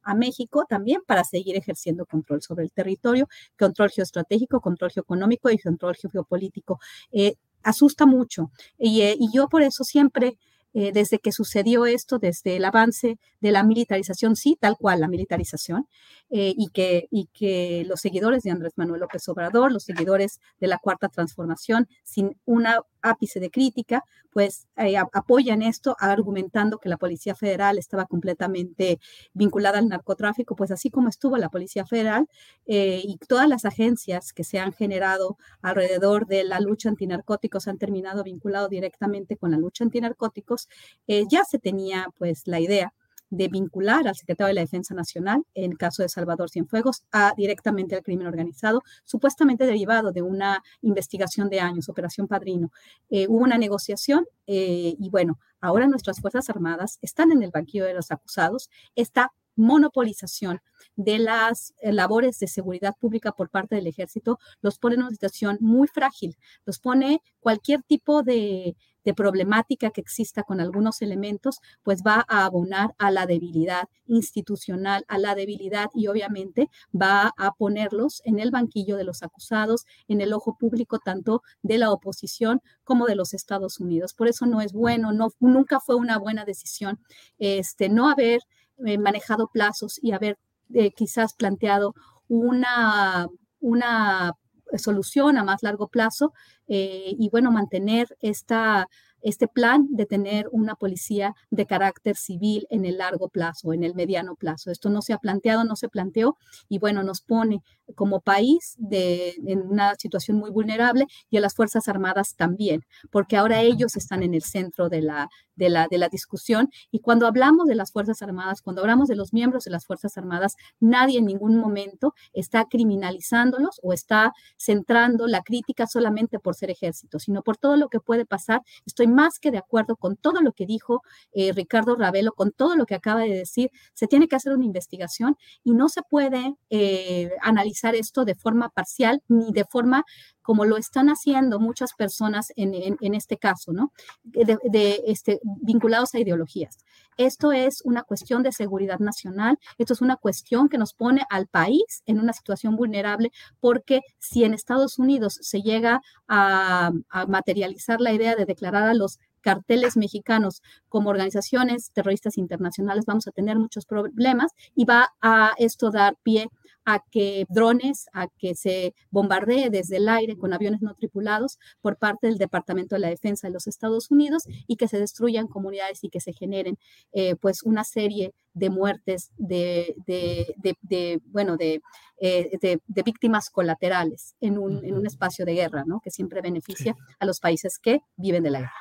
a 0.04 0.16
México 0.16 0.66
también 0.68 1.02
para 1.06 1.24
seguir 1.24 1.56
ejerciendo 1.58 2.06
control 2.06 2.42
sobre 2.42 2.64
el 2.64 2.72
territorio, 2.72 3.28
control 3.58 3.90
geoestratégico, 3.92 4.62
control 4.62 4.92
geoeconómico 4.92 5.50
y 5.52 5.58
control 5.58 5.96
geopolítico. 5.96 6.80
Eh, 7.12 7.36
asusta 7.64 8.06
mucho. 8.06 8.52
Y, 8.78 9.02
eh, 9.02 9.18
yo 9.34 9.48
por 9.50 9.62
eso 9.62 9.84
siempre 9.84 10.38
eh, 10.74 10.92
desde 10.94 11.18
que 11.18 11.32
sucedió 11.32 11.86
esto, 11.88 12.20
desde 12.20 12.58
el 12.58 12.66
avance 12.66 13.18
de 13.42 13.52
la 13.52 13.64
militarización, 13.64 14.36
sí, 14.36 14.58
tal 14.60 14.78
cual 14.78 15.00
la 15.00 15.08
militarización, 15.08 15.88
eh, 16.30 16.54
y, 16.58 16.70
que, 16.70 17.08
y 17.12 17.28
que 17.34 17.86
los 17.88 18.02
seguidores 18.02 18.44
de 18.44 18.52
Andrés 18.52 18.74
Manuel 18.76 19.02
López 19.02 19.28
Obrador, 19.30 19.72
los 19.72 19.84
seguidores 19.84 20.40
de 20.60 20.68
la 20.68 20.78
Cuarta 20.78 21.10
Transformación, 21.10 21.88
sin 22.04 22.38
una 22.46 22.82
ápice 23.02 23.40
de 23.40 23.50
crítica, 23.50 24.04
pues 24.32 24.68
eh, 24.76 24.98
apoyan 24.98 25.62
esto 25.62 25.96
argumentando 26.00 26.78
que 26.80 26.90
la 26.90 26.98
Policía 26.98 27.34
Federal 27.34 27.78
estaba 27.78 28.06
completamente 28.06 29.00
vinculada 29.34 29.80
al 29.80 29.88
narcotráfico, 29.88 30.56
pues 30.56 30.72
así 30.72 30.90
como 30.92 31.10
estuvo 31.10 31.38
la 31.38 31.50
Policía 31.50 31.86
Federal 31.86 32.28
y 32.66 33.18
todas 33.28 33.48
las 33.48 33.66
agencias 33.66 34.34
que 34.34 34.44
se 34.44 34.60
han 34.60 34.74
generado 34.74 35.38
alrededor 35.62 36.28
de 36.28 36.44
la 36.44 36.60
lucha 36.60 36.90
antinarcóticos 36.90 37.68
han 37.68 37.78
terminado 37.78 38.24
vinculado 38.24 38.68
directamente 38.68 39.38
con 39.38 39.52
la 39.52 39.58
lucha 39.58 39.84
antinarcóticos, 39.84 40.70
eh, 41.08 41.26
ya 41.30 41.44
se 41.44 41.60
tenía 41.60 42.08
pues 42.18 42.48
la 42.48 42.60
idea 42.60 42.94
de 43.30 43.48
vincular 43.48 44.08
al 44.08 44.16
secretario 44.16 44.48
de 44.50 44.54
la 44.56 44.62
Defensa 44.62 44.94
Nacional, 44.94 45.44
en 45.54 45.72
el 45.72 45.78
caso 45.78 46.02
de 46.04 46.10
Salvador 46.10 46.50
Cienfuegos, 46.50 47.04
a, 47.12 47.34
directamente 47.36 47.96
al 47.96 48.04
crimen 48.04 48.28
organizado, 48.28 48.82
supuestamente 49.04 49.66
derivado 49.66 50.12
de 50.12 50.22
una 50.22 50.64
investigación 50.82 51.50
de 51.50 51.60
años, 51.60 51.90
Operación 51.90 52.28
Padrino. 52.28 52.72
Eh, 53.10 53.28
hubo 53.28 53.44
una 53.44 53.58
negociación 53.58 54.26
eh, 54.48 54.96
y 54.98 55.10
bueno, 55.10 55.40
ahora 55.60 55.88
nuestras 55.88 56.22
Fuerzas 56.22 56.50
Armadas 56.50 57.00
están 57.02 57.32
en 57.32 57.44
el 57.44 57.52
banquillo 57.52 57.86
de 57.86 57.94
los 57.94 58.12
acusados, 58.12 58.70
esta 58.96 59.34
monopolización 59.58 60.62
de 60.96 61.20
las 61.20 61.74
eh, 61.82 61.92
labores 61.92 62.40
de 62.40 62.48
seguridad 62.48 62.96
pública 63.00 63.32
por 63.32 63.50
parte 63.50 63.76
del 63.76 63.88
ejército 63.88 64.40
los 64.62 64.78
pone 64.78 64.96
en 64.96 65.02
una 65.02 65.12
situación 65.12 65.58
muy 65.60 65.88
frágil, 65.88 66.38
los 66.66 66.80
pone 66.80 67.22
cualquier 67.40 67.82
tipo 67.84 68.24
de, 68.24 68.76
de 69.08 69.14
problemática 69.14 69.90
que 69.92 70.02
exista 70.02 70.44
con 70.44 70.60
algunos 70.60 71.02
elementos, 71.02 71.62
pues 71.82 72.04
va 72.06 72.26
a 72.28 72.44
abonar 72.44 72.94
a 72.98 73.10
la 73.10 73.26
debilidad 73.26 73.86
institucional, 74.06 75.06
a 75.08 75.18
la 75.18 75.34
debilidad 75.34 75.90
y 75.94 76.08
obviamente 76.08 76.70
va 76.94 77.34
a 77.38 77.54
ponerlos 77.54 78.22
en 78.26 78.40
el 78.40 78.52
banquillo 78.52 78.98
de 78.98 79.06
los 79.06 79.24
acusados, 79.24 79.86
en 80.10 80.20
el 80.20 80.34
ojo 80.34 80.58
público 80.60 81.00
tanto 81.00 81.42
de 81.64 81.78
la 81.78 81.90
oposición 81.90 82.62
como 82.84 83.06
de 83.06 83.16
los 83.16 83.34
Estados 83.34 83.80
Unidos. 83.80 84.14
Por 84.14 84.28
eso 84.28 84.46
no 84.46 84.60
es 84.60 84.74
bueno, 84.74 85.14
no, 85.14 85.30
nunca 85.40 85.80
fue 85.80 85.96
una 85.96 86.18
buena 86.18 86.44
decisión 86.44 87.00
este, 87.38 87.88
no 87.88 88.10
haber 88.10 88.42
eh, 88.86 88.98
manejado 88.98 89.48
plazos 89.48 90.00
y 90.04 90.12
haber 90.12 90.38
eh, 90.74 90.92
quizás 90.92 91.34
planteado 91.34 91.96
una, 92.28 93.28
una 93.62 94.34
solución 94.78 95.38
a 95.38 95.44
más 95.44 95.64
largo 95.64 95.88
plazo 95.88 96.34
eh, 96.68 97.16
y 97.18 97.30
bueno, 97.30 97.52
mantener 97.52 98.18
esta 98.22 98.88
este 99.28 99.50
plan 99.50 99.88
de 99.90 100.06
tener 100.06 100.48
una 100.54 100.76
policía 100.76 101.36
de 101.52 101.66
carácter 101.66 102.16
civil 102.16 102.66
en 102.70 102.86
el 102.86 103.00
largo 103.00 103.28
plazo, 103.28 103.74
en 103.74 103.84
el 103.84 103.94
mediano 103.94 104.36
plazo. 104.36 104.72
Esto 104.72 104.90
no 104.90 105.02
se 105.02 105.12
ha 105.12 105.18
planteado, 105.18 105.66
no 105.66 105.76
se 105.76 105.90
planteó 105.90 106.38
y 106.70 106.80
bueno, 106.80 107.04
nos 107.04 107.22
pone 107.22 107.62
como 107.96 108.22
país 108.22 108.76
de, 108.78 109.36
en 109.46 109.62
una 109.62 109.96
situación 109.96 110.38
muy 110.38 110.50
vulnerable 110.50 111.08
y 111.30 111.38
a 111.38 111.42
las 111.42 111.56
Fuerzas 111.56 111.90
Armadas 111.90 112.36
también, 112.36 112.86
porque 113.12 113.36
ahora 113.36 113.62
ellos 113.62 113.98
están 113.98 114.24
en 114.24 114.34
el 114.34 114.44
centro 114.44 114.88
de 114.88 115.02
la, 115.02 115.30
de 115.56 115.70
la, 115.70 115.88
de 115.90 115.98
la 115.98 116.08
discusión 116.08 116.70
y 116.92 117.00
cuando 117.00 117.28
hablamos 117.28 117.68
de 117.68 117.76
las 117.76 117.92
Fuerzas 117.92 118.22
Armadas, 118.22 118.62
cuando 118.62 118.82
hablamos 118.82 119.10
de 119.10 119.16
los 119.16 119.34
miembros 119.34 119.66
de 119.66 119.72
las 119.72 119.86
Fuerzas 119.86 120.18
Armadas, 120.18 120.56
nadie 120.80 121.20
en 121.20 121.26
ningún 121.26 121.58
momento 121.58 122.14
está 122.32 122.66
criminalizándolos 122.66 123.82
o 123.84 123.92
está 123.92 124.32
centrando 124.58 125.28
la 125.28 125.42
crítica 125.42 125.86
solamente 125.86 126.40
por 126.40 126.56
ser 126.56 126.72
ejército, 126.72 127.20
sino 127.20 127.42
por 127.42 127.58
todo 127.58 127.76
lo 127.76 127.90
que 127.90 128.00
puede 128.00 128.26
pasar. 128.26 128.62
Estoy 128.86 129.08
más 129.18 129.40
que 129.40 129.50
de 129.50 129.58
acuerdo 129.58 129.96
con 129.96 130.16
todo 130.16 130.42
lo 130.42 130.54
que 130.54 130.68
dijo 130.68 131.02
eh, 131.34 131.52
Ricardo 131.54 131.96
Ravelo, 131.96 132.34
con 132.34 132.52
todo 132.52 132.76
lo 132.76 132.86
que 132.86 132.94
acaba 132.94 133.22
de 133.22 133.34
decir. 133.34 133.72
Se 133.96 134.06
tiene 134.08 134.28
que 134.28 134.36
hacer 134.36 134.54
una 134.54 134.66
investigación 134.66 135.36
y 135.64 135.74
no 135.74 135.90
se 135.90 136.04
puede 136.04 136.56
eh, 136.70 137.32
analizar 137.42 137.96
esto 137.96 138.26
de 138.26 138.36
forma 138.36 138.70
parcial 138.70 139.24
ni 139.28 139.52
de 139.52 139.66
forma 139.66 140.06
como 140.48 140.64
lo 140.64 140.78
están 140.78 141.10
haciendo 141.10 141.60
muchas 141.60 141.92
personas 141.94 142.54
en, 142.56 143.14
este 143.14 143.36
caso, 143.36 143.74
¿no? 143.74 143.92
De, 144.24 145.04
este, 145.06 145.42
vinculados 145.44 146.16
a 146.16 146.20
ideologías. 146.20 146.78
Esto 147.18 147.52
es 147.52 147.82
una 147.84 148.04
cuestión 148.04 148.44
de 148.44 148.54
seguridad 148.54 149.00
nacional, 149.00 149.60
esto 149.78 149.92
es 149.92 150.00
una 150.00 150.16
cuestión 150.16 150.70
que 150.70 150.78
nos 150.78 150.94
pone 150.94 151.24
al 151.30 151.48
país 151.48 152.02
en 152.06 152.22
una 152.22 152.32
situación 152.32 152.78
vulnerable, 152.78 153.34
porque 153.60 154.00
si 154.20 154.46
en 154.46 154.54
Estados 154.54 155.00
Unidos 155.00 155.38
se 155.42 155.62
llega 155.62 156.00
a, 156.30 156.92
a 157.10 157.26
materializar 157.26 158.00
la 158.00 158.14
idea 158.14 158.38
de 158.38 158.46
declarar 158.46 158.84
a 158.84 158.94
los 158.94 159.20
carteles 159.42 159.98
mexicanos 159.98 160.62
como 160.88 161.10
organizaciones 161.10 161.92
terroristas 161.92 162.38
internacionales, 162.38 163.04
vamos 163.06 163.28
a 163.28 163.32
tener 163.32 163.58
muchos 163.58 163.86
problemas 163.86 164.54
y 164.76 164.86
va 164.86 165.14
a 165.22 165.56
esto 165.58 165.92
dar 165.92 166.16
pie 166.24 166.50
a 166.88 167.04
que 167.12 167.46
drones, 167.50 168.08
a 168.14 168.30
que 168.40 168.56
se 168.56 168.96
bombardee 169.12 169.70
desde 169.70 169.98
el 169.98 170.08
aire 170.08 170.38
con 170.38 170.54
aviones 170.54 170.82
no 170.82 170.94
tripulados 170.94 171.60
por 171.82 171.98
parte 171.98 172.28
del 172.28 172.38
Departamento 172.38 172.96
de 172.96 173.02
la 173.02 173.10
Defensa 173.10 173.48
de 173.48 173.54
los 173.54 173.68
Estados 173.68 174.10
Unidos 174.10 174.44
y 174.68 174.78
que 174.78 174.88
se 174.88 174.98
destruyan 174.98 175.48
comunidades 175.48 176.06
y 176.06 176.10
que 176.10 176.22
se 176.22 176.32
generen 176.32 176.80
eh, 177.12 177.36
pues 177.36 177.64
una 177.64 177.84
serie 177.84 178.34
de 178.54 178.70
muertes 178.70 179.32
de, 179.38 179.96
de, 180.08 181.22
bueno, 181.26 181.58
eh, 181.60 182.58
de, 182.62 183.04
víctimas 183.04 183.50
colaterales 183.50 184.36
en 184.40 184.58
un, 184.58 184.86
en 184.86 184.94
un, 184.96 185.06
espacio 185.06 185.44
de 185.44 185.56
guerra, 185.56 185.84
¿no? 185.86 186.00
Que 186.00 186.10
siempre 186.10 186.40
beneficia 186.40 186.96
a 187.20 187.26
los 187.26 187.42
países 187.42 187.80
que 187.80 188.00
viven 188.16 188.44
de 188.44 188.52
la 188.52 188.60
guerra. 188.60 188.72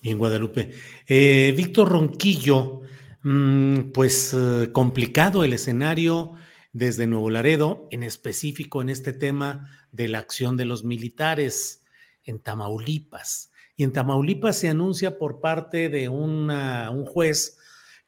Bien, 0.00 0.16
Guadalupe. 0.16 0.70
Eh, 1.06 1.52
Víctor 1.54 1.90
Ronquillo, 1.90 2.80
mm, 3.22 3.90
pues 3.92 4.34
complicado 4.72 5.44
el 5.44 5.52
escenario 5.52 6.34
desde 6.72 7.06
Nuevo 7.06 7.30
Laredo, 7.30 7.88
en 7.90 8.02
específico 8.02 8.82
en 8.82 8.88
este 8.90 9.12
tema 9.12 9.70
de 9.92 10.08
la 10.08 10.18
acción 10.18 10.56
de 10.56 10.64
los 10.64 10.84
militares 10.84 11.82
en 12.24 12.40
Tamaulipas. 12.40 13.50
Y 13.76 13.84
en 13.84 13.92
Tamaulipas 13.92 14.56
se 14.56 14.68
anuncia 14.68 15.18
por 15.18 15.40
parte 15.40 15.88
de 15.88 16.08
un 16.08 17.04
juez 17.06 17.58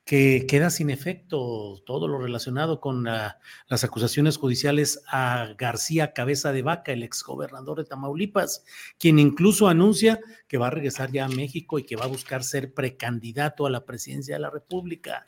que 0.04 0.44
queda 0.48 0.70
sin 0.70 0.90
efecto 0.90 1.80
todo 1.86 2.08
lo 2.08 2.18
relacionado 2.18 2.80
con 2.80 3.04
las 3.04 3.84
acusaciones 3.84 4.38
judiciales 4.38 5.04
a 5.06 5.54
García 5.56 6.12
Cabeza 6.12 6.52
de 6.52 6.62
Vaca, 6.62 6.90
el 6.90 7.04
exgobernador 7.04 7.78
de 7.78 7.84
Tamaulipas, 7.84 8.64
quien 8.98 9.20
incluso 9.20 9.68
anuncia 9.68 10.18
que 10.48 10.58
va 10.58 10.66
a 10.66 10.70
regresar 10.70 11.12
ya 11.12 11.26
a 11.26 11.28
México 11.28 11.78
y 11.78 11.84
que 11.84 11.94
va 11.94 12.06
a 12.06 12.08
buscar 12.08 12.42
ser 12.42 12.74
precandidato 12.74 13.66
a 13.66 13.70
la 13.70 13.84
presidencia 13.84 14.34
de 14.34 14.40
la 14.40 14.50
República. 14.50 15.24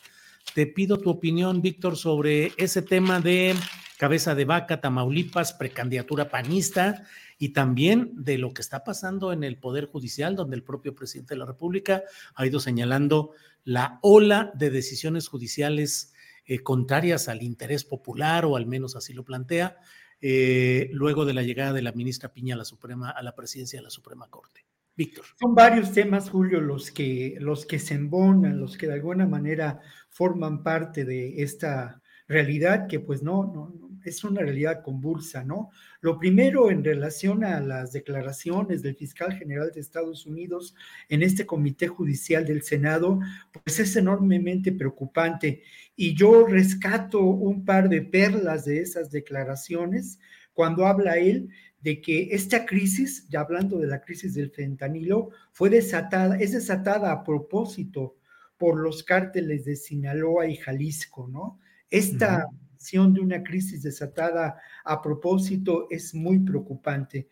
Te 0.55 0.67
pido 0.67 0.99
tu 0.99 1.11
opinión, 1.11 1.63
Víctor, 1.63 1.97
sobre 1.97 2.53
ese 2.57 2.83
tema 2.83 3.21
de 3.21 3.55
cabeza 3.99 4.35
de 4.35 4.45
vaca, 4.45 4.81
Tamaulipas, 4.81 5.53
precandidatura 5.53 6.29
panista 6.29 7.05
y 7.39 7.51
también 7.51 8.13
de 8.17 8.37
lo 8.37 8.53
que 8.53 8.61
está 8.61 8.85
pasando 8.85 9.33
en 9.33 9.45
el 9.45 9.59
Poder 9.59 9.87
Judicial, 9.87 10.37
donde 10.37 10.57
el 10.57 10.63
propio 10.63 10.95
presidente 10.95 11.35
de 11.35 11.39
la 11.39 11.47
República 11.47 12.03
ha 12.35 12.47
ido 12.47 12.61
señalando 12.61 13.31
la 13.65 13.99
ola 14.03 14.53
de 14.55 14.71
decisiones 14.71 15.29
judiciales 15.29 16.13
eh, 16.45 16.59
contrarias 16.59 17.29
al 17.29 17.43
interés 17.43 17.85
popular, 17.85 18.45
o 18.45 18.57
al 18.57 18.67
menos 18.67 18.97
así 18.97 19.13
lo 19.13 19.25
plantea, 19.25 19.79
eh, 20.21 20.91
luego 20.93 21.25
de 21.25 21.35
la 21.35 21.43
llegada 21.43 21.73
de 21.73 21.83
la 21.83 21.93
ministra 21.93 22.33
Piña 22.33 22.57
a 22.57 22.59
la 22.59 22.65
Suprema, 22.65 23.11
a 23.11 23.23
la 23.23 23.35
presidencia 23.35 23.79
de 23.79 23.85
la 23.85 23.91
Suprema 23.91 24.29
Corte. 24.29 24.67
Víctor. 24.95 25.25
Son 25.41 25.55
varios 25.55 25.93
temas, 25.93 26.29
Julio, 26.29 26.61
los 26.61 26.91
que, 26.91 27.37
los 27.41 27.65
que 27.65 27.79
se 27.79 27.95
embonan, 27.95 28.61
los 28.61 28.77
que 28.77 28.87
de 28.87 28.95
alguna 28.95 29.27
manera 29.27 29.81
forman 30.13 30.63
parte 30.63 31.05
de 31.05 31.43
esta 31.43 32.01
realidad 32.29 32.87
que 32.87 33.01
pues 33.01 33.23
no, 33.23 33.45
no, 33.45 33.99
es 34.05 34.25
una 34.25 34.41
realidad 34.41 34.83
convulsa, 34.83 35.43
¿no? 35.45 35.71
Lo 36.01 36.19
primero 36.19 36.71
en 36.71 36.85
relación 36.85 37.45
a 37.45 37.61
las 37.61 37.93
declaraciones 37.93 38.83
del 38.83 38.97
fiscal 38.97 39.33
general 39.33 39.71
de 39.73 39.81
Estados 39.81 40.27
Unidos 40.27 40.75
en 41.09 41.23
este 41.23 41.47
comité 41.47 41.89
judicial 41.89 42.45
del 42.45 42.63
Senado, 42.63 43.21
pues 43.65 43.81
es 43.81 43.97
enormemente 43.97 44.73
preocupante. 44.73 45.63
Y 45.97 46.15
yo 46.15 46.47
rescato 46.47 47.21
un 47.23 47.65
par 47.65 47.89
de 47.89 48.03
perlas 48.03 48.65
de 48.65 48.81
esas 48.81 49.11
declaraciones 49.11 50.19
cuando 50.53 50.87
habla 50.87 51.17
él 51.17 51.49
de 51.81 52.01
que 52.01 52.29
esta 52.33 52.67
crisis, 52.67 53.29
ya 53.29 53.41
hablando 53.41 53.79
de 53.79 53.87
la 53.87 54.01
crisis 54.01 54.35
del 54.35 54.51
fentanilo, 54.51 55.31
fue 55.53 55.71
desatada, 55.71 56.37
es 56.37 56.53
desatada 56.53 57.11
a 57.13 57.25
propósito 57.25 58.17
por 58.63 58.79
los 58.79 59.03
cárteles 59.03 59.65
de 59.65 59.75
Sinaloa 59.75 60.47
y 60.47 60.55
Jalisco, 60.55 61.27
¿no? 61.27 61.59
Esta 61.91 62.47
acción 62.75 63.13
de 63.13 63.21
una 63.21 63.43
crisis 63.43 63.83
desatada 63.83 64.57
a 64.85 65.03
propósito 65.03 65.89
es 65.91 66.15
muy 66.15 66.39
preocupante. 66.39 67.27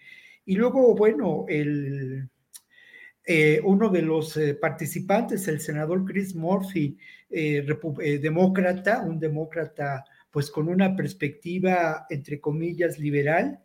Y 0.44 0.56
luego, 0.56 0.92
bueno, 0.96 1.44
el, 1.46 2.28
eh, 3.24 3.60
uno 3.62 3.90
de 3.90 4.02
los 4.02 4.36
eh, 4.38 4.54
participantes, 4.54 5.46
el 5.46 5.60
senador 5.60 6.04
Chris 6.04 6.34
Murphy, 6.34 6.98
eh, 7.30 7.64
demócrata, 8.20 9.02
un 9.02 9.20
demócrata 9.20 10.04
pues 10.32 10.50
con 10.50 10.68
una 10.68 10.96
perspectiva, 10.96 12.06
entre 12.10 12.40
comillas, 12.40 12.98
liberal, 12.98 13.60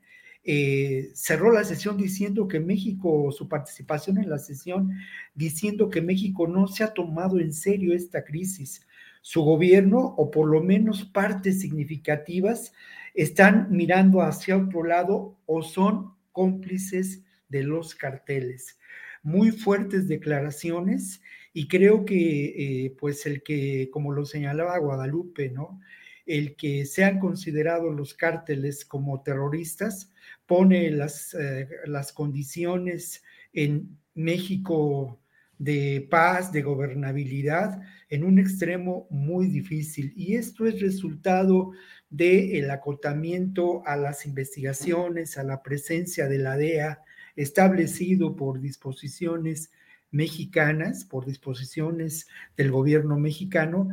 eh, 0.47 1.09
cerró 1.15 1.51
la 1.51 1.63
sesión 1.63 1.97
diciendo 1.97 2.47
que 2.47 2.59
México, 2.59 3.31
su 3.31 3.49
participación 3.49 4.19
en 4.19 4.29
la 4.29 4.37
sesión, 4.37 4.91
diciendo 5.33 5.89
que 5.89 6.01
México 6.03 6.47
no 6.47 6.67
se 6.67 6.83
ha 6.83 6.93
tomado 6.93 7.39
en 7.39 7.51
serio 7.51 7.95
esta 7.95 8.23
crisis. 8.23 8.85
Su 9.21 9.41
gobierno, 9.41 10.13
o 10.17 10.29
por 10.29 10.47
lo 10.47 10.61
menos 10.61 11.03
partes 11.03 11.61
significativas, 11.61 12.73
están 13.15 13.67
mirando 13.71 14.21
hacia 14.21 14.57
otro 14.57 14.83
lado 14.83 15.35
o 15.47 15.63
son 15.63 16.13
cómplices 16.31 17.23
de 17.49 17.63
los 17.63 17.95
carteles. 17.95 18.77
Muy 19.23 19.49
fuertes 19.49 20.07
declaraciones 20.07 21.21
y 21.53 21.67
creo 21.67 22.05
que, 22.05 22.85
eh, 22.85 22.95
pues 22.99 23.25
el 23.25 23.41
que, 23.41 23.89
como 23.91 24.11
lo 24.11 24.25
señalaba 24.25 24.77
Guadalupe, 24.77 25.49
¿no? 25.49 25.79
El 26.25 26.55
que 26.55 26.85
sean 26.85 27.19
considerados 27.19 27.95
los 27.95 28.13
cárteles 28.13 28.85
como 28.85 29.21
terroristas, 29.21 30.11
pone 30.45 30.89
las, 30.91 31.33
eh, 31.33 31.67
las 31.85 32.11
condiciones 32.11 33.23
en 33.53 33.97
México 34.13 35.19
de 35.57 36.07
paz, 36.09 36.51
de 36.51 36.61
gobernabilidad, 36.61 37.81
en 38.09 38.23
un 38.23 38.39
extremo 38.39 39.07
muy 39.09 39.47
difícil. 39.47 40.13
Y 40.15 40.35
esto 40.35 40.65
es 40.65 40.81
resultado 40.81 41.71
del 42.09 42.69
acotamiento 42.69 43.85
a 43.85 43.95
las 43.95 44.25
investigaciones, 44.25 45.37
a 45.37 45.43
la 45.43 45.63
presencia 45.63 46.27
de 46.27 46.39
la 46.39 46.57
DEA, 46.57 47.01
establecido 47.35 48.35
por 48.35 48.59
disposiciones 48.59 49.71
mexicanas, 50.11 51.03
por 51.03 51.25
disposiciones 51.25 52.27
del 52.55 52.71
gobierno 52.71 53.17
mexicano. 53.17 53.89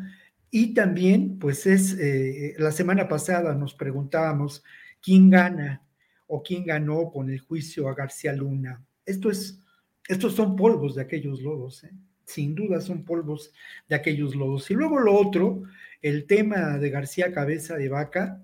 Y 0.54 0.74
también, 0.74 1.38
pues 1.38 1.64
es, 1.64 1.98
eh, 1.98 2.54
la 2.58 2.72
semana 2.72 3.08
pasada 3.08 3.54
nos 3.54 3.72
preguntábamos 3.72 4.62
quién 5.00 5.30
gana 5.30 5.82
o 6.26 6.42
quién 6.42 6.66
ganó 6.66 7.10
con 7.10 7.30
el 7.30 7.40
juicio 7.40 7.88
a 7.88 7.94
García 7.94 8.34
Luna. 8.34 8.84
Esto 9.06 9.30
es, 9.30 9.62
estos 10.06 10.34
son 10.34 10.54
polvos 10.54 10.94
de 10.94 11.00
aquellos 11.00 11.40
lodos, 11.40 11.84
¿eh? 11.84 11.90
sin 12.26 12.54
duda 12.54 12.82
son 12.82 13.02
polvos 13.02 13.50
de 13.88 13.96
aquellos 13.96 14.36
lodos. 14.36 14.70
Y 14.70 14.74
luego 14.74 15.00
lo 15.00 15.14
otro, 15.14 15.62
el 16.02 16.26
tema 16.26 16.76
de 16.76 16.90
García 16.90 17.32
Cabeza 17.32 17.76
de 17.78 17.88
Vaca, 17.88 18.42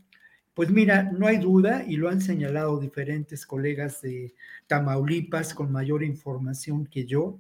pues 0.55 0.71
mira, 0.71 1.03
no 1.03 1.27
hay 1.27 1.37
duda, 1.37 1.85
y 1.87 1.97
lo 1.97 2.09
han 2.09 2.23
señalado 2.23 2.81
diferentes 2.81 3.45
colegas 3.45 4.01
de 4.01 4.35
Tamaulipas 4.67 5.53
con 5.53 5.71
mayor 5.71 6.03
información 6.03 6.87
que 6.87 7.05
yo. 7.05 7.39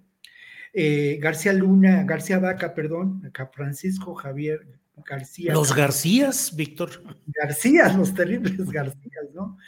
Eh, 0.72 1.18
García 1.20 1.52
Luna, 1.52 2.04
García 2.04 2.38
Vaca, 2.38 2.74
perdón, 2.74 3.32
Francisco 3.52 4.14
Javier 4.14 4.66
García. 5.04 5.52
Los 5.52 5.74
Garcías, 5.74 6.54
Víctor. 6.54 7.02
Garcías, 7.26 7.96
los 7.96 8.14
terribles 8.14 8.70
Garcías, 8.70 9.26
¿no? 9.34 9.58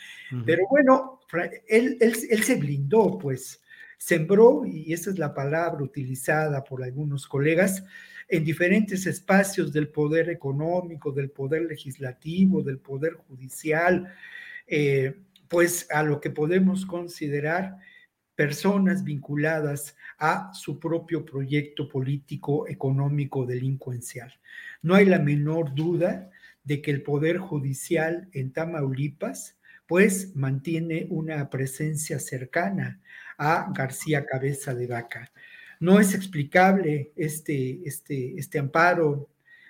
Pero 0.44 0.66
bueno, 0.68 1.20
él, 1.68 1.97
él, 2.01 2.16
él, 2.31 2.43
se 2.43 2.56
blindó, 2.56 3.18
pues, 3.18 3.62
sembró, 3.98 4.64
y 4.64 4.93
esa 4.93 5.10
es 5.10 5.18
la 5.18 5.35
palabra 5.35 5.82
utilizada 5.82 6.62
por 6.64 6.82
algunos 6.82 7.27
colegas, 7.27 7.85
en 8.28 8.44
diferentes 8.44 9.06
espacios 9.06 9.72
del 9.72 9.89
poder 9.89 10.31
económico, 10.31 11.10
del 11.10 11.31
poder 11.31 11.62
legislativo, 11.62 12.62
del 12.62 12.78
poder 12.78 13.14
judicial, 13.14 14.12
eh, 14.66 15.16
pues 15.48 15.89
a 15.90 16.05
lo 16.05 16.20
que 16.20 16.31
podemos 16.31 16.86
considerar 16.86 17.78
personas 18.41 19.05
vinculadas 19.05 19.95
a 20.19 20.51
su 20.55 20.81
propio 20.81 21.27
proyecto 21.27 21.87
político, 21.87 22.67
económico, 22.67 23.45
delincuencial. 23.45 24.33
No 24.81 24.95
hay 24.95 25.05
la 25.05 25.19
menor 25.19 25.75
duda 25.75 26.31
de 26.65 26.81
que 26.81 26.91
el 26.91 27.03
Poder 27.03 27.37
Judicial 27.37 28.31
en 28.33 28.51
Tamaulipas, 28.51 29.59
pues 29.87 30.35
mantiene 30.37 31.07
una 31.11 31.51
presencia 31.51 32.19
cercana 32.19 33.03
a 33.37 33.71
García 33.75 34.25
Cabeza 34.25 34.75
de 34.75 34.87
Vaca. 34.87 35.31
No 35.79 36.01
es 36.01 36.15
explicable 36.15 37.12
este, 37.17 37.87
este, 37.87 38.39
este 38.39 38.59
amparo 38.59 39.29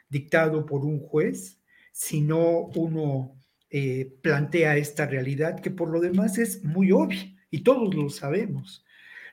dictado 0.09 0.65
por 0.65 0.85
un 0.85 1.01
juez 1.01 1.59
si 1.91 2.21
no 2.21 2.71
uno 2.77 3.35
eh, 3.69 4.15
plantea 4.23 4.77
esta 4.77 5.07
realidad 5.07 5.59
que 5.59 5.73
por 5.73 5.89
lo 5.89 6.01
demás 6.01 6.39
es 6.39 6.63
muy 6.63 6.93
obvia 6.93 7.35
y 7.51 7.63
todos 7.63 7.95
lo 7.95 8.09
sabemos. 8.09 8.85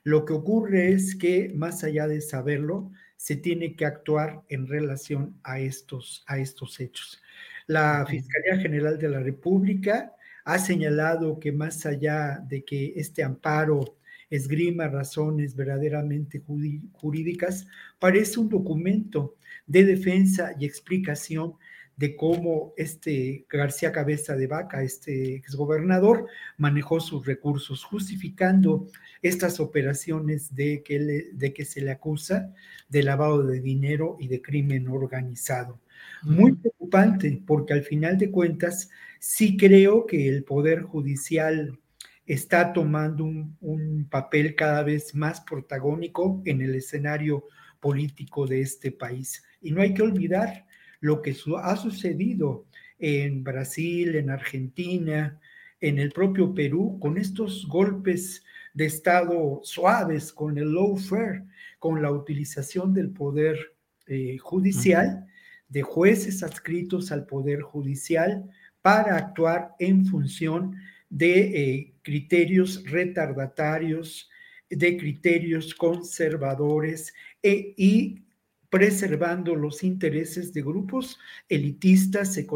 Lo 0.03 0.25
que 0.25 0.33
ocurre 0.33 0.91
es 0.91 1.15
que 1.15 1.51
más 1.55 1.83
allá 1.83 2.07
de 2.07 2.21
saberlo, 2.21 2.91
se 3.17 3.35
tiene 3.35 3.75
que 3.75 3.85
actuar 3.85 4.43
en 4.47 4.67
relación 4.67 5.39
a 5.43 5.59
estos, 5.59 6.23
a 6.27 6.37
estos 6.37 6.79
hechos. 6.79 7.21
La 7.65 8.05
Fiscalía 8.07 8.57
General 8.57 8.97
de 8.97 9.09
la 9.09 9.19
República 9.19 10.13
ha 10.45 10.59
señalado 10.59 11.39
que 11.39 11.51
más 11.51 11.85
allá 11.85 12.39
de 12.47 12.63
que 12.63 12.93
este 12.95 13.23
amparo 13.23 13.97
esgrima 14.29 14.87
razones 14.87 15.55
verdaderamente 15.55 16.41
jurídicas, 16.93 17.67
parece 17.99 18.39
un 18.39 18.49
documento 18.49 19.35
de 19.65 19.83
defensa 19.83 20.53
y 20.59 20.65
explicación 20.65 21.55
de 21.97 22.15
cómo 22.15 22.73
este 22.77 23.45
García 23.49 23.91
Cabeza 23.91 24.35
de 24.35 24.47
Vaca, 24.47 24.83
este 24.83 25.35
exgobernador, 25.35 26.27
manejó 26.57 26.99
sus 26.99 27.25
recursos, 27.25 27.83
justificando 27.83 28.87
estas 29.21 29.59
operaciones 29.59 30.53
de 30.55 30.83
que, 30.83 31.31
de 31.33 31.53
que 31.53 31.65
se 31.65 31.81
le 31.81 31.91
acusa 31.91 32.53
de 32.87 33.03
lavado 33.03 33.43
de 33.43 33.59
dinero 33.59 34.15
y 34.19 34.27
de 34.27 34.41
crimen 34.41 34.87
organizado. 34.87 35.81
Muy 36.21 36.53
preocupante, 36.53 37.41
porque 37.45 37.73
al 37.73 37.83
final 37.83 38.17
de 38.17 38.29
cuentas, 38.29 38.89
sí 39.19 39.57
creo 39.57 40.05
que 40.05 40.29
el 40.29 40.43
Poder 40.43 40.83
Judicial 40.83 41.79
está 42.27 42.73
tomando 42.73 43.23
un, 43.23 44.07
papel 44.09 44.55
cada 44.55 44.83
vez 44.83 45.15
más 45.15 45.41
protagónico 45.41 46.41
en 46.45 46.61
el 46.61 46.75
escenario 46.75 47.45
político 47.79 48.45
de 48.45 48.61
este 48.61 48.91
país. 48.91 49.43
Y 49.61 49.71
no 49.71 49.81
hay 49.81 49.93
que 49.93 50.03
olvidar 50.03 50.66
lo 50.99 51.21
que 51.21 51.35
ha 51.61 51.75
sucedido 51.75 52.65
en 52.99 53.43
Brasil, 53.43 54.15
en 54.15 54.29
Argentina, 54.29 55.39
en 55.79 55.99
el 55.99 56.11
propio 56.11 56.53
Perú, 56.53 56.97
con 56.99 57.17
estos 57.17 57.67
golpes 57.67 58.43
de 58.73 58.85
Estado 58.85 59.61
suaves, 59.63 60.31
con 60.31 60.57
el 60.57 60.73
lawfare, 60.73 61.43
con 61.79 62.01
la 62.01 62.11
utilización 62.11 62.93
del 62.93 63.11
poder 63.11 63.57
eh, 64.07 64.37
judicial, 64.37 65.27
de 65.69 65.81
jueces 65.81 66.43
adscritos 66.43 67.11
al 67.11 67.25
poder 67.25 67.61
judicial 67.61 68.49
para 68.81 69.17
actuar 69.17 69.75
en 69.79 70.05
función 70.05 70.75
de 71.09 71.39
eh, 71.39 71.93
criterios 72.01 72.83
retardatarios, 72.85 74.29
de 74.69 74.97
criterios 74.97 75.73
conservadores 75.73 77.13
e, 77.41 77.73
y 77.77 78.23
preservando 78.69 79.55
los 79.55 79.83
intereses 79.83 80.53
de 80.53 80.61
grupos 80.61 81.19
elitistas 81.47 82.37
e, 82.37 82.47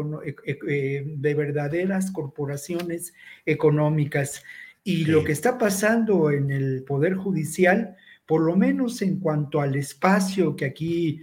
e, 0.44 1.04
de 1.06 1.34
verdaderas 1.34 2.10
corporaciones 2.10 3.14
económicas. 3.46 4.42
Y 4.84 5.04
lo 5.04 5.24
que 5.24 5.32
está 5.32 5.58
pasando 5.58 6.30
en 6.30 6.50
el 6.50 6.82
Poder 6.84 7.14
Judicial, 7.14 7.96
por 8.26 8.42
lo 8.42 8.56
menos 8.56 9.00
en 9.00 9.20
cuanto 9.20 9.60
al 9.60 9.76
espacio 9.76 10.56
que 10.56 10.64
aquí 10.64 11.22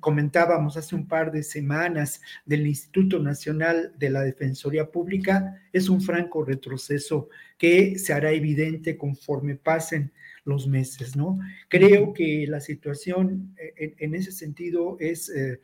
comentábamos 0.00 0.76
hace 0.76 0.94
un 0.94 1.06
par 1.06 1.30
de 1.30 1.42
semanas 1.42 2.20
del 2.44 2.66
Instituto 2.66 3.18
Nacional 3.18 3.92
de 3.98 4.10
la 4.10 4.22
Defensoría 4.22 4.90
Pública 4.90 5.60
es 5.72 5.88
un 5.88 6.00
franco 6.00 6.44
retroceso 6.44 7.28
que 7.58 7.98
se 7.98 8.12
hará 8.12 8.32
evidente 8.32 8.96
conforme 8.96 9.56
pasen 9.56 10.12
los 10.44 10.66
meses, 10.66 11.16
¿no? 11.16 11.38
Creo 11.68 12.12
que 12.12 12.46
la 12.48 12.60
situación 12.60 13.54
eh, 13.58 13.94
en, 13.98 14.14
ese 14.14 14.32
sentido 14.32 14.96
es, 15.00 15.28
eh, 15.30 15.60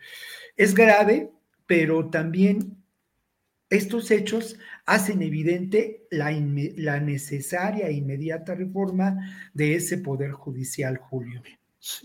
es 0.57 0.75
grave, 0.75 1.31
pero 1.67 2.09
también 2.09 2.77
estos 3.69 4.11
hechos 4.11 4.57
hacen 4.85 5.23
evidente 5.23 6.07
la, 6.11 6.33
la 6.77 7.01
necesaria 7.01 7.87
e 7.89 7.93
inmediata 7.93 8.55
reforma 8.55 9.51
de 9.55 9.77
ese 9.77 9.99
poder 9.99 10.33
judicial, 10.33 10.97
Julio. 10.97 11.43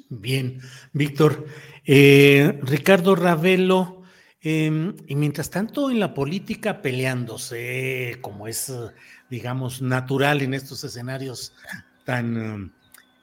Bien, 0.09 0.59
Víctor. 0.93 1.47
Eh, 1.83 2.59
Ricardo 2.61 3.15
Ravelo, 3.15 4.03
em, 4.41 4.95
y 5.07 5.15
mientras 5.15 5.49
tanto 5.49 5.89
en 5.89 5.99
la 5.99 6.13
política 6.13 6.81
peleándose, 6.81 8.17
como 8.21 8.47
es, 8.47 8.71
digamos, 9.29 9.81
natural 9.81 10.41
en 10.43 10.53
estos 10.53 10.83
escenarios 10.83 11.53
tan 12.05 12.73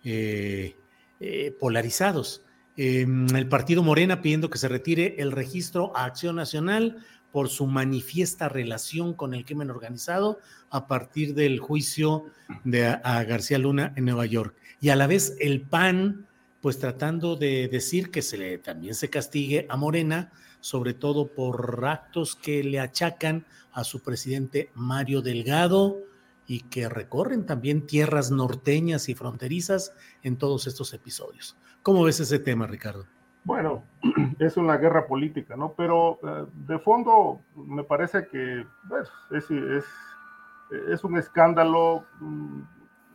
eh, 0.05 0.77
eh, 1.21 1.57
polarizados, 1.59 2.43
em, 2.77 3.27
el 3.35 3.49
partido 3.49 3.83
Morena 3.83 4.21
pidiendo 4.21 4.51
que 4.51 4.59
se 4.59 4.69
retire 4.69 5.15
el 5.19 5.33
registro 5.33 5.97
a 5.97 6.05
Acción 6.05 6.37
Nacional 6.37 6.99
por 7.31 7.49
su 7.49 7.67
manifiesta 7.67 8.51
relación 8.51 9.15
con 9.15 9.33
el 9.33 9.47
crimen 9.47 9.71
organizado 9.71 10.39
a 10.69 10.87
partir 10.87 11.35
del 11.35 11.61
juicio 11.61 12.25
de 12.65 12.87
a 12.87 13.25
García 13.25 13.59
Luna 13.59 13.95
en 13.97 14.05
Nueva 14.05 14.27
York. 14.27 14.55
Y 14.81 14.91
a 14.91 14.97
la 14.97 15.07
vez 15.07 15.37
el 15.41 15.63
PAN 15.63 16.27
pues 16.61 16.79
tratando 16.79 17.35
de 17.35 17.69
decir 17.69 18.11
que 18.11 18.23
se 18.23 18.39
le, 18.39 18.59
también 18.59 18.95
se 18.95 19.11
castigue 19.11 19.67
a 19.69 19.77
Morena, 19.77 20.31
sobre 20.61 20.95
todo 20.95 21.27
por 21.27 21.85
actos 21.85 22.37
que 22.37 22.63
le 22.63 22.79
achacan 22.79 23.45
a 23.73 23.83
su 23.83 24.01
presidente 24.01 24.71
Mario 24.75 25.23
Delgado 25.23 25.99
y 26.47 26.63
que 26.63 26.89
recorren 26.89 27.47
también 27.47 27.87
tierras 27.87 28.31
norteñas 28.31 29.09
y 29.09 29.15
fronterizas 29.15 29.95
en 30.23 30.37
todos 30.37 30.67
estos 30.67 30.93
episodios. 30.95 31.57
¿Cómo 31.83 32.05
ves 32.05 32.21
ese 32.21 32.39
tema, 32.39 32.67
Ricardo? 32.67 33.07
Bueno, 33.45 33.83
es 34.39 34.57
una 34.57 34.77
guerra 34.77 35.07
política, 35.07 35.57
¿no? 35.57 35.73
Pero 35.73 36.19
eh, 36.23 36.47
de 36.67 36.79
fondo 36.79 37.41
me 37.57 37.83
parece 37.85 38.27
que 38.29 38.65
pues, 38.89 39.11
es, 39.31 41.05
un 41.05 41.19
escándalo 41.19 42.05
mm, 42.21 42.61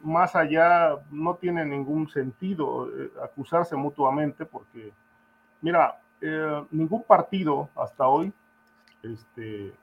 más 0.04 0.36
allá 0.36 0.98
no 1.12 1.36
tiene 1.36 1.66
ningún 1.66 2.10
sentido 2.10 2.90
eh, 2.90 3.12
acusarse 3.24 3.76
mutuamente 3.76 4.46
porque, 4.46 4.92
mira, 5.62 6.00
eh, 6.22 6.66
ningún 6.72 7.04
partido 7.04 7.70
hasta 7.76 8.08
hoy 8.08 8.34
este, 9.04 9.74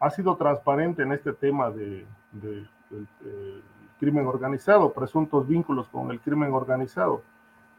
ha 0.00 0.10
sido 0.10 0.36
transparente 0.36 1.02
en 1.02 1.12
este 1.12 1.32
tema 1.32 1.70
de, 1.70 2.06
crimen 3.98 4.26
organizado, 4.26 4.92
presuntos 4.92 5.46
vínculos 5.46 5.88
con 5.88 6.10
el 6.10 6.20
crimen 6.20 6.52
organizado. 6.52 7.22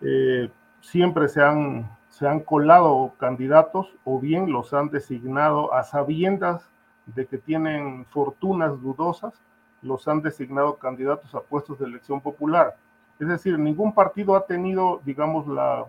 eh, 0.01 0.49
siempre 0.81 1.27
se 1.29 1.41
han, 1.41 1.89
se 2.09 2.27
han 2.27 2.41
colado 2.41 3.13
candidatos 3.17 3.87
o 4.03 4.19
bien 4.19 4.51
los 4.51 4.73
han 4.73 4.89
designado 4.89 5.73
a 5.73 5.83
sabiendas 5.83 6.69
de 7.07 7.25
que 7.25 7.37
tienen 7.37 8.05
fortunas 8.05 8.79
dudosas, 8.81 9.33
los 9.81 10.07
han 10.07 10.21
designado 10.21 10.75
candidatos 10.77 11.33
a 11.35 11.41
puestos 11.41 11.79
de 11.79 11.85
elección 11.85 12.21
popular. 12.21 12.75
Es 13.19 13.27
decir, 13.27 13.57
ningún 13.57 13.93
partido 13.93 14.35
ha 14.35 14.45
tenido, 14.45 15.01
digamos, 15.05 15.47
la 15.47 15.85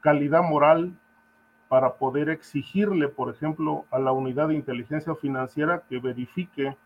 calidad 0.00 0.42
moral 0.42 0.92
para 1.68 1.94
poder 1.94 2.28
exigirle, 2.28 3.08
por 3.08 3.32
ejemplo, 3.32 3.84
a 3.90 3.98
la 3.98 4.12
unidad 4.12 4.48
de 4.48 4.54
inteligencia 4.54 5.14
financiera 5.14 5.82
que 5.88 5.98
verifique 5.98 6.76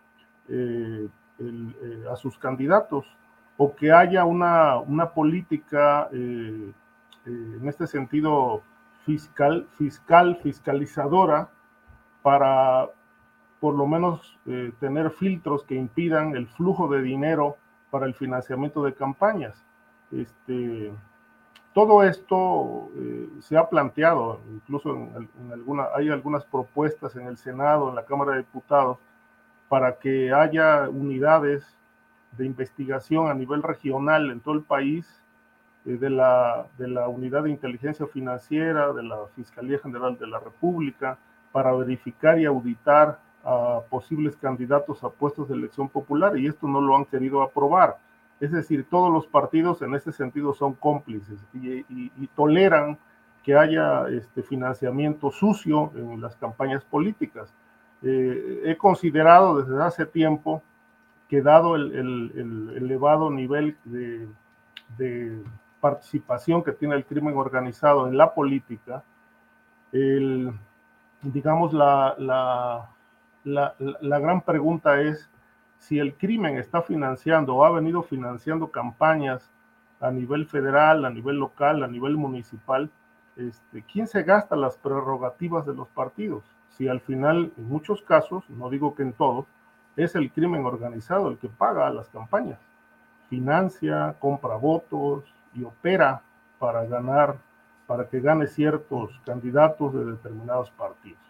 eh, 0.49 1.09
eh, 1.39 2.05
a 2.11 2.17
sus 2.17 2.39
candidatos 2.39 3.05
o 3.57 3.75
que 3.75 3.93
haya 3.93 4.25
una, 4.25 4.77
una 4.79 5.11
política 5.11 6.09
eh, 6.13 6.73
en 7.25 7.69
este 7.69 7.87
sentido 7.87 8.63
fiscal, 9.05 9.67
fiscal, 9.77 10.37
fiscalizadora 10.43 11.49
para 12.23 12.89
por 13.61 13.75
lo 13.75 13.87
menos 13.87 14.39
tener 14.79 15.11
filtros 15.11 15.65
que 15.65 15.75
impidan 15.75 16.37
el 16.37 16.47
flujo 16.47 16.89
de 16.89 17.01
dinero 17.03 17.57
para 17.91 18.07
el 18.07 18.15
financiamiento 18.15 18.85
de 18.85 18.95
campañas. 18.95 19.65
Este, 20.13 20.93
todo 21.77 22.03
esto 22.03 22.89
eh, 22.97 23.29
se 23.41 23.55
ha 23.55 23.69
planteado, 23.69 24.41
incluso 24.51 24.95
en, 24.95 25.53
alguna, 25.53 25.89
hay 25.95 26.09
algunas 26.09 26.43
propuestas 26.47 27.15
en 27.17 27.27
el 27.27 27.37
Senado, 27.37 27.91
en 27.91 27.95
la 27.95 28.07
Cámara 28.07 28.33
de 28.33 28.39
Diputados, 28.39 28.97
para 29.69 29.99
que 29.99 30.33
haya 30.33 30.89
unidades 30.89 31.77
de 32.33 32.47
investigación 32.47 33.29
a 33.29 33.35
nivel 33.35 33.63
regional 33.63 34.31
en 34.31 34.41
todo 34.41 34.55
el 34.55 34.63
país, 34.63 35.07
eh, 35.87 35.97
de, 35.97 36.11
la, 36.11 36.67
de 36.79 36.89
la 36.89 37.09
Unidad 37.09 37.45
de 37.45 37.51
Inteligencia 37.51 38.07
Financiera, 38.07 38.93
de 38.93 39.03
la 39.03 39.19
Fiscalía 39.35 39.79
General 39.79 40.19
de 40.19 40.27
la 40.27 40.41
República, 40.41 41.19
para 41.53 41.73
verificar 41.73 42.39
y 42.39 42.45
auditar 42.45 43.21
a 43.45 43.81
posibles 43.89 44.37
candidatos 44.37 45.05
a 45.05 45.09
puestos 45.09 45.49
de 45.49 45.55
elección 45.55 45.89
popular, 45.89 46.37
y 46.37 46.49
esto 46.49 46.67
no 46.67 46.81
lo 46.81 46.97
han 46.97 47.05
querido 47.05 47.43
aprobar. 47.43 47.97
Es 48.41 48.51
decir, 48.51 48.87
todos 48.91 49.13
los 49.13 49.27
partidos 49.27 49.81
en 49.83 49.95
ese 49.95 50.13
sentido 50.13 50.53
son 50.53 50.75
cómplices 50.75 51.39
y, 51.55 52.27
toleran 52.35 52.99
que 53.43 53.57
haya 53.57 54.09
este 54.09 54.43
financiamiento 54.43 55.31
sucio 55.31 55.93
en 55.95 56.21
las 56.21 56.37
campañas 56.37 56.85
políticas. 56.85 57.55
Eh, 58.03 58.63
he 58.65 58.77
considerado 58.77 59.63
desde 59.63 59.83
hace 59.83 60.07
tiempo 60.07 60.63
que 61.29 61.43
dado 61.43 61.77
el, 61.77 62.73
elevado 62.77 63.31
nivel 63.31 63.77
de, 63.85 64.29
participación 65.81 66.65
que 66.65 66.73
tiene 66.73 66.95
el 66.95 67.05
crimen 67.05 67.37
organizado 67.37 68.09
en 68.09 68.17
la 68.17 68.35
política, 68.35 69.05
digamos, 71.23 71.73
la, 71.73 72.15
la 73.45 74.19
gran 74.19 74.41
pregunta 74.43 75.01
es 75.01 75.29
si 75.79 75.99
el 75.99 76.15
crimen 76.15 76.59
está 76.59 76.83
financiando 76.83 77.55
o 77.55 77.65
ha 77.65 77.71
venido 77.71 78.03
financiando 78.03 78.71
campañas 78.71 79.51
a 80.01 80.11
nivel 80.11 80.47
federal, 80.47 81.05
a 81.05 81.11
nivel 81.11 81.37
local, 81.37 81.83
a 81.83 81.89
nivel 81.89 82.17
municipal, 82.17 82.91
este, 83.37 83.83
¿quién 83.83 84.07
se 84.07 84.23
gasta 84.23 84.57
las 84.57 84.77
prerrogativas 84.77 85.67
de 85.67 85.75
los 85.75 85.89
partidos? 85.89 86.45
Si 86.77 86.89
al 86.89 87.01
final, 87.01 87.53
en 87.57 87.69
muchos 87.69 88.03
casos, 88.03 88.49
no 88.51 88.69
digo 88.71 88.95
que 88.95 89.03
en 89.03 89.13
todos, 89.13 89.47
es 89.97 90.15
el 90.15 90.31
crimen 90.31 90.65
organizado 90.67 91.29
el 91.29 91.39
que 91.39 91.49
paga 91.49 91.89
las 91.91 92.09
campañas, 92.11 92.59
financia, 93.31 94.15
compra 94.21 94.57
votos 94.57 95.25
y 95.55 95.65
opera 95.65 96.23
para 96.59 96.85
ganar, 96.85 97.37
para 97.87 98.09
que 98.09 98.21
gane 98.21 98.47
ciertos 98.47 99.19
candidatos 99.25 99.95
de 99.95 100.05
determinados 100.05 100.71
partidos. 100.71 101.21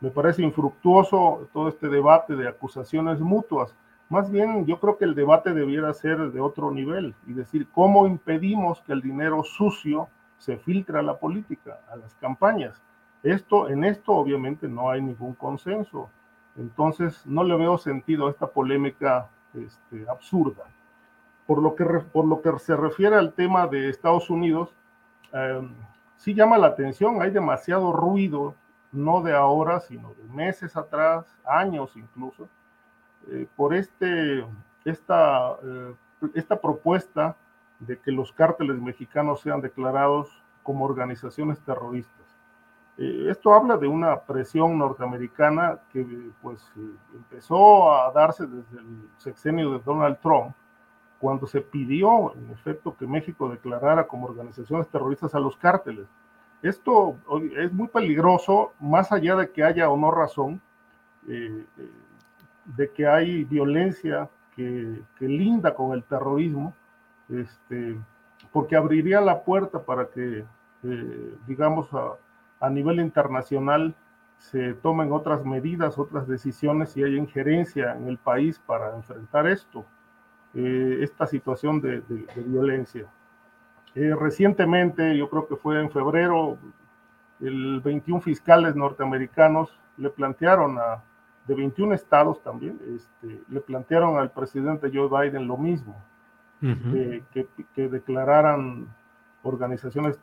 Me 0.00 0.10
parece 0.10 0.42
infructuoso 0.42 1.48
todo 1.52 1.68
este 1.68 1.88
debate 1.88 2.36
de 2.36 2.48
acusaciones 2.48 3.20
mutuas 3.20 3.74
más 4.10 4.28
bien, 4.28 4.66
yo 4.66 4.80
creo 4.80 4.98
que 4.98 5.04
el 5.04 5.14
debate 5.14 5.54
debiera 5.54 5.94
ser 5.94 6.32
de 6.32 6.40
otro 6.40 6.72
nivel 6.72 7.14
y 7.28 7.32
decir 7.32 7.68
cómo 7.70 8.08
impedimos 8.08 8.80
que 8.80 8.92
el 8.92 9.02
dinero 9.02 9.44
sucio 9.44 10.08
se 10.36 10.56
filtre 10.56 10.98
a 10.98 11.02
la 11.02 11.16
política, 11.16 11.78
a 11.88 11.94
las 11.94 12.12
campañas. 12.16 12.82
Esto, 13.22 13.68
en 13.68 13.84
esto 13.84 14.12
obviamente 14.12 14.66
no 14.68 14.90
hay 14.90 15.02
ningún 15.02 15.34
consenso. 15.34 16.08
Entonces, 16.56 17.26
no 17.26 17.44
le 17.44 17.56
veo 17.56 17.78
sentido 17.78 18.26
a 18.26 18.30
esta 18.30 18.46
polémica 18.46 19.28
este, 19.54 20.08
absurda. 20.08 20.64
Por 21.46 21.62
lo, 21.62 21.74
que, 21.74 21.84
por 21.84 22.24
lo 22.26 22.40
que 22.40 22.58
se 22.58 22.76
refiere 22.76 23.16
al 23.16 23.32
tema 23.32 23.66
de 23.66 23.88
Estados 23.88 24.30
Unidos, 24.30 24.74
em, 25.32 25.74
sí 26.16 26.34
llama 26.34 26.58
la 26.58 26.68
atención, 26.68 27.20
hay 27.22 27.30
demasiado 27.30 27.92
ruido, 27.92 28.54
no 28.92 29.22
de 29.22 29.34
ahora, 29.34 29.80
sino 29.80 30.14
de 30.14 30.24
meses 30.32 30.76
atrás, 30.76 31.26
años 31.44 31.96
incluso, 31.96 32.48
eh, 33.28 33.46
por 33.56 33.74
este, 33.74 34.44
esta, 34.84 35.56
eh, 35.62 35.94
esta 36.34 36.60
propuesta 36.60 37.36
de 37.78 37.98
que 37.98 38.12
los 38.12 38.32
cárteles 38.32 38.80
mexicanos 38.80 39.40
sean 39.40 39.60
declarados 39.60 40.42
como 40.62 40.84
organizaciones 40.84 41.58
terroristas. 41.60 42.19
Eh, 43.00 43.28
esto 43.30 43.54
habla 43.54 43.78
de 43.78 43.88
una 43.88 44.20
presión 44.20 44.76
norteamericana 44.76 45.78
que 45.90 46.06
pues 46.42 46.62
empezó 47.14 47.90
a 47.90 48.12
darse 48.12 48.46
desde 48.46 48.78
el 48.78 49.08
sexenio 49.16 49.72
de 49.72 49.78
Donald 49.78 50.18
Trump, 50.20 50.54
cuando 51.18 51.46
se 51.46 51.62
pidió, 51.62 52.34
en 52.34 52.50
efecto, 52.50 52.94
que 52.94 53.06
México 53.06 53.48
declarara 53.48 54.06
como 54.06 54.26
organizaciones 54.26 54.86
terroristas 54.88 55.34
a 55.34 55.40
los 55.40 55.56
cárteles. 55.56 56.06
Esto 56.62 57.16
es 57.56 57.72
muy 57.72 57.88
peligroso, 57.88 58.72
más 58.80 59.12
allá 59.12 59.34
de 59.36 59.50
que 59.50 59.64
haya 59.64 59.88
o 59.88 59.96
no 59.96 60.10
razón 60.10 60.60
de 62.76 62.90
que 62.92 63.06
hay 63.06 63.44
violencia 63.44 64.28
que, 64.54 65.02
linda 65.20 65.74
con 65.74 65.92
el 65.92 66.04
terrorismo, 66.04 66.74
este, 67.30 67.98
porque 68.52 68.76
abriría 68.76 69.20
la 69.20 69.42
puerta 69.42 69.82
para 69.82 70.06
que, 70.06 70.44
eh, 70.82 71.34
digamos, 71.46 71.92
a, 71.94 72.16
nivel 72.68 73.00
internacional 73.00 73.94
se 74.36 74.74
tomen 74.74 75.12
otras 75.12 75.44
medidas, 75.44 75.98
otras 75.98 76.26
decisiones 76.26 76.96
y 76.96 77.04
hay 77.04 77.16
injerencia 77.16 77.94
en 77.96 78.08
el 78.08 78.18
país 78.18 78.58
para 78.58 78.94
enfrentar 78.94 79.46
esto, 79.46 79.86
eh, 80.54 80.98
esta 81.02 81.26
situación 81.26 81.80
de, 81.80 82.02
violencia. 82.36 83.06
Eh, 83.94 84.14
recientemente, 84.18 85.16
yo 85.16 85.28
creo 85.28 85.46
que 85.46 85.56
fue 85.56 85.80
en 85.80 85.90
febrero, 85.90 86.58
el 87.40 87.80
21 87.80 88.20
fiscales 88.20 88.76
norteamericanos 88.76 89.78
le 89.96 90.10
plantearon 90.10 90.78
a, 90.78 91.02
de 91.46 91.54
21 91.54 91.94
estados 91.94 92.42
también, 92.42 92.78
este, 92.94 93.42
le 93.48 93.60
plantearon 93.60 94.18
al 94.18 94.30
presidente 94.30 94.90
Joe 94.92 95.08
Biden 95.08 95.46
lo 95.46 95.56
mismo, 95.56 95.96
que, 96.60 97.88
declararan 97.88 98.86
organizaciones 99.42 100.18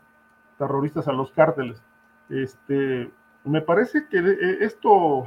terroristas 0.58 1.08
a 1.08 1.12
los 1.12 1.32
cárteles. 1.32 1.82
Este, 2.30 3.12
me 3.44 3.62
parece 3.62 4.08
que 4.08 4.18
eh, 4.20 4.58
esto 4.62 5.26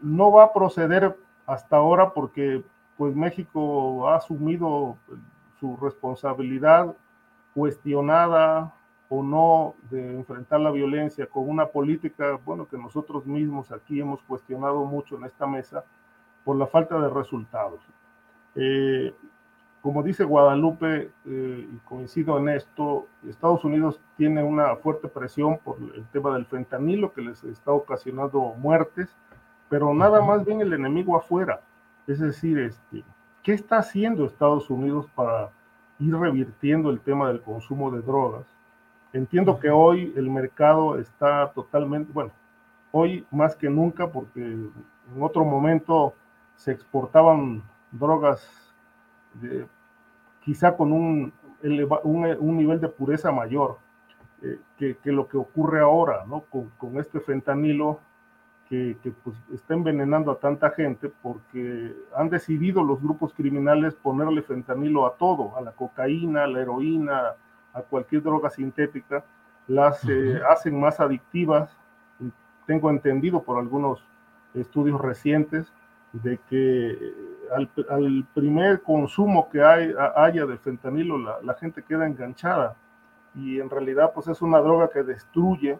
no 0.00 0.32
va 0.32 0.44
a 0.44 0.52
proceder 0.52 1.16
hasta 1.46 1.76
ahora 1.76 2.12
porque 2.12 2.62
pues 2.96 3.14
México 3.14 4.08
ha 4.08 4.16
asumido 4.16 4.96
su 5.58 5.76
responsabilidad 5.76 6.94
cuestionada 7.54 8.72
o 9.08 9.22
no 9.22 9.74
de 9.90 10.14
enfrentar 10.14 10.60
la 10.60 10.70
violencia 10.70 11.26
con 11.26 11.48
una 11.48 11.66
política, 11.66 12.38
bueno, 12.44 12.66
que 12.66 12.78
nosotros 12.78 13.26
mismos 13.26 13.70
aquí 13.72 14.00
hemos 14.00 14.22
cuestionado 14.22 14.84
mucho 14.84 15.16
en 15.16 15.24
esta 15.24 15.46
mesa 15.46 15.84
por 16.44 16.56
la 16.56 16.66
falta 16.66 16.98
de 16.98 17.08
resultados. 17.08 17.80
Eh, 18.54 19.14
como 19.84 20.02
dice 20.02 20.24
Guadalupe, 20.24 21.10
eh, 21.26 21.68
y 21.70 21.76
coincido 21.84 22.38
en 22.38 22.48
esto, 22.48 23.06
Estados 23.28 23.64
Unidos 23.64 24.00
tiene 24.16 24.42
una 24.42 24.76
fuerte 24.76 25.08
presión 25.08 25.58
por 25.58 25.76
el 25.76 26.06
tema 26.06 26.32
del 26.32 26.46
fentanilo 26.46 27.12
que 27.12 27.20
les 27.20 27.44
está 27.44 27.70
ocasionando 27.70 28.54
muertes, 28.56 29.14
pero 29.68 29.92
nada 29.92 30.22
más 30.22 30.42
bien 30.46 30.62
el 30.62 30.72
enemigo 30.72 31.18
afuera. 31.18 31.60
Es 32.06 32.18
decir, 32.18 32.58
este, 32.60 33.04
¿qué 33.42 33.52
está 33.52 33.76
haciendo 33.76 34.24
Estados 34.24 34.70
Unidos 34.70 35.06
para 35.14 35.50
ir 35.98 36.16
revirtiendo 36.16 36.88
el 36.88 37.00
tema 37.00 37.28
del 37.28 37.42
consumo 37.42 37.90
de 37.90 38.00
drogas? 38.00 38.46
Entiendo 39.12 39.60
que 39.60 39.68
hoy 39.68 40.14
el 40.16 40.30
mercado 40.30 40.98
está 40.98 41.52
totalmente, 41.52 42.10
bueno, 42.10 42.30
hoy 42.90 43.26
más 43.30 43.54
que 43.54 43.68
nunca, 43.68 44.10
porque 44.10 44.40
en 44.40 44.72
otro 45.20 45.44
momento 45.44 46.14
se 46.56 46.72
exportaban 46.72 47.62
drogas 47.92 48.63
quizá 50.44 50.76
con 50.76 50.92
un, 50.92 51.32
un, 51.62 52.56
nivel 52.56 52.80
de 52.80 52.88
pureza 52.88 53.32
mayor 53.32 53.78
eh, 54.42 54.58
que, 54.76 55.12
lo 55.12 55.26
que 55.26 55.36
ocurre 55.36 55.80
ahora, 55.80 56.24
¿no? 56.26 56.44
Con, 56.78 56.98
este 56.98 57.20
fentanilo 57.20 58.00
que, 58.68 58.96
que 59.02 59.10
pues, 59.10 59.36
está 59.52 59.74
envenenando 59.74 60.30
a 60.30 60.38
tanta 60.38 60.70
gente 60.70 61.10
porque 61.22 61.94
han 62.14 62.28
decidido 62.28 62.82
los 62.82 63.02
grupos 63.02 63.32
criminales 63.32 63.94
ponerle 63.94 64.42
fentanilo 64.42 65.06
a 65.06 65.16
todo, 65.16 65.56
a 65.56 65.60
la 65.60 65.72
cocaína, 65.72 66.44
a 66.44 66.46
la 66.46 66.60
heroína, 66.60 67.34
a 67.72 67.82
cualquier 67.82 68.22
droga 68.22 68.50
sintética, 68.50 69.24
las 69.66 70.06
eh, 70.08 70.40
hacen 70.48 70.78
más 70.78 71.00
adictivas. 71.00 71.76
Tengo 72.66 72.90
entendido 72.90 73.42
por 73.42 73.58
algunos 73.58 74.02
estudios 74.54 75.00
recientes 75.00 75.72
de 76.12 76.38
que 76.48 77.14
eh, 77.50 77.84
al, 77.90 78.26
primer 78.34 78.82
consumo 78.82 79.48
que 79.48 79.62
hay, 79.62 79.92
haya 80.16 80.46
de 80.46 80.58
fentanilo, 80.58 81.18
la, 81.18 81.40
la, 81.42 81.54
gente 81.54 81.82
queda 81.82 82.06
enganchada. 82.06 82.76
Y 83.34 83.60
en 83.60 83.68
realidad 83.68 84.12
pues 84.14 84.28
es 84.28 84.42
una 84.42 84.58
droga 84.58 84.88
que 84.90 85.02
destruye 85.02 85.78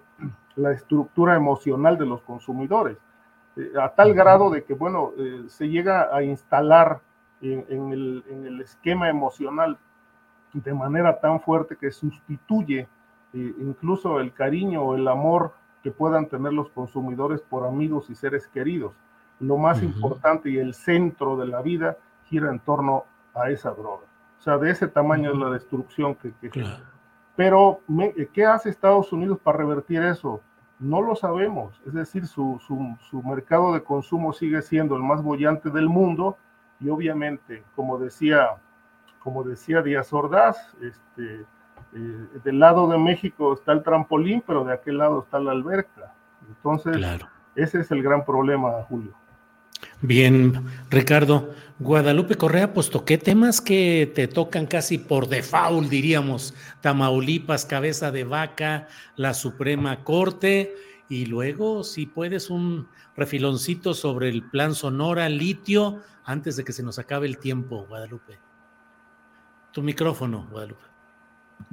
la 0.56 0.72
estructura 0.72 1.36
emocional 1.36 1.98
de 1.98 2.06
los 2.06 2.20
consumidores, 2.22 2.98
eh, 3.56 3.72
a 3.80 3.88
tal 3.90 4.14
grado 4.14 4.50
de 4.50 4.64
que, 4.64 4.74
bueno, 4.74 5.12
eh, 5.16 5.44
se 5.48 5.68
llega 5.68 6.14
a 6.14 6.22
instalar 6.22 7.00
en, 7.40 7.92
el, 7.92 8.24
en, 8.28 8.46
el, 8.46 8.60
esquema 8.60 9.08
emocional 9.08 9.78
de 10.52 10.72
manera 10.72 11.20
tan 11.20 11.40
fuerte 11.40 11.76
que 11.76 11.90
sustituye 11.90 12.88
incluso 13.32 14.20
el 14.20 14.32
cariño 14.32 14.82
o 14.82 14.94
el 14.94 15.08
amor 15.08 15.52
que 15.82 15.90
puedan 15.90 16.28
tener 16.28 16.52
los 16.52 16.70
consumidores 16.70 17.42
por 17.42 17.66
amigos 17.66 18.08
y 18.08 18.14
seres 18.14 18.46
queridos 18.46 18.92
lo 19.46 19.56
más 19.56 19.82
importante 19.82 20.50
y 20.50 20.58
el 20.58 20.74
centro 20.74 21.36
de 21.36 21.46
la 21.46 21.62
vida 21.62 21.96
gira 22.24 22.50
en 22.50 22.60
torno 22.60 23.04
a 23.34 23.50
esa 23.50 23.70
droga. 23.70 24.04
O 24.38 24.42
sea, 24.42 24.58
de 24.58 24.70
ese 24.70 24.88
tamaño 24.88 25.32
es 25.32 25.38
la 25.38 25.50
destrucción 25.50 26.14
que... 26.14 26.32
que 26.32 26.64
Pero, 27.36 27.80
¿qué 28.32 28.44
hace 28.44 28.70
Estados 28.70 29.12
Unidos 29.12 29.38
para 29.42 29.58
revertir 29.58 30.02
eso? 30.02 30.40
No 30.78 31.00
lo 31.00 31.14
sabemos. 31.16 31.80
Es 31.86 31.94
decir, 31.94 32.26
su, 32.26 32.60
su, 32.66 32.96
su, 33.08 33.22
mercado 33.22 33.72
de 33.72 33.82
consumo 33.82 34.32
sigue 34.32 34.60
siendo 34.62 34.96
el 34.96 35.02
más 35.02 35.22
bollante 35.22 35.70
del 35.70 35.88
mundo 35.88 36.36
y 36.80 36.88
obviamente, 36.90 37.62
como 37.74 37.98
decía, 37.98 38.48
como 39.18 39.42
decía 39.44 39.82
Díaz 39.82 40.12
Ordaz, 40.12 40.74
este, 40.82 41.46
eh, 41.94 42.28
del 42.42 42.58
lado 42.58 42.88
de 42.88 42.98
México 42.98 43.54
está 43.54 43.72
el 43.72 43.82
trampolín, 43.82 44.42
pero 44.46 44.64
de 44.64 44.74
aquel 44.74 44.98
lado 44.98 45.22
está 45.22 45.38
la 45.38 45.52
alberca. 45.52 46.12
Entonces, 46.48 46.96
ese 47.54 47.80
es 47.80 47.90
el 47.90 48.02
gran 48.02 48.24
problema, 48.24 48.72
Julio. 48.88 49.12
Bien, 50.06 50.62
Ricardo. 50.90 51.54
Guadalupe 51.78 52.34
Correa, 52.34 52.74
pues 52.74 52.90
toqué 52.90 53.16
temas 53.16 53.62
que 53.62 54.12
te 54.14 54.28
tocan 54.28 54.66
casi 54.66 54.98
por 54.98 55.28
default, 55.28 55.88
diríamos. 55.88 56.52
Tamaulipas, 56.82 57.64
cabeza 57.64 58.12
de 58.12 58.24
vaca, 58.24 58.86
la 59.16 59.32
Suprema 59.32 60.04
Corte, 60.04 60.74
y 61.08 61.24
luego, 61.24 61.84
si 61.84 62.04
puedes, 62.04 62.50
un 62.50 62.86
refiloncito 63.16 63.94
sobre 63.94 64.28
el 64.28 64.42
plan 64.50 64.74
Sonora, 64.74 65.30
litio, 65.30 66.02
antes 66.26 66.56
de 66.56 66.64
que 66.64 66.74
se 66.74 66.82
nos 66.82 66.98
acabe 66.98 67.26
el 67.26 67.38
tiempo, 67.38 67.86
Guadalupe. 67.88 68.38
Tu 69.72 69.82
micrófono, 69.82 70.46
Guadalupe 70.50 70.93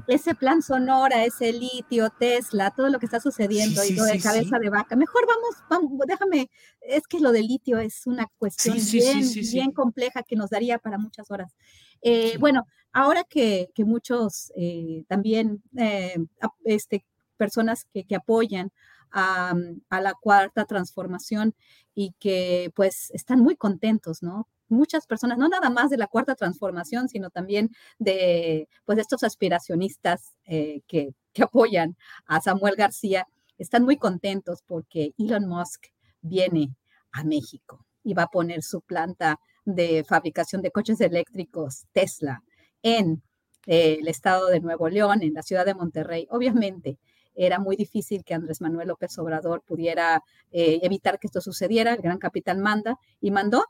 ese 0.08 0.36
plan 0.36 0.62
sonora, 0.62 1.24
ese 1.26 1.54
litio, 1.54 2.10
Tesla, 2.10 2.72
todo 2.72 2.90
lo 2.90 3.00
que 3.00 3.06
está 3.06 3.20
sucediendo 3.20 3.84
y 3.84 3.94
lo 3.94 4.04
de 4.04 4.20
cabeza 4.20 4.60
de 4.60 4.70
vaca. 4.70 4.96
Mejor 4.96 5.26
vamos, 5.28 5.56
vamos, 5.70 6.08
déjame, 6.08 6.50
es 6.82 7.08
que 7.08 7.20
lo 7.20 7.32
del 7.32 7.48
litio 7.48 7.78
es 7.80 8.08
una 8.08 8.28
cuestión 8.38 8.78
bien, 8.92 9.22
bien 9.52 9.72
compleja 9.72 10.24
que 10.24 10.36
nos 10.36 10.50
daría 10.50 10.80
para 10.80 10.98
muchas 10.98 11.30
horas. 11.32 11.56
Eh, 12.02 12.38
bueno, 12.40 12.66
ahora 12.92 13.24
que, 13.24 13.70
que 13.76 13.86
muchos 13.86 14.52
eh, 14.56 15.04
también, 15.08 15.62
eh, 15.78 16.18
este, 16.66 17.06
personas 17.38 17.86
que, 17.94 18.04
que 18.06 18.16
apoyan 18.16 18.72
a, 19.12 19.54
a, 19.90 20.02
la 20.02 20.14
cuarta 20.14 20.66
transformación 20.66 21.54
y 21.94 22.14
que 22.20 22.72
pues 22.76 23.12
están 23.12 23.40
muy 23.40 23.56
contentos, 23.56 24.24
¿no? 24.24 24.48
Muchas 24.72 25.06
personas, 25.08 25.38
no 25.38 25.50
nada 25.50 25.70
más 25.70 25.90
de 25.90 25.98
la 25.98 26.08
cuarta 26.08 26.36
transformación, 26.36 27.10
sino 27.10 27.30
también 27.30 27.70
de 28.00 28.68
pues 28.86 28.98
estos 28.98 29.24
aspiracionistas 29.24 30.34
eh, 30.46 30.82
que, 30.88 31.14
que 31.34 31.44
apoyan 31.44 31.96
a 32.26 32.42
Samuel 32.42 32.76
García, 32.76 33.28
están 33.58 33.84
muy 33.84 33.98
contentos 33.98 34.64
porque 34.66 35.14
Elon 35.18 35.48
Musk 35.48 35.88
viene 36.22 36.76
a 37.12 37.24
México 37.24 37.86
y 38.04 38.14
va 38.14 38.24
a 38.24 38.28
poner 38.28 38.64
su 38.64 38.82
planta 38.82 39.40
de 39.66 40.04
fabricación 40.08 40.62
de 40.62 40.72
coches 40.72 41.00
eléctricos 41.02 41.86
Tesla 41.92 42.42
en 42.82 43.22
eh, 43.68 43.98
el 44.02 44.08
estado 44.08 44.48
de 44.48 44.60
Nuevo 44.60 44.90
León, 44.90 45.22
en 45.22 45.34
la 45.34 45.44
ciudad 45.44 45.66
de 45.66 45.76
Monterrey. 45.76 46.28
Obviamente, 46.32 46.98
era 47.36 47.60
muy 47.60 47.76
difícil 47.76 48.24
que 48.24 48.34
Andrés 48.34 48.62
Manuel 48.62 48.88
López 48.88 49.18
Obrador 49.20 49.62
pudiera 49.62 50.24
eh, 50.52 50.80
evitar 50.82 51.20
que 51.20 51.28
esto 51.28 51.42
sucediera. 51.42 51.94
El 51.94 52.02
gran 52.02 52.18
capital 52.18 52.58
manda 52.58 52.98
y 53.20 53.32
mandó 53.32 53.66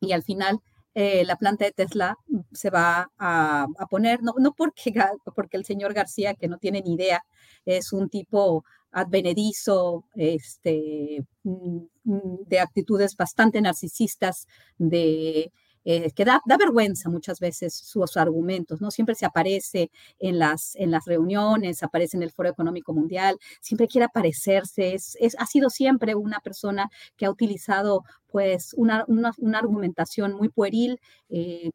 y 0.00 0.12
al 0.12 0.22
final 0.22 0.60
eh, 0.94 1.24
la 1.24 1.36
planta 1.36 1.64
de 1.64 1.72
Tesla 1.72 2.16
se 2.52 2.70
va 2.70 3.10
a, 3.18 3.66
poner, 3.88 4.22
no, 4.22 4.34
no 4.38 4.52
porque, 4.52 4.92
porque 5.36 5.56
el 5.56 5.64
señor 5.64 5.94
García, 5.94 6.34
que 6.34 6.48
no 6.48 6.58
tiene 6.58 6.82
ni 6.82 6.94
idea, 6.94 7.22
es 7.64 7.92
un 7.92 8.08
tipo 8.08 8.64
advenedizo, 8.92 10.04
este, 10.16 11.24
mm, 11.44 11.78
mm, 12.04 12.44
de 12.46 12.60
actitudes 12.60 13.16
bastante 13.16 13.60
narcisistas, 13.60 14.46
de 14.78 15.52
eh, 15.84 16.10
que 16.12 16.24
da, 16.24 16.42
vergüenza 16.58 17.08
muchas 17.08 17.40
veces 17.40 17.74
sus 17.74 18.16
argumentos, 18.16 18.80
¿no? 18.80 18.90
Siempre 18.90 19.14
se 19.14 19.26
aparece 19.26 19.90
en 20.18 20.38
las, 20.38 20.76
en 20.76 20.90
las 20.90 21.06
reuniones, 21.06 21.82
aparece 21.82 22.16
en 22.16 22.22
el 22.22 22.32
Foro 22.32 22.50
Económico 22.50 22.92
Mundial, 22.92 23.38
siempre 23.60 23.88
quiere 23.88 24.04
aparecerse, 24.04 24.94
es, 24.94 25.16
ha 25.38 25.46
sido 25.46 25.70
siempre 25.70 26.14
una 26.14 26.40
persona 26.40 26.90
que 27.16 27.26
ha 27.26 27.30
utilizado 27.30 28.04
pues 28.26 28.74
una, 28.76 29.04
una, 29.08 29.58
argumentación 29.58 30.34
muy 30.34 30.48
pueril, 30.48 31.00
eh, 31.30 31.70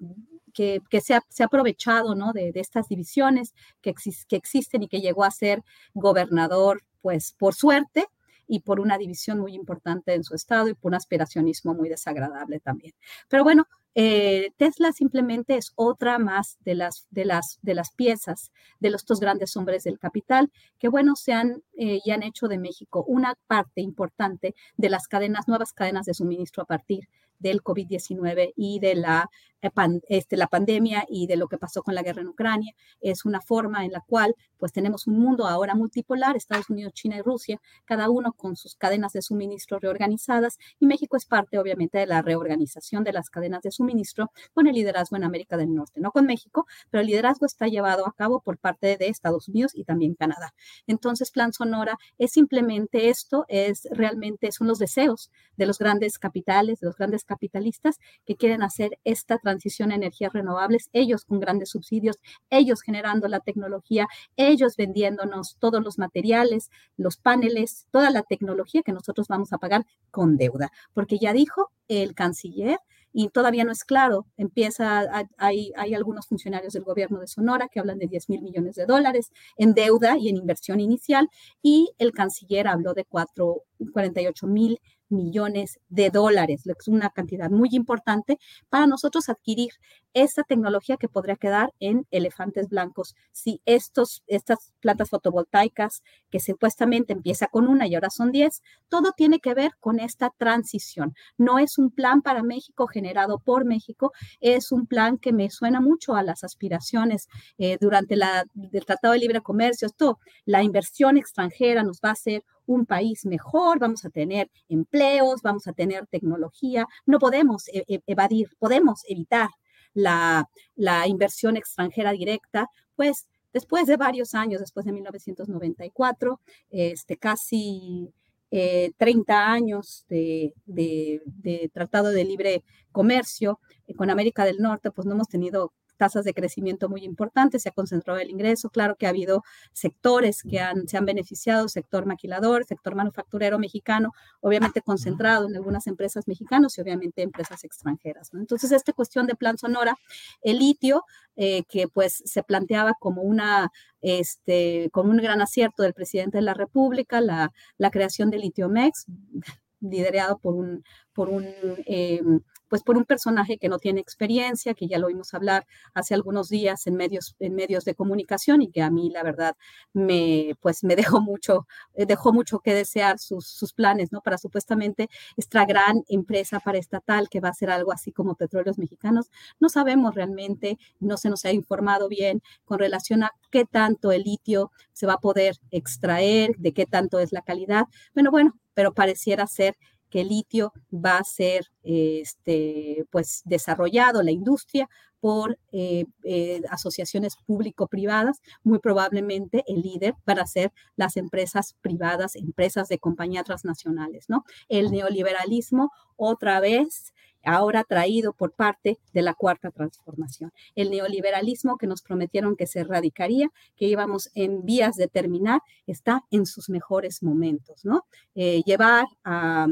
que, 0.54 0.82
que 0.90 1.02
se, 1.02 1.16
ha, 1.16 1.22
se, 1.28 1.44
ha, 1.44 1.48
aprovechado 1.48 2.16
¿no? 2.16 2.32
de, 2.32 2.52
de 2.54 2.60
estas 2.62 2.88
divisiones 2.88 3.54
que, 3.82 3.94
que 4.28 4.36
existen 4.36 4.84
y 4.84 4.88
que 4.88 5.02
llegó 5.02 5.26
a 5.26 5.32
ser 5.32 5.64
gobernador 5.94 6.84
pues 7.02 7.36
por 7.38 7.54
suerte, 7.54 8.08
y 8.48 8.60
por 8.62 8.80
una 8.80 8.98
división 8.98 9.40
muy 9.40 9.54
importante 9.54 10.14
en 10.14 10.24
su 10.24 10.36
estado 10.36 10.70
y 10.70 10.74
por 10.74 10.90
un 10.90 10.96
aspiracionismo 10.96 11.74
muy 11.74 11.90
desagradable 11.90 12.60
también. 12.60 12.94
Pero 13.28 13.44
bueno, 13.44 13.68
eh, 13.96 14.52
Tesla 14.58 14.92
simplemente 14.92 15.56
es 15.56 15.72
otra 15.76 16.20
más 16.20 16.58
de 16.60 16.76
las, 16.76 17.08
de 17.12 17.24
las, 17.24 17.60
de 17.62 17.76
las 17.76 17.92
piezas 17.92 18.52
de 18.82 18.90
los 18.90 19.06
dos 19.06 19.22
grandes 19.22 19.56
hombres 19.56 19.86
del 19.86 20.00
capital 20.00 20.52
que, 20.78 20.90
bueno, 20.90 21.16
se 21.16 21.32
han 21.32 21.64
eh, 21.78 22.00
y 22.04 22.12
han 22.12 22.22
hecho 22.24 22.48
de 22.48 22.58
México 22.58 23.06
una 23.08 23.36
parte 23.48 23.80
importante 23.80 24.54
de 24.76 24.90
las 24.90 25.08
cadenas, 25.08 25.48
nuevas 25.48 25.72
cadenas 25.72 26.06
de 26.06 26.14
suministro 26.14 26.64
a 26.64 26.66
partir 26.66 27.08
del 27.40 27.62
COVID-19 27.62 28.54
y 28.56 28.80
de 28.80 28.96
la, 28.96 29.30
eh, 29.62 29.72
este, 30.10 30.38
la 30.38 30.48
pandemia 30.48 31.06
y 31.10 31.28
de 31.28 31.38
lo 31.38 31.48
que 31.48 31.58
pasó 31.58 31.82
con 31.84 31.96
la 31.96 32.04
guerra 32.04 32.22
en 32.22 32.28
Ucrania. 32.28 32.74
Es 33.02 33.26
una 33.26 33.42
forma 33.42 33.86
en 33.86 33.92
la 33.92 34.02
cual 34.02 34.36
pues 34.58 34.72
tenemos 34.72 35.08
un 35.08 35.20
mundo 35.20 35.48
ahora 35.48 35.76
multipolar, 35.76 36.36
Estados 36.36 36.70
Unidos, 36.70 36.94
China 36.94 37.18
y 37.18 37.22
Rusia, 37.22 37.62
cada 37.86 38.10
uno 38.10 38.34
con 38.34 38.56
sus 38.56 38.76
cadenas 38.76 39.14
de 39.14 39.22
suministro 39.22 39.80
reorganizadas 39.80 40.58
y 40.80 40.86
México 40.86 41.18
es 41.18 41.26
parte 41.26 41.60
obviamente 41.60 41.98
de 41.98 42.08
la 42.08 42.22
reorganización 42.22 43.04
de 43.04 43.14
las 43.14 43.30
cadenas 43.30 43.62
de 43.62 43.72
suministro 43.72 44.32
con 44.54 44.68
el 44.68 44.76
liderazgo 44.76 45.18
en 45.18 45.24
América 45.24 45.58
del 45.58 45.74
Norte, 45.74 46.00
no 46.00 46.12
con 46.12 46.26
México, 46.26 46.66
pero 46.90 47.02
el 47.02 47.08
liderazgo 47.08 47.46
está 47.46 47.68
llevado 47.68 48.08
a 48.08 48.14
cabo 48.14 48.42
por 48.42 48.58
parte 48.58 48.98
de 48.98 49.08
Estados 49.08 49.48
Unidos 49.48 49.72
y 49.76 49.84
también 49.84 50.16
Canadá. 50.16 50.54
Entonces, 50.88 51.32
Plan 51.32 51.54
Sonora 51.54 51.98
es 52.18 52.32
simplemente 52.32 53.10
esto, 53.10 53.46
es 53.48 53.88
realmente 53.92 54.52
son 54.52 54.68
los 54.68 54.80
deseos 54.80 55.32
de 55.58 55.66
los 55.66 55.80
grandes 55.80 56.20
capitales, 56.20 56.80
de 56.80 56.88
los 56.88 56.98
grandes 56.98 57.24
capitalistas 57.36 58.00
que 58.26 58.36
quieren 58.36 58.64
hacer 58.64 58.98
esta 59.04 59.38
transición 59.38 59.92
a 59.92 59.96
energías 59.96 60.32
renovables, 60.34 60.90
ellos 60.94 61.26
con 61.26 61.40
grandes 61.40 61.70
subsidios, 61.70 62.16
ellos 62.50 62.82
generando 62.82 63.28
la 63.28 63.42
tecnología, 63.42 64.08
ellos 64.38 64.76
vendiéndonos 64.78 65.58
todos 65.60 65.84
los 65.84 65.98
materiales, 65.98 66.70
los 66.98 67.18
paneles, 67.18 67.88
toda 67.92 68.10
la 68.10 68.24
tecnología 68.24 68.82
que 68.84 68.94
nosotros 68.94 69.28
vamos 69.28 69.52
a 69.52 69.58
pagar 69.58 69.86
con 70.12 70.38
deuda, 70.38 70.72
porque 70.94 71.18
ya 71.20 71.34
dijo 71.34 71.72
el 71.88 72.16
canciller 72.16 72.80
y 73.18 73.30
todavía 73.30 73.64
no 73.64 73.72
es 73.72 73.86
claro. 73.86 74.28
Empieza, 74.36 75.04
hay, 75.38 75.72
hay 75.78 75.94
algunos 75.94 76.28
funcionarios 76.28 76.74
del 76.74 76.84
gobierno 76.84 77.20
de 77.22 77.28
Sonora 77.28 77.70
que 77.70 77.80
hablan 77.80 77.98
de 77.98 78.08
10 78.08 78.30
mil 78.30 78.42
millones 78.42 78.76
de 78.76 78.86
dólares 78.86 79.32
en 79.56 79.74
deuda 79.74 80.18
y 80.18 80.28
en 80.28 80.36
inversión 80.36 80.82
inicial, 80.82 81.30
y 81.64 81.92
el 81.98 82.12
canciller 82.12 82.68
habló 82.68 82.94
de 82.94 83.06
4, 83.06 83.64
48 83.94 84.48
mil 84.48 84.82
millones 85.10 85.80
de 85.90 86.10
dólares, 86.10 86.64
es 86.66 86.88
una 86.88 87.10
cantidad 87.10 87.50
muy 87.50 87.70
importante 87.72 88.38
para 88.70 88.88
nosotros 88.88 89.30
adquirir 89.30 89.72
esta 90.14 90.44
tecnología 90.44 90.96
que 90.98 91.10
podría 91.10 91.36
quedar 91.36 91.74
en 91.80 92.08
elefantes 92.10 92.70
blancos. 92.70 93.16
Si 93.34 93.62
estos, 93.66 94.24
estas 94.28 94.72
plantas 94.80 95.10
fotovoltaicas, 95.10 96.04
que 96.32 96.40
supuestamente 96.40 97.12
empieza 97.12 97.48
con 97.48 97.68
una 97.68 97.86
y 97.86 97.96
ahora 97.96 98.10
son 98.10 98.32
10, 98.32 98.62
todo 98.88 99.12
tiene 99.12 99.40
que 99.40 99.54
ver 99.54 99.72
con 99.80 100.00
esta 100.00 100.32
transición. 100.38 101.14
No 101.38 101.60
es 101.60 101.78
un 101.78 101.92
plan 101.92 102.22
para 102.22 102.44
México 102.44 102.88
generado 102.88 103.40
por 103.40 103.66
México, 103.66 104.14
es 104.40 104.72
un 104.72 104.88
plan 104.88 105.18
que 105.18 105.34
me 105.34 105.50
suena 105.50 105.82
mucho 105.82 106.16
a 106.16 106.24
las 106.24 106.46
aspiraciones 106.46 107.28
eh, 107.58 107.78
durante 107.80 108.16
la, 108.16 108.46
el 108.72 108.86
Tratado 108.86 109.14
de 109.14 109.20
Libre 109.20 109.42
Comercio. 109.42 109.88
Esto, 109.88 110.20
la 110.46 110.64
inversión 110.64 111.18
extranjera 111.18 111.84
nos 111.84 112.00
va 112.00 112.10
a 112.10 112.14
hacer 112.14 112.44
un 112.68 112.86
país 112.86 113.26
mejor, 113.26 113.80
vamos 113.80 114.06
a 114.06 114.10
tener 114.10 114.50
empleos, 114.70 115.42
vamos 115.42 115.68
a 115.68 115.74
tener 115.74 116.08
tecnología. 116.08 116.88
No 117.06 117.20
podemos 117.20 117.68
e, 117.70 117.84
e, 117.88 118.02
evadir, 118.08 118.50
podemos 118.60 119.04
evitar 119.08 119.50
la, 119.94 120.50
la 120.76 121.08
inversión 121.08 121.58
extranjera 121.58 122.12
directa, 122.12 122.70
pues 122.96 123.28
después 123.54 123.88
de 123.88 123.98
varios 123.98 124.36
años, 124.36 124.60
después 124.60 124.86
de 124.86 124.92
1994, 124.92 126.42
este, 126.70 127.18
casi 127.18 128.14
30 128.50 129.34
eh, 129.34 129.36
años 129.36 130.06
de, 130.08 130.54
de, 130.66 131.72
tratado 131.74 132.10
de 132.10 132.24
libre 132.26 132.64
comercio 132.92 133.60
eh, 133.88 133.96
con 133.96 134.10
América 134.10 134.46
del 134.46 134.58
Norte, 134.60 134.92
pues 134.92 135.06
no 135.08 135.14
hemos 135.14 135.30
tenido 135.30 135.74
tasas 135.98 136.26
de 136.26 136.34
crecimiento 136.34 136.90
muy 136.90 137.04
importantes, 137.04 137.64
se 137.64 137.70
ha 137.70 137.72
concentrado 137.72 138.20
el 138.20 138.30
ingreso, 138.30 138.70
claro 138.70 138.96
que 138.96 139.06
ha 139.06 139.10
habido 139.10 139.44
sectores 139.74 140.44
que 140.44 140.60
han, 140.60 140.88
se 140.88 140.98
han 140.98 141.06
beneficiado, 141.06 141.68
sector 141.68 142.06
maquilador, 142.06 142.66
sector 142.66 142.96
manufacturero 142.96 143.60
mexicano, 143.60 144.12
obviamente 144.42 144.82
concentrado 144.82 145.48
en 145.48 145.56
algunas 145.56 145.88
empresas 145.88 146.28
mexicanas 146.28 146.78
y 146.78 146.82
obviamente 146.82 147.22
empresas 147.22 147.64
extranjeras. 147.64 148.32
Entonces, 148.34 148.72
esta 148.72 148.94
cuestión 148.94 149.28
de 149.28 149.36
Plan 149.36 149.58
Sonora, 149.58 149.98
el 150.42 150.60
litio, 150.60 151.04
eh, 151.36 151.64
que 151.68 151.88
pues 151.88 152.22
se 152.26 152.44
planteaba 152.44 152.94
como 153.00 153.22
una, 153.22 153.72
este, 154.02 154.90
un 154.94 155.18
gran 155.18 155.42
acierto 155.42 155.84
del 155.84 155.94
presidente 155.94 156.38
de 156.38 156.44
la 156.44 156.54
República, 156.54 157.20
la, 157.22 157.52
la 157.78 157.92
creación 157.92 158.30
de 158.30 158.38
Litiomex, 158.38 159.06
liderado 159.82 160.38
por 160.38 160.56
un, 160.56 160.84
por 161.14 161.30
un 161.30 161.46
eh, 161.86 162.22
pues 162.68 162.84
por 162.84 162.98
un 162.98 163.06
personaje 163.06 163.58
que 163.58 163.70
no 163.70 163.80
tiene 163.80 164.02
experiencia, 164.02 164.74
que 164.74 164.88
ya 164.88 165.00
lo 165.00 165.08
oímos 165.08 165.34
hablar 165.34 165.66
hace 165.94 166.14
algunos 166.14 166.50
días 166.50 166.88
en 166.88 166.96
medios, 166.96 167.36
en 167.40 167.56
medios 167.56 167.86
de 167.86 167.96
comunicación 167.96 168.62
y 168.62 168.70
que 168.72 168.82
a 168.82 168.90
mí 168.90 169.10
la 169.10 169.24
verdad 169.24 169.56
me, 169.94 170.56
pues 170.62 170.84
me 170.84 170.96
dejó 171.18 171.22
mucho, 171.22 171.68
eh, 171.94 172.06
dejó 172.06 172.34
mucho 172.34 172.60
que 172.60 172.74
desear 172.74 173.20
sus, 173.20 173.48
sus 173.48 173.74
planes, 173.74 174.12
¿no? 174.12 174.22
Para 174.22 174.38
supuestamente 174.38 175.10
esta 175.38 175.66
gran 175.66 176.04
empresa 176.10 176.60
paraestatal 176.60 177.30
que 177.30 177.40
va 177.40 177.50
a 177.50 177.54
ser 177.54 177.70
algo 177.70 177.92
así 177.92 178.12
como 178.12 178.36
Petróleos 178.36 178.78
Mexicanos. 178.78 179.32
No 179.60 179.70
sabemos 179.70 180.16
realmente, 180.16 180.78
no 181.00 181.18
se 181.18 181.30
nos 181.30 181.46
ha 181.46 181.52
informado 181.52 182.08
bien 182.10 182.42
con 182.66 182.80
relación 182.80 183.24
a 183.24 183.32
qué 183.52 183.66
tanto 183.66 184.12
el 184.12 184.24
litio 184.24 184.72
se 184.94 185.06
va 185.08 185.14
a 185.14 185.20
poder 185.20 185.58
extraer, 185.72 186.56
de 186.58 186.74
qué 186.74 186.86
tanto 186.86 187.20
es 187.20 187.32
la 187.32 187.42
calidad. 187.42 187.86
Bueno, 188.14 188.32
bueno, 188.32 188.58
pero 188.74 188.94
pareciera 188.94 189.48
ser 189.48 189.76
que 190.16 190.22
el 190.22 190.30
litio 190.30 190.72
va 190.94 191.18
a 191.18 191.26
ser 191.26 191.66
este, 191.84 193.06
pues, 193.12 193.42
desarrollado, 193.44 194.24
la 194.24 194.32
industria, 194.32 194.88
por 195.20 195.60
eh, 195.74 196.06
eh, 196.24 196.62
asociaciones 196.70 197.36
público-privadas, 197.46 198.42
muy 198.64 198.80
probablemente 198.80 199.66
el 199.68 199.82
líder 199.82 200.14
para 200.24 200.46
ser 200.46 200.72
las 200.96 201.18
empresas 201.18 201.76
privadas, 201.82 202.38
empresas 202.38 202.88
de 202.88 202.98
compañías 203.00 203.44
transnacionales, 203.44 204.30
¿no? 204.30 204.46
El 204.70 204.90
neoliberalismo 204.90 205.92
otra 206.16 206.62
vez 206.62 207.14
ahora 207.44 207.84
traído 207.84 208.34
por 208.34 208.54
parte 208.54 209.00
de 209.14 209.22
la 209.22 209.34
cuarta 209.34 209.70
transformación. 209.72 210.54
El 210.76 210.92
neoliberalismo 210.92 211.78
que 211.78 211.88
nos 211.88 212.02
prometieron 212.02 212.56
que 212.56 212.68
se 212.68 212.80
erradicaría, 212.80 213.50
que 213.76 213.88
íbamos 213.88 214.30
en 214.34 214.64
vías 214.64 214.96
de 214.96 215.08
terminar, 215.08 215.62
está 215.88 216.24
en 216.32 216.46
sus 216.46 216.70
mejores 216.70 217.22
momentos, 217.22 217.84
¿no? 217.84 218.06
Eh, 218.36 218.62
llevar 218.66 219.08
a 219.24 219.68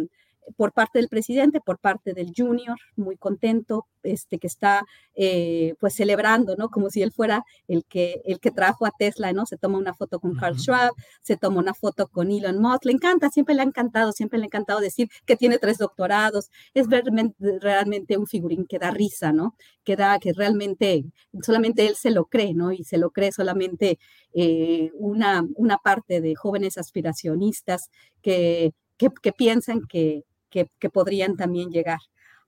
por 0.56 0.74
parte 0.74 1.00
del 1.00 1.10
presidente, 1.10 1.60
por 1.62 1.80
parte 1.80 2.14
del 2.14 2.32
junior, 2.36 2.78
muy 2.96 3.18
contento, 3.18 3.88
este, 4.04 4.38
que 4.38 4.48
está 4.48 4.86
eh, 5.16 5.76
pues 5.80 5.96
celebrando, 5.96 6.56
¿no? 6.56 6.70
Como 6.70 6.90
si 6.90 7.02
él 7.02 7.12
fuera 7.12 7.44
el 7.68 7.86
que, 7.86 8.22
el 8.26 8.40
que 8.40 8.52
trajo 8.52 8.86
a 8.86 8.92
Tesla, 8.98 9.34
¿no? 9.34 9.46
Se 9.46 9.58
toma 9.58 9.78
una 9.78 9.94
foto 9.94 10.20
con 10.20 10.36
Carl 10.36 10.58
Schwab, 10.60 10.92
se 11.22 11.38
toma 11.38 11.60
una 11.60 11.74
foto 11.74 12.08
con 12.08 12.32
Elon 12.32 12.60
Musk, 12.60 12.86
le 12.86 12.92
encanta, 12.94 13.30
siempre 13.30 13.56
le 13.56 13.62
ha 13.62 13.66
encantado, 13.66 14.12
siempre 14.12 14.40
le 14.40 14.46
ha 14.46 14.48
encantado 14.48 14.80
decir 14.80 15.10
que 15.26 15.36
tiene 15.36 15.58
tres 15.58 15.78
doctorados, 15.78 16.52
es 16.74 16.88
realmente, 16.90 18.18
un 18.18 18.28
figurín 18.28 18.66
que 18.66 18.80
da 18.80 18.92
risa, 18.92 19.32
¿no? 19.32 19.56
Que 19.84 19.96
da, 19.96 20.20
que 20.20 20.34
realmente 20.34 21.06
solamente 21.42 21.88
él 21.88 21.96
se 21.96 22.12
lo 22.12 22.26
cree, 22.26 22.54
¿no? 22.54 22.72
Y 22.72 22.84
se 22.84 22.98
lo 22.98 23.12
cree 23.12 23.32
solamente 23.32 24.00
eh, 24.34 24.92
una, 24.96 25.46
una 25.56 25.78
parte 25.78 26.22
de 26.22 26.36
jóvenes 26.36 26.78
aspiracionistas 26.78 27.90
que, 28.22 28.74
que 28.98 29.32
piensan 29.34 29.82
que, 29.88 30.24
que, 30.54 30.90
podrían 30.90 31.36
también 31.36 31.72
llegar 31.72 32.00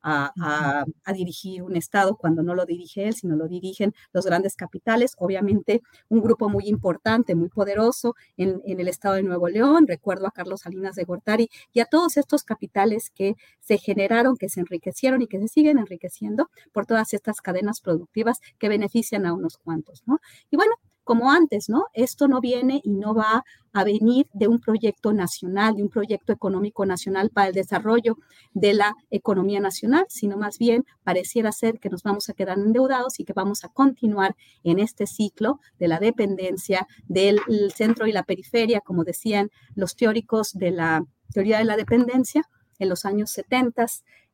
a, 0.07 0.85
dirigir 1.15 1.63
un 1.63 1.75
Estado 1.75 2.15
cuando 2.15 2.43
no 2.43 2.53
lo 2.53 2.65
dirige 2.67 3.07
él, 3.07 3.15
sino 3.15 3.35
lo 3.35 3.47
dirigen 3.47 3.95
los 4.13 4.25
grandes 4.25 4.55
capitales. 4.55 5.15
Obviamente, 5.17 5.81
un 6.09 6.21
grupo 6.21 6.47
muy 6.47 6.67
importante, 6.67 7.33
muy 7.33 7.49
poderoso 7.49 8.15
en, 8.37 8.61
el 8.65 8.87
Estado 8.87 9.15
de 9.15 9.23
Nuevo 9.23 9.47
León. 9.47 9.87
Recuerdo 9.87 10.27
a 10.27 10.31
Carlos 10.31 10.61
Salinas 10.61 10.95
de 10.95 11.05
Gortari 11.05 11.49
y 11.73 11.79
a 11.79 11.85
todos 11.85 12.17
estos 12.17 12.43
capitales 12.43 13.09
que 13.09 13.33
se 13.59 13.79
generaron, 13.79 14.37
que 14.37 14.49
se 14.49 14.59
enriquecieron 14.59 15.23
y 15.23 15.27
que 15.27 15.39
se 15.39 15.47
siguen 15.47 15.79
enriqueciendo 15.79 16.51
por 16.71 16.85
todas 16.85 17.13
estas 17.13 17.41
cadenas 17.41 17.81
productivas 17.81 18.39
que 18.59 18.69
benefician 18.69 19.25
a 19.25 19.33
unos 19.33 19.57
cuantos, 19.57 20.03
¿no? 20.05 20.19
Y 20.51 20.57
bueno, 20.57 20.75
como 21.05 21.31
antes, 21.31 21.69
¿no? 21.69 21.85
Esto 21.93 22.27
no 22.27 22.41
viene 22.41 22.81
y 22.83 22.91
no 22.91 23.13
va 23.13 23.45
a 23.71 23.83
venir 23.83 24.27
de 24.33 24.47
un 24.47 24.59
proyecto 24.59 25.13
nacional, 25.13 25.75
de 25.75 25.83
un 25.83 25.89
proyecto 25.89 26.33
económico 26.33 26.85
nacional 26.85 27.29
para 27.29 27.49
el 27.49 27.53
desarrollo 27.53 28.17
de 28.53 28.73
la 28.73 28.93
economía 29.11 29.59
nacional, 29.59 30.05
sino 30.09 30.35
más 30.35 30.57
bien 30.57 30.85
pareciera 31.03 31.51
ser 31.51 31.79
que 31.79 31.89
nos 31.89 32.03
vamos 32.03 32.27
a 32.27 32.33
quedar 32.33 32.57
endeudados 32.57 33.19
y 33.19 33.23
que 33.23 33.33
vamos 33.33 33.63
a 33.63 33.69
continuar 33.69 34.35
en 34.63 34.79
este 34.79 35.07
ciclo 35.07 35.59
de 35.79 35.87
la 35.87 35.99
dependencia 35.99 36.87
del 37.07 37.39
centro 37.73 38.07
y 38.07 38.11
la 38.11 38.23
periferia, 38.23 38.81
como 38.81 39.03
decían 39.03 39.51
los 39.75 39.95
teóricos 39.95 40.53
de 40.53 40.71
la 40.71 41.05
teoría 41.31 41.59
de 41.59 41.65
la 41.65 41.77
dependencia 41.77 42.49
en 42.79 42.89
los 42.89 43.05
años 43.05 43.29
70, 43.31 43.85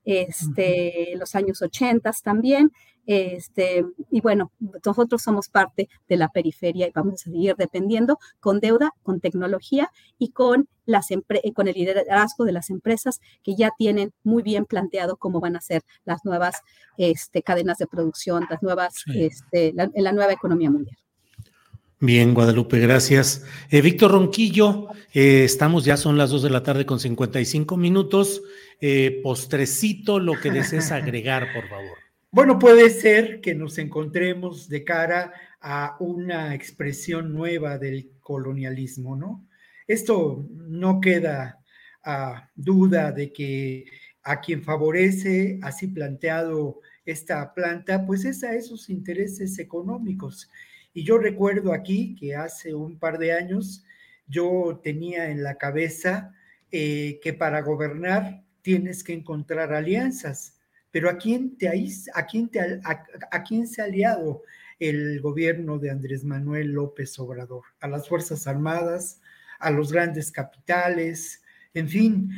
este, 0.04 1.14
los 1.18 1.36
años 1.36 1.62
80 1.62 2.12
también, 2.24 2.72
este, 3.06 3.86
y 4.10 4.22
bueno, 4.22 4.52
nosotros 4.86 5.22
somos 5.22 5.50
parte 5.50 5.90
de 6.08 6.18
la 6.18 6.30
periferia 6.30 6.88
y 6.88 6.92
vamos 6.92 7.14
a 7.16 7.18
seguir 7.26 7.56
dependiendo 7.58 8.20
con 8.40 8.60
deuda, 8.60 8.92
con 9.04 9.20
tecnología 9.20 9.92
y 10.18 10.30
con, 10.30 10.68
las 10.86 11.08
con 11.54 11.68
el 11.68 11.76
liderazgo 11.76 12.46
de 12.46 12.52
las 12.52 12.70
empresas 12.70 13.20
que 13.44 13.56
ya 13.56 13.72
tienen 13.78 14.14
muy 14.24 14.44
bien 14.44 14.66
planteado 14.66 15.18
cómo 15.18 15.40
van 15.40 15.56
a 15.56 15.62
ser 15.62 15.84
las 16.06 16.26
nuevas 16.26 16.62
este, 16.98 17.42
cadenas 17.42 17.78
de 17.78 17.88
producción, 17.88 18.46
las 18.50 18.62
nuevas, 18.62 19.04
este, 19.14 19.74
en 19.78 20.04
la 20.04 20.12
nueva 20.12 20.34
economía 20.34 20.70
mundial. 20.70 20.98
Bien, 22.04 22.34
Guadalupe, 22.34 22.80
gracias. 22.80 23.46
Eh, 23.70 23.80
Víctor 23.82 24.10
Ronquillo, 24.10 24.88
eh, 25.14 25.44
estamos 25.44 25.86
ya, 25.86 25.98
son 25.98 26.18
las 26.18 26.32
dos 26.32 26.42
de 26.42 26.50
la 26.50 26.64
tarde 26.64 26.88
con 26.88 27.00
55 27.00 27.78
minutos. 27.78 28.42
Eh, 28.80 29.20
postrecito, 29.22 30.20
lo 30.20 30.34
que 30.34 30.50
desees 30.50 30.92
agregar, 30.92 31.54
por 31.54 31.70
favor. 31.70 32.01
Bueno, 32.34 32.60
puede 32.60 32.90
ser 32.92 33.42
que 33.42 33.54
nos 33.54 33.78
encontremos 33.78 34.70
de 34.70 34.86
cara 34.86 35.34
a 35.60 35.98
una 36.00 36.56
expresión 36.56 37.34
nueva 37.34 37.78
del 37.78 38.10
colonialismo, 38.22 39.18
¿no? 39.18 39.46
Esto 39.86 40.48
no 40.50 41.02
queda 41.02 41.62
a 42.06 42.50
duda 42.56 43.12
de 43.12 43.34
que 43.34 43.84
a 44.24 44.40
quien 44.40 44.64
favorece 44.64 45.60
así 45.62 45.88
planteado 45.88 46.80
esta 47.04 47.54
planta, 47.54 48.06
pues 48.06 48.24
es 48.24 48.46
a 48.46 48.56
esos 48.56 48.90
intereses 48.90 49.60
económicos. 49.60 50.50
Y 50.94 51.04
yo 51.04 51.18
recuerdo 51.18 51.74
aquí 51.74 52.16
que 52.16 52.36
hace 52.38 52.74
un 52.74 52.98
par 52.98 53.18
de 53.18 53.34
años 53.34 53.84
yo 54.28 54.80
tenía 54.82 55.30
en 55.32 55.44
la 55.44 55.56
cabeza 55.56 56.34
eh, 56.72 57.20
que 57.22 57.34
para 57.34 57.62
gobernar 57.62 58.46
tienes 58.62 59.04
que 59.04 59.12
encontrar 59.12 59.74
alianzas 59.74 60.61
pero 60.92 61.10
¿a 61.10 61.18
quién, 61.18 61.58
te, 61.58 61.68
a, 61.68 62.26
quién 62.26 62.50
te, 62.50 62.60
a, 62.84 63.44
quién 63.44 63.68
se 63.68 63.82
ha 63.82 63.86
aliado 63.86 64.44
el 64.80 65.22
gobierno 65.22 65.80
de 65.80 65.90
Andrés 65.90 66.24
Manuel 66.24 66.72
López 66.74 67.18
Obrador? 67.20 67.64
A 67.80 67.88
las 67.88 68.08
Fuerzas 68.08 68.46
Armadas, 68.46 69.22
a 69.60 69.72
los 69.72 69.92
grandes 69.92 70.32
capitales, 70.32 71.42
en 71.74 71.88
fin, 71.88 72.30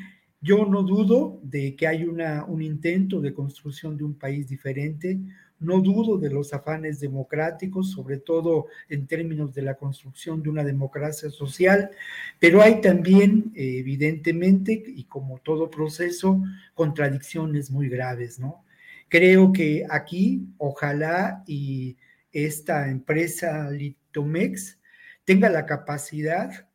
yo 0.42 0.66
no 0.66 0.84
dudo 0.84 1.40
de 1.42 1.76
que 1.76 1.88
hay 1.88 2.04
una, 2.04 2.46
un 2.46 2.62
intento 2.62 3.22
de 3.22 3.34
construcción 3.34 3.98
de 3.98 4.04
un 4.04 4.14
país 4.14 4.48
diferente, 4.48 5.20
no 5.64 5.82
dudo 5.82 6.18
de 6.18 6.30
los 6.30 6.54
afanes 6.54 7.00
democráticos, 7.00 7.92
sobre 7.92 8.18
todo 8.18 8.68
en 8.90 9.08
términos 9.08 9.54
de 9.54 9.62
la 9.62 9.76
construcción 9.76 10.44
de 10.44 10.50
una 10.50 10.64
democracia 10.64 11.30
social, 11.30 11.92
pero 12.40 12.62
hay 12.62 12.82
también, 12.82 13.52
evidentemente, 13.56 14.84
y 14.86 15.06
como 15.06 15.40
todo 15.40 15.70
proceso, 15.70 16.42
contradicciones 16.74 17.72
muy 17.72 17.90
graves, 17.90 18.40
¿no? 18.40 18.64
Creo 19.10 19.54
que 19.54 19.86
aquí, 19.90 20.48
ojalá 20.58 21.44
y 21.46 21.98
esta 22.32 22.90
empresa 22.90 23.70
Litomex 23.70 24.80
tenga 25.24 25.50
la 25.50 25.66
capacidad 25.66 26.68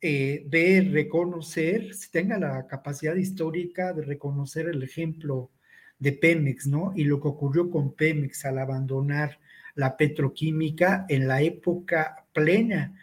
eh, 0.00 0.44
de 0.46 0.88
reconocer, 0.92 1.90
tenga 2.12 2.38
la 2.38 2.66
capacidad 2.68 3.16
histórica 3.16 3.92
de 3.92 4.02
reconocer 4.02 4.68
el 4.68 4.82
ejemplo 4.82 5.50
de 5.98 6.12
Pemex, 6.12 6.66
¿no? 6.66 6.92
Y 6.94 7.04
lo 7.04 7.20
que 7.20 7.28
ocurrió 7.28 7.70
con 7.70 7.94
Pemex 7.94 8.44
al 8.44 8.58
abandonar 8.58 9.38
la 9.74 9.96
petroquímica 9.96 11.06
en 11.08 11.28
la 11.28 11.40
época 11.42 12.26
plena, 12.32 12.98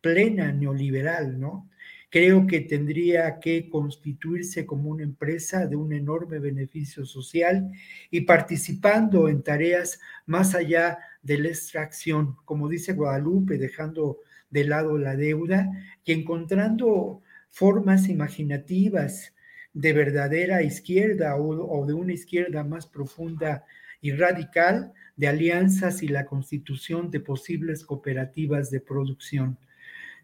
plena 0.00 0.52
neoliberal, 0.52 1.38
¿no? 1.38 1.68
Creo 2.10 2.46
que 2.46 2.60
tendría 2.60 3.38
que 3.38 3.68
constituirse 3.68 4.64
como 4.64 4.90
una 4.90 5.02
empresa 5.02 5.66
de 5.66 5.76
un 5.76 5.92
enorme 5.92 6.38
beneficio 6.38 7.04
social 7.04 7.70
y 8.10 8.22
participando 8.22 9.28
en 9.28 9.42
tareas 9.42 10.00
más 10.24 10.54
allá 10.54 10.98
de 11.22 11.38
la 11.38 11.48
extracción, 11.48 12.36
como 12.46 12.68
dice 12.68 12.94
Guadalupe, 12.94 13.58
dejando 13.58 14.18
de 14.48 14.64
lado 14.64 14.96
la 14.96 15.16
deuda 15.16 15.70
y 16.04 16.12
encontrando 16.12 17.20
formas 17.50 18.08
imaginativas 18.08 19.34
de 19.78 19.92
verdadera 19.92 20.60
izquierda 20.64 21.36
o, 21.36 21.86
de 21.86 21.94
una 21.94 22.12
izquierda 22.12 22.64
más 22.64 22.84
profunda 22.84 23.64
y 24.00 24.10
radical 24.10 24.92
de 25.16 25.28
alianzas 25.28 26.02
y 26.02 26.08
la 26.08 26.26
constitución 26.26 27.12
de 27.12 27.20
posibles 27.20 27.84
cooperativas 27.84 28.72
de 28.72 28.80
producción. 28.80 29.56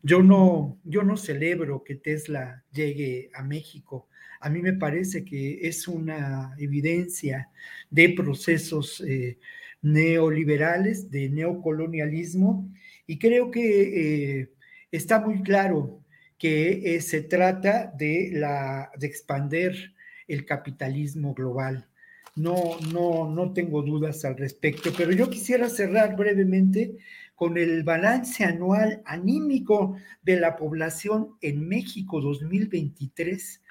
Yo 0.03 0.25
no, 0.25 0.77
yo 0.83 1.05
no 1.05 1.17
celebro 1.17 1.85
que 1.85 1.95
Tesla 1.95 2.65
llegue 2.73 3.31
a 3.33 3.45
México. 3.45 4.09
A 4.41 4.51
mí 4.51 4.61
me 4.61 4.73
parece 4.73 5.25
que 5.25 5.61
es 5.69 5.87
una 5.87 6.57
evidencia 6.59 7.49
de 7.91 8.09
procesos 8.09 9.05
eh, 9.07 9.39
neoliberales, 9.83 11.13
de 11.13 11.31
neocolonialismo, 11.31 12.69
y 13.07 13.21
creo 13.21 13.53
que 13.53 14.41
eh, 14.41 14.51
está 14.91 15.21
muy 15.21 15.45
claro 15.45 16.04
que 16.39 16.97
eh, 16.97 17.01
se 17.01 17.23
trata 17.23 17.93
de, 17.97 18.31
la, 18.33 18.91
de 18.97 19.07
expander 19.07 19.95
el 20.29 20.45
capitalismo 20.45 21.35
global. 21.35 21.89
No, 22.37 22.79
no, 22.93 23.31
no 23.31 23.53
tengo 23.53 23.83
dudas 23.83 24.25
al 24.25 24.37
respecto, 24.37 24.91
pero 24.97 25.13
yo 25.13 25.31
quisiera 25.31 25.69
cerrar 25.69 26.17
brevemente 26.17 26.97
con 27.35 27.59
el 27.59 27.83
balance 27.83 28.45
anual 28.45 29.03
anímico 29.05 29.97
de 30.23 30.39
la 30.39 30.57
población 30.57 31.31
en 31.41 31.69
México 31.69 32.21
2023 32.21 33.63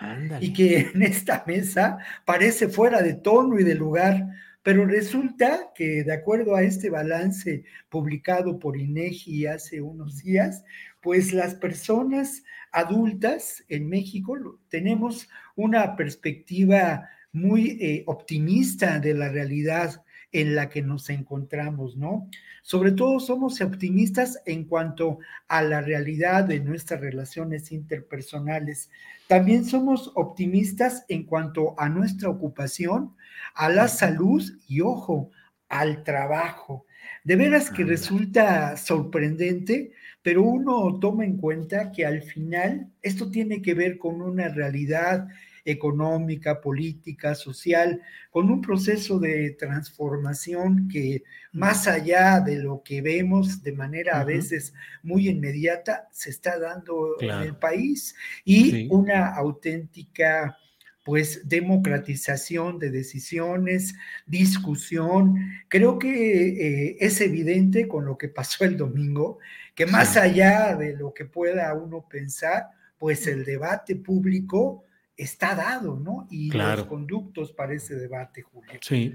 y 0.41 0.53
que 0.53 0.79
en 0.93 1.01
esta 1.01 1.43
mesa 1.47 1.97
parece 2.25 2.67
fuera 2.67 3.01
de 3.01 3.13
tono 3.13 3.59
y 3.59 3.63
de 3.63 3.75
lugar, 3.75 4.27
pero 4.63 4.85
resulta 4.85 5.71
que 5.75 6.03
de 6.03 6.13
acuerdo 6.13 6.55
a 6.55 6.63
este 6.63 6.89
balance 6.89 7.63
publicado 7.89 8.59
por 8.59 8.77
INEGI 8.77 9.45
hace 9.47 9.81
unos 9.81 10.23
días, 10.23 10.63
pues 11.03 11.33
las 11.33 11.53
personas 11.55 12.43
adultas 12.71 13.63
en 13.67 13.89
México 13.89 14.35
tenemos 14.69 15.29
una 15.55 15.95
perspectiva 15.95 17.09
muy 17.33 17.77
eh, 17.81 18.03
optimista 18.07 18.99
de 18.99 19.13
la 19.13 19.29
realidad 19.29 20.03
en 20.31 20.55
la 20.55 20.69
que 20.69 20.81
nos 20.81 21.09
encontramos, 21.09 21.95
¿no? 21.95 22.27
Sobre 22.63 22.91
todo 22.91 23.19
somos 23.19 23.61
optimistas 23.61 24.41
en 24.45 24.63
cuanto 24.63 25.19
a 25.47 25.61
la 25.61 25.81
realidad 25.81 26.45
de 26.45 26.59
nuestras 26.59 27.01
relaciones 27.01 27.71
interpersonales. 27.71 28.89
También 29.27 29.65
somos 29.65 30.11
optimistas 30.15 31.05
en 31.09 31.23
cuanto 31.23 31.75
a 31.77 31.89
nuestra 31.89 32.29
ocupación, 32.29 33.15
a 33.53 33.69
la 33.69 33.87
salud 33.87 34.41
y, 34.67 34.81
ojo, 34.81 35.29
al 35.73 36.03
trabajo. 36.03 36.85
De 37.23 37.35
veras 37.35 37.71
que 37.71 37.83
resulta 37.83 38.77
sorprendente, 38.77 39.91
pero 40.21 40.43
uno 40.43 40.99
toma 40.99 41.25
en 41.25 41.37
cuenta 41.37 41.91
que 41.91 42.05
al 42.05 42.21
final 42.21 42.91
esto 43.01 43.31
tiene 43.31 43.61
que 43.61 43.73
ver 43.73 43.97
con 43.97 44.21
una 44.21 44.49
realidad 44.49 45.27
económica, 45.65 46.61
política, 46.61 47.33
social, 47.33 48.01
con 48.29 48.51
un 48.51 48.61
proceso 48.61 49.17
de 49.17 49.51
transformación 49.51 50.89
que 50.89 51.23
más 51.53 51.87
allá 51.87 52.39
de 52.39 52.57
lo 52.57 52.83
que 52.83 53.01
vemos 53.01 53.63
de 53.63 53.71
manera 53.71 54.19
a 54.19 54.25
veces 54.25 54.73
muy 55.01 55.27
inmediata, 55.27 56.07
se 56.11 56.29
está 56.29 56.59
dando 56.59 57.15
en 57.19 57.31
el 57.31 57.55
país. 57.55 58.15
Y 58.45 58.87
una 58.91 59.33
auténtica 59.33 60.55
pues 61.03 61.47
democratización 61.47 62.79
de 62.79 62.89
decisiones, 62.89 63.95
discusión. 64.25 65.35
Creo 65.67 65.99
que 65.99 66.47
eh, 66.47 66.97
es 66.99 67.19
evidente 67.21 67.87
con 67.87 68.05
lo 68.05 68.17
que 68.17 68.29
pasó 68.29 68.63
el 68.63 68.77
domingo, 68.77 69.39
que 69.75 69.85
más 69.85 70.15
allá 70.15 70.75
de 70.75 70.95
lo 70.95 71.13
que 71.13 71.25
pueda 71.25 71.73
uno 71.73 72.07
pensar, 72.07 72.67
pues 72.97 73.27
el 73.27 73.43
debate 73.43 73.97
público 73.97 74.85
está 75.17 75.55
dado, 75.55 75.99
¿no? 75.99 76.27
Y 76.31 76.51
los 76.51 76.85
conductos 76.85 77.51
para 77.51 77.73
ese 77.73 77.95
debate, 77.95 78.41
Julio. 78.41 78.79
Sí, 78.81 79.13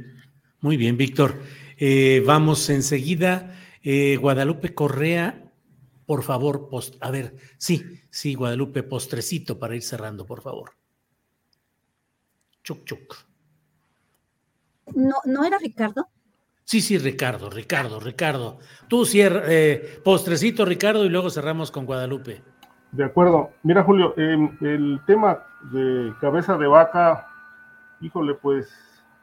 muy 0.60 0.76
bien, 0.76 0.96
Víctor. 0.96 1.40
Eh, 1.76 2.22
vamos 2.26 2.68
enseguida. 2.68 3.54
Eh, 3.82 4.16
Guadalupe 4.16 4.74
Correa, 4.74 5.52
por 6.04 6.22
favor, 6.22 6.68
post 6.68 6.96
a 7.00 7.10
ver, 7.10 7.36
sí, 7.58 8.02
sí, 8.10 8.34
Guadalupe, 8.34 8.82
postrecito 8.82 9.58
para 9.58 9.76
ir 9.76 9.82
cerrando, 9.82 10.26
por 10.26 10.42
favor. 10.42 10.77
Chuc, 12.68 12.84
chuc. 12.84 13.14
¿No, 14.94 15.16
¿No 15.24 15.42
era 15.42 15.56
Ricardo? 15.56 16.06
Sí, 16.64 16.82
sí, 16.82 16.98
Ricardo, 16.98 17.48
Ricardo, 17.48 17.98
Ricardo. 17.98 18.58
Tú 18.88 19.06
cierra, 19.06 19.40
eh, 19.46 19.98
postrecito, 20.04 20.66
Ricardo, 20.66 21.06
y 21.06 21.08
luego 21.08 21.30
cerramos 21.30 21.70
con 21.70 21.86
Guadalupe. 21.86 22.42
De 22.92 23.04
acuerdo. 23.04 23.52
Mira, 23.62 23.84
Julio, 23.84 24.12
em, 24.18 24.54
el 24.60 25.00
tema 25.06 25.46
de 25.72 26.12
cabeza 26.20 26.58
de 26.58 26.66
vaca, 26.66 27.26
híjole, 28.02 28.34
pues 28.34 28.68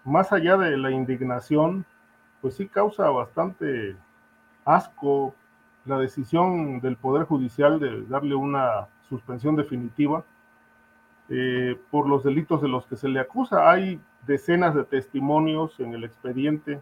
más 0.05 0.33
allá 0.33 0.57
de 0.57 0.75
la 0.75 0.89
indignación, 0.89 1.85
pues 2.41 2.55
sí 2.55 2.67
causa 2.67 3.11
bastante 3.11 3.95
asco 4.63 5.35
la 5.85 5.99
decisión 5.99 6.79
del 6.79 6.97
Poder 6.97 7.27
Judicial 7.27 7.79
de 7.79 8.07
darle 8.07 8.33
una 8.33 8.87
suspensión 9.07 9.55
definitiva 9.55 10.25
eh, 11.29 11.77
por 11.89 12.07
los 12.07 12.23
delitos 12.23 12.61
de 12.61 12.67
los 12.67 12.85
que 12.85 12.95
se 12.95 13.07
le 13.07 13.19
acusa. 13.19 13.69
Hay 13.69 13.99
decenas 14.27 14.75
de 14.75 14.83
testimonios 14.83 15.79
en 15.79 15.93
el 15.93 16.03
expediente 16.03 16.81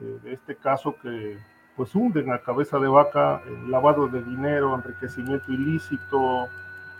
eh, 0.00 0.18
de 0.22 0.32
este 0.32 0.56
caso 0.56 0.96
que 1.02 1.38
pues 1.76 1.94
hunden 1.94 2.32
a 2.32 2.38
cabeza 2.40 2.78
de 2.78 2.88
vaca 2.88 3.40
lavado 3.68 4.08
de 4.08 4.22
dinero, 4.22 4.74
enriquecimiento 4.74 5.50
ilícito, 5.50 6.48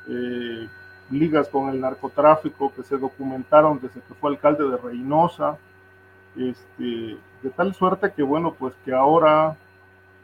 eh, 0.09 0.69
ligas 1.11 1.49
con 1.49 1.69
el 1.69 1.81
narcotráfico 1.81 2.73
que 2.75 2.83
se 2.83 2.97
documentaron 2.97 3.79
desde 3.81 4.01
que 4.01 4.15
fue 4.15 4.31
alcalde 4.31 4.65
de 4.65 4.77
Reynosa, 4.77 5.59
este, 6.37 7.19
de 7.43 7.51
tal 7.55 7.75
suerte 7.75 8.13
que 8.13 8.23
bueno, 8.23 8.55
pues 8.59 8.75
que 8.85 8.95
ahora 8.95 9.57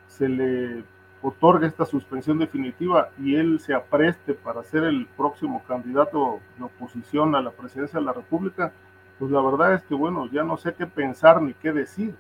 se 0.09 0.29
le 0.29 0.85
otorga 1.23 1.67
esta 1.67 1.85
suspensión 1.85 2.39
definitiva 2.39 3.11
y 3.19 3.37
él 3.37 3.59
se 3.61 3.75
apreste 3.75 4.35
para 4.35 4.63
ser 4.63 4.85
el 4.85 5.07
próximo 5.17 5.63
candidato 5.67 6.41
de 6.59 6.65
oposición 6.65 7.35
a 7.35 7.43
la 7.43 7.51
presidencia 7.51 7.99
de 7.99 8.05
la 8.07 8.13
República, 8.13 8.73
pues 9.19 9.31
la 9.31 9.41
verdad 9.41 9.75
es 9.75 9.83
que 9.85 9.95
bueno, 9.95 10.29
ya 10.31 10.45
no 10.45 10.57
sé 10.57 10.75
qué 10.75 10.87
pensar 10.87 11.41
ni 11.43 11.55
qué 11.55 11.73
decir. 11.73 12.15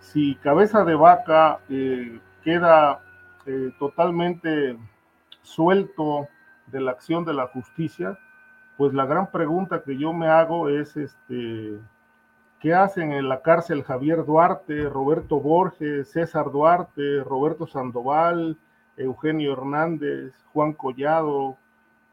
Si 0.00 0.36
cabeza 0.36 0.84
de 0.84 0.94
vaca 0.94 1.58
eh, 1.68 2.20
queda 2.44 3.00
eh, 3.46 3.72
totalmente 3.78 4.76
suelto 5.42 6.28
de 6.66 6.80
la 6.80 6.92
acción 6.92 7.24
de 7.24 7.34
la 7.34 7.46
justicia, 7.46 8.18
pues 8.76 8.94
la 8.94 9.06
gran 9.06 9.30
pregunta 9.30 9.82
que 9.82 9.96
yo 9.96 10.12
me 10.12 10.28
hago 10.28 10.68
es, 10.68 10.96
este, 10.96 11.78
¿qué 12.60 12.74
hacen 12.74 13.12
en 13.12 13.28
la 13.28 13.42
cárcel 13.42 13.82
Javier 13.84 14.24
Duarte, 14.24 14.88
Roberto 14.88 15.40
Borges, 15.40 16.10
César 16.10 16.50
Duarte, 16.50 17.22
Roberto 17.24 17.66
Sandoval, 17.66 18.56
Eugenio 18.96 19.52
Hernández, 19.52 20.32
Juan 20.52 20.72
Collado, 20.72 21.56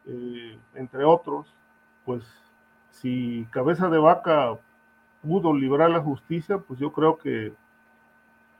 eh, 0.05 0.57
entre 0.75 1.03
otros? 1.03 1.47
Pues 2.05 2.23
si 2.91 3.47
cabeza 3.51 3.89
de 3.89 3.97
vaca 3.97 4.57
pudo 5.21 5.53
librar 5.53 5.89
la 5.89 6.01
justicia, 6.01 6.57
pues 6.59 6.79
yo 6.79 6.91
creo 6.91 7.17
que 7.17 7.53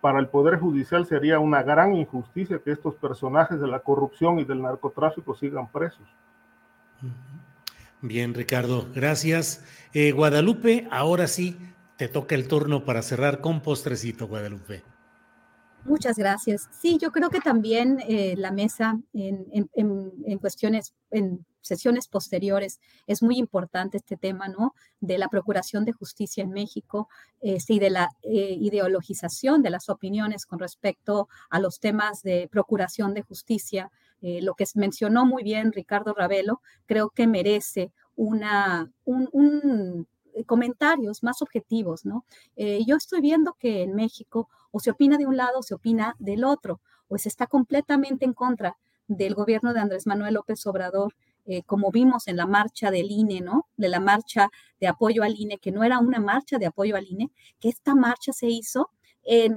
para 0.02 0.20
el 0.20 0.28
Poder 0.28 0.60
Judicial 0.60 1.06
sería 1.06 1.40
una 1.40 1.64
gran 1.64 1.96
injusticia 1.96 2.60
que 2.64 2.72
estos 2.72 2.96
personajes 2.96 3.60
de 3.60 3.68
la 3.68 3.80
corrupción 3.80 4.40
y 4.40 4.44
del 4.44 4.62
narcotráfico 4.62 5.36
sigan 5.36 5.68
presos. 5.68 6.08
Bien, 8.02 8.34
Ricardo, 8.34 8.88
gracias. 8.94 9.66
Eh, 9.94 10.12
Guadalupe, 10.12 10.88
ahora 10.92 11.28
sí, 11.28 11.58
te 11.98 12.08
toca 12.08 12.36
el 12.36 12.48
turno 12.48 12.86
para 12.86 13.02
cerrar 13.02 13.42
con 13.42 13.62
postrecito, 13.62 14.28
Guadalupe. 14.28 14.84
Muchas 15.86 16.18
gracias. 16.18 16.68
Sí, 16.72 16.98
yo 17.00 17.12
creo 17.12 17.30
que 17.30 17.40
también 17.40 18.00
eh, 18.08 18.34
la 18.38 18.52
mesa 18.52 19.00
en, 19.14 19.70
en, 19.74 20.40
cuestiones, 20.40 20.96
en 21.12 21.46
sesiones 21.62 22.08
posteriores, 22.08 22.80
es 23.06 23.22
muy 23.22 23.38
importante 23.38 23.98
este 23.98 24.18
tema, 24.18 24.48
¿no? 24.48 24.74
De 25.00 25.20
la 25.20 25.28
procuración 25.28 25.86
de 25.86 25.92
justicia 25.92 26.44
en 26.44 26.50
México 26.50 27.08
este, 27.40 27.74
y 27.74 27.80
de 27.80 27.92
la 27.92 28.10
eh, 28.24 28.58
ideologización 28.60 29.62
de 29.62 29.70
las 29.70 29.88
opiniones 29.90 30.48
con 30.48 30.58
respecto 30.58 31.28
a 31.52 31.60
los 31.60 31.80
temas 31.80 32.24
de 32.24 32.50
procuración 32.52 33.14
de 33.14 33.22
justicia. 33.22 33.92
Eh, 34.24 34.42
lo 34.42 34.56
que 34.56 34.66
mencionó 34.74 35.24
muy 35.28 35.44
bien 35.44 35.72
Ricardo 35.72 36.16
Ravelo, 36.16 36.62
creo 36.88 37.12
que 37.12 37.28
merece 37.28 37.92
una, 38.16 38.92
un, 39.04 40.08
comentarios 40.46 41.24
más 41.24 41.42
objetivos, 41.42 42.06
¿no? 42.06 42.26
yo 42.56 42.96
estoy 42.96 43.22
viendo 43.22 43.54
que 43.54 43.84
en 43.84 43.96
México 43.96 44.50
o 44.72 44.80
se 44.80 44.92
opina 44.92 45.18
de 45.18 45.26
un 45.26 45.38
lado 45.38 45.60
o 45.60 45.64
se 45.64 45.76
opina 45.76 46.16
del 46.20 46.44
otro, 46.44 46.82
o 47.08 47.18
se 47.18 47.30
está 47.30 47.48
completamente 47.48 48.26
en 48.26 48.34
contra 48.34 48.78
del 49.08 49.36
gobierno 49.36 49.74
de 49.74 49.80
Andrés 49.80 50.08
Manuel 50.08 50.34
López 50.34 50.66
Obrador 50.66 51.16
eh, 51.48 51.62
como 51.64 51.92
vimos 51.92 52.28
en 52.28 52.38
la 52.38 52.48
marcha 52.48 52.90
del 52.90 53.12
INE, 53.12 53.40
¿no? 53.40 53.68
De 53.78 53.88
la 53.88 54.00
marcha 54.00 54.50
de 54.80 54.88
apoyo 54.88 55.22
al 55.22 55.36
INE, 55.38 55.60
que 55.60 55.72
no 55.72 55.84
era 55.84 56.00
una 56.00 56.20
marcha 56.20 56.58
de 56.58 56.66
apoyo 56.66 56.96
al 56.96 57.06
INE, 57.06 57.32
que 57.60 57.70
esta 57.70 57.94
marcha 57.94 58.34
se 58.34 58.48
hizo 58.48 58.90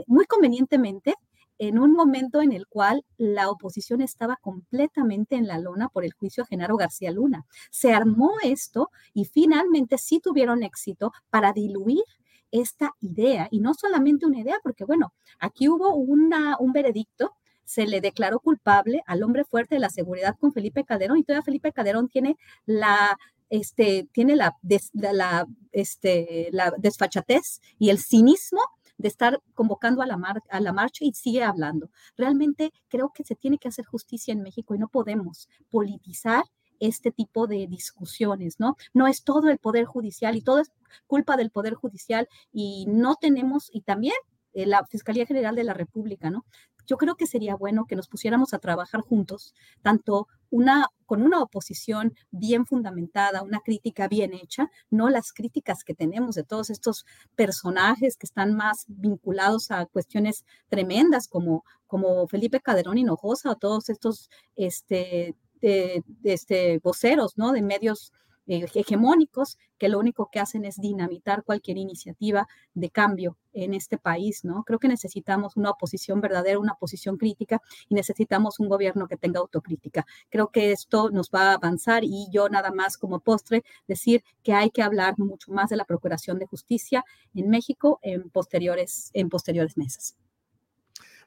muy 0.07 0.25
convenientemente 0.25 1.15
en 1.59 1.79
un 1.79 1.93
momento 1.93 2.41
en 2.41 2.53
el 2.53 2.67
cual 2.67 3.05
la 3.17 3.51
oposición 3.51 4.01
estaba 4.01 4.37
completamente 4.37 5.37
en 5.37 5.47
la 5.47 5.59
lona 5.59 5.89
por 5.89 6.05
el 6.05 6.13
juicio 6.13 6.45
a 6.45 6.47
Genaro 6.47 6.77
García 6.77 7.11
Luna. 7.11 7.47
Se 7.71 7.93
armó 7.93 8.33
esto 8.43 8.91
y 9.15 9.25
finalmente 9.25 9.99
sí 9.99 10.21
tuvieron 10.21 10.63
éxito 10.63 11.13
para 11.31 11.53
diluir 11.53 12.05
esta 12.51 12.93
idea, 13.01 13.47
y 13.51 13.61
no 13.61 13.75
solamente 13.75 14.25
una 14.25 14.41
idea, 14.41 14.57
porque 14.63 14.85
bueno, 14.85 15.13
aquí 15.39 15.69
hubo 15.69 15.95
una, 15.95 16.57
un 16.59 16.73
veredicto 16.73 17.35
se 17.65 17.87
le 17.87 18.01
declaró 18.01 18.41
culpable 18.41 19.03
al 19.07 19.23
hombre 19.23 19.45
fuerte 19.45 19.75
de 19.75 19.81
la 19.81 19.91
seguridad 19.91 20.37
con 20.41 20.55
Felipe 20.55 20.85
Calderón 20.85 21.19
y 21.19 21.23
todavía 21.23 21.45
Felipe 21.45 21.71
Calderón 21.71 22.09
tiene 22.09 22.39
la 22.65 23.19
este, 23.51 24.09
tiene 24.13 24.37
la, 24.37 24.57
la, 24.93 25.47
este, 25.73 26.49
la 26.53 26.73
desfachatez 26.79 27.61
y 27.79 27.91
el 27.91 27.99
cinismo 27.99 28.61
de 28.99 29.09
estar 29.09 29.41
convocando 29.55 30.03
a 30.03 30.07
la, 30.07 30.19
a 30.51 30.61
la 30.61 30.73
marcha 30.73 31.05
y 31.05 31.13
sigue 31.13 31.43
hablando. 31.43 31.91
Realmente 32.17 32.73
creo 32.89 33.13
que 33.15 33.25
se 33.25 33.37
tiene 33.37 33.59
que 33.59 33.69
hacer 33.69 33.87
justicia 33.87 34.33
en 34.33 34.43
México 34.43 34.75
y 34.75 34.79
no 34.79 34.89
podemos 34.89 35.49
politizar 35.71 36.45
este 36.81 37.11
tipo 37.11 37.47
de 37.47 37.67
discusiones, 37.67 38.61
¿no? 38.61 38.77
No 38.95 39.07
es 39.07 39.25
todo 39.25 39.51
el 39.51 39.59
Poder 39.59 39.85
Judicial 39.85 40.37
y 40.37 40.43
todo 40.43 40.61
es 40.61 40.73
culpa 41.07 41.37
del 41.37 41.51
Poder 41.51 41.75
Judicial 41.75 42.29
y 42.53 42.87
no 42.89 43.17
tenemos, 43.17 43.71
y 43.73 43.83
también 43.83 44.15
eh, 44.53 44.67
la 44.67 44.87
Fiscalía 44.87 45.27
General 45.27 45.55
de 45.55 45.65
la 45.65 45.75
República, 45.75 46.31
¿no? 46.31 46.45
Yo 46.89 46.97
creo 46.97 47.17
que 47.17 47.27
sería 47.27 47.55
bueno 47.55 47.87
que 47.87 47.95
nos 47.95 48.09
pusiéramos 48.09 48.55
a 48.55 48.59
trabajar 48.59 49.03
juntos, 49.03 49.55
tanto 49.83 50.27
una, 50.51 50.87
con 51.05 51.23
una 51.23 51.43
oposición 51.43 52.15
bien 52.31 52.65
fundamentada, 52.65 53.43
una 53.43 53.61
crítica 53.61 54.09
bien 54.09 54.33
hecha, 54.33 54.71
no 54.91 55.11
las 55.11 55.33
críticas 55.33 55.85
que 55.85 55.95
tenemos 55.95 56.35
de 56.35 56.45
todos 56.45 56.71
estos 56.71 57.05
personajes 57.37 58.17
que 58.17 58.27
están 58.27 58.57
más 58.57 58.87
vinculados 58.89 59.71
a 59.71 59.85
cuestiones 59.85 60.47
tremendas 60.69 61.29
como, 61.29 61.63
como 61.87 62.27
Felipe 62.27 62.61
Calderón 62.61 62.97
Hinojosa 62.97 63.51
o 63.51 63.57
todos 63.57 63.91
estos 63.91 64.31
este, 64.57 65.37
este, 65.61 66.79
voceros 66.79 67.37
¿no? 67.37 67.53
de 67.53 67.61
medios 67.61 68.13
hegemónicos 68.49 69.59
que 69.79 69.89
lo 69.89 69.99
único 69.99 70.29
que 70.31 70.41
hacen 70.41 70.65
es 70.65 70.77
dinamitar 70.77 71.45
cualquier 71.45 71.77
iniciativa 71.77 72.49
de 72.75 72.91
cambio 72.91 73.37
en 73.53 73.75
este 73.75 73.99
país, 73.99 74.45
¿no? 74.45 74.65
Creo 74.65 74.79
que 74.79 74.89
necesitamos 74.89 75.57
una 75.57 75.71
oposición 75.71 76.21
verdadera, 76.21 76.59
una 76.59 76.73
oposición 76.73 77.17
crítica 77.17 77.61
y 77.89 77.95
necesitamos 77.95 78.59
un 78.61 78.69
gobierno 78.69 79.09
que 79.09 79.17
tenga 79.17 79.41
autocrítica. 79.41 80.07
Creo 80.31 80.49
que 80.49 80.73
esto 80.73 81.11
nos 81.11 81.31
va 81.31 81.51
a 81.51 81.55
avanzar 81.55 82.05
y 82.05 82.29
yo 82.31 82.49
nada 82.49 82.71
más 82.71 82.97
como 82.97 83.21
postre 83.21 83.65
decir 83.87 84.25
que 84.43 84.53
hay 84.53 84.71
que 84.71 84.83
hablar 84.83 85.19
mucho 85.19 85.53
más 85.53 85.71
de 85.71 85.77
la 85.77 85.85
procuración 85.85 86.39
de 86.39 86.47
justicia 86.47 87.05
en 87.35 87.51
México 87.51 87.99
en 88.03 88.31
posteriores, 88.31 89.11
en 89.15 89.29
posteriores 89.29 89.77
mesas. 89.77 90.17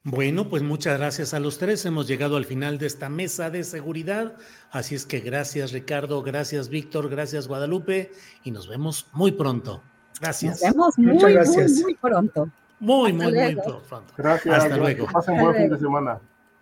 Bueno, 0.03 0.49
pues 0.49 0.63
muchas 0.63 0.97
gracias 0.97 1.35
a 1.35 1.39
los 1.39 1.59
tres. 1.59 1.85
Hemos 1.85 2.07
llegado 2.07 2.35
al 2.35 2.45
final 2.45 2.79
de 2.79 2.87
esta 2.87 3.07
mesa 3.07 3.51
de 3.51 3.63
seguridad. 3.63 4.35
Así 4.71 4.95
es 4.95 5.05
que 5.05 5.19
gracias 5.19 5.71
Ricardo, 5.73 6.23
gracias 6.23 6.69
Víctor, 6.69 7.07
gracias 7.07 7.47
Guadalupe 7.47 8.11
y 8.43 8.49
nos 8.49 8.67
vemos 8.67 9.07
muy 9.13 9.31
pronto. 9.31 9.83
Gracias. 10.19 10.61
Nos 10.61 10.71
vemos 10.71 10.97
muy, 10.97 11.13
muchas 11.13 11.31
gracias. 11.31 11.71
muy, 11.73 11.83
muy 11.83 11.95
pronto. 11.95 12.49
Muy, 12.79 13.13
muy, 13.13 13.31
muy 13.31 13.55
pronto. 13.55 14.13
Gracias. 14.17 14.63
Hasta 14.63 14.77
luego. 14.77 15.05
pasen 15.05 15.39
buen 15.39 15.55
fin 15.55 15.69
de 15.69 15.77
semana. 15.77 16.19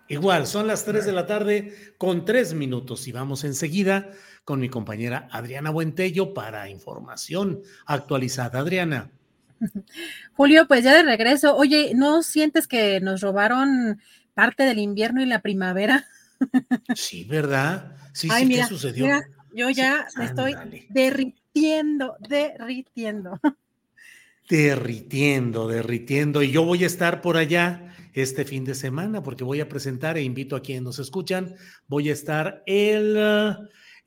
Igual, 0.10 0.46
son 0.46 0.68
las 0.68 0.84
3 0.84 1.06
de 1.06 1.12
la 1.14 1.26
tarde 1.26 1.94
con 1.98 2.26
tres 2.26 2.54
minutos 2.54 3.08
y 3.08 3.12
vamos 3.14 3.44
enseguida 3.44 4.10
con 4.44 4.60
mi 4.60 4.68
compañera 4.68 5.30
Adriana 5.32 5.70
Buentello 5.70 6.34
para 6.34 6.68
información 6.68 7.62
actualizada. 7.86 8.60
Adriana. 8.60 9.12
Julio, 10.34 10.68
pues 10.68 10.84
ya 10.84 10.96
de 10.96 11.04
regreso. 11.04 11.56
Oye, 11.56 11.94
¿no 11.96 12.24
sientes 12.24 12.68
que 12.68 13.00
nos 13.00 13.22
robaron 13.22 14.02
parte 14.34 14.64
del 14.64 14.80
invierno 14.80 15.22
y 15.22 15.26
la 15.26 15.42
primavera? 15.42 16.06
Sí, 16.96 17.26
¿verdad? 17.26 17.98
Sí, 18.14 18.30
sí, 18.30 18.48
¿qué 18.48 18.64
sucedió? 18.64 19.08
yo 19.54 19.70
ya 19.70 20.08
me 20.16 20.26
estoy 20.26 20.56
derritiendo, 20.90 22.16
derritiendo. 22.28 23.40
Derritiendo, 24.50 25.68
derritiendo. 25.68 26.42
Y 26.42 26.52
yo 26.52 26.64
voy 26.64 26.84
a 26.84 26.88
estar 26.88 27.22
por 27.22 27.38
allá 27.38 27.94
este 28.14 28.46
fin 28.46 28.66
de 28.66 28.74
semana 28.74 29.22
porque 29.22 29.44
voy 29.44 29.60
a 29.60 29.70
presentar 29.70 30.18
e 30.18 30.24
invito 30.24 30.56
a 30.56 30.62
quienes 30.62 30.84
nos 30.84 31.00
escuchan. 31.00 31.56
Voy 31.88 32.10
a 32.10 32.14
estar 32.14 32.64
el 32.66 33.16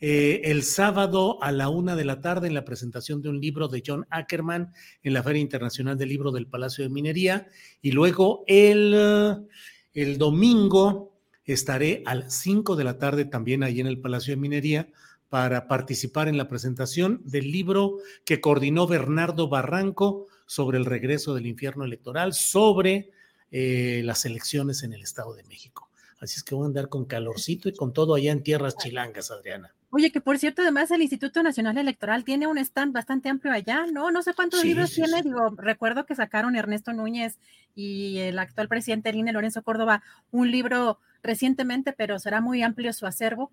eh, 0.05 0.51
el 0.51 0.65
sábado 0.65 1.41
a 1.45 1.53
la 1.53 1.69
una 1.69 1.95
de 1.95 2.05
la 2.05 2.21
tarde 2.21 2.49
en 2.49 2.55
la 2.55 2.65
presentación 2.65 3.23
de 3.23 3.29
un 3.29 3.41
libro 3.41 3.69
de 3.69 3.85
John 3.87 4.05
Ackerman 4.11 4.75
en 5.05 5.15
la 5.15 5.23
Feria 5.23 5.41
Internacional 5.41 5.97
del 5.97 6.09
Libro 6.09 6.33
del 6.33 6.49
Palacio 6.49 6.83
de 6.83 6.91
Minería. 6.91 7.47
Y 7.81 7.93
luego 7.93 8.43
el, 8.49 9.47
el 9.95 10.19
domingo 10.19 11.17
estaré 11.45 12.03
a 12.05 12.17
las 12.17 12.35
cinco 12.35 12.75
de 12.75 12.83
la 12.83 12.99
tarde 12.99 13.27
también 13.27 13.63
ahí 13.63 13.79
en 13.79 13.87
el 13.87 14.01
Palacio 14.01 14.33
de 14.33 14.41
Minería 14.41 14.89
para 15.29 15.69
participar 15.69 16.27
en 16.27 16.37
la 16.37 16.49
presentación 16.49 17.23
del 17.25 17.53
libro 17.53 17.99
que 18.25 18.41
coordinó 18.41 18.89
Bernardo 18.89 19.49
Barranco 19.49 20.27
sobre 20.47 20.79
el 20.79 20.85
regreso 20.85 21.33
del 21.33 21.47
infierno 21.47 21.85
electoral, 21.85 22.35
sobre 22.35 23.13
eh, 23.53 24.03
las 24.05 24.25
elecciones 24.25 24.83
en 24.83 24.95
el 24.95 25.03
Estado 25.05 25.33
de 25.35 25.45
México. 25.45 25.91
Así 26.19 26.39
es 26.39 26.43
que 26.43 26.57
voy 26.57 26.65
a 26.65 26.67
andar 26.67 26.89
con 26.89 27.05
calorcito 27.05 27.69
y 27.69 27.75
con 27.75 27.93
todo 27.93 28.17
allá 28.17 28.33
en 28.33 28.43
tierras 28.43 28.77
chilangas, 28.77 29.31
Adriana. 29.31 29.73
Oye, 29.95 30.11
que 30.11 30.23
por 30.23 30.39
cierto, 30.39 30.63
además 30.63 30.91
el 30.91 31.03
Instituto 31.03 31.43
Nacional 31.43 31.77
Electoral 31.77 32.25
tiene 32.25 32.47
un 32.47 32.57
stand 32.57 32.95
bastante 32.95 33.29
amplio 33.29 33.53
allá, 33.53 33.85
¿no? 33.93 34.11
No 34.11 34.23
sé 34.23 34.33
cuántos 34.33 34.65
libros 34.65 34.95
tiene, 34.95 35.21
digo, 35.21 35.51
recuerdo 35.59 36.07
que 36.07 36.15
sacaron 36.15 36.57
Ernesto 36.57 36.95
Núñez 36.95 37.39
y 37.75 38.17
el 38.21 38.39
actual 38.39 38.69
presidente 38.69 39.11
del 39.11 39.19
INE, 39.19 39.35
Lorenzo 39.35 39.63
Córdoba, 39.63 40.03
un 40.31 40.51
libro 40.51 40.99
recientemente, 41.23 41.93
pero 41.93 42.19
será 42.19 42.41
muy 42.41 42.63
amplio 42.63 42.91
su 42.95 43.05
acervo. 43.05 43.53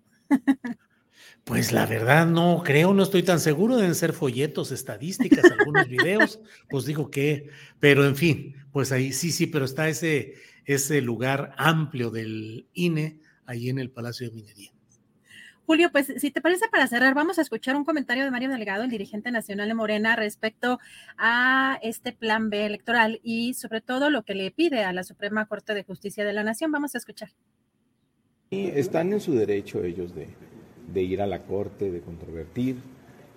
Pues 1.44 1.72
la 1.72 1.84
verdad 1.84 2.26
no 2.26 2.62
creo, 2.64 2.94
no 2.94 3.02
estoy 3.02 3.22
tan 3.22 3.38
seguro, 3.38 3.76
deben 3.76 3.94
ser 3.94 4.14
folletos, 4.14 4.72
estadísticas, 4.72 5.44
algunos 5.44 5.88
videos, 5.88 6.40
pues 6.70 6.86
digo 6.86 7.10
que, 7.10 7.50
pero 7.78 8.06
en 8.06 8.16
fin, 8.16 8.56
pues 8.72 8.92
ahí 8.92 9.12
sí, 9.12 9.30
sí, 9.30 9.46
pero 9.46 9.66
está 9.66 9.90
ese, 9.90 10.36
ese 10.64 11.02
lugar 11.02 11.52
amplio 11.58 12.10
del 12.10 12.66
INE 12.72 13.20
ahí 13.44 13.68
en 13.68 13.78
el 13.78 13.90
Palacio 13.90 14.30
de 14.30 14.34
Minería. 14.34 14.72
Julio, 15.70 15.92
pues 15.92 16.12
si 16.16 16.32
te 16.32 16.40
parece 16.40 16.66
para 16.68 16.88
cerrar, 16.88 17.14
vamos 17.14 17.38
a 17.38 17.42
escuchar 17.42 17.76
un 17.76 17.84
comentario 17.84 18.24
de 18.24 18.32
Mario 18.32 18.48
Delgado, 18.48 18.82
el 18.82 18.90
dirigente 18.90 19.30
nacional 19.30 19.68
de 19.68 19.74
Morena, 19.74 20.16
respecto 20.16 20.80
a 21.16 21.78
este 21.80 22.12
plan 22.12 22.50
B 22.50 22.66
electoral 22.66 23.20
y 23.22 23.54
sobre 23.54 23.80
todo 23.80 24.10
lo 24.10 24.24
que 24.24 24.34
le 24.34 24.50
pide 24.50 24.82
a 24.82 24.92
la 24.92 25.04
Suprema 25.04 25.46
Corte 25.46 25.72
de 25.72 25.84
Justicia 25.84 26.24
de 26.24 26.32
la 26.32 26.42
Nación. 26.42 26.72
Vamos 26.72 26.96
a 26.96 26.98
escuchar. 26.98 27.28
están 28.50 29.12
en 29.12 29.20
su 29.20 29.32
derecho 29.32 29.84
ellos 29.84 30.12
de, 30.12 30.26
de 30.92 31.02
ir 31.04 31.22
a 31.22 31.28
la 31.28 31.44
Corte, 31.44 31.92
de 31.92 32.00
controvertir 32.00 32.74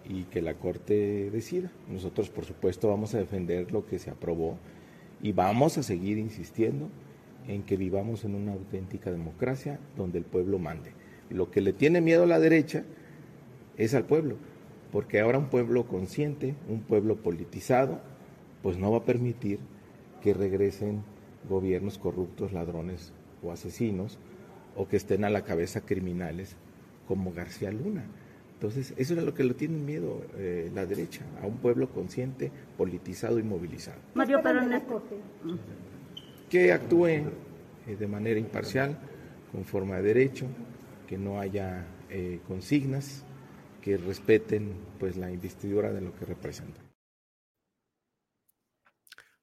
y 0.04 0.24
que 0.24 0.42
la 0.42 0.56
Corte 0.56 1.30
decida. 1.30 1.70
Nosotros, 1.88 2.32
por 2.32 2.46
supuesto, 2.46 2.88
vamos 2.88 3.14
a 3.14 3.20
defender 3.20 3.72
lo 3.72 3.86
que 3.86 4.00
se 4.00 4.10
aprobó 4.10 4.58
y 5.22 5.34
vamos 5.34 5.78
a 5.78 5.84
seguir 5.84 6.18
insistiendo 6.18 6.90
en 7.48 7.62
que 7.62 7.78
vivamos 7.78 8.26
en 8.26 8.34
una 8.34 8.54
auténtica 8.54 9.12
democracia 9.12 9.80
donde 9.96 10.18
el 10.18 10.26
pueblo 10.26 10.58
mande. 10.58 11.03
Lo 11.30 11.52
que 11.52 11.62
le 11.62 11.74
tiene 11.74 12.02
miedo 12.02 12.24
a 12.24 12.28
la 12.28 12.40
derecha 12.40 12.84
es 13.78 13.94
al 13.94 14.06
pueblo, 14.06 14.36
porque 14.92 15.20
ahora 15.20 15.40
un 15.40 15.50
pueblo 15.50 15.88
consciente, 15.88 16.56
un 16.70 16.82
pueblo 16.82 17.16
politizado, 17.16 18.02
pues 18.62 18.78
no 18.78 18.92
va 18.92 19.00
a 19.00 19.06
permitir 19.06 19.60
que 20.22 20.34
regresen 20.34 21.04
gobiernos 21.50 21.98
corruptos, 21.98 22.54
ladrones 22.54 23.12
o 23.42 23.52
asesinos, 23.52 24.20
o 24.76 24.88
que 24.88 24.98
estén 24.98 25.26
a 25.26 25.30
la 25.30 25.44
cabeza 25.44 25.82
criminales 25.82 26.56
como 27.08 27.34
García 27.34 27.72
Luna. 27.72 28.06
Entonces, 28.54 28.94
eso 28.96 29.14
es 29.14 29.24
lo 29.24 29.34
que 29.34 29.44
le 29.44 29.54
tiene 29.54 29.78
miedo 29.78 30.22
eh, 30.38 30.72
la 30.74 30.86
derecha, 30.86 31.22
a 31.42 31.48
un 31.48 31.58
pueblo 31.58 31.90
consciente, 31.90 32.50
politizado 32.78 33.38
y 33.38 33.44
movilizado. 33.44 33.98
Mario, 34.14 34.40
pero 34.42 34.62
Que 36.50 36.72
actúe 36.72 37.08
eh, 37.08 37.26
de 38.00 38.08
manera 38.08 38.40
imparcial, 38.40 38.98
con 39.52 39.66
forma 39.66 39.98
de 39.98 40.04
derecho, 40.04 40.48
que 41.14 41.20
no 41.20 41.40
haya 41.40 41.86
eh, 42.10 42.42
consignas, 42.48 43.24
que 43.84 43.98
respeten 43.98 44.74
pues 44.98 45.16
la 45.16 45.30
investidura 45.30 45.94
de 45.94 46.02
lo 46.02 46.16
que 46.16 46.26
representa. 46.26 46.82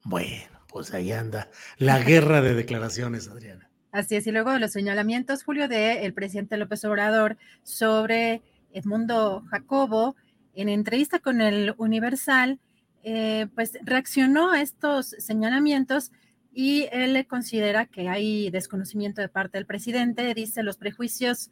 Bueno, 0.03 0.59
pues 0.69 0.93
ahí 0.93 1.13
anda 1.13 1.49
la 1.79 2.01
guerra 2.01 2.43
de 2.43 2.55
declaraciones, 2.55 3.29
Adriana. 3.29 3.71
Así 3.93 4.17
es, 4.17 4.27
y 4.27 4.33
luego 4.33 4.51
de 4.51 4.59
los 4.59 4.73
señalamientos, 4.73 5.45
Julio, 5.45 5.69
del 5.69 5.99
el 5.99 6.13
presidente 6.13 6.57
López 6.57 6.85
Obrador 6.85 7.37
sobre 7.63 8.43
Edmundo 8.73 9.45
Jacobo, 9.49 10.17
en 10.55 10.69
entrevista 10.69 11.21
con 11.21 11.41
el 11.41 11.77
Universal, 11.79 12.59
eh, 13.05 13.47
pues 13.55 13.79
reaccionó 13.83 14.51
a 14.51 14.61
estos 14.61 15.11
señalamientos 15.19 16.11
y 16.53 16.89
él 16.93 17.27
considera 17.27 17.87
que 17.87 18.09
hay 18.09 18.51
desconocimiento 18.51 19.21
de 19.21 19.29
parte 19.29 19.59
del 19.59 19.67
presidente, 19.67 20.35
dice 20.35 20.63
los 20.63 20.77
prejuicios 20.77 21.51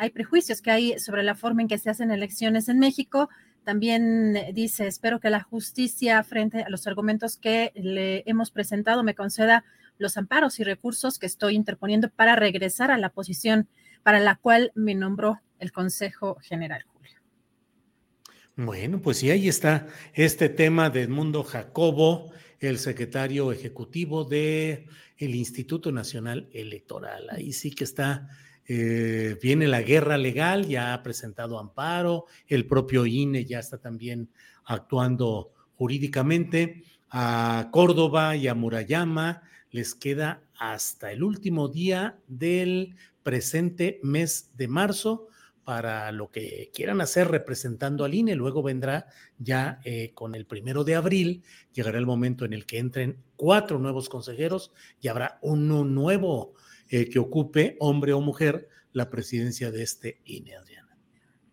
hay 0.00 0.10
prejuicios 0.10 0.62
que 0.62 0.70
hay 0.70 0.98
sobre 0.98 1.22
la 1.22 1.34
forma 1.34 1.60
en 1.60 1.68
que 1.68 1.76
se 1.76 1.90
hacen 1.90 2.10
elecciones 2.10 2.70
en 2.70 2.78
México. 2.78 3.28
También 3.64 4.34
dice, 4.54 4.86
espero 4.86 5.20
que 5.20 5.28
la 5.28 5.42
justicia 5.42 6.22
frente 6.24 6.62
a 6.62 6.70
los 6.70 6.86
argumentos 6.86 7.36
que 7.36 7.70
le 7.74 8.22
hemos 8.24 8.50
presentado 8.50 9.02
me 9.02 9.14
conceda 9.14 9.62
los 9.98 10.16
amparos 10.16 10.58
y 10.58 10.64
recursos 10.64 11.18
que 11.18 11.26
estoy 11.26 11.54
interponiendo 11.54 12.08
para 12.08 12.34
regresar 12.34 12.90
a 12.90 12.96
la 12.96 13.10
posición 13.10 13.68
para 14.02 14.20
la 14.20 14.36
cual 14.36 14.72
me 14.74 14.94
nombró 14.94 15.42
el 15.58 15.72
Consejo 15.72 16.38
General, 16.40 16.82
Julio. 16.86 17.18
Bueno, 18.56 19.02
pues 19.02 19.18
sí, 19.18 19.30
ahí 19.30 19.48
está 19.48 19.86
este 20.14 20.48
tema 20.48 20.88
de 20.88 21.02
Edmundo 21.02 21.44
Jacobo, 21.44 22.32
el 22.60 22.78
secretario 22.78 23.50
ejecutivo 23.52 24.24
del 24.24 24.86
el 25.16 25.34
Instituto 25.34 25.90
Nacional 25.90 26.48
Electoral. 26.52 27.26
Ahí 27.30 27.52
sí 27.52 27.70
que 27.70 27.84
está 27.84 28.28
eh, 28.72 29.36
viene 29.42 29.66
la 29.66 29.82
guerra 29.82 30.16
legal, 30.16 30.68
ya 30.68 30.94
ha 30.94 31.02
presentado 31.02 31.58
amparo, 31.58 32.26
el 32.46 32.68
propio 32.68 33.04
INE 33.04 33.44
ya 33.44 33.58
está 33.58 33.78
también 33.78 34.30
actuando 34.64 35.50
jurídicamente. 35.74 36.84
A 37.10 37.70
Córdoba 37.72 38.36
y 38.36 38.46
a 38.46 38.54
Murayama 38.54 39.42
les 39.72 39.96
queda 39.96 40.44
hasta 40.56 41.10
el 41.10 41.24
último 41.24 41.66
día 41.66 42.20
del 42.28 42.94
presente 43.24 43.98
mes 44.04 44.50
de 44.56 44.68
marzo 44.68 45.29
para 45.70 46.10
lo 46.10 46.32
que 46.32 46.72
quieran 46.74 47.00
hacer 47.00 47.28
representando 47.28 48.04
al 48.04 48.12
INE. 48.12 48.34
Luego 48.34 48.60
vendrá 48.60 49.06
ya 49.38 49.80
eh, 49.84 50.10
con 50.14 50.34
el 50.34 50.44
primero 50.44 50.82
de 50.82 50.96
abril, 50.96 51.44
llegará 51.72 51.96
el 51.96 52.06
momento 52.06 52.44
en 52.44 52.54
el 52.54 52.66
que 52.66 52.78
entren 52.78 53.22
cuatro 53.36 53.78
nuevos 53.78 54.08
consejeros 54.08 54.72
y 55.00 55.06
habrá 55.06 55.38
uno 55.42 55.84
nuevo 55.84 56.54
eh, 56.88 57.08
que 57.08 57.20
ocupe, 57.20 57.76
hombre 57.78 58.12
o 58.14 58.20
mujer, 58.20 58.68
la 58.92 59.10
presidencia 59.10 59.70
de 59.70 59.84
este 59.84 60.20
INE, 60.24 60.56
Adriana. 60.56 60.89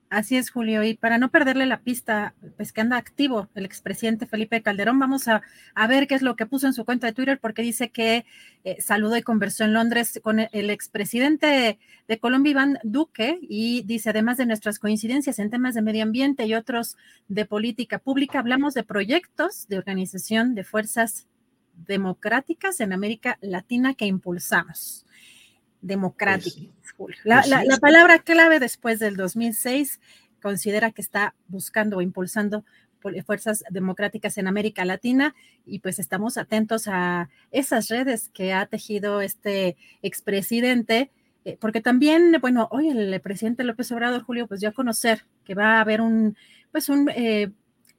Así 0.09 0.37
es, 0.37 0.51
Julio. 0.51 0.83
Y 0.83 0.93
para 0.93 1.17
no 1.17 1.29
perderle 1.31 1.65
la 1.65 1.81
pista, 1.81 2.33
pues 2.55 2.71
que 2.71 2.79
anda 2.79 2.95
activo 2.95 3.49
el 3.55 3.65
expresidente 3.65 4.25
Felipe 4.25 4.61
Calderón, 4.61 4.99
vamos 4.99 5.27
a, 5.27 5.41
ver 5.89 6.07
qué 6.07 6.15
es 6.15 6.21
lo 6.21 6.37
que 6.37 6.45
puso 6.45 6.65
en 6.65 6.73
su 6.73 6.85
cuenta 6.85 7.07
de 7.07 7.13
Twitter, 7.13 7.39
porque 7.41 7.61
dice 7.61 7.89
que 7.89 8.25
eh, 8.63 8.77
saludó 8.79 9.17
y 9.17 9.21
conversó 9.21 9.65
en 9.65 9.73
Londres 9.73 10.21
con 10.23 10.39
el 10.39 10.69
expresidente 10.69 11.77
de 12.07 12.19
Colombia, 12.19 12.51
Iván 12.51 12.79
Duque, 12.83 13.37
y 13.41 13.81
dice, 13.83 14.11
además 14.11 14.37
de 14.37 14.45
nuestras 14.45 14.79
coincidencias 14.79 15.39
en 15.39 15.49
temas 15.49 15.75
de 15.75 15.81
medio 15.81 16.03
ambiente 16.03 16.45
y 16.45 16.53
otros 16.53 16.95
de 17.27 17.45
política 17.45 17.99
pública, 17.99 18.39
hablamos 18.39 18.73
de 18.75 18.83
proyectos 18.83 19.67
de 19.67 19.77
organización 19.77 20.55
de 20.55 20.63
fuerzas 20.63 21.27
democráticas 21.85 22.79
en 22.79 22.93
América 22.93 23.37
Latina 23.41 23.93
que 23.93 24.05
impulsamos 24.05 25.06
democrática. 25.81 26.61
Pues, 26.97 27.17
la, 27.23 27.45
la, 27.45 27.77
palabra 27.77 28.19
clave 28.19 28.59
después 28.59 28.99
del 28.99 29.15
2006 29.15 29.99
considera 30.41 30.91
que 30.91 31.01
está 31.01 31.35
buscando 31.47 31.97
o 31.97 32.01
impulsando 32.01 32.63
fuerzas 33.25 33.63
democráticas 33.69 34.37
en 34.37 34.47
América 34.47 34.85
Latina 34.85 35.35
y 35.65 35.79
pues 35.79 35.99
estamos 35.99 36.37
atentos 36.37 36.87
a 36.87 37.29
esas 37.51 37.87
redes 37.89 38.29
que 38.33 38.53
ha 38.53 38.65
tejido 38.65 39.21
este 39.21 39.77
expresidente, 40.01 41.11
eh, 41.45 41.57
porque 41.59 41.81
también, 41.81 42.35
bueno, 42.41 42.67
hoy 42.71 42.89
el 42.89 43.19
presidente 43.21 43.63
López 43.63 43.91
Obrador, 43.91 44.23
Julio, 44.23 44.47
pues 44.47 44.61
ya 44.61 44.71
conocer 44.71 45.25
que 45.45 45.55
va 45.55 45.77
a 45.77 45.81
haber 45.81 46.01
un, 46.01 46.35
pues 46.71 46.89
un 46.89 47.09
eh, 47.15 47.51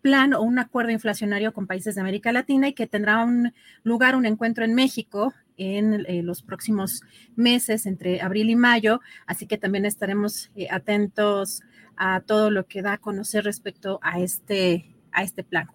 plan 0.03 0.35
o 0.35 0.43
un 0.43 0.59
acuerdo 0.59 0.91
inflacionario 0.91 1.53
con 1.53 1.67
países 1.67 1.95
de 1.95 2.01
América 2.01 2.33
Latina 2.33 2.69
y 2.69 2.75
que 2.75 2.87
tendrá 2.87 3.25
un 3.25 3.53
lugar, 3.83 4.17
un 4.17 4.27
encuentro 4.27 4.65
en 4.65 4.75
México 4.75 5.33
en 5.59 6.07
eh, 6.07 6.23
los 6.23 6.43
próximos 6.43 7.03
meses, 7.37 7.85
entre 7.85 8.23
abril 8.23 8.49
y 8.49 8.57
mayo, 8.57 9.01
así 9.27 9.47
que 9.47 9.59
también 9.59 9.85
estaremos 9.85 10.51
eh, 10.57 10.69
atentos 10.71 11.61
a 11.97 12.21
todo 12.21 12.51
lo 12.51 12.67
que 12.67 12.81
da 12.81 12.95
a 12.95 12.99
conocer 12.99 13.45
respecto 13.45 13.99
a 14.03 14.21
este, 14.21 14.97
a 15.13 15.23
este 15.23 15.45
plan. 15.45 15.69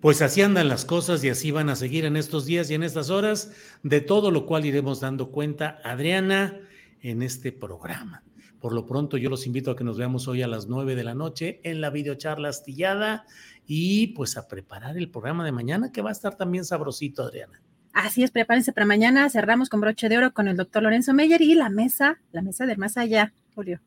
Pues 0.00 0.22
así 0.22 0.42
andan 0.42 0.68
las 0.68 0.84
cosas 0.84 1.24
y 1.24 1.28
así 1.28 1.50
van 1.50 1.68
a 1.68 1.76
seguir 1.76 2.04
en 2.04 2.16
estos 2.16 2.46
días 2.46 2.70
y 2.70 2.74
en 2.74 2.82
estas 2.82 3.10
horas, 3.10 3.52
de 3.82 4.00
todo 4.00 4.30
lo 4.30 4.46
cual 4.46 4.64
iremos 4.64 5.00
dando 5.00 5.30
cuenta, 5.30 5.80
Adriana, 5.82 6.60
en 7.00 7.22
este 7.22 7.50
programa. 7.50 8.22
Por 8.60 8.72
lo 8.72 8.86
pronto, 8.86 9.16
yo 9.16 9.30
los 9.30 9.46
invito 9.46 9.70
a 9.70 9.76
que 9.76 9.84
nos 9.84 9.98
veamos 9.98 10.28
hoy 10.28 10.42
a 10.42 10.48
las 10.48 10.66
nueve 10.66 10.94
de 10.94 11.04
la 11.04 11.14
noche 11.14 11.60
en 11.62 11.80
la 11.80 11.90
videocharla 11.90 12.48
astillada 12.48 13.24
y 13.66 14.08
pues 14.08 14.36
a 14.36 14.48
preparar 14.48 14.96
el 14.96 15.10
programa 15.10 15.44
de 15.44 15.52
mañana 15.52 15.92
que 15.92 16.02
va 16.02 16.10
a 16.10 16.12
estar 16.12 16.36
también 16.36 16.64
sabrosito, 16.64 17.22
Adriana. 17.22 17.62
Así 17.96 18.22
es, 18.22 18.30
prepárense 18.30 18.74
para 18.74 18.84
mañana. 18.84 19.30
Cerramos 19.30 19.70
con 19.70 19.80
broche 19.80 20.10
de 20.10 20.18
oro 20.18 20.34
con 20.34 20.48
el 20.48 20.56
doctor 20.58 20.82
Lorenzo 20.82 21.14
Meyer 21.14 21.40
y 21.40 21.54
la 21.54 21.70
mesa, 21.70 22.20
la 22.30 22.42
mesa 22.42 22.66
del 22.66 22.76
más 22.76 22.98
allá, 22.98 23.32
Julio. 23.54 23.80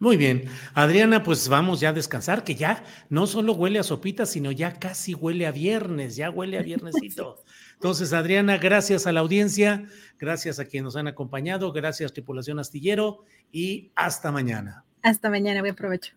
Muy 0.00 0.16
bien. 0.16 0.46
Adriana, 0.74 1.22
pues 1.22 1.48
vamos 1.48 1.78
ya 1.78 1.90
a 1.90 1.92
descansar, 1.92 2.42
que 2.42 2.56
ya 2.56 2.82
no 3.08 3.28
solo 3.28 3.52
huele 3.52 3.78
a 3.78 3.84
sopita, 3.84 4.26
sino 4.26 4.50
ya 4.50 4.80
casi 4.80 5.14
huele 5.14 5.46
a 5.46 5.52
viernes, 5.52 6.16
ya 6.16 6.28
huele 6.28 6.58
a 6.58 6.62
viernesito. 6.62 7.44
Entonces, 7.74 8.12
Adriana, 8.12 8.58
gracias 8.58 9.06
a 9.06 9.12
la 9.12 9.20
audiencia, 9.20 9.86
gracias 10.18 10.58
a 10.58 10.64
quienes 10.64 10.86
nos 10.86 10.96
han 10.96 11.06
acompañado, 11.06 11.70
gracias 11.70 12.12
tripulación 12.12 12.58
astillero 12.58 13.22
y 13.52 13.92
hasta 13.94 14.32
mañana. 14.32 14.84
Hasta 15.02 15.30
mañana, 15.30 15.60
buen 15.60 15.76
provecho. 15.76 16.16